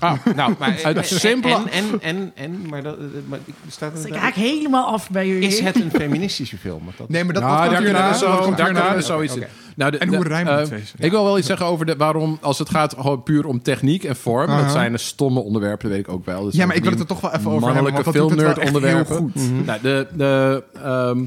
[0.02, 2.98] Ah, nou, maar Uit en, simpele- en, en, en, en, maar dat,
[3.28, 5.48] maar staat Dus er ik haak helemaal af bij jullie.
[5.48, 6.84] Is het een feministische film?
[6.98, 8.14] Dat Nee, maar dat, Nou, dat komt hierna.
[8.14, 8.82] zo, komt daar hierna.
[8.82, 9.36] kunnen we zoiets.
[9.76, 10.84] Nou, de- En hoe de eh, twee?
[10.98, 14.04] Ik wil wel iets zeggen over de, waarom, als het gaat gewoon puur om techniek
[14.04, 14.48] en vorm.
[14.48, 16.44] Dat zijn de stomme onderwerpen, dat weet ik ook wel.
[16.44, 17.84] Dat Ja, maar ik wil het er toch wel even over hebben.
[17.84, 19.66] Mannelijke Want dat doet het wel filmnerd echt heel onderwerpen.
[19.66, 21.24] Nou, de, de, ehm,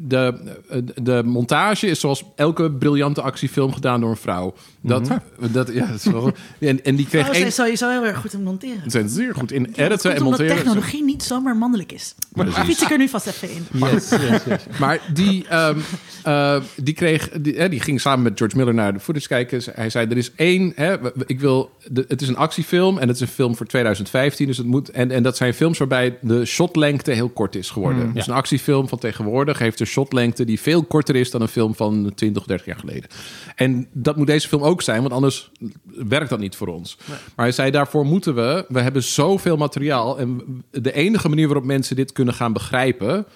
[0.00, 0.34] de,
[1.02, 4.54] de montage is zoals elke briljante actiefilm gedaan door een vrouw.
[4.80, 5.08] Dat,
[5.52, 8.32] dat, ja, dat is wel, en, en die kreeg Oh, zijn sowieso heel erg goed
[8.32, 8.82] in monteren.
[8.82, 10.62] Ze zijn zeer goed in Dat editen en omdat monteren.
[10.62, 12.14] technologie niet zomaar mannelijk is.
[12.32, 13.66] Daar fiets ik er nu vast even in.
[13.72, 14.78] Yes, yes, yes.
[14.78, 15.78] Maar die, ehm,
[16.22, 19.62] eh, die, kreeg, die, hè, die ging samen met George Miller naar de footage kijken.
[19.74, 20.72] Hij zei, er is één...
[20.74, 20.96] Hè,
[21.26, 24.46] ik wil, de, het is een actiefilm en het is een film voor 2015.
[24.46, 28.12] Dus het moet, en, en dat zijn films waarbij de shotlengte heel kort is geworden.
[28.14, 30.44] Dus een actiefilm van tegenwoordig heeft shotlengte...
[30.44, 33.08] die veel korter is dan een film van 20 of 30 jaar geleden.
[33.54, 35.50] En dat moet deze film ook zijn, want anders
[35.84, 36.96] werkt dat niet voor ons.
[37.08, 38.64] Maar hij zei, daarvoor moeten we...
[38.68, 43.26] We hebben zoveel materiaal en de enige manier waarop mensen dit kunnen gaan begrijpen...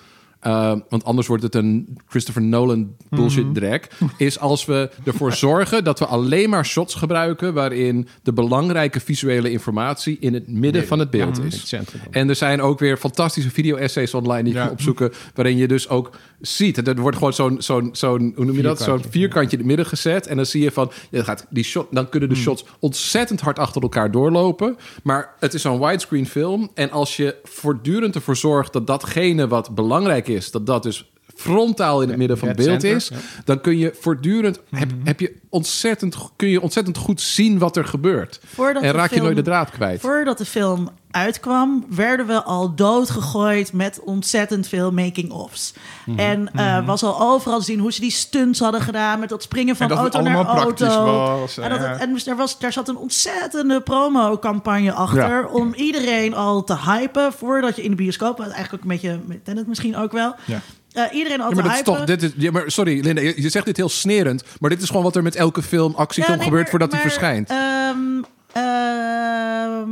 [0.47, 3.81] Uh, want anders wordt het een Christopher Nolan bullshit drag.
[4.17, 7.55] Is als we ervoor zorgen dat we alleen maar shots gebruiken.
[7.55, 11.75] waarin de belangrijke visuele informatie in het midden van het beeld Het is.
[12.11, 14.65] En er zijn ook weer fantastische video-essays online die je Ja.
[14.65, 15.13] kan opzoeken.
[15.35, 16.11] waarin je dus ook
[16.41, 16.89] ziet.
[16.89, 18.81] Er wordt gewoon zo'n, zo'n, zo'n hoe noem je dat?
[18.81, 19.53] Zo'n Vierkantje.
[19.53, 20.27] in het midden gezet.
[20.27, 23.59] En dan zie je van, ja, gaat die shot, dan kunnen de shots ontzettend hard
[23.59, 24.77] achter elkaar doorlopen.
[25.03, 26.71] Maar het is zo'n widescreen film.
[26.75, 31.11] En als je voortdurend ervoor zorgt dat datgene wat belangrijk is, dat dat dus
[31.41, 33.11] frontaal in het midden van het beeld center, is,
[33.45, 37.85] dan kun je voortdurend heb, heb je ontzettend, kun je ontzettend goed zien wat er
[37.85, 38.41] gebeurt.
[38.47, 40.01] Voordat en de raak je film- nooit de draad kwijt.
[40.01, 45.75] Voordat de film uitkwam, werden we al doodgegooid met ontzettend veel making-ofs.
[46.07, 46.19] Mhm.
[46.19, 49.43] En eh, was al overal te zien hoe ze die stunts hadden gedaan met dat
[49.43, 51.41] springen van En dat het auto naar allemaal praktisch auto.
[51.41, 55.47] was, En, dat het, en dus er, was, daar zat een ontzettende promo-campagne achter Ja.
[55.47, 59.45] om iedereen al te hypen voordat je in de bioscoop, eigenlijk ook een beetje met
[59.45, 60.35] Tenet misschien ook wel.
[60.45, 60.61] Ja.
[60.99, 63.43] Eh, iedereen al Ja, maar dat is toch, dit is, ja, maar sorry, Linda, je,
[63.43, 66.31] je zegt dit heel snerend, maar dit is gewoon wat er met elke film, actiefilm
[66.33, 67.51] Ja, nee, gebeurt maar- voordat hij verschijnt.
[67.51, 68.23] ehm,
[68.53, 69.89] ehm,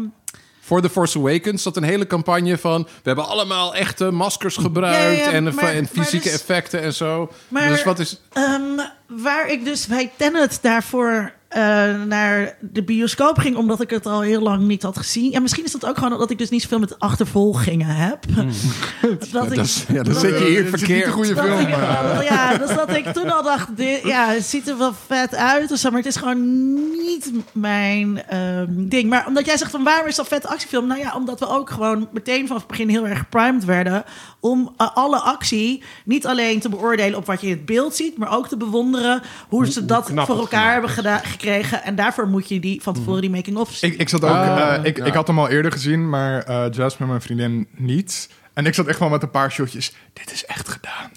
[0.61, 5.25] Voor The Force Awakens zat een hele campagne van, we hebben allemaal echte maskers gebruikt
[5.25, 7.33] Ja, en, maar- en fysieke dus- effecten en zo.
[7.49, 8.63] Maar- dus wat is, Ehm,
[9.07, 11.63] waar ik dus bij Tenet daarvoor eh,
[12.07, 15.31] naar de bioscoop ging, omdat ik het al heel lang niet had gezien.
[15.31, 18.19] Ja, misschien is dat ook gewoon dat ik dus niet zoveel met achtervolgingen heb.
[18.33, 21.07] dat ik, dat is- ja, dan dat- zit je hier verkeerd.
[21.07, 21.59] een goede dat film.
[21.59, 24.93] ik, maar- ja, dus dat ik toen al dacht, dit, ja, het ziet er wel
[25.07, 26.75] vet uit of zo, maar het is gewoon
[27.07, 29.09] niet mijn ehm, ding.
[29.11, 30.87] Maar omdat jij zegt van waarom is dat vet actiefilm?
[30.87, 34.05] Nou ja, omdat we ook gewoon meteen vanaf het begin heel erg geprimed werden
[34.41, 38.19] om eh, alle actie niet alleen te beoordelen op wat je in het beeld ziet,
[38.19, 41.83] maar ook te bewonderen hoe ze dat voor elkaar gemaakt hebben gedaan, gekregen.
[41.85, 43.93] En daarvoor moet je die van tevoren die making-of zien.
[43.93, 45.05] Ik, ik zat ook, Ah, eh, ik, ja.
[45.05, 48.29] ik had hem al eerder gezien, maar eh Jasmine, mijn vriendin, niet.
[48.57, 49.93] En ik zat echt wel met een paar shotjes.
[50.13, 51.11] Dit is echt gedaan.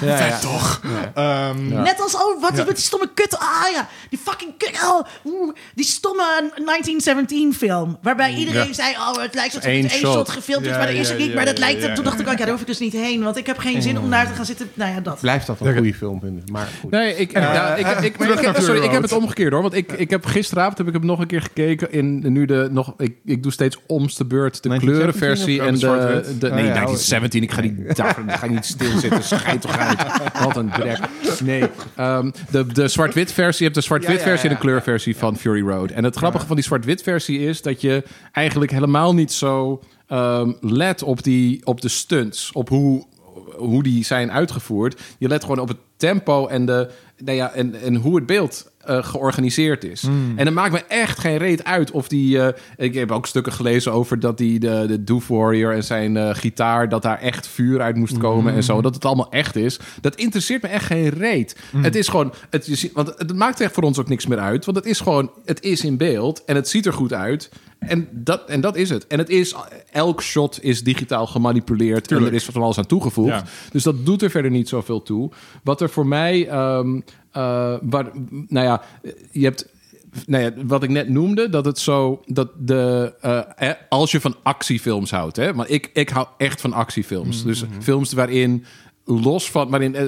[0.00, 0.38] Ja, Vet ja.
[0.38, 0.80] toch?
[1.14, 1.82] Ehm, Ja.
[1.82, 2.64] Net als, oh, wat is Ja.
[2.64, 3.38] met die stomme kut?
[3.38, 4.80] Ah ja, die fucking kut.
[4.84, 5.06] Oh,
[5.74, 6.22] die stomme
[6.64, 7.98] 1917 film.
[8.02, 8.72] Waarbij iedereen Ja.
[8.72, 10.28] zei, oh, het lijkt alsof Eén het één shot.
[10.28, 11.28] gefilmd is, maar dat is ja, het niet.
[11.28, 13.22] ja, Maar dat lijkt Toen dacht ik, ook, ja, daar hoef ik dus niet heen.
[13.22, 14.70] Want ik heb geen zin om daar te gaan zitten.
[14.74, 15.20] Nou ja, dat.
[15.20, 16.42] Blijft dat een goede film vinden.
[16.52, 16.90] Maar goed.
[16.90, 18.14] Nee, ik, ja, ik,
[18.58, 19.62] sorry, ik heb het omgekeerd hoor.
[19.62, 21.92] Want ik, ik heb gisteravond heb ik hem nog een keer gekeken.
[21.92, 25.78] In nu de nog, ik, ik doe steeds omste beurt de 1917 kleurenversie en de
[25.78, 27.42] de, de, Oh, nee, 1917.
[27.42, 29.22] Ik ga niet, daar ga niet stilzitten.
[29.22, 30.02] Schijt toch uit.
[30.44, 30.98] Wat een drek.
[31.44, 31.64] Nee,
[31.96, 33.58] ehm, de, de zwart-wit versie.
[33.58, 35.90] Je hebt de zwart-wit versie en de kleurversie van Fury Road.
[35.90, 40.52] En het grappige van die zwart-wit versie is dat je eigenlijk helemaal niet zo ehm,
[40.60, 42.52] let op, die, op de stunts.
[42.52, 43.04] Op hoe,
[43.56, 45.00] hoe die zijn uitgevoerd.
[45.18, 48.70] Je let gewoon op het tempo en, de, nou ja, en, en hoe het beeld
[48.86, 50.02] eh, georganiseerd is.
[50.36, 52.40] En het maakt me echt geen reet uit of die...
[52.40, 56.16] eh, ik heb ook stukken gelezen over dat die de, de Doof Warrior en zijn
[56.16, 56.88] eh, gitaar...
[56.88, 58.82] dat daar echt vuur uit moest komen en zo.
[58.82, 59.78] Dat het allemaal echt is.
[60.00, 61.56] Dat interesseert me echt geen reet.
[61.76, 62.32] Het is gewoon...
[62.50, 64.64] Het, je ziet, want het maakt echt voor ons ook niks meer uit.
[64.64, 65.30] Want het is gewoon...
[65.44, 67.50] Het is in beeld en het ziet er goed uit.
[67.88, 69.06] En dat, en dat is het.
[69.06, 69.54] En het is...
[69.90, 72.12] Elk shot is digitaal gemanipuleerd.
[72.12, 73.28] En er is van alles aan toegevoegd.
[73.28, 73.44] Ja.
[73.70, 75.30] Dus dat doet er verder niet zoveel toe.
[75.62, 77.00] Wat er voor mij, ehm,
[77.30, 78.10] eh, waar,
[78.48, 78.82] nou ja,
[79.30, 79.68] je hebt,
[80.26, 83.14] nou ja, wat ik net noemde, dat het zo, dat de,
[83.56, 87.44] eh, als je van actiefilms houdt, hè, want ik, ik hou echt van actiefilms.
[87.44, 88.64] Dus films waarin
[89.04, 90.04] los van waarin, eh,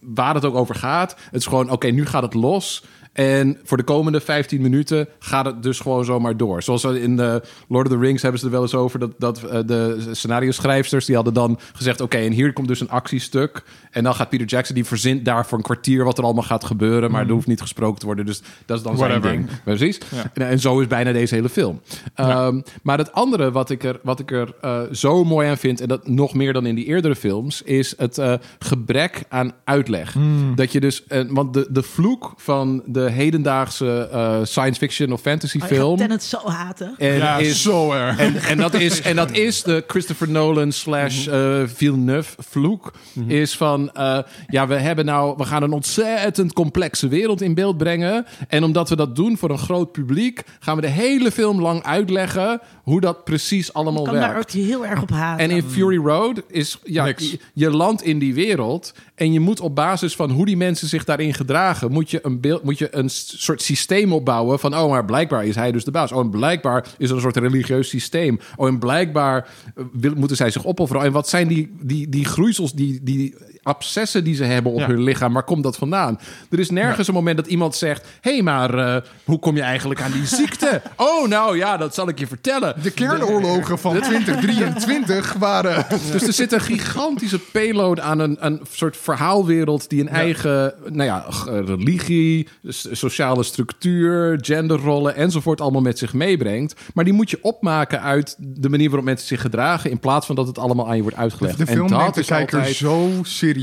[0.00, 1.16] waar het ook over gaat.
[1.30, 2.84] Het is gewoon, oké, nu gaat het los.
[3.18, 6.62] En voor de komende 15 minuten gaat het dus gewoon zomaar door.
[6.62, 8.98] Zoals in de Lord of the Rings hebben ze er wel eens over...
[8.98, 12.00] dat, dat eh, de scenario-schrijfsters die hadden dan gezegd...
[12.00, 13.62] oké, en hier komt dus een actiestuk.
[13.90, 16.04] En dan gaat Peter Jackson, die verzint daar voor een kwartier...
[16.04, 18.26] wat er allemaal gaat gebeuren, maar er hoeft niet gesproken te worden.
[18.26, 19.22] Dus dat is dan Whatever.
[19.22, 19.48] zijn ding.
[19.64, 19.98] Precies.
[20.34, 21.80] En, en zo is bijna deze hele film.
[22.14, 25.80] Ehm, maar het andere wat ik er, wat ik er eh, zo mooi aan vind...
[25.80, 27.62] en dat nog meer dan in die eerdere films...
[27.62, 30.16] is het eh, gebrek aan uitleg.
[30.54, 31.04] Dat je dus...
[31.28, 35.96] want de, de vloek van de hedendaagse eh, science fiction of fantasy Oh, ik film...
[35.96, 36.94] Tenet zo haten.
[36.98, 38.18] En ja, is, zo erg.
[38.18, 42.92] en, en, dat is, en dat is de Christopher Nolan slash eh, Villeneuve vloek.
[43.26, 47.76] Is van, eh, ja, we hebben nou, we gaan een ontzettend complexe wereld in beeld
[47.76, 48.26] brengen.
[48.48, 51.82] En omdat we dat doen voor een groot publiek, gaan we de hele film lang
[51.82, 54.28] uitleggen hoe dat precies allemaal Ik kan werkt.
[54.28, 55.44] daar ook heel erg op haten.
[55.44, 57.30] En in Fury Road is ja, Niks.
[57.30, 60.88] je, je landt in die wereld en je moet op basis van hoe die mensen
[60.88, 64.90] zich daarin gedragen, moet je een beeld, moet je een soort systeem opbouwen van oh,
[64.90, 66.12] maar blijkbaar is hij dus de baas.
[66.12, 68.40] Oh, en blijkbaar is er een soort religieus systeem.
[68.56, 71.02] Oh, en blijkbaar eh, moeten zij zich opofferen.
[71.02, 73.34] En wat zijn die, die, die groeisels, die, die
[73.68, 74.86] abscessen die ze hebben op Ja.
[74.86, 75.32] hun lichaam?
[75.32, 76.18] Waar komt dat vandaan?
[76.50, 79.62] Er is nergens een moment dat iemand zegt: hé, hey, maar eh, hoe kom je
[79.62, 80.82] eigenlijk aan die ziekte?
[80.96, 82.74] oh, nou ja, dat zal ik je vertellen.
[82.82, 85.86] De kernoorlogen van 2023 waren...
[86.12, 91.04] Dus er zit een gigantische payload aan een, een soort verhaalwereld die een eigen nou
[91.04, 92.48] ja, g- religie,
[92.92, 96.80] sociale structuur, genderrollen enzovoort allemaal met zich meebrengt.
[96.94, 100.34] Maar die moet je opmaken uit de manier waarop mensen zich gedragen in plaats van
[100.34, 101.58] dat het allemaal aan je wordt uitgelegd.
[101.58, 103.57] De film en dat neemt de kijker altijd- zo serieus.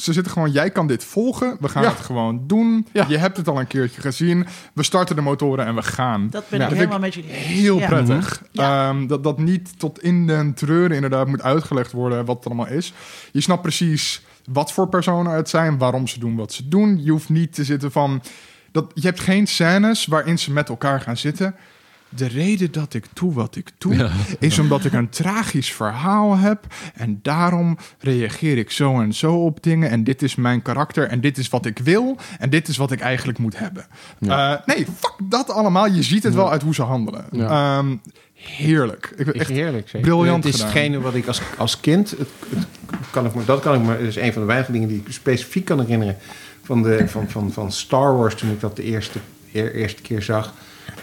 [0.00, 1.56] Ze zitten gewoon, jij kan dit volgen.
[1.60, 1.88] We gaan Ja.
[1.88, 2.86] het gewoon doen.
[2.92, 3.04] Ja.
[3.08, 4.46] Je hebt het al een keertje gezien.
[4.74, 6.28] We starten de motoren en we gaan.
[6.30, 6.64] Dat ben Ja.
[6.64, 7.44] ik vind helemaal met jullie eens.
[7.46, 7.86] Heel Ja.
[7.86, 8.42] prettig.
[8.52, 8.88] Ja.
[8.88, 12.68] Ehm, dat dat niet tot in den treuren inderdaad moet uitgelegd worden wat het allemaal
[12.68, 12.92] is.
[13.32, 14.22] Je snapt precies
[14.52, 17.02] wat voor personen het zijn, waarom ze doen wat ze doen.
[17.04, 18.22] Je hoeft niet te zitten van...
[18.72, 21.54] Dat, je hebt geen scènes waarin ze met elkaar gaan zitten.
[22.16, 24.08] De reden dat ik doe wat ik doe,
[24.38, 26.66] is omdat ik een tragisch verhaal heb.
[26.94, 29.90] En daarom reageer ik zo en zo op dingen.
[29.90, 31.08] En dit is mijn karakter.
[31.08, 32.16] En dit is wat ik wil.
[32.38, 33.86] En dit is wat ik eigenlijk moet hebben.
[34.20, 35.86] Eh, nee, fuck dat allemaal.
[35.86, 37.24] Je ziet het wel uit hoe ze handelen.
[37.30, 37.78] Ja.
[37.78, 37.96] Ehm,
[38.34, 39.12] heerlijk.
[39.16, 39.88] Ik, echt, heerlijk.
[39.88, 40.08] Zeker.
[40.08, 40.74] briljant Het is gedaan.
[40.74, 42.10] hetgene wat ik als, als kind...
[42.10, 42.66] Het, het
[43.10, 43.98] kan ik dat kan ik me...
[43.98, 46.16] Dat is een van de weinige dingen die ik specifiek kan herinneren...
[46.62, 49.18] van, de, van, van, van Star Wars toen ik dat de eerste,
[49.52, 50.52] eer- eerste keer zag.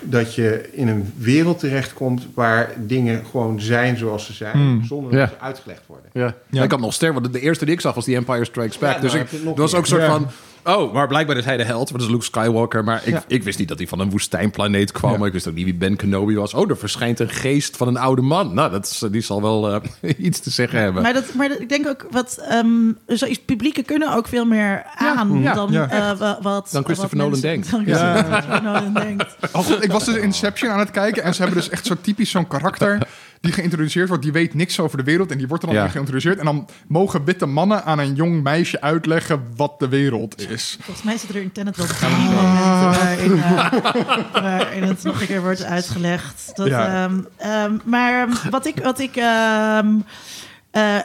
[0.02, 2.28] Dat je in een wereld terechtkomt...
[2.34, 4.58] waar dingen gewoon zijn zoals ze zijn...
[4.58, 4.84] Mm.
[4.86, 5.28] zonder dat Ja.
[5.28, 6.10] ze uitgelegd worden.
[6.14, 6.34] Ja.
[6.50, 6.64] Ja.
[6.64, 8.96] Ik had nog sterk, want de eerste die ik zag was die Empire Strikes Back.
[8.96, 10.08] Ja, dus nou, ik, nog er was ook een soort Ja.
[10.08, 10.28] van...
[10.68, 12.84] Oh, maar blijkbaar is hij de held, want dat is Luke Skywalker.
[12.84, 13.24] Maar ik, Ja.
[13.28, 15.12] ik wist niet dat hij van een woestijnplaneet kwam.
[15.12, 15.18] Ja.
[15.18, 16.54] Maar ik wist ook niet wie Ben Kenobi was.
[16.54, 18.54] Oh, er verschijnt een geest van een oude man.
[18.54, 19.72] Nou, dat is, die zal wel
[20.02, 21.02] eh, iets te zeggen hebben.
[21.04, 22.68] Maar, dat, maar dat- ik denk ook wat ehm
[23.08, 25.90] zoiets publieken kunnen ook veel meer aan ja, dan ja.
[25.90, 27.72] eh, wa- wat Dan Christopher wat Nolan denkt.
[27.72, 29.36] Dan Christopher Nolan denkt.
[29.52, 32.30] Als- ik was dus Inception aan het kijken en ze hebben dus echt zo typisch
[32.32, 33.08] zo'n karakter
[33.42, 34.24] die geïntroduceerd wordt.
[34.24, 35.86] Die weet niks over de wereld en die wordt er dan Ja.
[35.86, 36.38] in geïntroduceerd.
[36.40, 40.78] En dan mogen witte mannen aan een jong meisje uitleggen wat de wereld is.
[40.82, 45.28] Volgens mij zit er in Tenet wel drie momenten waarin, eh, waarin het nog een
[45.28, 46.52] keer wordt uitgelegd.
[46.56, 47.04] Dat, Ja.
[47.06, 49.88] ehm, ehm, maar ehm, wat ik, wat ik, ehm,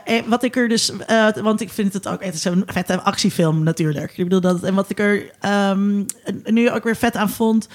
[0.05, 3.01] eh, wat ik er dus, eh, want ik vind het ook, het is een vette
[3.01, 4.11] actiefilm natuurlijk.
[4.17, 6.03] Ik bedoel dat, en wat ik er ehm,
[6.45, 7.69] nu ook weer vet aan vond,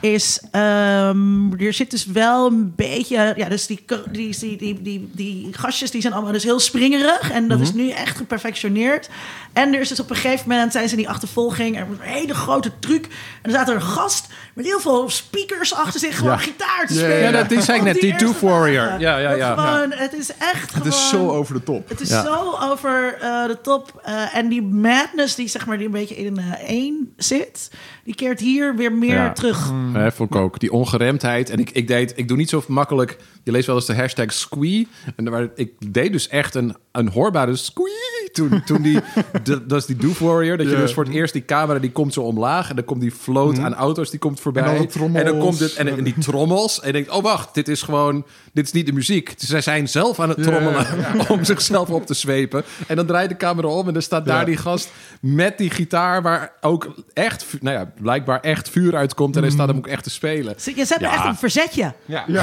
[0.00, 5.10] is ehm, er zit dus wel een beetje, ja, dus die, die, die, die, die,
[5.14, 9.08] die gastjes die zijn allemaal dus heel springerig en dat is nu echt geperfectioneerd.
[9.52, 11.96] En er is dus op een gegeven moment zijn ze in die achtervolging, er was
[12.06, 13.10] een hele grote truc en
[13.42, 16.38] er staat er een gast met heel veel speakers achter zich gewoon Ja.
[16.38, 17.18] gitaar te Ja, spelen.
[17.18, 19.00] ja, dat- ik Op net, die Tooth Warrior.
[19.00, 19.54] Ja, ja, ja.
[19.54, 21.88] Gewoon, Het is echt Het is zo over de top.
[21.88, 22.22] het is Ja.
[22.24, 24.00] zo over eh, de top.
[24.04, 27.70] eh, en die madness die zeg maar die een beetje in een één zit,
[28.04, 29.32] die keert hier weer meer Ja.
[29.32, 29.70] terug.
[29.92, 30.60] Hè, vond ik ook.
[30.60, 31.50] Die ongeremdheid.
[31.50, 33.16] En ik, ik, deed, ik doe niet zo makkelijk.
[33.42, 34.88] Je leest wel eens de hashtag squee.
[35.16, 38.21] En waar, ik deed dus echt een, een hoorbare squee.
[38.32, 38.98] Toen, toen die,
[39.42, 40.56] de- dat is die Doof Warrior.
[40.56, 40.78] Dat je Ja.
[40.80, 42.68] dus voor het eerst die camera die komt zo omlaag.
[42.70, 44.62] En dan komt die float aan auto's die komt voorbij.
[44.76, 45.20] En trommels.
[45.24, 46.80] En dan komt het, en, en die trommels.
[46.80, 49.34] En je denkt, oh wacht, dit is gewoon, dit is niet de muziek.
[49.36, 50.44] Zij zijn zelf aan het Ja.
[50.44, 50.86] trommelen
[51.28, 52.62] om zichzelf op te zwepen.
[52.86, 54.44] En dan draait de camera om en dan staat daar Ja.
[54.44, 54.90] die gast
[55.20, 59.36] met die gitaar waar ook echt, nou ja, blijkbaar echt vuur uitkomt.
[59.36, 60.54] En hij staat hem ook echt te spelen.
[60.54, 61.14] Dus Je zet me Ja.
[61.14, 61.94] echt een verzetje.
[62.04, 62.24] Ja.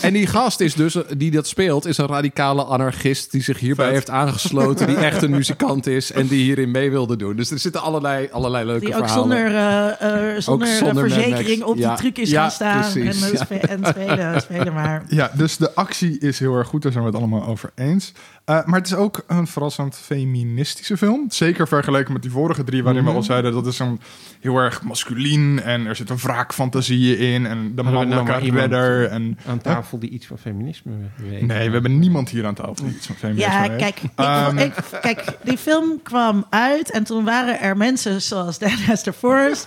[0.00, 3.84] En die gast is dus, die dat speelt, is een radicale anarchist die zich hierbij
[3.84, 3.94] Vet.
[3.94, 4.86] heeft aangesloten.
[4.86, 7.36] Die die echt een muzikant is en die hierin mee wilde doen.
[7.36, 9.22] Dus er zitten allerlei, allerlei leuke Die ook verhalen.
[9.38, 11.70] zonder, eh, eh, zonder, eh, zonder Mad verzekering Max.
[11.70, 11.88] op Ja.
[11.88, 12.80] die trucjes Ja, gaan staan.
[12.92, 13.22] precies.
[13.22, 15.02] En, eh, en spelen, spelen maar.
[15.08, 18.12] Ja, dus de actie is heel erg goed, daar zijn we het allemaal over eens.
[18.46, 21.24] Eh, maar het is ook een verrassend feministische film.
[21.28, 23.10] Zeker vergeleken met die vorige drie, waarin Mhm.
[23.10, 24.00] we al zeiden dat is een
[24.40, 29.06] heel erg masculien en er zitten wraakfantasieën in en de Hadden we nou redder.
[29.08, 31.46] En, Aan tafel die iets van feminisme weet.
[31.46, 33.76] nee, we hebben niemand hier aan tafel die iets van feminisme Ja, weet.
[33.78, 38.58] kijk, ik, Ehm, ik- kijk, die film kwam uit en toen waren er mensen zoals
[38.66, 39.66] Dan Hester Forrest...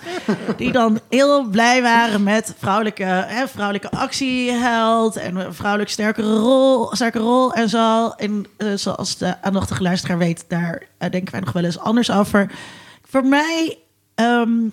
[0.56, 5.16] die dan heel blij waren met vrouwelijke, hè, vrouwelijke actieheld...
[5.16, 8.08] en een vrouwelijk sterkere rol, sterke rol en zo.
[8.08, 12.10] En eh, zoals de aandachtige luisteraar weet, daar eh, denken wij nog wel eens anders
[12.10, 12.50] over.
[13.02, 13.78] Voor mij
[14.14, 14.68] ehm,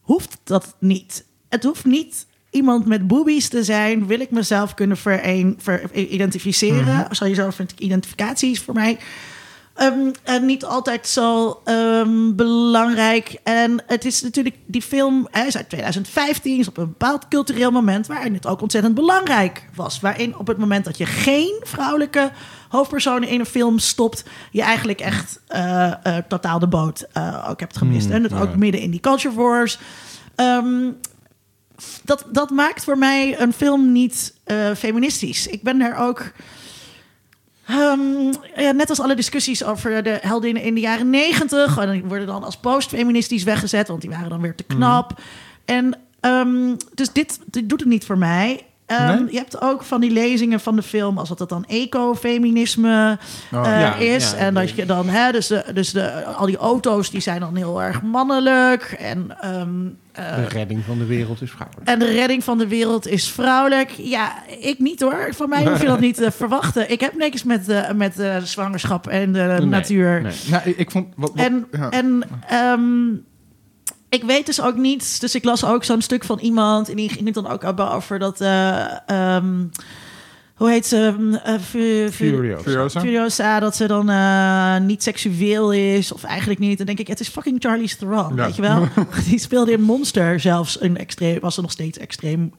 [0.00, 1.24] hoeft dat niet.
[1.48, 4.06] Het hoeft niet iemand met boobies te zijn.
[4.06, 7.06] Wil ik mezelf kunnen vereen, ver, identificeren?
[7.10, 8.98] Sowieso vind ik identificaties voor mij
[9.74, 13.36] ehm, en niet altijd zo ehm, belangrijk.
[13.42, 17.70] En het is natuurlijk, die film hij is uit 2015, is op een bepaald cultureel
[17.70, 20.00] moment waarin het ook ontzettend belangrijk was.
[20.00, 22.30] Waarin op het moment dat je geen vrouwelijke
[22.68, 25.92] hoofdpersonen in een film stopt, je eigenlijk echt eh,
[26.28, 28.10] totaal de boot eh, ook hebt gemist.
[28.10, 29.78] en het ook midden in die culture wars.
[30.34, 30.90] Ehm,
[32.04, 34.34] dat, dat maakt voor mij een film niet
[34.76, 35.46] feministisch.
[35.46, 36.32] Ik ben er ook.
[37.66, 41.78] ehm, ja, net als alle discussies over de heldinnen in de jaren negentig.
[41.78, 45.20] En die worden dan als postfeministisch weggezet, want die waren dan weer te knap.
[45.64, 48.66] En ehm, dus dit, dit doet het niet voor mij.
[48.88, 49.32] Ehm, Nee?
[49.32, 53.18] Je hebt ook van die lezingen van de film, als dat dan ecofeminisme
[53.52, 54.30] Oh, eh, ja, is.
[54.30, 57.40] ja, en dat je dan, hè, dus, de, dus de, al die auto's die zijn
[57.40, 58.82] dan heel erg mannelijk.
[58.98, 59.68] En ehm,
[60.12, 61.88] eh, De redding van de wereld is vrouwelijk.
[61.88, 63.90] en de redding van de wereld is vrouwelijk.
[63.90, 65.28] Ja, ik niet hoor.
[65.30, 66.90] Van mij hoef je dat niet te verwachten.
[66.90, 70.22] Ik heb niks met, de met de zwangerschap en de Nee, natuur.
[70.22, 70.32] nee.
[70.50, 71.06] Nou, ik, vond...
[71.16, 71.90] Wat, wat- En, ja.
[71.90, 72.80] en ehm,
[74.08, 75.20] ik weet dus ook niet.
[75.20, 76.88] Dus ik las ook zo'n stuk van iemand.
[76.88, 77.64] En die ging het dan ook
[77.94, 78.40] over dat.
[78.40, 79.64] eh, ehm,
[80.54, 81.14] hoe heet ze?
[81.44, 82.62] Fu- Fu- Furiosa.
[82.62, 83.00] Furiosa?
[83.00, 86.12] Furiosa, dat ze dan eh, niet seksueel is.
[86.12, 86.76] Of eigenlijk niet.
[86.78, 88.44] Dan denk ik, het is fucking Charlize Theron, Ja.
[88.44, 88.88] weet je wel?
[89.28, 90.80] Die speelde in Monster zelfs.
[90.80, 92.52] Een extreem, was er nog steeds extreem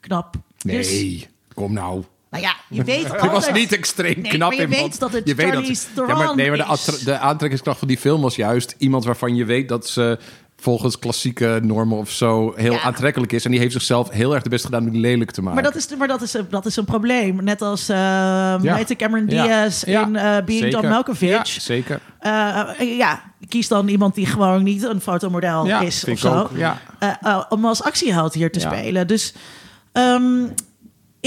[0.00, 0.34] knap.
[0.58, 2.02] Dus, Nee, kom nou.
[2.30, 3.32] nou ja, je weet Het altijd...
[3.32, 4.48] was niet extreem Nee, knap.
[4.50, 7.00] maar je in, weet want dat het je weet Charlize ja, maar, nee, maar de,
[7.04, 10.18] de aantrekkingskracht van die film was juist iemand waarvan je weet dat ze
[10.56, 12.80] volgens klassieke normen of zo heel Ja.
[12.80, 13.44] aantrekkelijk is.
[13.44, 15.62] En die heeft zichzelf heel erg de best gedaan om die lelijk te maken.
[15.62, 17.44] Maar dat is, maar dat is, een, dat is een probleem.
[17.44, 18.84] Net als uh, ja.
[18.96, 19.26] Cameron.
[19.26, 20.02] Diaz Ja.
[20.02, 20.68] in uh, Being Zeker.
[20.70, 21.30] John Malkovich.
[21.54, 22.00] Ja, zeker.
[22.22, 26.34] Uh, ja, kies dan iemand die gewoon niet een fotomodel Ja, is of zo.
[26.34, 26.78] ook, ja.
[27.02, 28.70] Uh, uh, om als actieheld hier te Ja.
[28.76, 29.06] spelen.
[29.06, 29.34] Dus
[29.92, 30.54] um,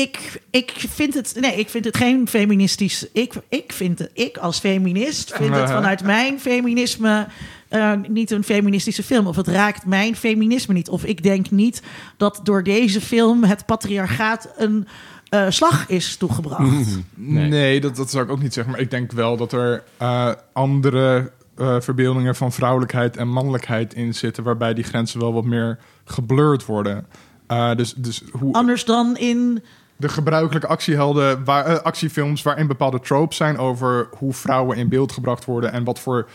[0.01, 3.05] ik, ik vind het, nee, ik vind het geen feministisch.
[3.11, 7.27] Ik, ik vind het, ik als feminist vind het vanuit mijn feminisme
[7.69, 9.27] uh, niet een feministische film.
[9.27, 10.89] Of het raakt mijn feminisme niet.
[10.89, 11.81] Of ik denk niet
[12.17, 14.87] dat door deze film het patriarchaat een
[15.29, 16.87] uh, slag is toegebracht.
[17.13, 18.73] Nee, nee dat, dat zou ik ook niet zeggen.
[18.73, 24.13] Maar ik denk wel dat er uh, andere uh, verbeeldingen van vrouwelijkheid en mannelijkheid in
[24.13, 27.05] zitten, waarbij die grenzen wel wat meer geblurred worden.
[27.51, 28.53] Uh, dus, dus hoe...
[28.53, 29.63] Anders dan in
[29.99, 35.11] de gebruikelijke actiehelden, waar, uh, actiefilms waarin bepaalde tropes zijn over hoe vrouwen in beeld
[35.11, 36.29] gebracht worden en wat voor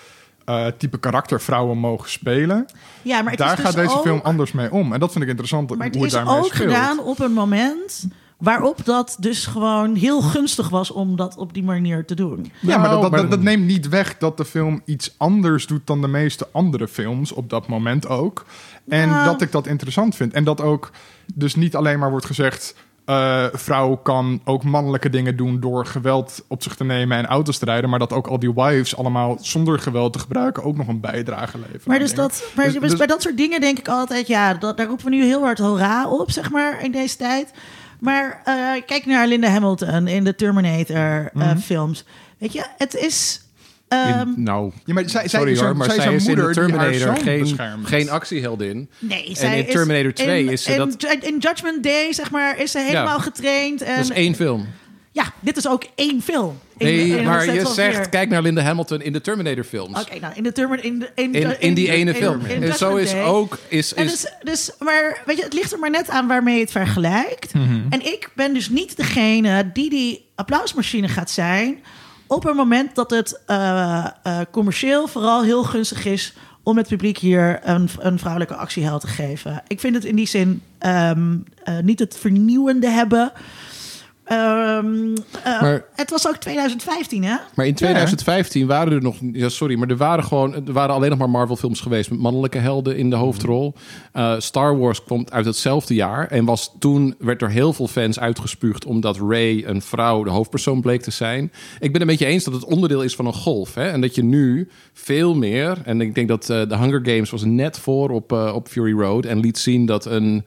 [0.48, 2.66] uh, type karakter vrouwen mogen spelen.
[3.02, 4.92] Ja, maar het Daar is dus gaat deze ook, film anders mee om.
[4.92, 5.76] En dat vind ik interessant.
[5.76, 6.70] Maar het hoe is het daarmee ook speelt.
[6.70, 8.06] gedaan op een moment
[8.38, 12.52] waarop dat dus gewoon heel gunstig was om dat op die manier te doen.
[12.60, 15.66] Ja, maar, dat, dat, maar- dat, dat neemt niet weg dat de film iets anders
[15.66, 18.44] doet dan de meeste andere films op dat moment ook.
[18.88, 19.24] En Nou.
[19.24, 20.32] dat ik dat interessant vind.
[20.32, 20.90] En dat ook
[21.34, 22.74] dus niet alleen maar wordt gezegd.
[23.04, 27.58] Eh vrouw kan ook mannelijke dingen doen door geweld op zich te nemen en auto's
[27.58, 27.90] te rijden.
[27.90, 31.58] Maar dat ook al die wives allemaal zonder geweld te gebruiken ook nog een bijdrage
[31.58, 31.80] leveren.
[31.84, 32.28] Maar, dus dingen.
[32.28, 34.86] dat, maar Dus- dus dus- bij dat soort dingen denk ik altijd, ja, dat, daar
[34.86, 37.50] roepen we nu heel hard hoera op, zeg maar, in deze tijd.
[38.00, 38.54] Maar eh,
[38.86, 42.02] kijk naar Linda Hamilton in de Terminator-films.
[42.04, 42.12] Mhm.
[42.38, 43.43] Weet je, het is.
[43.88, 46.34] Ehm, nou, Ja, maar zij, zij, sorry hoor, maar zij is zij een is in
[46.34, 48.90] moeder Terminator geen, geen actieheldin.
[48.98, 52.12] nee, en zij in Terminator is, 2 in, is ze in, dat- In Judgment Day,
[52.12, 53.22] zeg maar, is ze helemaal Ja.
[53.22, 53.82] getraind.
[53.82, 54.66] En, Dat is één film.
[55.12, 56.58] Ja, dit is ook één film.
[56.76, 60.00] In- Nee, in maar je zegt, kijk naar Linda Hamilton in de Terminator films.
[60.00, 60.84] Oké, nou, in de Terminator...
[60.90, 62.40] In, de- in, In, in die ene in- film.
[62.46, 63.22] in en zo is Day.
[63.24, 63.58] ook...
[63.68, 66.54] Is, En is, dus, dus, maar weet je, het ligt er maar net aan waarmee
[66.54, 67.52] je het vergelijkt.
[67.90, 71.78] En ik ben dus niet degene die die applausmachine gaat zijn...
[72.34, 76.34] op een moment dat het eh, eh, commercieel vooral heel gunstig is...
[76.62, 79.62] om het publiek hier een, een vrouwelijke actieheld te geven.
[79.66, 83.32] Ik vind het in die zin ehm, eh, niet het vernieuwende hebben...
[84.24, 85.14] Ehm,
[85.44, 87.36] eh, Maar- het was ook 2015, hè?
[87.54, 89.16] Maar in 2015 waren er nog...
[89.32, 90.54] Ja, sorry, maar er waren gewoon...
[90.54, 92.10] Er waren alleen nog maar Marvel-films geweest...
[92.10, 93.74] met mannelijke helden in de hoofdrol.
[94.12, 96.28] Eh, Star Wars komt uit hetzelfde jaar...
[96.28, 98.84] en was toen werd er heel veel fans uitgespuugd...
[98.84, 101.52] omdat Rey, een vrouw, de hoofdpersoon bleek te zijn.
[101.80, 103.74] Ik ben het met je eens dat het onderdeel is van een golf.
[103.74, 103.88] Hè?
[103.88, 105.78] En dat je nu veel meer...
[105.84, 109.24] en ik denk dat eh, de Hunger Games was net voor op, op Fury Road...
[109.24, 110.44] en liet zien dat een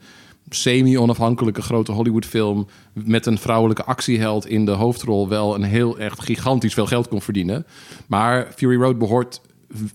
[0.50, 6.74] semi-onafhankelijke grote Hollywoodfilm met een vrouwelijke actieheld in de hoofdrol wel een heel echt gigantisch
[6.74, 7.66] veel geld kon verdienen.
[8.06, 9.40] Maar Fury Road behoort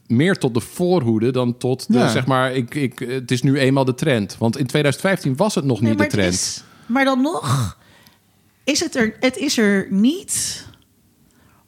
[0.08, 2.10] meer tot de voorhoede dan tot de Ja.
[2.10, 4.36] zeg maar ik, ik het is nu eenmaal de trend.
[4.40, 6.34] Want in 2015 was het nog Nee, niet de trend.
[6.34, 7.78] is, maar dan nog
[8.64, 10.66] is het er, het is er niet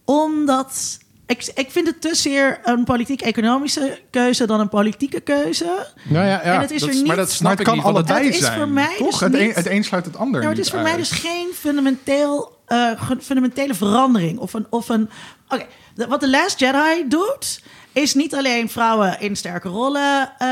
[0.05, 0.97] omdat.
[1.27, 5.87] Ik, ik vind het te zeer een politiek-economische keuze dan een politieke keuze.
[6.03, 7.65] Nou ja, ja, En het is dat er niet- Maar dat Maar snap het ik
[7.65, 8.57] kan het- allebei Het is zijn.
[8.57, 9.09] voor mij toch?
[9.11, 10.95] dus het, een, niet- het een sluit het ander Nou, het niet is voor mij
[10.97, 12.89] dus geen fundamenteel, eh,
[13.21, 14.39] fundamentele verandering.
[14.39, 14.67] Of een.
[14.69, 15.09] Of een
[15.49, 15.65] Oké,
[15.95, 17.61] de- wat The Last Jedi doet,
[17.91, 20.47] is niet alleen vrouwen in sterke rollen eh,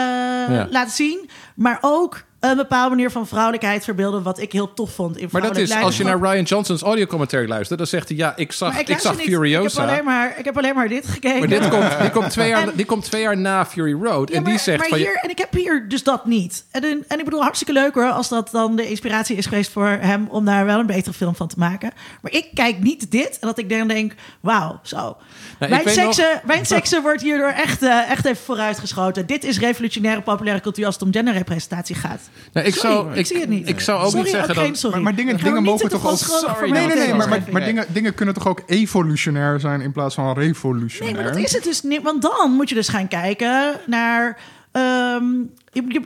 [0.69, 5.17] laten zien, maar ook een bepaalde manier van vrouwelijkheid verbeelden, wat ik heel tof vond
[5.17, 6.19] in maar dat is, als je naar.
[6.19, 9.25] Ryan Johnson's audiocommentary luistert, dan zegt hij, ja, ik zag, ik, luister zag niet.
[9.27, 9.83] Ik heb, Furiosa.
[9.83, 11.39] alleen maar, ik heb alleen maar dit gekeken.
[11.39, 14.29] Maar dit komt, dit, komt twee jaar, En- dit komt twee jaar na Fury Road.
[14.29, 14.97] Ja, en die zegt maar van...
[14.97, 16.65] hier, en ik heb hier dus dat niet.
[16.71, 19.87] En, en- ik bedoel, hartstikke leuk hoor, als dat dan de inspiratie is geweest voor
[19.87, 21.91] hem om daar wel een betere film van te maken.
[22.21, 24.95] Maar ik kijk niet dit en dat ik dan denk, wauw, zo.
[24.95, 25.15] Nou,
[25.59, 29.25] ik mijn, weet seksen, mijn seksen wordt hierdoor echt, eh, echt even vooruitgeschoten.
[29.25, 32.21] Dit is revolutionaire populaire cultuur als het om genderrepresentatie gaat.
[32.53, 33.69] Nou, ik, zou, ik, zie het niet.
[33.69, 35.01] Ik zou ook niet zeggen dat...
[35.01, 36.61] Maar, dingen, dingen mogen toch ook...
[36.61, 40.34] Nee, nee, nee, maar, maar, dingen, dingen kunnen toch ook evolutionair zijn in plaats van
[40.34, 41.14] revolutionair?
[41.14, 42.01] Nee, maar dat is het dus niet.
[42.01, 44.38] Want dan moet je dus gaan kijken naar...
[44.72, 45.26] Ehm,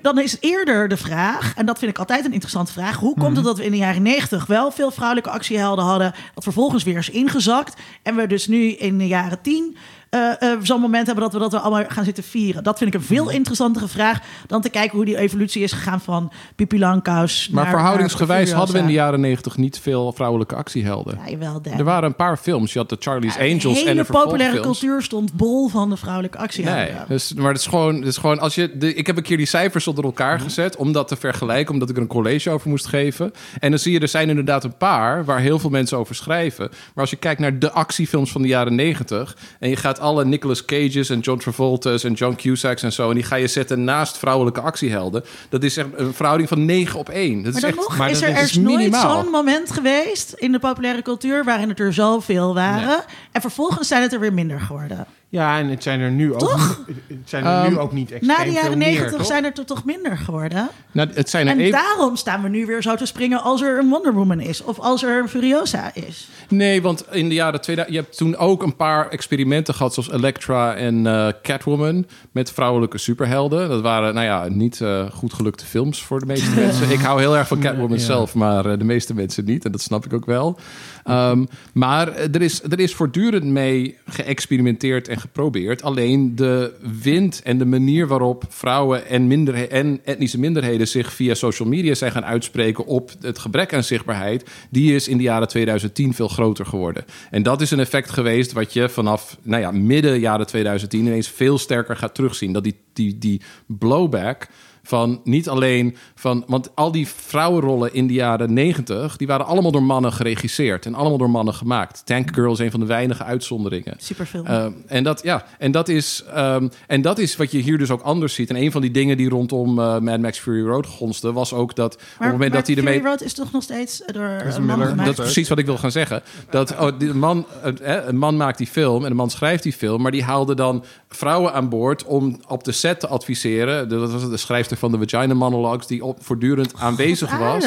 [0.02, 3.36] dan is eerder de vraag, en dat vind ik altijd een interessante vraag: hoe komt
[3.36, 3.46] het mhm.
[3.46, 7.10] dat we in de jaren 90 wel veel vrouwelijke actiehelden hadden, dat vervolgens weer is
[7.10, 9.78] ingezakt, en we dus nu in de jaren 10
[10.12, 12.64] uh, uh, zo'n moment hebben dat we dat we allemaal gaan zitten vieren?
[12.64, 13.34] Dat vind ik een veel mhm.
[13.34, 17.50] interessantere vraag dan te kijken hoe die evolutie is gegaan van Pipi Langkous.
[17.50, 21.20] Maar naar, eh, verhoudingsgewijs hadden we in de jaren negentig niet veel vrouwelijke actiehelden.
[21.26, 22.74] Ja, jawel, er waren een paar films.
[22.74, 26.86] Je had de Charlie's Angels en de populaire cultuur stond bol van de vrouwelijke actiehelden.
[26.86, 29.24] Nee, dus, maar het is gewoon, het is gewoon als je de, ik heb een
[29.24, 30.44] keer die cijfers onder elkaar mhm.
[30.44, 33.34] gezet om dat te vergelijken, omdat ik er een college over moest geven.
[33.60, 36.70] En dan zie je, er zijn inderdaad een paar waar heel veel mensen over schrijven.
[36.70, 40.26] Maar als je kijkt naar de actiefilms van de jaren negentig en je gaat alle
[40.26, 43.84] Nicolas Cage's en John Travolta's en John Cusacks en zo en die ga je zetten
[43.84, 47.44] naast vrouwelijke actiehelden, dat is echt een verhouding van 9 op 1.
[47.44, 50.34] Dat Maar is dan echt, nog maar is er is ergens nooit zo'n moment geweest
[50.34, 53.04] in de populaire cultuur waarin het er zoveel waren.
[53.32, 55.08] En vervolgens zijn het er weer minder geworden.
[55.30, 56.82] Ja, en het zijn er nu ook, Toch?
[57.08, 59.54] het zijn er nu Ehm, ook niet extreem Na de veel jaren negentig zijn er
[59.66, 60.68] toch minder geworden.
[60.92, 61.72] nou, het zijn er En even.
[61.72, 64.64] daarom staan we nu weer zo te springen als er een Wonder Woman is.
[64.64, 66.30] Of als er een Furiosa is.
[66.50, 67.96] Nee, want in de jaren 2000...
[67.98, 69.94] Je hebt toen ook een paar experimenten gehad...
[69.94, 72.06] zoals Elektra en eh, Catwoman...
[72.32, 73.70] met vrouwelijke superhelden.
[73.70, 76.90] Dat waren, nou ja, niet eh, goed gelukte films voor de meeste mensen.
[76.92, 78.04] Ik hou heel erg van Catwoman Ja.
[78.04, 78.34] zelf...
[78.34, 79.66] maar eh, de meeste mensen niet.
[79.66, 80.60] En dat snap ik ook wel.
[81.08, 85.84] Ehm, maar er is, er is voortdurend mee geëxperimenteerd en geprobeerd.
[85.84, 91.34] Alleen de wind en de manier waarop vrouwen en, minderhe- en etnische minderheden zich via
[91.34, 95.48] social media zijn gaan uitspreken op het gebrek aan zichtbaarheid, die is in de jaren
[95.48, 97.06] 2010 veel groter geworden.
[97.30, 101.28] En dat is een effect geweest wat je vanaf nou ja, midden jaren 2010 ineens
[101.28, 102.54] veel sterker gaat terugzien.
[102.54, 104.48] Dat die, die, die blowback
[104.88, 106.44] van niet alleen van.
[106.48, 110.96] Want al die vrouwenrollen in de jaren 90, die waren allemaal door mannen geregisseerd en
[110.96, 112.02] allemaal door mannen gemaakt.
[112.06, 113.96] Tank Girl is een van de weinige uitzonderingen.
[113.98, 114.46] Superfilm.
[114.46, 117.90] Ehm, en, dat, ja, en, dat is, ehm, en dat is wat je hier dus
[117.90, 118.50] ook anders ziet.
[118.50, 121.76] En een van die dingen die rondom eh, Mad Max Fury Road gonste, was ook
[121.76, 123.10] dat op het moment dat hij Fury ermee.
[123.10, 125.06] Road is toch nog steeds door een een man gemaakt?
[125.06, 126.22] Dat is precies wat ik wil gaan zeggen.
[126.50, 127.46] Dat oh, die man,
[127.82, 130.56] eh, een man maakt die film en een man schrijft die film, maar die haalde
[130.56, 133.90] dan vrouwen aan boord om op de set te adviseren.
[133.90, 137.66] Dat was de schrijfster van de Vagina Monologues, die op, voortdurend aanwezig was.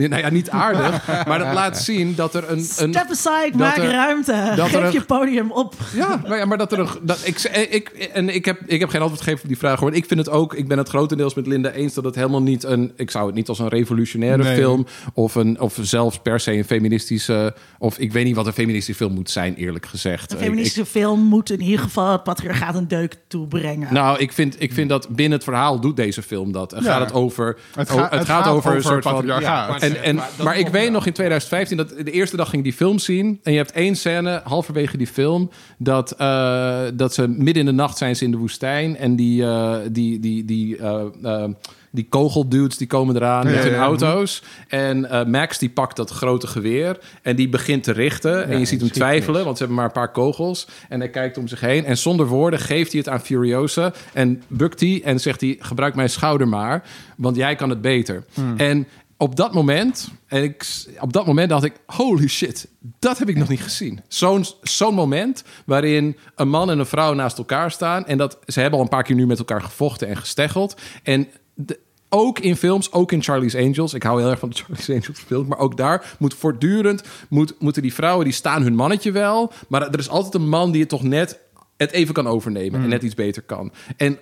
[0.00, 2.58] Nee, nou ja, niet aardig, maar dat laat zien dat er een.
[2.58, 4.52] een Step aside, dat maak er- ruimte.
[4.56, 5.74] dat Geef er een- je podium op.
[5.94, 6.88] ja, maar, ja, maar dat er een.
[7.02, 7.38] Dat, ik,
[7.70, 9.80] ik, en ik heb, ik heb geen antwoord gegeven op die vraag.
[9.80, 10.54] Maar ik vind het ook.
[10.54, 12.92] Ik ben het grotendeels met Linda eens dat het helemaal niet een.
[12.96, 14.56] Ik zou het niet als een revolutionaire Nee.
[14.56, 14.86] film.
[15.14, 17.54] Of, een, of zelfs per se een feministische.
[17.78, 20.32] Of ik weet niet wat een feministische film moet zijn, eerlijk gezegd.
[20.32, 23.88] Een Ik- feministische film moet in ieder geval het patriarchaat een deuk toebrengen.
[23.94, 26.72] nou, ik vind, ik vind dat binnen het verhaal doet deze film dat.
[26.72, 26.90] En Ja.
[26.90, 27.56] gaat het over.
[27.74, 29.26] Het, ga- het gaat, over een soort van.
[29.26, 32.64] Ja, En en, en, maar ik weet nog in 2015 dat de eerste dag ging
[32.64, 33.40] ik die film zien.
[33.42, 37.72] En je hebt één scène, halverwege die film, dat, eh, dat ze midden in de
[37.72, 38.96] nacht zijn ze in de woestijn.
[38.96, 41.44] En die, eh, die, die, die, eh,
[41.92, 43.84] die kogeldudes die komen eraan Ja, met hun ja, ja.
[43.84, 44.42] auto's.
[44.68, 48.48] En Max die pakt dat grote geweer en die begint te richten.
[48.48, 49.44] en je ziet hem twijfelen, niks.
[49.44, 50.68] want ze hebben maar een paar kogels.
[50.88, 51.84] En hij kijkt om zich heen.
[51.84, 53.92] En zonder woorden geeft hij het aan Furiosa.
[54.12, 56.82] En bukt hij en zegt hij, gebruik mijn schouder maar.
[57.16, 58.24] Want jij kan het beter.
[58.56, 58.86] En
[59.20, 60.66] op dat moment, en ik,
[61.00, 62.68] op dat moment dacht ik, holy shit,
[62.98, 64.00] dat heb ik nog niet gezien.
[64.08, 68.06] Zo'n zo'n moment waarin een man en een vrouw naast elkaar staan.
[68.06, 70.80] En dat ze hebben al een paar keer nu met elkaar gevochten en gesteggeld.
[71.02, 71.78] En de-
[72.08, 73.94] ook in films, ook in Charlie's Angels.
[73.94, 75.48] Ik hou heel erg van de Charlie's Angels films.
[75.48, 77.02] Maar ook daar moet voortdurend...
[77.28, 79.52] Moet, moeten die vrouwen, die staan hun mannetje wel.
[79.68, 81.38] Maar er is altijd een man die het toch net...
[81.76, 83.72] het even kan overnemen en net iets beter kan.
[83.96, 84.18] En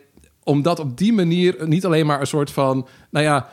[0.48, 2.86] omdat op die manier niet alleen maar een soort van...
[3.10, 3.48] Nou ja,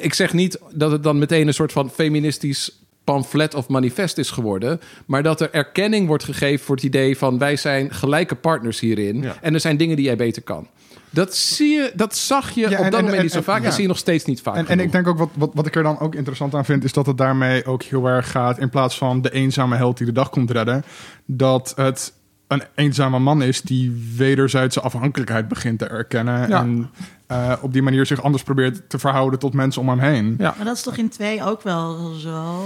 [0.00, 4.30] ik zeg niet dat het dan meteen een soort van feministisch pamflet of manifest is
[4.30, 4.80] geworden.
[5.06, 7.38] Maar dat er erkenning wordt gegeven voor het idee van...
[7.38, 9.22] wij zijn gelijke partners hierin.
[9.22, 9.36] Ja.
[9.40, 10.68] En er zijn dingen die jij beter kan.
[11.10, 13.38] Dat, zie je, dat zag je Ja, op en- dat en- moment en- niet zo
[13.38, 13.60] en- vaak.
[13.60, 13.66] ja.
[13.66, 15.76] En zie je nog steeds niet vaak En, ik denk ook wat, wat, wat ik
[15.76, 18.68] er dan ook interessant aan vind, is dat het daarmee ook heel erg gaat, in
[18.70, 20.84] plaats van de eenzame held die de dag komt redden,
[21.26, 22.12] dat het
[22.48, 26.48] een eenzame man is die wederzijdse afhankelijkheid begint te erkennen.
[26.48, 26.60] Ja.
[26.60, 26.90] En
[27.26, 30.34] eh, op die manier zich anders probeert te verhouden tot mensen om hem heen.
[30.38, 30.54] Ja.
[30.56, 32.56] Maar dat is toch in twee ook wel zo?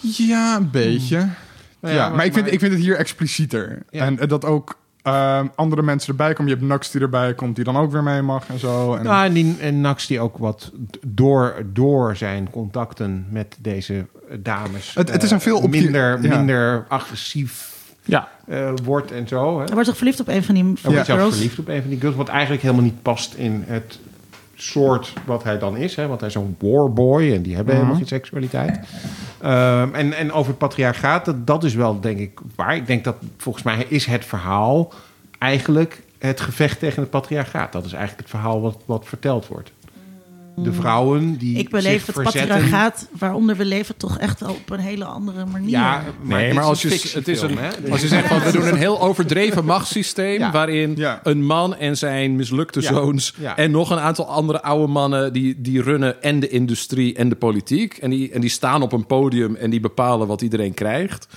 [0.00, 1.16] Ja, een beetje.
[1.80, 3.82] Nou ja, ja, maar, maar- ik, vind, maar- ik vind het hier explicieter.
[3.90, 4.04] Ja.
[4.04, 6.52] En dat ook eh, andere mensen erbij komen.
[6.52, 8.94] Je hebt Nux die erbij komt, die dan ook weer mee mag en zo.
[8.94, 10.72] En, Nou, en, die, en Nax die ook wat
[11.06, 14.06] door, door zijn contacten met deze
[14.38, 14.94] dames...
[14.94, 16.36] Het- het is eh, een veel minder, ja.
[16.36, 17.69] minder agressief
[18.04, 18.28] Ja.
[18.46, 19.58] eh, wordt en zo.
[19.58, 19.64] Hè?
[19.64, 21.34] Hij wordt toch verliefd op een van die Hij van wordt zelfs girls?
[21.34, 23.98] verliefd op een van die girls, wat eigenlijk helemaal niet past in het
[24.54, 25.96] soort wat hij dan is.
[25.96, 26.06] Hè?
[26.06, 28.78] Want hij is zo'n warboy en die hebben helemaal geen seksualiteit.
[29.40, 32.76] Ehm, en, en over het patriarchaat, dat, dat is wel denk ik waar.
[32.76, 34.92] Ik denk dat volgens mij is het verhaal
[35.38, 37.72] eigenlijk het gevecht tegen het patriarchaat.
[37.72, 39.72] Dat is eigenlijk het verhaal wat, wat verteld wordt.
[40.62, 42.48] De vrouwen die Ik beleef zich het verzetten.
[42.48, 45.68] patriarchaat waaronder we leven toch echt wel op een hele andere manier.
[45.70, 47.90] Ja, Nee, maar als je, het is een, hè?
[47.90, 50.50] als je zegt van we doen een heel overdreven machtssysteem Ja.
[50.52, 51.20] waarin Ja.
[51.22, 52.92] een man en zijn mislukte Ja.
[52.92, 53.56] zoons Ja.
[53.56, 57.36] en nog een aantal andere oude mannen die, die runnen en de industrie en de
[57.36, 61.28] politiek en die, en die staan op een podium en die bepalen wat iedereen krijgt.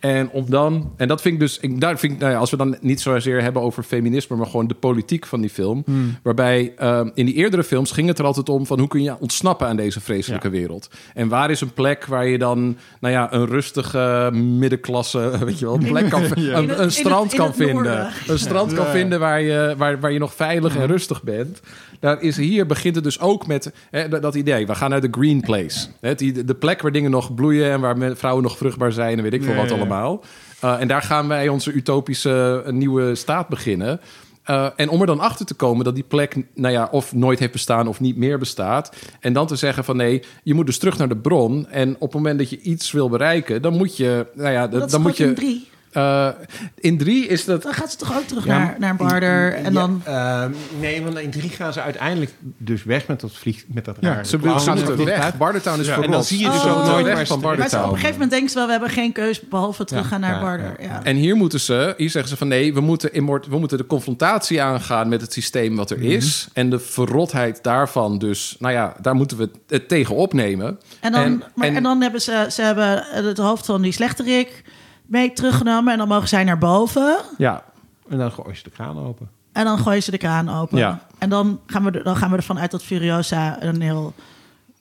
[0.00, 2.50] En om dan, en dat vind ik dus, ik, daar vind ik, nou ja, als
[2.50, 5.84] we dan niet zozeer hebben over feminisme, maar gewoon de politiek van die film,
[6.22, 9.16] waarbij ehm, in die eerdere films ging het er altijd om van hoe kun je
[9.20, 10.90] ontsnappen aan deze vreselijke wereld.
[11.14, 15.64] En waar is een plek waar je dan, nou ja, een rustige middenklasse, weet je
[15.64, 16.58] wel, een plek kan, Ja.
[16.58, 18.10] Een, strand kan vinden, noorden.
[18.26, 18.90] een strand kan Ja.
[18.90, 21.60] vinden waar je, waar, waar je nog veilig en rustig bent.
[22.00, 24.66] Daar is hier begint het dus ook met hè, dat, dat idee.
[24.66, 25.86] We gaan naar de green place.
[26.00, 29.16] Hè, die, de plek waar dingen nog bloeien en waar men- vrouwen nog vruchtbaar zijn
[29.16, 30.24] en weet ik veel Ja, wat allemaal.
[30.64, 34.00] Uh, en daar gaan wij onze utopische uh, nieuwe staat beginnen.
[34.46, 37.38] Uh, en om er dan achter te komen dat die plek, nou ja, of nooit
[37.38, 38.96] heeft bestaan of niet meer bestaat.
[39.20, 41.68] En dan te zeggen van nee, je moet dus terug naar de bron.
[41.68, 44.84] En op het moment dat je iets wil bereiken, dan moet je, nou ja, dat
[44.84, 45.32] is dan moet je.
[45.32, 45.68] drie.
[45.92, 46.28] Uh,
[46.74, 47.62] in drie is dat.
[47.62, 50.00] Dan gaat ze toch ook terug Ja, naar, naar Barder en dan...
[50.04, 50.50] Ehm,
[50.80, 54.08] nee, want in drie gaan ze uiteindelijk dus weg met dat vlieg, met dat Ja,
[54.12, 55.18] rare Ze, moeten vliegtuig.
[55.18, 55.36] weg.
[55.36, 56.04] Bartertown is Ja, verrot.
[56.10, 56.78] en dan zie je dus Oh.
[56.78, 57.58] ook nooit weg meer van terug.
[57.58, 60.20] Maar ze- op een gegeven moment denken ze wel, we hebben geen keus behalve teruggaan
[60.20, 60.76] naar ja, Barder.
[60.82, 61.04] Ja.
[61.04, 63.86] En hier moeten ze, hier zeggen ze van nee, we moeten, immort, we moeten de
[63.86, 66.06] confrontatie aangaan met het systeem wat er Mhm.
[66.10, 66.48] is.
[66.52, 70.78] En de verrotheid daarvan, dus, nou ja, daar moeten we het tegen opnemen.
[71.00, 73.92] En dan, En- maar, en- en, dan hebben ze, ze hebben het hoofd van die
[73.92, 74.62] slechterik
[75.10, 75.92] mee teruggenomen.
[75.92, 77.18] En dan mogen zij naar boven.
[77.38, 77.62] Ja,
[78.08, 79.30] En dan gooi je de kraan open.
[79.52, 80.78] En dan gooien ze de kraan open.
[80.78, 80.98] Ja.
[81.18, 84.14] En dan gaan, we, dan gaan we ervan uit dat Furiosa een heel...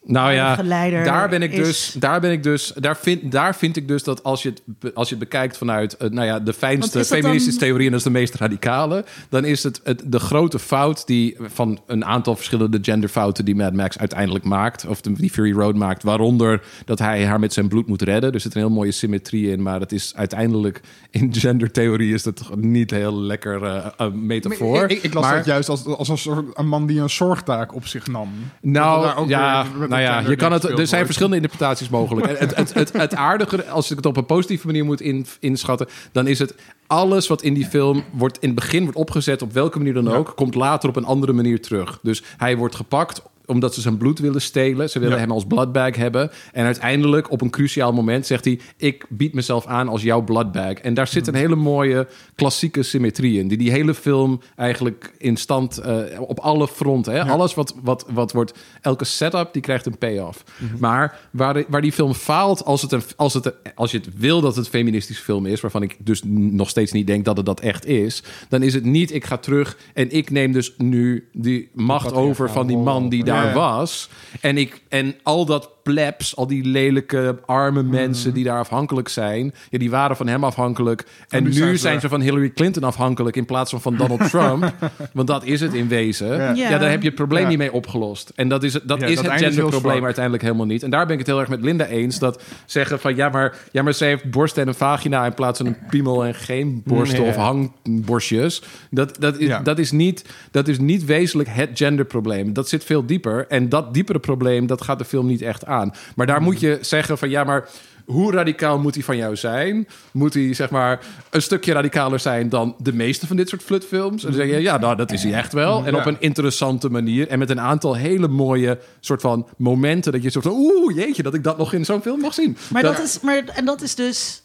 [0.05, 0.55] nou ja,
[1.03, 4.03] daar ben ik is- dus, daar ben ik dus, daar vind, daar vind ik dus
[4.03, 4.49] dat als je
[4.79, 7.85] het, als je het bekijkt vanuit, nou ja, de fijnste is dat feministische dan- theorie
[7.85, 11.79] en dat is de meest radicale, dan is het, het de grote fout die van
[11.87, 16.03] een aantal verschillende genderfouten die Mad Max uiteindelijk maakt, of de, die Fury Road maakt,
[16.03, 18.31] waaronder dat hij haar met zijn bloed moet redden.
[18.33, 20.81] Er zit een heel mooie symmetrie in, maar het is uiteindelijk
[21.11, 24.83] in gendertheorie is dat toch niet heel lekker eh, een metafoor.
[24.83, 27.09] Ik, ik, ik las Maar- dat juist als, als een, soort, een man die een
[27.09, 28.29] zorgtaak op zich nam.
[28.61, 32.39] Dat Nou, ook ja, weer nou ja, je kan het, er zijn verschillende interpretaties mogelijk.
[32.39, 35.87] Het, het, het, het aardige, als ik het op een positieve manier moet in, inschatten,
[36.11, 36.55] dan is het
[36.87, 40.13] alles wat in die film wordt in het begin wordt opgezet, op welke manier dan
[40.13, 41.99] ook, komt later op een andere manier terug.
[42.01, 44.89] Dus hij wordt gepakt omdat ze zijn bloed willen stelen.
[44.89, 45.21] Ze willen Ja.
[45.21, 46.31] hem als bloodbag hebben.
[46.53, 48.59] En uiteindelijk, op een cruciaal moment, zegt hij...
[48.77, 50.73] ik bied mezelf aan als jouw bloodbag.
[50.73, 53.47] En daar zit een hele mooie klassieke symmetrie in...
[53.47, 55.77] die die hele film eigenlijk in stand...
[55.77, 57.13] eh, op alle fronten.
[57.13, 57.23] Hè?
[57.23, 58.53] Alles wat, wat, wat wordt...
[58.81, 60.43] elke setup, die krijgt een payoff.
[60.79, 62.65] Maar waar, de- waar die film faalt...
[62.65, 65.61] Als, het een, als, het, als je het wil dat het een feministische film is...
[65.61, 68.23] waarvan ik dus nog steeds niet denk dat het dat echt is...
[68.49, 72.49] dan is het niet, ik ga terug en ik neem dus nu die macht over
[72.49, 74.09] van die man die daar Was.
[74.41, 79.53] En, ik, en al dat plebs, al die lelijke arme mensen die daar afhankelijk zijn...
[79.69, 81.05] Ja, die waren van hem afhankelijk.
[81.29, 83.35] En, nu nu zijn zijn ze- van Hillary Clinton afhankelijk...
[83.35, 84.73] in plaats van van Donald Trump.
[85.13, 86.27] Want dat is het in wezen.
[86.27, 86.53] Ja.
[86.53, 86.77] Ja, Ja.
[86.77, 87.49] daar heb je het probleem Ja.
[87.49, 88.31] niet mee opgelost.
[88.35, 90.83] En dat is, het- dat Ja, is dat het genderprobleem uiteindelijk helemaal niet.
[90.83, 92.19] En daar ben ik het heel erg met Linda eens.
[92.19, 95.57] Dat zeggen van ja, maar, ja, maar ze heeft borsten en een vagina in plaats
[95.57, 97.29] van een piemel en geen borsten Nee.
[97.29, 98.61] of hangborstjes.
[98.91, 99.59] Dat, dat, is, Ja.
[99.59, 102.53] dat, is niet, dat is niet wezenlijk het genderprobleem.
[102.53, 103.45] Dat zit veel dieper.
[103.47, 105.78] En dat diepere probleem, dat gaat de film niet echt aan.
[106.15, 107.67] Maar daar moet je zeggen van ja, maar
[108.05, 109.87] hoe radicaal moet hij van jou zijn?
[110.11, 110.99] Moet hij zeg maar
[111.29, 114.23] een stukje radicaler zijn dan de meeste van dit soort flutfilms?
[114.23, 115.85] En dan zeg je ja, nou dat is hij echt wel.
[115.85, 115.99] En Ja.
[115.99, 120.29] op een interessante manier en met een aantal hele mooie soort van momenten dat je
[120.29, 122.57] soort van oeh jeetje dat ik dat nog in zo'n film mag zien.
[122.71, 124.41] Maar dat is, maar, en dat is dus.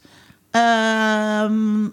[0.51, 1.87] ehm,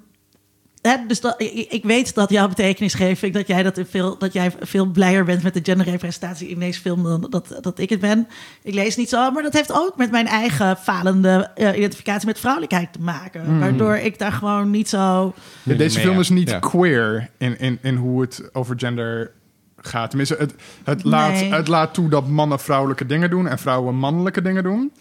[0.81, 4.33] hè, dus dat, ik, ik weet dat jouw betekenisgeving, dat jij, dat in veel, dat
[4.33, 7.99] jij veel blijer bent met de genderrepresentatie in deze film dan dat, dat ik het
[7.99, 8.27] ben.
[8.63, 12.39] Ik lees niet zo, maar dat heeft ook met mijn eigen falende eh, identificatie met
[12.39, 13.59] vrouwelijkheid te maken.
[13.59, 15.33] Waardoor ik daar gewoon niet zo.
[15.63, 16.59] Ja, deze film is niet Ja.
[16.59, 19.31] queer in, in, in hoe het over gender
[19.77, 20.09] gaat.
[20.09, 20.53] Tenminste, het,
[20.83, 21.53] het, laat, Nee.
[21.53, 24.91] het laat toe dat mannen vrouwelijke dingen doen en vrouwen mannelijke dingen doen.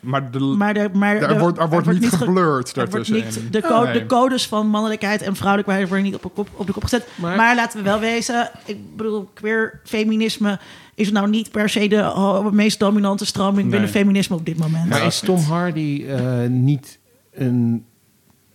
[0.00, 3.24] Maar, de, Maar, de, maar er de- wordt, er wordt niet ge- geblurred wordt daartussenin.
[3.24, 3.92] niet, de, co- Nee.
[3.92, 7.06] de codes van mannelijkheid en vrouwelijkheid worden niet op de kop, op de kop gezet.
[7.14, 10.58] Maar, Maar- laten we wel wezen, ik bedoel, queer feminisme
[10.94, 14.88] is nou niet per se de oh, meest dominante stroming binnen feminisme op dit moment.
[14.88, 16.98] Maar is Tom Hardy eh, niet
[17.32, 17.84] een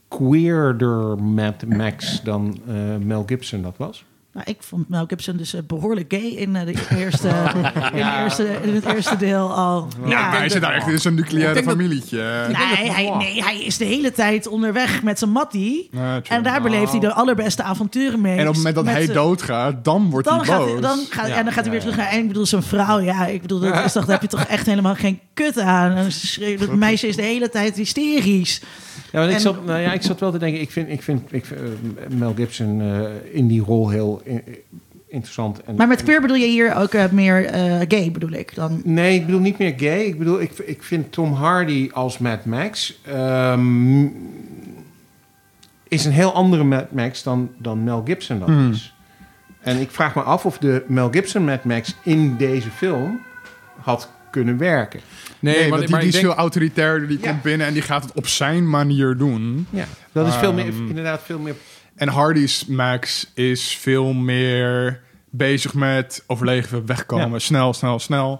[0.07, 2.73] queerder Mad Max dan eh,
[3.03, 4.05] Mel Gibson dat was?
[4.33, 7.61] Nou, ik vond Mel Gibson dus eh, behoorlijk gay in, eh, de eerste, in,
[7.97, 9.87] de eerste, in het eerste deel al.
[10.05, 12.17] Ja, maar hij zit daar echt in zijn nucleaire dat- familietje.
[12.47, 15.89] Nee, hij, nee, hij is de hele tijd onderweg met zijn mattie.
[15.91, 18.33] Ja, en daar beleeft hij de allerbeste avonturen mee.
[18.37, 20.71] En op het moment dat hij doodgaat, dan wordt Dan hij gaat, boos.
[20.71, 22.07] hij, dan, gaat, en dan gaat hij weer terug naar...
[22.09, 24.45] En ik bedoel, zijn vrouw, ja, ik bedoel, dat is toch, daar heb je toch
[24.47, 25.91] echt helemaal geen kut aan.
[25.95, 28.61] En ze schreeuwt- Dat meisje is de hele tijd hysterisch.
[29.11, 31.01] Ja, want ik, En- zat, nou ja, ik zat wel te denken, ik vind, ik
[31.01, 33.01] vind, ik vind, eh, Mel Gibson eh,
[33.35, 34.41] in die rol heel i-
[35.07, 35.63] interessant.
[35.63, 38.81] En, Maar met queer bedoel je hier ook eh, meer eh, gay, bedoel ik dan?
[38.83, 39.99] Nee, ik bedoel niet meer gay.
[40.03, 42.99] Ik bedoel, ik, ik vind Tom Hardy als Mad Max...
[43.05, 44.05] ehm,
[45.87, 48.71] is een heel andere Mad Max dan, dan Mel Gibson dat Hmm.
[48.71, 48.95] is.
[49.61, 53.19] En ik vraag me af of de Mel Gibson Mad Max in deze film
[53.81, 54.99] had kunnen werken.
[55.39, 57.07] Nee, maar, die, maar die ik is denk, veel autoritairder.
[57.07, 57.29] Die Ja.
[57.29, 59.67] komt binnen en die gaat het op zijn manier doen.
[59.69, 61.55] Ja, dat is veel meer, Ehm, inderdaad veel meer...
[61.95, 67.39] En Hardy's Max is veel meer bezig met overleven, wegkomen, Ja.
[67.39, 68.33] snel, snel, snel.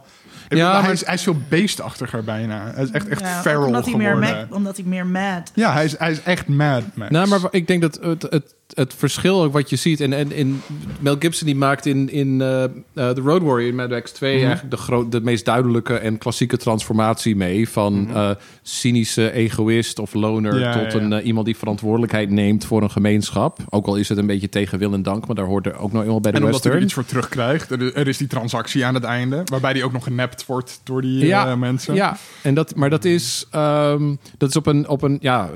[0.49, 2.71] Ik Ja, bedoel, hij, maar- is, hij is veel beestachtiger bijna.
[2.73, 4.47] Hij is echt, echt Ja, feral omdat hij, meer geworden.
[4.49, 5.51] ma- omdat hij meer mad.
[5.55, 7.11] Ja, hij is, hij is echt mad, Max.
[7.11, 10.01] Nou, maar ik denk dat het, het, het verschil ook wat je ziet...
[10.01, 10.61] En, en, in
[10.99, 14.35] Mel Gibson die maakt in, in eh, eh, The Road Warrior in Mad Max 2...
[14.35, 14.45] Mhm.
[14.45, 17.69] eigenlijk de, groot, de meest duidelijke en klassieke transformatie mee...
[17.69, 18.29] van eh,
[18.61, 20.53] cynische egoïst of loner...
[20.53, 20.61] Mhm.
[20.61, 21.17] Ja, tot ja, ja.
[21.17, 23.59] Een, iemand die verantwoordelijkheid neemt voor een gemeenschap.
[23.69, 25.27] Ook al is het een beetje tegen wil en dank...
[25.27, 26.83] maar daar hoort er ook nog eenmaal bij de en omdat hij er western.
[26.83, 27.71] iets voor terugkrijgt.
[27.71, 29.41] Er, er is die transactie aan het einde.
[29.45, 31.93] Waarbij hij ook nog genept wordt door die mensen.
[31.95, 35.49] Ja, en dat, maar dat is, ehm, dat is op een, op een, ja,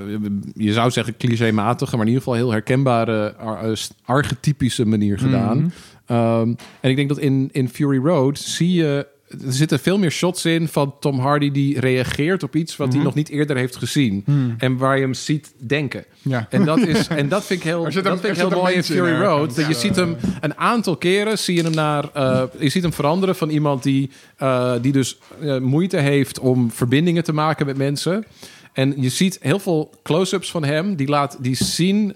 [0.54, 3.05] je zou zeggen clichématige, maar in ieder geval heel herkenbare,
[3.38, 5.58] ar- eh, archetypische manier gedaan.
[5.58, 5.68] Mhm.
[6.06, 10.10] Ehm, en ik denk dat in, in Fury Road zie je, er zitten veel meer
[10.10, 13.76] shots in van Tom Hardy die reageert op iets wat hij nog niet eerder heeft
[13.76, 14.24] gezien.
[14.58, 16.04] En waar je hem ziet denken.
[16.22, 16.34] Mhm.
[16.34, 16.46] Ja.
[16.50, 18.84] En dat, is, en dat vind ik heel, dat een- vind ik heel mooi in
[18.84, 19.12] Fury.
[19.20, 19.56] Road.
[19.56, 22.08] Dat je ziet hem een aantal keren zie je hem naar.
[22.12, 25.18] eh, je ziet hem veranderen van iemand die, eh, die dus
[25.60, 28.24] moeite heeft om verbindingen te maken met mensen.
[28.72, 32.14] En je ziet heel veel close-ups van hem die, laat, die, zien,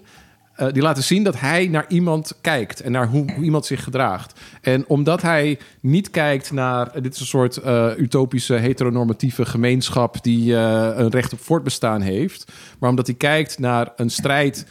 [0.55, 3.83] eh, die laten zien dat hij naar iemand kijkt en naar hoe, hoe iemand zich
[3.83, 4.39] gedraagt.
[4.61, 6.87] En omdat hij niet kijkt naar.
[6.87, 12.01] eh, Dit is een soort eh, utopische heteronormatieve gemeenschap die eh, een recht op voortbestaan
[12.01, 12.51] heeft.
[12.79, 14.65] Maar omdat hij kijkt naar een strijd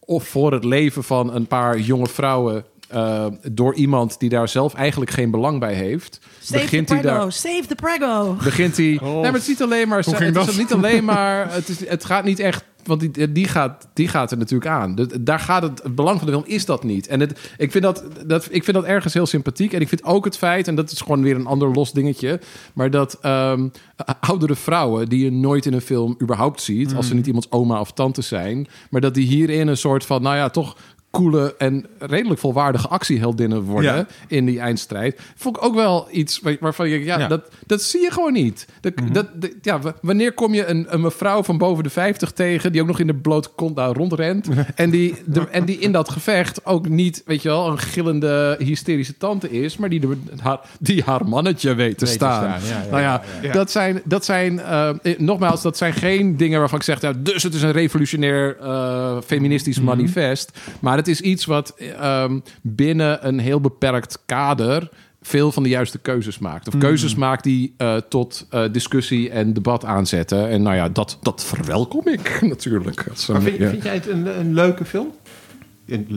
[0.00, 2.64] of voor het leven van een paar jonge vrouwen.
[2.88, 6.18] eh, door iemand die daar zelf eigenlijk geen belang bij heeft.
[6.40, 7.32] Save begint the hij prego, daar.
[7.32, 8.36] save the prego.
[8.44, 8.98] Begint hij.
[9.02, 10.04] Nee, maar het is niet alleen maar.
[10.04, 11.52] Hoe ging het is niet alleen maar.
[11.52, 14.94] Het, is, het gaat niet echt want die, die, gaat, die gaat er natuurlijk aan.
[14.94, 17.06] Dus daar gaat het, het belang van de film is dat niet.
[17.06, 19.72] En het, ik, vind dat, dat, ik vind dat ergens heel sympathiek.
[19.72, 22.40] En ik vind ook het feit, en dat is gewoon weer een ander los dingetje,
[22.72, 23.68] maar dat ehm,
[24.20, 27.80] oudere vrouwen die je nooit in een film überhaupt ziet, als ze niet iemands oma
[27.80, 30.76] of tante zijn, maar dat die hierin een soort van, nou ja, toch
[31.10, 34.06] coole en redelijk volwaardige actieheldinnen worden Ja.
[34.28, 35.20] in die eindstrijd.
[35.36, 37.28] Vond ik ook wel iets waar- waarvan je, ja, Ja.
[37.28, 38.66] Dat, dat zie je gewoon niet.
[38.80, 42.72] Dat, dat, dat- ja, wanneer kom je een, een mevrouw van boven de 50 tegen
[42.72, 45.92] die ook nog in de blote kont daar rondrent en die, de, en die in
[45.92, 50.16] dat gevecht ook niet, weet je wel, een gillende hysterische tante is, maar die, de,
[50.42, 52.42] haar, die haar mannetje weet te Weet te staan.
[52.44, 56.58] ja, ja, nou ja, dat zijn, dat zijn eh, eh, nogmaals, dat zijn geen dingen
[56.58, 60.58] waarvan ik zeg, ja, dus het is een revolutionair eh, feministisch manifest.
[60.80, 64.90] Maar het is iets wat ehm, binnen een heel beperkt kader
[65.22, 66.68] veel van de juiste keuzes maakt.
[66.68, 70.48] Of keuzes maakt die eh, tot eh, discussie en debat aanzetten.
[70.48, 73.06] En nou ja, dat, dat verwelkom ik natuurlijk.
[73.06, 73.70] Maar vind, ja.
[73.70, 75.12] vind jij het een, een leuke film?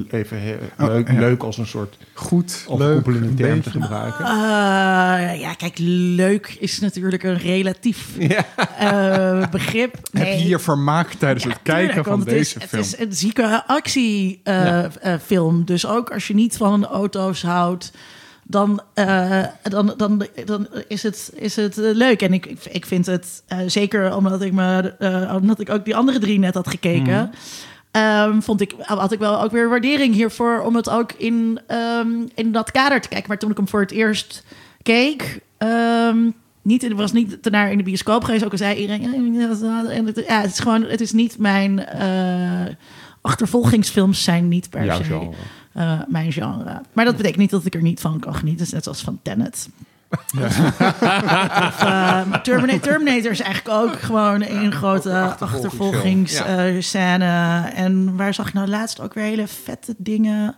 [0.09, 1.19] Even he- Oh, leuk, ja.
[1.19, 4.25] leuk als een soort Goed, leuk, overkoepelende een term te gebruiken.
[4.25, 5.73] Eh, ja, kijk,
[6.15, 9.97] leuk is natuurlijk een relatief eh, begrip.
[10.11, 12.81] Heb je hier vermaakt tijdens het kijken tuurlijk, van deze is, film?
[12.81, 15.65] Het is een zieke actiefilm.
[15.65, 17.91] dus ook als je niet van auto's houdt,
[18.43, 22.21] dan, eh, dan, dan, dan is het, is het eh, leuk.
[22.21, 25.95] En ik, ik, vind het eh, zeker omdat ik, me, eh, omdat ik ook die
[25.95, 27.31] andere drie net had gekeken.
[27.91, 32.07] Ehm, vond ik, had ik wel ook weer waardering hiervoor om het ook in, ehm,
[32.35, 33.27] in dat kader te kijken.
[33.27, 34.43] Maar toen ik hem voor het eerst
[34.81, 36.17] keek, ehm,
[36.61, 38.45] niet, in- was niet te naar in de bioscoop geweest.
[38.45, 39.01] Ook al zei iedereen,
[40.27, 42.65] ja, het, is gewoon, het is niet mijn eh,
[43.21, 45.03] achtervolgingsfilms zijn niet per se
[45.73, 46.81] eh, mijn genre.
[46.93, 48.57] Maar dat betekent niet dat ik er niet van kan genieten.
[48.59, 49.69] Het is net zoals van Tenet.
[50.11, 57.25] Of, eh, Terminator, Terminator is eigenlijk ook gewoon een grote achtervolgingsscène.
[57.75, 60.55] en waar zag je nou laatst ook weer hele vette dingen?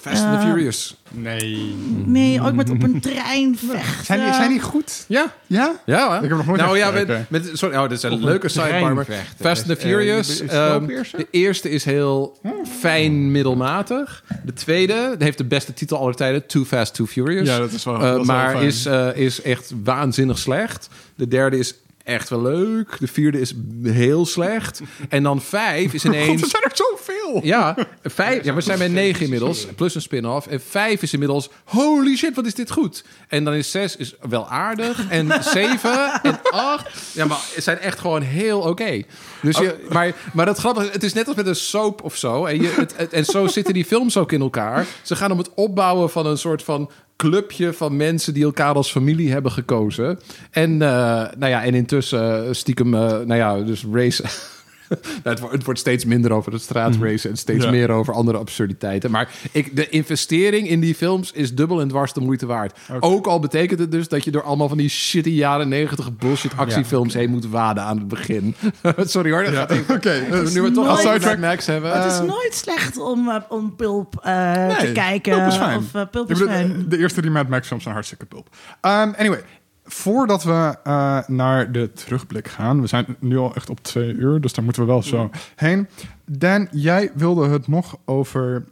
[0.00, 0.96] Fast and the eh, Furious.
[1.10, 1.74] Nee.
[2.04, 4.04] Nee, ook met op een trein vechten.
[4.04, 5.04] Zijn die, zijn die goed?
[5.08, 5.80] Ja, Ja?
[5.86, 6.10] ja.
[6.10, 6.22] hè?
[6.22, 6.90] Ik heb nog nooit nou ja,
[7.28, 8.94] met, sorry, oh, dit is een Op een leuke trein sidebar.
[8.94, 9.44] maar vechten.
[9.44, 10.28] Fast and the Eh, Furious.
[10.28, 11.18] is het ehm, Snowpiercer?
[11.18, 12.38] de eerste is heel
[12.80, 14.24] fijn middelmatig.
[14.44, 16.46] De tweede heeft de beste titel aller tijden.
[16.46, 17.48] Too Fast, Too Furious.
[17.48, 18.66] Ja, dat is wel- Eh, dat is wel maar fijn.
[18.66, 20.88] is, eh, is echt waanzinnig slecht.
[21.16, 21.74] De derde is
[22.04, 22.96] echt wel leuk.
[22.98, 24.80] De vierde is heel slecht.
[25.08, 26.42] En dan vijf is God, ineens...
[26.42, 27.40] er zijn er zoveel.
[27.42, 30.46] Ja, vijf, ja, we zijn bij negen inmiddels, plus een spin-off.
[30.46, 33.04] En vijf is inmiddels, holy shit, wat is dit goed.
[33.28, 35.08] En dan is zes is wel aardig.
[35.08, 39.02] En zeven en acht, ja, maar het zijn echt gewoon heel oké.
[39.42, 42.44] Dus je, maar, maar dat grappige, het is net als met een soap of zo.
[42.46, 44.86] En, je, het, het- en zo zitten die films ook in elkaar.
[45.02, 46.90] Ze gaan om het opbouwen van een soort van
[47.20, 50.18] clubje van mensen die elkaar als familie hebben gekozen.
[50.50, 50.88] En, eh,
[51.38, 54.24] nou ja, en intussen eh, stiekem, eh, nou ja, dus race.
[54.98, 57.70] Nou, het, wordt, het wordt steeds minder over het straatracen en steeds Ja.
[57.70, 59.10] meer over andere absurditeiten.
[59.10, 62.78] Maar ik, de investering in die films is dubbel en dwars de moeite waard.
[63.00, 66.56] Ook al betekent het dus dat je door allemaal van die shitty jaren negentig bullshit
[66.56, 68.54] actiefilms heen moet waden aan het begin.
[68.96, 69.94] Sorry hoor, dat gaat even.
[69.94, 72.02] Oké, eh, Nu we het toch al Mad Max hebben.
[72.02, 75.32] het is eh, nooit slecht om, eh, om Pulp eh, te kijken.
[75.36, 75.78] Pulp is fijn.
[75.78, 76.84] Of Pulp Ik is bedoel, fijn.
[76.88, 78.48] De eerste drie Mad Max films zijn hartstikke pulp.
[78.82, 79.42] Um, anyway,
[79.92, 82.80] voordat we eh, naar de terugblik gaan...
[82.80, 85.88] we zijn nu al echt op twee uur, dus daar moeten we wel zo heen.
[86.26, 88.64] Dan, jij wilde het nog over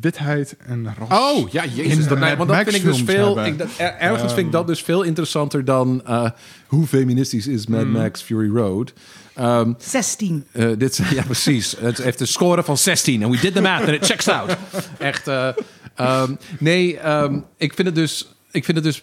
[0.00, 1.20] witheid en ras.
[1.20, 2.08] Oh, ja, jezus.
[2.08, 3.44] Dat, nee, want dat Max vind ik dus veel...
[3.44, 6.02] Ik, dat, er- ergens vind ik dat dus veel interessanter dan...
[6.06, 6.30] eh,
[6.66, 8.92] hoe feministisch is Mad Max Fury Road?
[9.34, 10.44] Ehm, 16.
[10.52, 11.76] Eh, dit, ja, precies.
[11.78, 13.22] Het heeft een score van 16.
[13.22, 14.56] En we did the math and it checks out.
[14.98, 15.28] Echt.
[15.28, 15.48] eh,
[15.94, 18.33] ehm, nee, ehm, ik vind het dus.
[18.54, 19.02] Ik vind het dus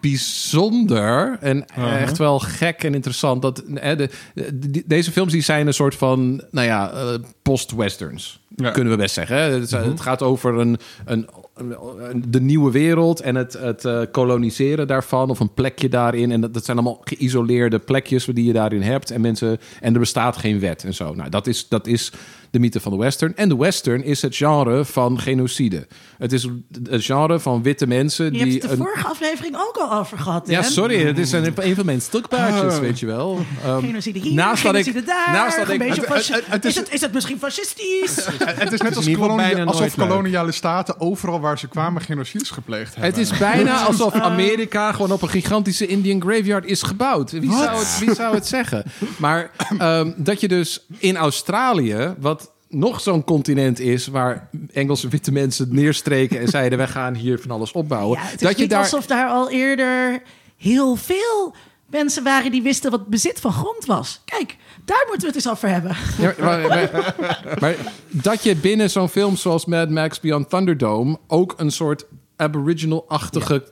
[0.00, 2.02] bijzonder en Uh-huh.
[2.02, 4.08] echt wel gek en interessant dat eh, de,
[4.54, 8.44] de- deze films die zijn een soort van, nou ja, eh, post-westerns.
[8.56, 8.70] Ja.
[8.70, 9.36] Kunnen we best zeggen.
[9.36, 9.42] hè.
[9.42, 14.86] Het, het gaat over een, een, een- de nieuwe wereld en het, het eh, koloniseren
[14.86, 16.30] daarvan of een plekje daarin.
[16.30, 19.10] En dat, dat zijn allemaal geïsoleerde plekjes die je daarin hebt.
[19.10, 21.14] En mensen en er bestaat geen wet en zo.
[21.14, 22.12] Nou, dat is, dat is
[22.56, 23.36] de mythe van de western.
[23.36, 25.86] En de western is het genre van genocide.
[26.18, 26.48] Het is
[26.90, 29.92] het genre van witte mensen Je die hebt het de een, vorige aflevering ook al
[29.98, 30.48] over gehad.
[30.48, 30.66] ja, hè?
[30.68, 32.80] sorry, het is een, een van mijn stukpaardjes, Oh.
[32.80, 33.38] weet je wel.
[33.64, 35.32] Ehm, Genocide hier, naast dat ik- genocide daar.
[35.32, 37.38] naast dat ik- een beetje het- fasci- het- het is, is- het, is het misschien
[37.38, 38.26] fascistisch?
[38.66, 43.04] Het is net als kolonia- alsof koloniale staten overal waar ze kwamen genocides gepleegd hebben.
[43.10, 47.30] Het is bijna alsof Amerika gewoon op een gigantische Indian graveyard is gebouwd.
[47.30, 48.84] Wie, zou het, wie zou het zeggen?
[49.18, 52.45] Maar ehm, dat je dus in Australië, wat
[52.78, 57.50] nog zo'n continent is waar Engelse witte mensen neerstreken en zeiden: wij gaan hier van
[57.50, 58.18] alles opbouwen.
[58.18, 58.78] Ja, het is dat je daar.
[58.78, 60.22] alsof daar al eerder
[60.56, 61.54] heel veel
[61.90, 64.20] mensen waren die wisten wat bezit van grond was.
[64.24, 65.96] Kijk, daar moeten we het eens over hebben.
[66.18, 67.14] Ja, maar, maar-
[67.60, 67.74] maar
[68.10, 73.64] dat je binnen zo'n film zoals Mad Max Beyond Thunderdome ook een soort Aboriginal-achtige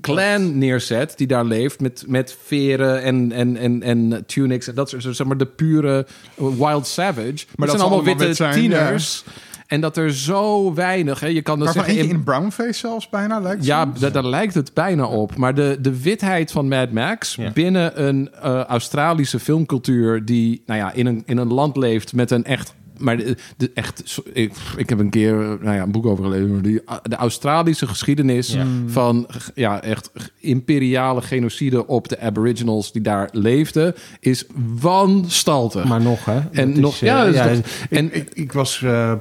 [0.00, 4.88] clan neerzet die daar leeft met, met veren en, en, en, en tunics en dat
[4.88, 6.06] soort zeg maar de pure
[6.36, 7.22] wild savage.
[7.22, 9.24] Maar dat dat zijn allemaal witte wit zijn, tieners.
[9.66, 13.40] En dat er zo weinig, hè, je kan dat zeggen in in brownface zelfs bijna
[13.40, 15.36] lijkt ja, daar lijkt het bijna op.
[15.36, 17.50] Maar de, de witheid van Mad Max Ja.
[17.50, 22.30] binnen een eh, Australische filmcultuur die nou ja, in, een, in een land leeft met
[22.30, 22.74] een echt.
[23.00, 26.62] Maar de, de echt, ik, ik heb een keer nou ja, een boek over gelezen.
[26.62, 28.66] Die, de Australische geschiedenis Ja.
[28.86, 30.10] van ja, echt
[30.40, 34.44] imperiale genocide op de Aboriginals die daar leefden, is
[34.80, 35.84] wanstaltig.
[35.84, 36.40] Maar nog, hè?
[36.52, 37.64] En Dat nog- is, ja, eh, ja, toch- ik,
[37.98, 39.12] en- ik, ik was eh,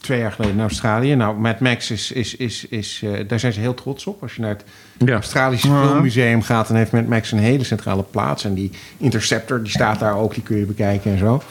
[0.00, 1.14] twee jaar geleden in Australië.
[1.14, 2.12] Nou, Mad Max is...
[2.12, 4.22] is, is, is eh, daar zijn ze heel trots op.
[4.22, 4.64] Als je naar het
[5.08, 5.14] ja.
[5.14, 5.86] Australische Ja.
[5.86, 6.68] Filmmuseum gaat...
[6.68, 8.44] dan heeft Mad Max een hele centrale plaats.
[8.44, 10.34] En die Interceptor, die staat daar ook.
[10.34, 11.42] Die kun je bekijken en zo.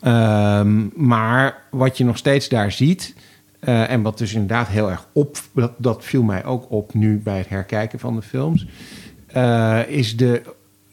[0.00, 3.14] Ehm, maar wat je nog steeds daar ziet...
[3.60, 5.36] eh, en wat dus inderdaad heel erg op...
[5.54, 8.66] Dat, dat viel mij ook op nu bij het herkijken van de films...
[9.26, 10.42] eh, is de,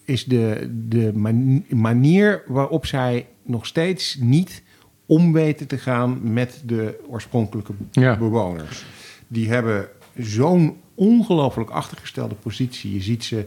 [0.06, 4.64] is de, de mani- manier waarop zij nog steeds niet
[5.06, 8.18] om weten te gaan met de oorspronkelijke Ja.
[8.18, 8.86] bewoners.
[9.28, 12.94] Die hebben zo'n ongelooflijk achtergestelde positie.
[12.94, 13.46] Je ziet ze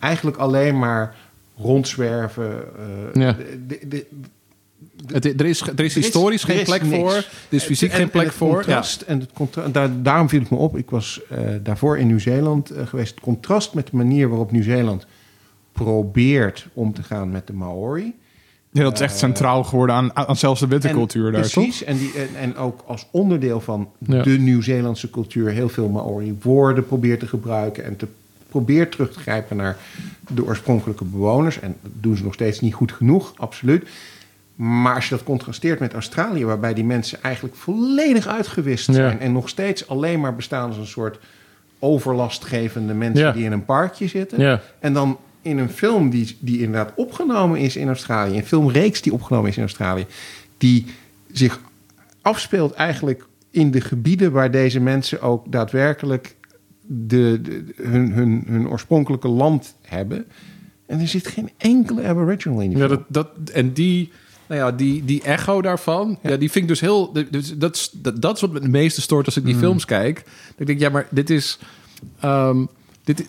[0.00, 1.14] eigenlijk alleen maar
[1.56, 2.64] rondzwerven.
[3.14, 3.32] eh, Ja.
[3.32, 4.06] de- de- de-
[5.06, 6.96] Het, er is, er is historisch er geen plek niks.
[6.96, 7.12] voor.
[7.14, 8.48] Er is fysiek En- geen en plek het voor.
[8.48, 8.54] Ja.
[8.62, 10.76] Contrast, En het contra- daar, daarom viel het me op.
[10.76, 13.10] Ik was eh, daarvoor in Nieuw-Zeeland eh, geweest.
[13.10, 15.06] Het contrast met de manier waarop Nieuw-Zeeland
[15.72, 18.14] probeert om te gaan met de Maori.
[18.70, 21.78] Ja, dat is echt centraal geworden aan, aan zelfs de witte En- cultuur daar, precies,
[21.78, 21.88] toch?
[21.88, 24.22] En, die, en, en ook als onderdeel van Ja.
[24.22, 28.06] de Nieuw-Zeelandse cultuur heel veel Maori woorden probeert te gebruiken en te
[28.48, 29.76] probeert terug te grijpen naar
[30.34, 31.60] de oorspronkelijke bewoners.
[31.60, 33.88] En dat doen ze nog steeds niet goed genoeg, absoluut.
[34.64, 38.92] Maar als je dat contrasteert met Australië, waarbij die mensen eigenlijk volledig uitgewist Ja.
[38.92, 41.18] zijn en nog steeds alleen maar bestaan als een soort
[41.78, 43.32] overlastgevende mensen Ja.
[43.32, 44.40] die in een parkje zitten.
[44.40, 44.60] Ja.
[44.78, 49.12] En dan in een film die, die inderdaad opgenomen is in Australië, een filmreeks die
[49.12, 50.06] opgenomen is in Australië,
[50.58, 50.84] die
[51.32, 51.60] zich
[52.22, 56.36] afspeelt eigenlijk in de gebieden waar deze mensen ook daadwerkelijk
[56.86, 60.26] de, de- hun, hun, hun oorspronkelijke land hebben.
[60.86, 63.04] En er zit geen enkele Aboriginal in die Ja, film.
[63.08, 64.12] dat, dat, en die,
[64.46, 66.36] nou ja, die, die echo daarvan, ja.
[66.36, 67.12] die vind ik dus heel...
[67.30, 69.84] Dus dat, is- dat, dat is wat me het meeste stoort als ik die films
[69.84, 70.14] kijk.
[70.24, 71.58] Dat ik denk, ja, maar dit is...
[72.20, 72.64] ehm,
[73.04, 73.28] dit,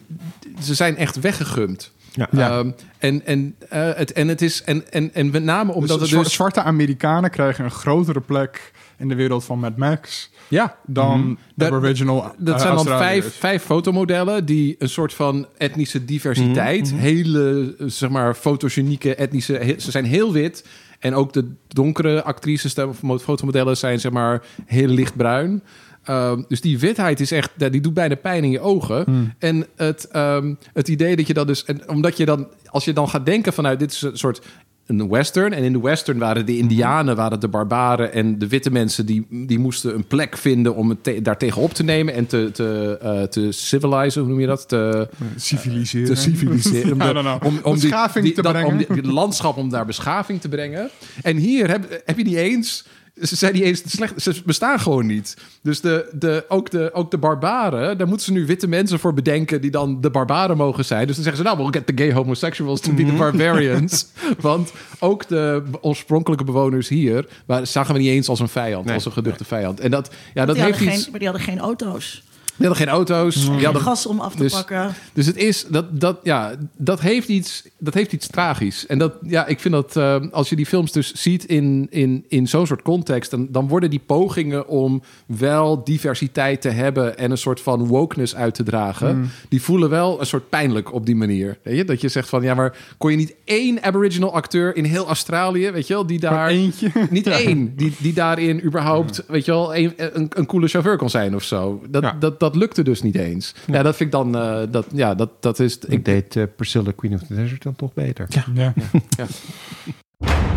[0.61, 1.91] ze zijn echt weggegumd.
[2.13, 2.29] Ja.
[2.31, 4.63] Ehm, en, en, eh, het, en het is...
[4.63, 6.33] En, en, en met name omdat Dus het zwa- dus...
[6.33, 11.67] Zwarte Amerikanen krijgen een grotere plek in de wereld van Mad Max Ja, dan Dat-
[11.71, 13.23] Aboriginal Dat eh, zijn dan Australiërs.
[13.25, 19.75] vijf, vijf fotomodellen die een soort van etnische diversiteit, hele zeg maar fotogenieke etnische, he-
[19.79, 20.65] ze zijn heel wit
[21.03, 22.75] en ook de donkere actrices
[23.21, 25.63] fotomodellen zijn zeg maar heel lichtbruin.
[26.03, 29.33] Ehm, dus die witheid is echt, die doet bijna pijn in je ogen.
[29.39, 32.93] En het, ehm, het idee dat je dan dus, en omdat je dan, als je
[32.93, 34.41] dan gaat denken vanuit dit is een soort
[34.87, 35.53] een western.
[35.53, 38.13] En in de western waren de indianen, waren de barbaren...
[38.13, 40.75] en de witte mensen die, die moesten een plek vinden...
[40.75, 44.39] om het te- daar tegenop te nemen en te, te, eh, te civilizen, hoe noem
[44.39, 44.67] je dat?
[44.67, 46.07] Te, Civiliseren.
[46.07, 46.91] te civiliseren.
[46.91, 46.99] Om,
[47.55, 48.71] de- om, Beschaving die- te dat- brengen.
[48.71, 50.89] Om die- het landschap, om daar beschaving te brengen.
[51.21, 52.85] En hier heb, heb je niet eens...
[53.21, 54.21] Ze zijn niet eens slecht.
[54.21, 55.37] Ze bestaan gewoon niet.
[55.61, 59.13] Dus de, de, ook, de, ook de barbaren, daar moeten ze nu witte mensen voor
[59.13, 61.07] bedenken die dan de barbaren mogen zijn.
[61.07, 64.07] Dus dan zeggen ze, nou, we'll get the gay homosexuals to be the barbarians.
[64.39, 68.93] Want ook de oorspronkelijke bewoners hier waren, zagen we niet eens als een vijand, Nee.
[68.93, 69.79] als een geduchte vijand.
[69.79, 71.09] En dat, ja, dat die, heeft iets.
[71.09, 72.23] maar die hadden geen auto's.
[72.55, 73.35] Die hadden geen auto's.
[73.35, 74.93] Die Geen hadden, gas om af te dus- pakken.
[75.13, 78.85] dus het is dat, dat ja, dat heeft iets, dat heeft iets tragisch.
[78.87, 82.25] En dat, ja, ik vind dat eh, als je die films dus ziet in, in,
[82.27, 87.31] in zo'n soort context, dan, dan worden die pogingen om wel diversiteit te hebben en
[87.31, 91.15] een soort van wokeness uit te dragen, die voelen wel een soort pijnlijk op die
[91.15, 91.57] manier.
[91.63, 91.83] Weet je?
[91.85, 95.71] Dat je zegt van ja, maar kon je niet één Aboriginal acteur in heel Australië,
[95.71, 96.91] weet je wel, die daar eentje.
[97.09, 101.09] niet één die, die daarin überhaupt, weet je wel, een, een, een coole chauffeur kon
[101.09, 101.81] zijn of zo.
[101.89, 102.15] Dat, Ja.
[102.19, 103.55] dat, dat lukte dus niet eens.
[103.67, 105.77] Ja, dat vind ik dan, eh, dat, ja, dat, dat is.
[105.77, 108.27] Ik Ik, deed eh, Priscilla Queen of the Desert dan toch beter.
[108.53, 108.73] Ja.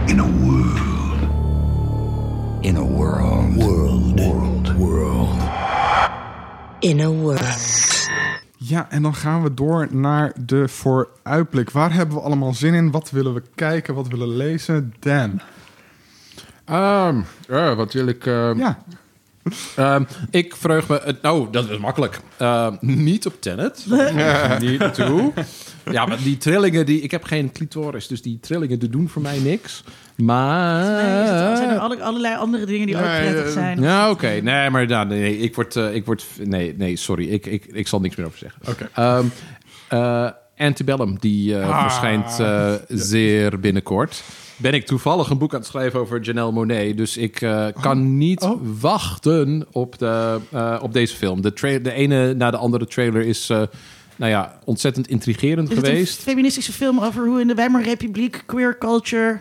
[0.07, 0.79] In a world.
[2.61, 3.55] In a world.
[3.55, 4.21] World.
[4.21, 4.73] World.
[4.77, 5.31] World.
[6.81, 8.07] In a world.
[8.57, 11.71] ja, en dan gaan we door naar de vooruitblik.
[11.71, 12.91] Waar hebben we allemaal zin in?
[12.91, 13.95] Wat willen we kijken?
[13.95, 14.95] Wat willen we lezen?
[14.99, 15.41] Dan.
[16.65, 18.27] Ehm, ja, wat wil ik.
[18.27, 18.79] ehm, Ja,
[19.77, 21.15] Ehm, ik vreug me...
[21.23, 22.21] Nou, dat is makkelijk.
[22.37, 23.87] Ehm, niet op Tenet.
[24.61, 25.33] niet toe.
[25.91, 26.87] Ja, maar die trillingen...
[26.87, 29.85] Die, ik heb geen clitoris, dus die trillingen die doen voor mij niks.
[30.17, 30.85] Maar...
[30.85, 33.81] Nee, het- zijn er alle- allerlei andere dingen die ook prettig eh, zijn.
[33.81, 34.41] Ja, oké.
[34.43, 35.77] Nee, maar nou, nee, ik word...
[35.77, 37.29] eh, ik word nee, nee, sorry.
[37.29, 38.61] Ik, ik, ik zal niks meer over zeggen.
[38.69, 38.89] Oké.
[38.95, 39.25] Ehm,
[39.89, 41.83] eh, Antebellum, die eh, Ah.
[41.83, 44.23] verschijnt eh, zeer binnenkort.
[44.57, 46.97] Ben ik toevallig een boek aan het schrijven over Janelle Monet.
[46.97, 48.61] Dus ik eh, kan niet Oh.
[48.81, 51.41] wachten op, de, eh, op deze film.
[51.43, 53.63] De, de ene na de andere trailer is eh,
[54.17, 56.23] nou ja, ontzettend intrigerend Is het een geweest.
[56.23, 59.41] feministische film over hoe in de Weimarrepubliek queer culture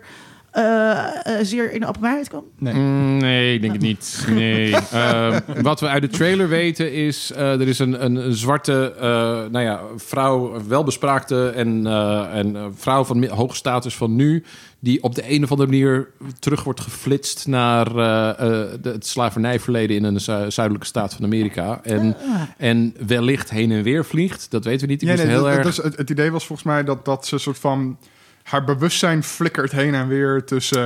[0.56, 0.92] eh,
[1.40, 2.44] eh, zeer in de openbaarheid kwam?
[2.60, 4.26] Mm, nee, ik denk het niet.
[4.30, 4.76] Nee.
[4.92, 7.32] Ehm, wat we uit de trailer weten is...
[7.32, 9.06] eh, er is een, een, een zwarte eh,
[9.52, 14.44] nou ja, vrouw, welbespraakte en, eh, en eh, vrouw van hoge status van nu...
[14.80, 16.08] die op de een of andere manier
[16.40, 17.48] terug wordt geflitst...
[17.48, 18.38] naar eh, eh,
[18.82, 21.80] de, het slavernijverleden in een zu- zuidelijke staat van Amerika.
[21.84, 22.16] En,
[22.58, 24.52] en wellicht heen en weer vliegt.
[24.52, 25.02] Dat weten we niet.
[25.02, 25.64] Ik Ja, nee, heel dat- erg...
[25.64, 27.98] dat is- het, het idee was volgens mij dat, dat ze een soort van...
[28.46, 30.80] Haar bewustzijn flikkert heen en weer tussen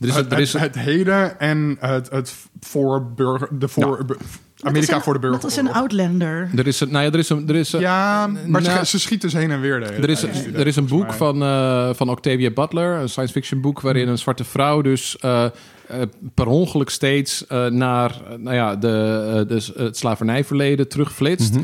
[0.00, 4.04] Er is, het, er is, het, het heden en het, het voor burger, de voor,
[4.62, 5.40] Amerika voor de burger.
[5.40, 6.50] Dat is een Outlander.
[6.56, 7.48] er is, een- nou ja, er is een...
[7.48, 9.80] Er is een Ja, maar ze, Nou, ze schiet dus heen en weer.
[9.80, 13.32] De Er is, een, er is een boek van, eh, van Octavia Butler, een science
[13.32, 15.50] fiction boek, waarin een zwarte vrouw dus eh, eh,
[16.34, 18.88] per ongeluk steeds eh, naar eh, nou ja, de,
[19.48, 21.54] eh, de, het slavernijverleden terugflitst.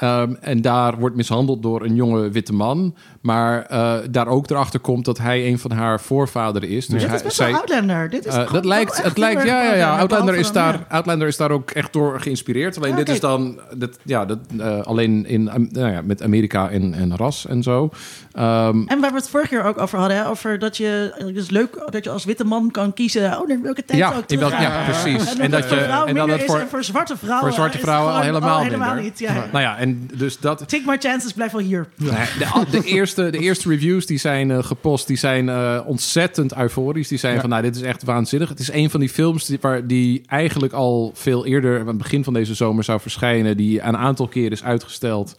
[0.00, 2.94] Ehm, en daar wordt mishandeld door een jonge witte man.
[3.20, 6.86] Maar eh, daar ook erachter komt dat hij een van haar voorvaderen is.
[6.86, 8.10] Dus Dit hij, is best wel Outlander.
[8.10, 9.98] Dit is eh, dat lijkt, het lijkt, ja, ja, ja.
[9.98, 12.76] Outlander, is, daar, Outlander is daar ook echt door geïnspireerd.
[12.76, 16.94] Alleen dit is dan, dat, ja, dat, eh, alleen in, nou ja, met Amerika en,
[16.94, 17.90] en ras en zo.
[18.32, 21.36] Ehm, En waar we het vorige keer ook over hadden, hè, over dat je, het
[21.36, 24.30] is leuk dat je als witte man kan kiezen, oh, naar welke tijd Ja, ik
[24.30, 25.34] in welk- ja, precies.
[25.34, 25.76] En, En dat je-
[26.06, 28.94] en dan het voor- en voor zwarte vrouwen voor zwarte vrouwen al helemaal oh, helemaal
[28.94, 29.18] niet.
[29.18, 29.32] Ja.
[29.52, 30.58] Nou ja, en dus dat...
[30.68, 31.86] Take my chances, blijf wel hier.
[31.96, 36.56] Nee, de, de, eerste, de eerste reviews die zijn eh, gepost, die zijn eh, ontzettend
[36.56, 37.08] euforisch.
[37.08, 38.48] Die zijn van, nou, dit is echt waanzinnig.
[38.48, 41.98] Het is een van die films die, waar, die eigenlijk al veel eerder, aan het
[41.98, 45.36] begin van deze zomer zou verschijnen, die een aantal keer is uitgesteld.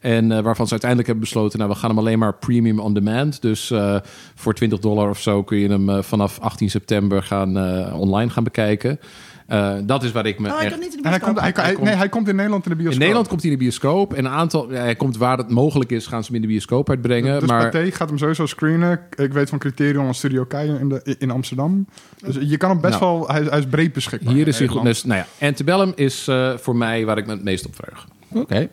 [0.00, 2.94] En eh, waarvan ze uiteindelijk hebben besloten, nou, we gaan hem alleen maar premium on
[2.94, 3.42] demand.
[3.42, 3.96] Dus eh,
[4.34, 8.44] voor 20 dollar of zo kun je hem vanaf 18 september gaan, eh, online gaan
[8.44, 9.00] bekijken.
[9.48, 10.70] Eh, dat is waar ik me Oh, ik echt...
[10.70, 12.76] kan niet in de En hij komt, hij- nee, hij komt in Nederland in de
[12.76, 12.94] bioscoop.
[12.94, 14.14] In Nederland komt hij in de bioscoop.
[14.14, 16.90] En een aantal, hij komt waar het mogelijk is, gaan ze hem in de bioscoop
[16.90, 17.40] uitbrengen.
[17.40, 19.00] Dus maar Pathé gaat hem sowieso screenen.
[19.16, 21.86] Ik weet van Criterion en Studio Keijer in, de, in Amsterdam.
[22.26, 23.18] Dus je kan hem best Nou.
[23.18, 23.28] wel...
[23.28, 24.34] Hij, hij is breed beschikbaar.
[24.34, 24.82] hier is hij goed.
[24.84, 28.06] Dus, nou ja, Antebellum is eh, voor mij waar ik me het meest op verheug.
[28.32, 28.68] Oké.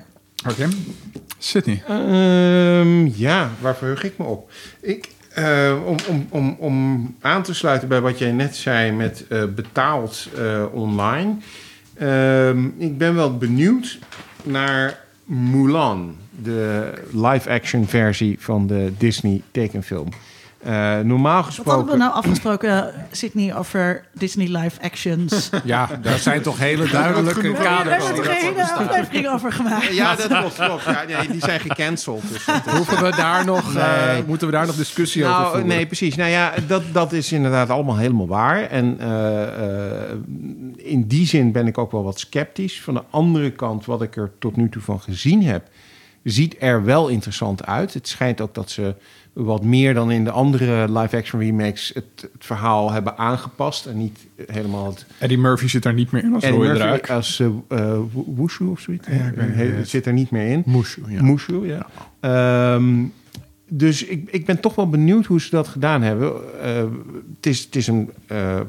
[0.50, 0.68] Oké.
[1.38, 1.84] Sydney.
[1.88, 4.52] Ehm, ja, waar verheug ik me op?
[4.82, 9.26] Ik, eh, om, om, om, om aan te sluiten bij wat jij net zei met
[9.28, 11.36] eh, betaald eh, online.
[11.98, 14.00] Ehm, ik ben wel benieuwd
[14.44, 20.10] naar Mulan, de live-action versie van de Disney tekenfilm.
[20.66, 21.98] Eh, normaal Wat hadden we gesproken.
[21.98, 25.50] nou afgesproken, Sydney, over Disney live actions?
[25.64, 28.06] Ja, daar zijn toch hele duidelijke We hebben kaders.
[28.10, 29.94] er toch een hele aflevering over gemaakt?
[29.96, 30.56] Ja, dat klopt.
[30.56, 30.84] klopt.
[30.84, 32.22] Ja, nee, die zijn gecanceld.
[32.32, 35.68] Dus Hoeven we daar nog, eh, moeten we daar nog discussie over Nou, voeren?
[35.68, 36.16] nee, precies.
[36.16, 38.62] Nou ja, dat, dat is inderdaad allemaal helemaal waar.
[38.64, 40.18] En eh, eh,
[40.76, 42.82] in die zin ben ik ook wel wat sceptisch.
[42.82, 45.68] Van de andere kant, wat ik er tot nu toe van gezien heb,
[46.24, 47.94] ziet er wel interessant uit.
[47.94, 48.96] Het schijnt ook dat ze
[49.36, 54.20] wat meer dan in de andere live-action remakes het, het verhaal hebben aangepast en niet
[54.48, 57.10] helemaal het Eddie Murphy zit daar niet meer in als Eddie rode Murphy draak.
[57.10, 58.00] als uh, uh,
[58.36, 59.08] Wushu of zoiets.
[59.08, 60.64] Ja, ik weet het zit er niet meer in.
[60.66, 61.24] Mushu, ja.
[61.24, 61.88] Mushu, ja.
[62.20, 63.04] Ehm,
[63.68, 66.34] dus ik, ik ben toch wel benieuwd hoe ze dat gedaan hebben.
[66.62, 66.84] Eh,
[67.36, 68.66] het, is, het is een eh, eh,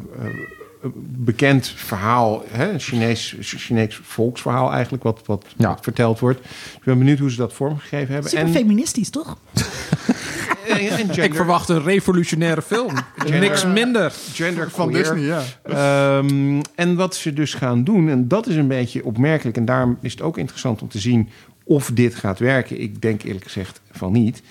[1.17, 2.73] bekend verhaal, hè?
[2.73, 5.79] een Chinees, Chinees volksverhaal eigenlijk, wat, wat, Ja.
[5.81, 6.41] verteld wordt.
[6.75, 8.31] Ik ben benieuwd hoe ze dat vormgegeven hebben.
[8.31, 9.39] Super En, feministisch, toch?
[10.67, 12.93] gender, Ik verwacht een revolutionaire film.
[13.31, 14.13] Niks minder.
[14.33, 14.93] gender Van.
[14.93, 15.43] Disney, ja.
[15.63, 19.99] Ehm, en wat ze dus gaan doen, en dat is een beetje opmerkelijk, en daarom
[20.01, 21.29] is het ook interessant om te zien
[21.65, 22.81] of dit gaat werken.
[22.81, 24.43] Ik denk eerlijk gezegd van niet.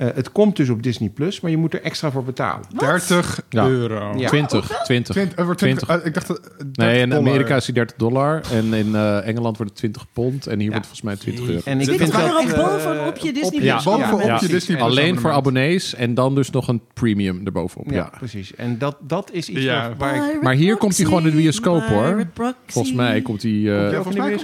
[0.00, 2.64] Eh, het komt dus op Disney Plus, maar je moet er extra voor betalen.
[2.76, 3.66] 30 Ja.
[3.66, 4.14] euro.
[4.16, 4.28] Ja.
[4.28, 5.14] 20, 20.
[5.14, 6.26] Twint- eh, wordt 20 eh, ik dacht...
[6.26, 7.26] dat- 30 Nee, in dollar.
[7.28, 8.40] Amerika is die 30 dollar.
[8.52, 10.46] En in eh, Engeland wordt het 20 pond.
[10.46, 11.60] En hier wordt het volgens mij 20 euro.
[11.64, 12.20] En ik Dit vind dat...
[12.22, 16.34] eh, bovenop je Disney ja, Plus bovenop je Disney Plus Alleen voor abonnees en dan
[16.34, 17.90] dus nog een premium erbovenop.
[17.90, 18.10] ja, Ja.
[18.18, 18.54] precies.
[18.54, 19.90] En dat, dat is iets Ja.
[19.98, 20.42] waar- ik...
[20.42, 22.26] Maar hier komt hij gewoon in de bioscoop, hoor.
[22.66, 23.50] Volgens mij komt hij...
[23.52, 24.38] eh, Ja, volgens mij.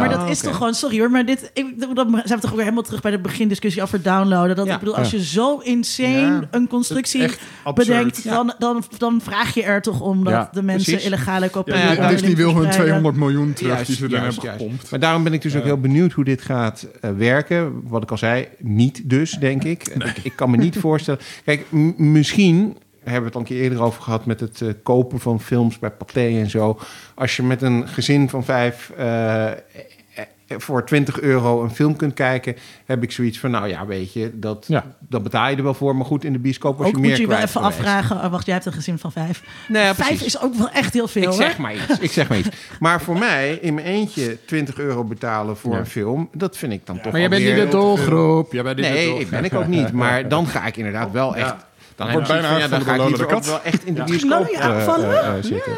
[0.00, 0.46] Maar dat is Oké.
[0.48, 3.12] toch gewoon, sorry hoor, maar dit, ik, dan zijn we toch weer helemaal terug bij
[3.12, 4.42] het begindiscussie over downloaden.
[4.48, 4.72] Dat, Ja.
[4.72, 7.30] ik bedoel, als je zo insane Ja, een constructie
[7.74, 11.06] bedenkt, dan, dan, dan vraag je er toch om dat Ja, de mensen precies.
[11.06, 11.78] illegale kopieën...
[11.78, 13.00] Ja, Disney wil hun verspreiden.
[13.00, 14.90] 200 miljoen terug Juist, die ze juist, hebben gepompt.
[14.90, 17.82] Maar daarom ben ik dus ook heel benieuwd hoe dit gaat eh, werken.
[17.88, 19.86] Wat ik al zei, niet dus, denk ik.
[20.04, 21.20] Ik, ik kan me niet voorstellen...
[21.44, 21.64] Kijk,
[21.96, 24.26] misschien hebben we het al een keer eerder over gehad...
[24.26, 26.78] met het eh, kopen van films bij Pathé en zo.
[27.14, 28.90] Als je met een gezin van vijf...
[28.96, 29.50] eh,
[30.58, 34.30] voor 20 euro een film kunt kijken, heb ik zoiets van, nou ja, weet je,
[34.38, 34.84] dat, Ja.
[35.08, 35.96] dat betaal je er wel voor.
[35.96, 37.78] Maar goed, in de bioscoop was Ook je moet meer je je wel even geweest.
[37.78, 38.16] afvragen.
[38.16, 39.42] Oh, wacht, jij hebt een gezin van vijf.
[39.68, 40.26] Nee, ja, vijf precies.
[40.34, 41.36] is ook wel echt heel veel, Ik hoor.
[41.36, 41.98] zeg maar iets.
[41.98, 42.48] Ik zeg maar iets.
[42.80, 45.78] Maar voor mij, in mijn eentje 20 euro betalen voor Ja.
[45.78, 48.52] een film, dat vind ik dan toch Maar jij bent niet de doelgroep.
[48.52, 49.24] Jij bent niet de Nee, doelgroep.
[49.24, 49.92] ik ben ik ook niet.
[50.02, 51.54] Maar dan ga ik inderdaad wel echt.
[51.96, 55.22] Dan Wordt bijna van, ja, dan ga ik wel echt in de bioscoop eh, aanvallen?
[55.22, 55.72] eh, eh, zitten.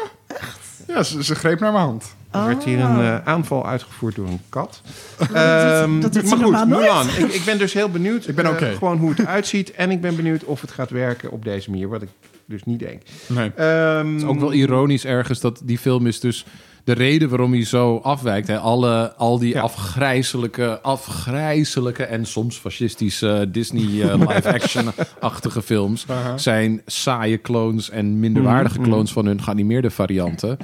[0.87, 2.15] Ja, ze, ze greep naar mijn hand.
[2.31, 4.81] Er werd hier een eh, aanval uitgevoerd door een kat.
[5.17, 6.67] dat Ehm, maar goed.
[6.67, 7.07] Mulan.
[7.07, 8.27] Ik, ik ben dus heel benieuwd.
[8.27, 8.73] Ik ben eh, oké.
[8.77, 9.71] gewoon hoe het eruit ziet.
[9.71, 11.87] En ik ben benieuwd of het gaat werken op deze manier.
[11.87, 12.09] Wat ik
[12.45, 13.01] dus niet denk.
[13.27, 13.51] Nee.
[13.55, 16.45] Ehm, Het is ook wel ironisch ergens dat die film is dus
[16.87, 18.47] de reden waarom hij zo afwijkt.
[18.47, 18.57] Hè.
[18.59, 19.61] Alle, al die Ja.
[19.61, 26.05] afgrijzelijke, afgrijzelijke en soms fascistische Disney eh, live-action-achtige films
[26.35, 30.57] zijn saaie clones en minderwaardige clones van hun geanimeerde varianten.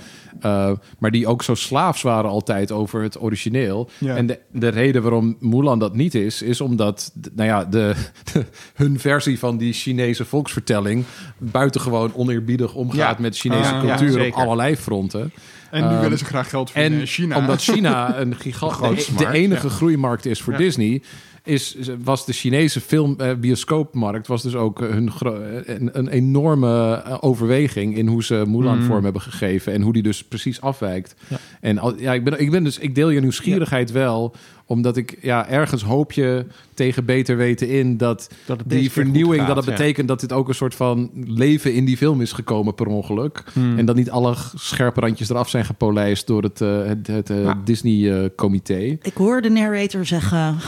[0.45, 3.89] Uh, maar die ook zo slaafs waren altijd over het origineel.
[3.97, 4.15] Ja.
[4.15, 7.93] En de, de reden waarom Mulan dat niet is, is omdat nou ja, de,
[8.33, 8.45] de-
[8.83, 11.03] hun versie van die Chinese volksvertelling
[11.37, 13.21] buitengewoon oneerbiedig omgaat Ja.
[13.21, 15.31] met Chinese Ah, cultuur op allerlei fronten.
[15.73, 17.37] En nu Ehm, willen ze graag geld En in China.
[17.37, 19.73] omdat China een gigant, grootste de, enige ja.
[19.73, 20.59] groeimarkt is voor Ja.
[20.59, 21.01] Disney,
[21.43, 25.31] is, was de Chinese film eh, bioscoopmarkt was dus ook eh, hun eh,
[25.75, 28.83] een, een enorme overweging in hoe ze Mulan Mm.
[28.83, 31.15] vorm hebben gegeven en hoe die dus precies afwijkt.
[31.61, 34.35] En al, ja, ik ben, ik ben dus, ik deel je nieuwsgierigheid wel,
[34.73, 38.29] omdat ik ja ergens hoop je tegen beter weten in dat,
[38.65, 39.71] die vernieuwing gaat, dat het ja.
[39.71, 43.43] betekent dat dit ook een soort van leven in die film is gekomen per ongeluk.
[43.53, 43.77] Hmm.
[43.77, 47.51] En dat niet alle scherpe randjes eraf zijn gepolijst door het, eh, het, het eh.
[47.63, 48.97] Disney-comité.
[49.01, 50.55] Ik hoor de narrator zeggen...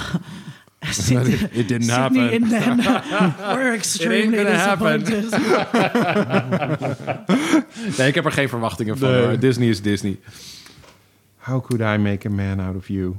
[0.91, 2.53] Sydney, It didn't Sydney happen.
[2.53, 5.31] and were extremely disappointed.
[7.97, 9.09] nee, ik heb er geen verwachtingen van.
[9.09, 9.37] Nee.
[9.37, 10.19] Disney is Disney.
[11.45, 13.15] How could I make a man out of you?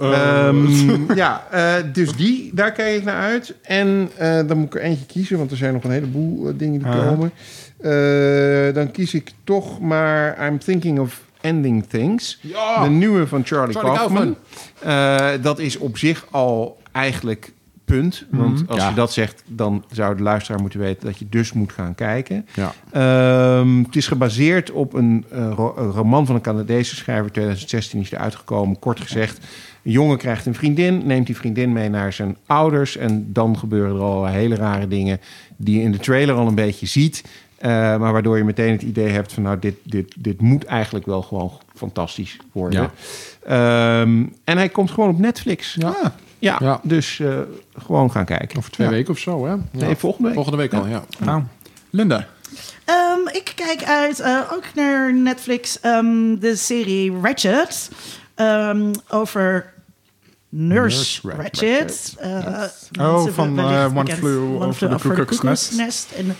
[0.00, 3.54] Eh, Ehm, ja, eh, dus die, daar kijk ik naar uit.
[3.62, 6.54] En eh, dan moet ik er eentje kiezen, want er zijn nog een heleboel eh,
[6.56, 7.06] dingen die Ah.
[7.08, 7.32] komen.
[8.74, 12.38] Dan kies ik toch maar I'm Thinking of Ending Things.
[12.82, 14.36] De nieuwe van Charlie, Charlie Kaufman.
[15.42, 17.52] Dat is op zich al eigenlijk
[17.86, 18.26] punt.
[18.30, 18.88] Want als Ja.
[18.88, 22.46] je dat zegt, dan zou de luisteraar moeten weten dat je dus moet gaan kijken.
[22.54, 22.72] Ja.
[22.92, 27.30] Ehm, het is gebaseerd op een, eh, ro- een roman van een Canadese schrijver.
[27.32, 28.78] 2016 is er uitgekomen.
[28.78, 29.38] Kort gezegd,
[29.82, 31.06] een jongen krijgt een vriendin.
[31.06, 32.96] Neemt die vriendin mee naar zijn ouders.
[32.96, 35.20] En dan gebeuren er al hele rare dingen
[35.56, 37.24] die je in de trailer al een beetje ziet.
[37.56, 39.42] eh, maar waardoor je meteen het idee hebt van...
[39.42, 42.80] nou, dit, dit, dit moet eigenlijk wel gewoon fantastisch worden.
[42.80, 42.90] Ja.
[44.00, 45.74] Ehm, en hij komt gewoon op Netflix.
[45.78, 46.80] Ja, ja, Ja.
[46.82, 47.38] dus eh,
[47.86, 48.58] gewoon gaan kijken.
[48.58, 48.92] Over twee Ja.
[48.92, 49.50] weken of zo, hè?
[49.50, 49.58] Ja.
[49.70, 50.34] Nee, volgende week.
[50.34, 51.04] Volgende week al, ja.
[51.18, 51.42] nou,
[51.90, 52.26] Linda.
[52.84, 57.90] Ehm, ik kijk uit eh, ook naar Netflix ehm, de serie Ratchet.
[58.34, 59.72] ehm, over
[60.48, 60.96] Nurse,
[61.28, 62.14] Nurse Ratchet.
[62.18, 62.62] Eh,
[63.00, 63.60] Oh, van,
[63.96, 64.06] One.
[64.16, 66.12] Flew One Over the Cuckoo's Nest.
[66.12, 66.36] En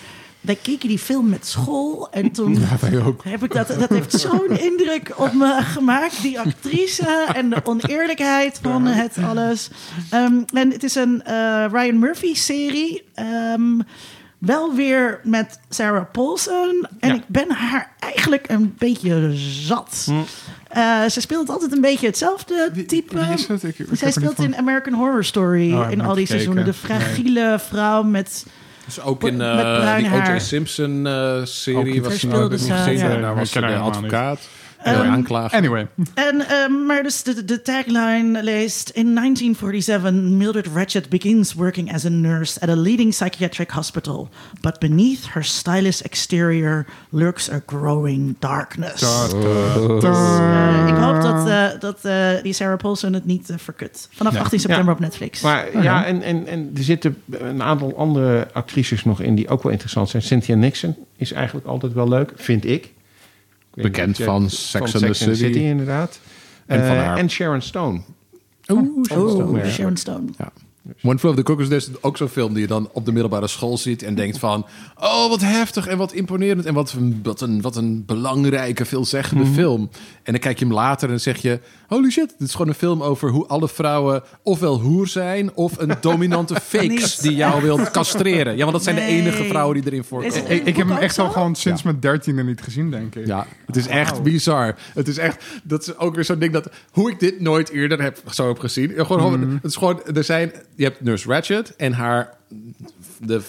[0.47, 2.09] wij keken die film met school.
[2.10, 3.24] En toen wij ook.
[3.24, 6.23] heb ik dat, dat heeft zo'n indruk op me gemaakt.
[6.23, 9.70] Die actrice en de oneerlijkheid van het alles.
[10.10, 13.02] Ehm, en het is een eh, Ryan Murphy-serie.
[13.14, 13.78] Ehm,
[14.39, 16.86] wel weer met Sarah Paulson.
[17.01, 17.14] En Ja.
[17.14, 20.06] ik ben haar eigenlijk een beetje zat.
[20.68, 23.18] Eh, ze speelt altijd een beetje hetzelfde Wie- type.
[23.18, 23.62] wie is het?
[23.62, 26.27] Ik- ik heb Zij speelt in American Horror Story Oh, in al die gekeken.
[26.27, 26.64] seizoenen.
[26.64, 28.47] De fragiele vrouw met...
[28.87, 30.39] Dus ook in eh, die O.J.
[30.39, 34.49] Simpson-serie Ook was ze ken de advocaat.
[34.95, 35.59] Aanklager.
[35.59, 35.87] Anyway.
[36.15, 38.89] En, ehm, maar dus de, de tagline leest...
[38.89, 42.61] In 1947, Mildred Ratchet begins working as a nurse...
[42.61, 44.29] at a leading psychiatric hospital.
[44.61, 46.87] But beneath her stylish exterior...
[47.11, 49.01] lurks a growing darkness.
[49.01, 49.35] Da, da,
[49.89, 50.83] Dus, da.
[50.83, 54.09] eh, ik hoop dat, eh, dat eh, die Sarah Paulson het niet eh, verkut.
[54.13, 54.41] Vanaf Ja.
[54.41, 54.93] 18 september Ja.
[54.93, 55.41] op Netflix.
[55.41, 59.63] Maar ja, en, en, en er zitten een aantal andere actrices nog in die ook
[59.63, 60.23] wel interessant zijn.
[60.23, 62.93] Cynthia Nixon is eigenlijk altijd wel leuk, vind ik.
[63.82, 65.59] Bekend je- van Sex and the City.
[65.59, 66.20] inderdaad.
[66.66, 67.16] En van Eh, haar.
[67.19, 68.01] en Sharon Stone.
[68.69, 69.69] Oeh, oh, ja.
[69.70, 70.24] Sharon Stone.
[70.39, 70.53] Ja.
[71.03, 73.13] One Flew Over the Cuckoo's Nest is ook zo'n film die je dan op de
[73.13, 74.67] middelbare school ziet en denkt van...
[74.99, 79.45] Oh, wat heftig en wat imponerend en wat een, wat een, wat een belangrijke, veelzeggende
[79.45, 79.53] Mhm.
[79.53, 79.91] film.
[80.23, 81.61] En dan kijk je hem later en dan zeg je...
[81.89, 85.55] Holy shit, dit is gewoon een film over hoe alle vrouwen ofwel hoer zijn...
[85.55, 88.57] of een dominante fix die jou wil castreren.
[88.57, 90.51] Ja, want dat zijn de enige vrouwen die erin voorkomen.
[90.51, 91.33] Ik, ik heb hem echt al zo?
[91.33, 93.27] gewoon sinds mijn dertiende niet gezien, denk ik.
[93.27, 94.75] Ja, het is echt bizar.
[94.95, 98.03] Het is echt, dat is ook weer zo'n ding dat, hoe ik dit nooit eerder
[98.03, 98.93] heb, zo heb gezien.
[98.97, 99.51] Mhm.
[99.55, 102.35] Het is gewoon, er zijn, je hebt Nurse Ratched en haar,
[103.20, 103.40] de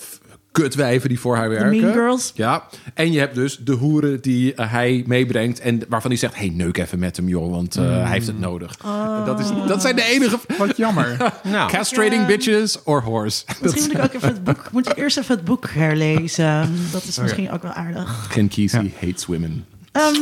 [0.52, 1.70] kutwijven die voor haar werken.
[1.82, 2.32] Mean Girls.
[2.36, 2.64] Ja,
[2.94, 6.50] en je hebt dus de hoeren die eh, hij meebrengt en waarvan hij zegt, hey,
[6.50, 7.94] neuk even met hem, joh, want eh, Mhm.
[7.94, 8.76] hij heeft het nodig.
[8.86, 9.26] Oh.
[9.26, 10.40] Dat, is, dat zijn de enige...
[10.58, 11.18] Wat jammer.
[11.44, 12.26] Nou, Castrating Ja.
[12.28, 13.44] bitches or horse.
[13.62, 14.70] Misschien moet ik ook even het boek...
[14.72, 16.76] Moet ik eerst even het boek herlezen.
[16.92, 18.28] Dat is misschien ook wel aardig.
[18.30, 19.66] Ken Kesey hates women.
[19.92, 20.14] Ehm,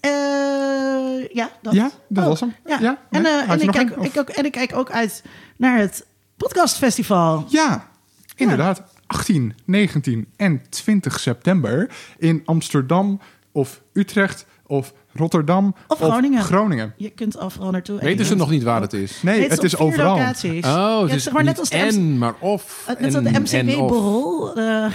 [0.00, 1.74] eh, ja, dat.
[1.74, 2.54] Ja, dat Oh, was hem.
[2.66, 2.78] Ja.
[2.80, 4.90] Ja, en, nee, eh, had en, je ik kijk, ik ook, en ik kijk ook
[4.90, 5.22] uit
[5.56, 6.06] naar het
[6.38, 7.44] podcastfestival.
[7.48, 7.88] Ja,
[8.36, 8.82] inderdaad.
[9.06, 13.20] 18, 19 en 20 september in Amsterdam
[13.52, 16.42] of Utrecht of Rotterdam Of Groningen.
[16.42, 16.94] Groningen.
[16.96, 18.00] Je kunt overal naartoe.
[18.00, 19.22] Weten ze nog niet waar het is?
[19.22, 20.16] Nee, het, op is overal.
[20.16, 20.64] locaties.
[20.64, 22.86] Oh, Ja, het is zeg maar net als de en, maar of.
[22.90, 23.52] Uh, Net als en- de en of.
[23.52, 24.64] MCB-borrel eh,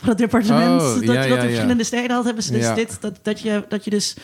[0.00, 0.80] van het departement.
[0.82, 1.40] Oh, dat ja, dat ja, in ja.
[1.40, 2.74] verschillende steden had, hebben ze dus Ja.
[2.74, 2.96] dit.
[3.00, 4.16] Dat, dat, je, dat je dus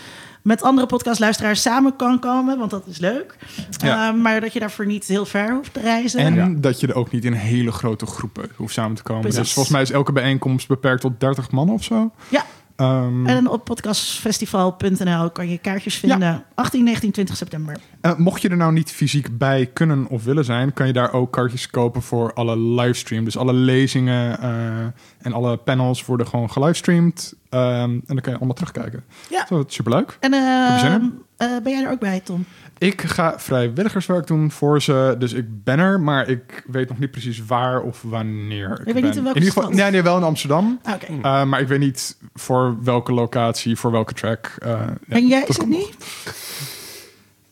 [0.48, 3.36] met andere podcastluisteraars samen kan komen, want dat is leuk.
[3.70, 4.08] Ja.
[4.08, 6.20] Eh, maar dat je daarvoor niet heel ver hoeft te reizen.
[6.20, 9.22] En dat je er ook niet in hele grote groepen hoeft samen te komen.
[9.22, 9.40] Precies.
[9.40, 12.10] Dus volgens mij is elke bijeenkomst beperkt tot 30 man of zo.
[12.28, 12.44] Ja,
[12.78, 16.44] Ehm, en op podcastfestival.nl kan je kaartjes vinden.
[16.54, 17.76] 18, 19, 20 september.
[18.00, 21.12] eh, mocht je er nou niet fysiek bij kunnen of willen zijn, kan je daar
[21.12, 23.24] ook kaartjes kopen voor alle livestream.
[23.24, 24.78] Dus alle lezingen eh,
[25.18, 27.34] en alle panels worden gewoon gelivestreamd.
[27.48, 29.04] Ehm, en dan kan je allemaal terugkijken.
[29.30, 29.46] Ja.
[29.46, 30.16] Zo, superleuk.
[30.20, 32.44] En eh, Eh, ben jij er ook bij, Tom?
[32.78, 37.10] Ik ga vrijwilligerswerk doen voor ze, dus ik ben er, maar ik weet nog niet
[37.10, 38.70] precies waar of wanneer.
[38.70, 39.04] Ik weet ben.
[39.04, 40.80] niet in welke in ieder geval, nee, nee, wel in Amsterdam.
[40.82, 40.94] Ah.
[41.22, 44.54] Eh, maar ik weet niet voor welke locatie, voor welke track.
[44.64, 45.96] ja, en jij dat is het niet?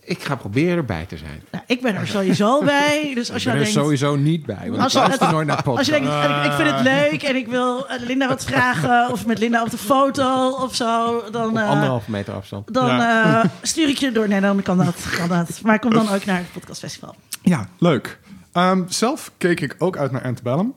[0.06, 1.42] Ik ga proberen erbij te zijn.
[1.50, 3.12] Nou, ik ben er sowieso bij.
[3.14, 3.72] Dus als Ik ben jij er denkt...
[3.72, 4.70] sowieso niet bij.
[4.70, 5.62] Want Als ik je- luister nooit naar.
[5.62, 6.08] Als je denkt,
[6.46, 9.12] ik vind het leuk en ik wil eh, Linda wat vragen...
[9.12, 11.22] of met Linda op de foto of zo...
[11.30, 12.74] dan, Op eh, anderhalve meter afstand.
[12.74, 13.42] dan Ja.
[13.42, 14.28] eh, stuur ik je door.
[14.28, 15.60] Nee, dan kan dat, kan dat.
[15.62, 17.14] Maar kom dan ook naar het podcastfestival.
[17.42, 18.18] Ja, leuk.
[18.52, 20.74] Ehm, zelf keek ik ook uit naar Antebellum.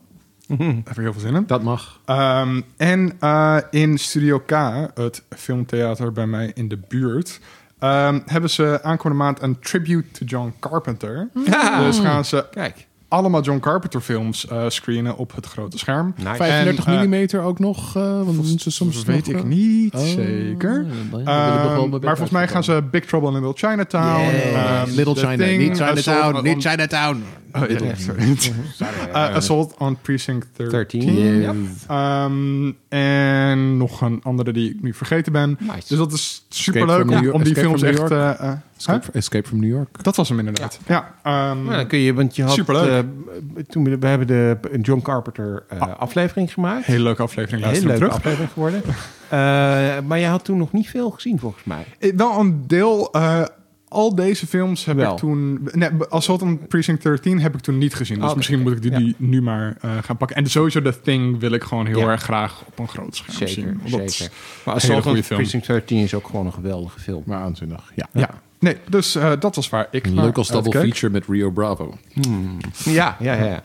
[0.48, 1.44] Daar heb ik heel veel zin in.
[1.48, 2.00] Dat mag.
[2.06, 4.52] Ehm, en eh, in Studio K,
[4.94, 7.40] het filmtheater bij mij in de buurt,
[7.80, 11.30] ehm, hebben ze aankomende maand een tribute to John Carpenter.
[11.80, 12.88] Dus gaan ze Kijk.
[13.08, 16.14] allemaal John Carpenter films eh, screenen op het grote scherm.
[16.18, 16.36] Nice.
[16.36, 17.96] 35 En, eh, mm ook nog.
[17.96, 20.86] eh want ze soms Dat weet nog, ik niet oh, zeker.
[21.12, 24.22] Ehm, maar volgens mij gaan ze Big Trouble in Little Chinatown.
[24.22, 24.82] Yeah.
[24.82, 27.24] ehm, Little China, Thing, niet Chinatown, niet Chinatown.
[27.54, 27.62] Oh,
[27.98, 28.38] sorry.
[29.14, 30.72] Eh, Assault on Precinct 13.
[30.72, 31.40] 13.
[31.42, 31.56] Yes.
[31.88, 35.58] Ehm, en nog een andere die ik nu vergeten ben.
[35.60, 35.88] Nice.
[35.88, 38.12] Dus dat is from superleuk New om, die Escape films echt...
[38.12, 39.16] Eh, eh, Escape, huh?
[39.16, 40.04] Escape from New York.
[40.04, 40.80] Dat was hem inderdaad.
[40.88, 41.16] Ja.
[41.24, 42.54] ehm, Nou, dan kun je, want je had...
[42.54, 43.04] Superleuk.
[43.56, 46.86] eh, toen we, we hebben de een John Carpenter eh, aflevering gemaakt.
[46.86, 47.66] hele leuke aflevering.
[47.66, 48.14] Hele leuke terug.
[48.14, 48.82] aflevering geworden.
[49.30, 49.38] Eh,
[50.08, 51.86] maar je had toen nog niet veel gezien, volgens mij.
[52.16, 53.12] Wel een deel...
[53.90, 55.12] al deze films heb Wel.
[55.12, 55.70] ik toen...
[55.72, 58.18] Nee, Assault on Precinct 13 heb ik toen niet gezien.
[58.18, 58.98] Dus Oké, misschien moet ik die, ja.
[58.98, 60.38] die nu maar eh, gaan pakken.
[60.38, 62.08] En sowieso The Thing wil ik gewoon heel Ja.
[62.10, 63.48] erg graag op een groot scherm zien.
[63.48, 64.34] Zeker, dat is zeker.
[64.66, 65.22] Maar Assault on.
[65.28, 67.24] Precinct 13 is ook gewoon een geweldige film.
[67.26, 67.92] Waanzinnig.
[67.96, 68.08] Ja.
[68.14, 68.30] Ja.
[68.60, 70.92] Nee, dus eh, dat was waar ik naar Leuk als double uitkeek.
[70.92, 71.98] feature met Rio Bravo.
[72.86, 73.46] Ja, ja, ja.
[73.46, 73.64] ja.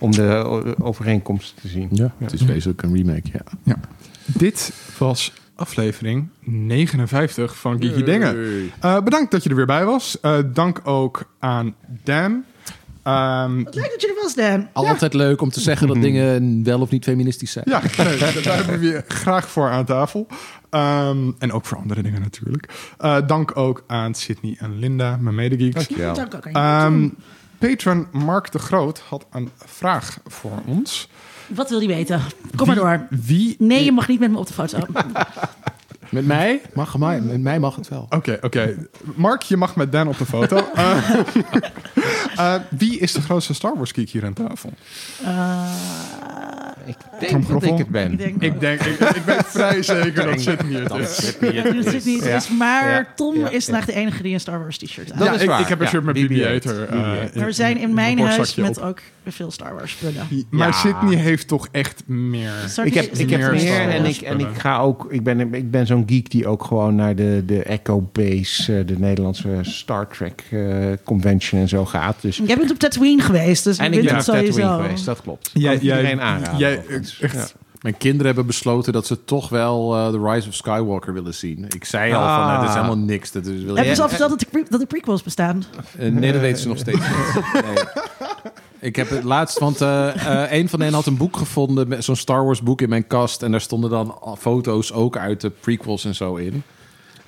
[0.00, 1.88] Om de overeenkomsten te zien.
[1.92, 3.40] Ja, het is wezenlijk een remake, ja.
[3.62, 3.80] Ja.
[4.24, 8.36] Dit was aflevering 59 van Geeky Dingen.
[8.80, 10.20] Eh, bedankt dat je er weer bij was.
[10.20, 12.44] Eh, dank ook aan Dan.
[13.02, 14.68] Ehm, Leuk dat je er was, Dan.
[14.72, 17.64] Altijd leuk om te zeggen dat dingen wel of niet feministisch zijn.
[17.68, 20.26] ja, nee, daar hebben we je graag voor aan tafel.
[20.70, 22.92] Ehm, en ook voor andere dingen natuurlijk.
[22.98, 25.88] Eh, dank ook aan Sydney en Linda, mijn medegeeks.
[25.88, 26.58] Dank ook aan je.
[26.58, 27.08] Ehm
[27.58, 31.08] patron Mark de Groot had een vraag voor ons.
[31.48, 32.20] Wat wil je weten?
[32.56, 33.06] Kom maar door.
[33.10, 33.56] Wie...
[33.58, 34.78] Nee, je mag niet met me op de foto.
[36.10, 36.60] Met mij?
[36.74, 38.06] Mag, mij, met mij mag het wel.
[38.10, 38.88] Oké, oké.
[39.14, 40.56] Mark, je mag met Dan op de foto.
[42.38, 44.72] Eh, eh, wie is de grootste Star Wars geek hier aan tafel?
[45.24, 45.72] Eh,
[46.88, 48.12] Ik denk dat ik het ben.
[48.12, 52.24] Ik denk, Ik denk, ik, ik ben vrij zeker dat Sydney het dat zit niet
[52.24, 52.36] Ja.
[52.36, 53.12] is, maar.
[53.16, 53.48] Tom Ja.
[53.50, 53.72] is Ja.
[53.72, 55.60] vandaag de enige die een Star Wars t-shirt aan Dat ja, is ik, waar.
[55.60, 56.18] ik heb een Ja, shirt met BB-8.
[56.28, 56.88] BB-8er.
[56.88, 57.32] eh, BB-8.
[57.32, 58.84] in- Maar we zijn in mijn huis met op.
[58.84, 60.26] ook veel Star Wars spullen.
[60.50, 60.74] Maar.
[60.74, 62.50] Sydney heeft toch echt meer.
[62.68, 65.06] Sorry, Ik heb, ik heb meer en ik, en ik ga ook.
[65.10, 68.86] Ik ben, ik ben zo'n geek die ook gewoon naar de, de Echo Base, eh,
[68.86, 70.58] de Nederlandse Star Trek eh,
[71.04, 72.16] convention en zo gaat.
[72.20, 74.34] Dus, Jij bent op Tatooine geweest, dus en ik ben het op.
[74.34, 75.50] Tatooine geweest, dat klopt.
[75.52, 76.58] Jij- Kan ik jij- iedereen aanraden.
[76.58, 77.20] jij- overigens.
[77.20, 77.46] echt- Ja.
[77.80, 81.64] Mijn kinderen hebben besloten dat ze toch wel eh, The Rise of Skywalker willen zien.
[81.68, 82.52] Ik zei al van, Ah.
[82.54, 83.32] eh, dit is helemaal niks.
[83.32, 85.22] Dat is, wil Heb je je- ze al verteld dat de, pre- dat de prequels
[85.22, 85.64] bestaan?
[85.98, 87.42] Eh, nee, dat weten ze nog steeds niet.
[87.64, 87.84] Nee.
[88.80, 92.04] Ik heb het laatst, want eh, eh, een van hen had een boek gevonden, met
[92.04, 93.42] zo'n Star Wars boek in mijn kast.
[93.42, 96.62] En daar stonden dan foto's ook uit de prequels en zo in.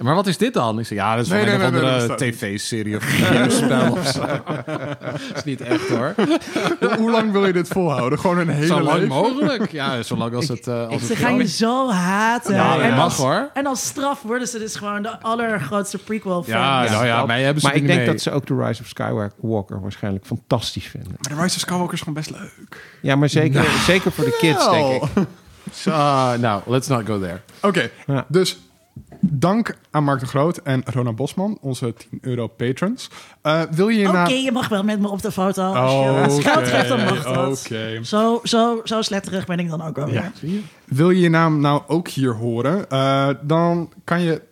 [0.03, 0.79] Maar wat is dit dan?
[0.79, 3.03] Ik zei, ja, dat is Nee, van nee, een nee, of nee, andere tv-serie of
[3.03, 4.21] videospel of zo.
[5.01, 6.15] dat is niet echt hoor.
[6.17, 8.19] Hoe- Hoe lang wil je dit volhouden?
[8.19, 9.09] Gewoon een hele Zo lang leven?
[9.09, 9.73] mogelijk.
[9.73, 10.67] Ja, zolang als het...
[10.67, 12.55] eh, als Ze het gaan je zo haten.
[12.55, 13.51] Ja, dat en, mag als, hoor.
[13.55, 16.45] en als straf worden ze dus gewoon de allergrootste prequel.
[16.47, 18.07] Ja, nou ja, mij hebben ze Maar ik denk mee.
[18.09, 21.13] dat ze ook de Rise of Skywalker waarschijnlijk fantastisch vinden.
[21.21, 22.85] Maar de Rise of Skywalker is gewoon best leuk.
[23.03, 25.11] Ja, maar zeker, zeker voor de kids, denk ik.
[26.41, 27.41] Nou, let's not go there.
[27.63, 28.25] Oké, Ja.
[28.29, 28.59] dus
[29.21, 33.11] dank aan Mark de Groot en Rona Bosman, onze 10 euro patrons.
[33.43, 34.29] Eh, wil je je Oké, naam...
[34.29, 35.63] je mag wel met me op de foto.
[35.63, 37.65] Als je als geld geeft, dan mag dat.
[37.67, 38.05] oké.
[38.05, 40.33] Zo, zo, zo sletterig ben ik dan ook alweer.
[40.85, 42.89] Wil je je naam nou ook hier horen?
[42.91, 44.43] Eh, dan kan je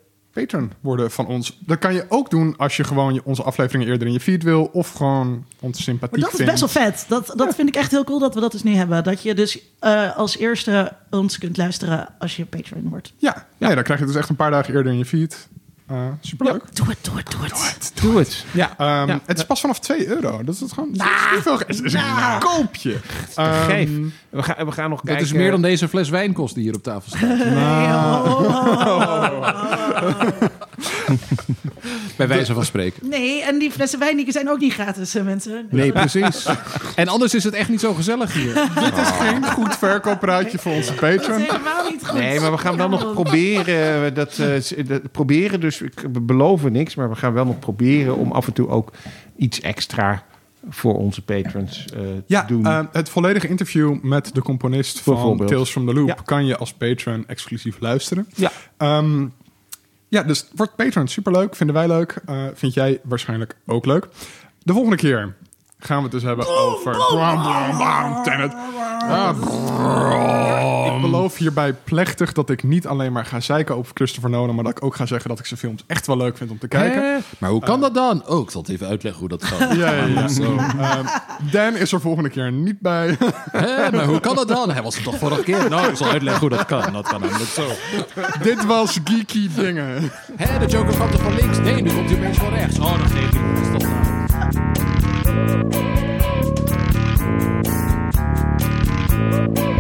[0.41, 1.59] patron worden van ons.
[1.67, 4.43] Dat kan je ook doen als je gewoon je- onze afleveringen eerder in je feed
[4.43, 4.65] wil.
[4.73, 7.05] Of gewoon ons sympathiek Maar dat is best wel vet.
[7.09, 9.05] Dat, dat vind ik echt heel cool dat we dat dus nu hebben.
[9.05, 13.13] Dat je dus eh, als eerste ons kunt luisteren als je patron wordt.
[13.17, 15.49] Ja, Nee, dan krijg je dus echt een paar dagen eerder in je feed.
[15.89, 16.63] Eh superleuk.
[16.77, 17.93] Doe het, doe het, doe het.
[18.01, 18.45] Doe het.
[18.51, 18.75] Ja.
[18.79, 19.21] Ehm, Ja.
[19.27, 20.45] Het is pas vanaf 2 euro.
[20.45, 20.89] Dat is het gewoon.
[20.93, 21.59] dat is niet veel.
[21.59, 22.41] Het is een Nou.
[22.41, 22.97] koopje.
[23.35, 23.89] Ehm, Geef.
[24.31, 25.25] We gaan, we gaan nog kijken.
[25.25, 27.21] is meer dan deze fles wijn kost die hier op tafel staat.
[27.39, 28.41] Nee, oh,
[28.87, 30.33] oh.
[32.17, 33.09] Bij wijze van spreken.
[33.09, 35.67] Nee, en die flessen wijn die zijn ook niet gratis, hè, mensen.
[35.71, 36.47] Nee, precies.
[36.95, 38.55] En anders is het echt niet zo gezellig hier.
[38.85, 42.19] Dit is geen goed verkooppraatje voor onze Dat is helemaal niet goed.
[42.19, 44.15] Nee, maar we gaan wel nog proberen.
[44.15, 48.17] Dat, eh, dat- proberen dus, ik- we beloven niks, maar we gaan wel nog proberen
[48.17, 48.93] om af en toe ook
[49.37, 50.23] iets extra
[50.71, 52.67] voor onze patrons eh, Ja, te doen.
[52.67, 55.47] eh, het volledige interview met de componist van.
[55.47, 56.17] Tales from the Loop Ja.
[56.25, 58.27] kan je als patron exclusief luisteren.
[58.35, 58.51] ja.
[58.77, 59.27] Ehm,
[60.09, 61.57] ja, dus wordt patron superleuk.
[61.57, 62.21] Vinden wij leuk.
[62.27, 64.09] Eh, vind jij waarschijnlijk ook leuk.
[64.63, 65.35] De volgende keer
[65.79, 66.95] gaan we het dus hebben over...
[68.23, 68.55] Tenet.
[69.01, 69.37] Ah,
[70.95, 74.55] ik beloof hierbij plechtig dat ik niet alleen maar ga zeiken over Christopher Nolan...
[74.55, 76.59] maar dat ik ook ga zeggen dat ik zijn films echt wel leuk vind om
[76.59, 77.23] te kijken.
[77.39, 78.23] Maar hoe kan dat dan?
[78.29, 79.43] Oh, ik zal het even uitleggen hoe dat.
[79.59, 80.27] Ja, ja, ja.
[80.27, 81.07] Ehm,
[81.51, 83.17] Dan is er volgende keer niet bij.
[83.93, 84.71] Maar hoe kan dat dan?
[84.71, 85.69] Hij was er toch vorige keer?
[85.71, 86.93] Nou, ik zal uitleggen hoe dat kan.
[86.93, 87.67] Dat kan namelijk zo.
[88.43, 90.11] Dit was Geeky Dingen.
[90.37, 91.59] Hé, de Joker kwam toch van links?
[91.59, 92.79] Nee, nu komt hij opeens van rechts.
[92.79, 93.88] Oh, dat geeft niet.
[99.55, 99.78] Thank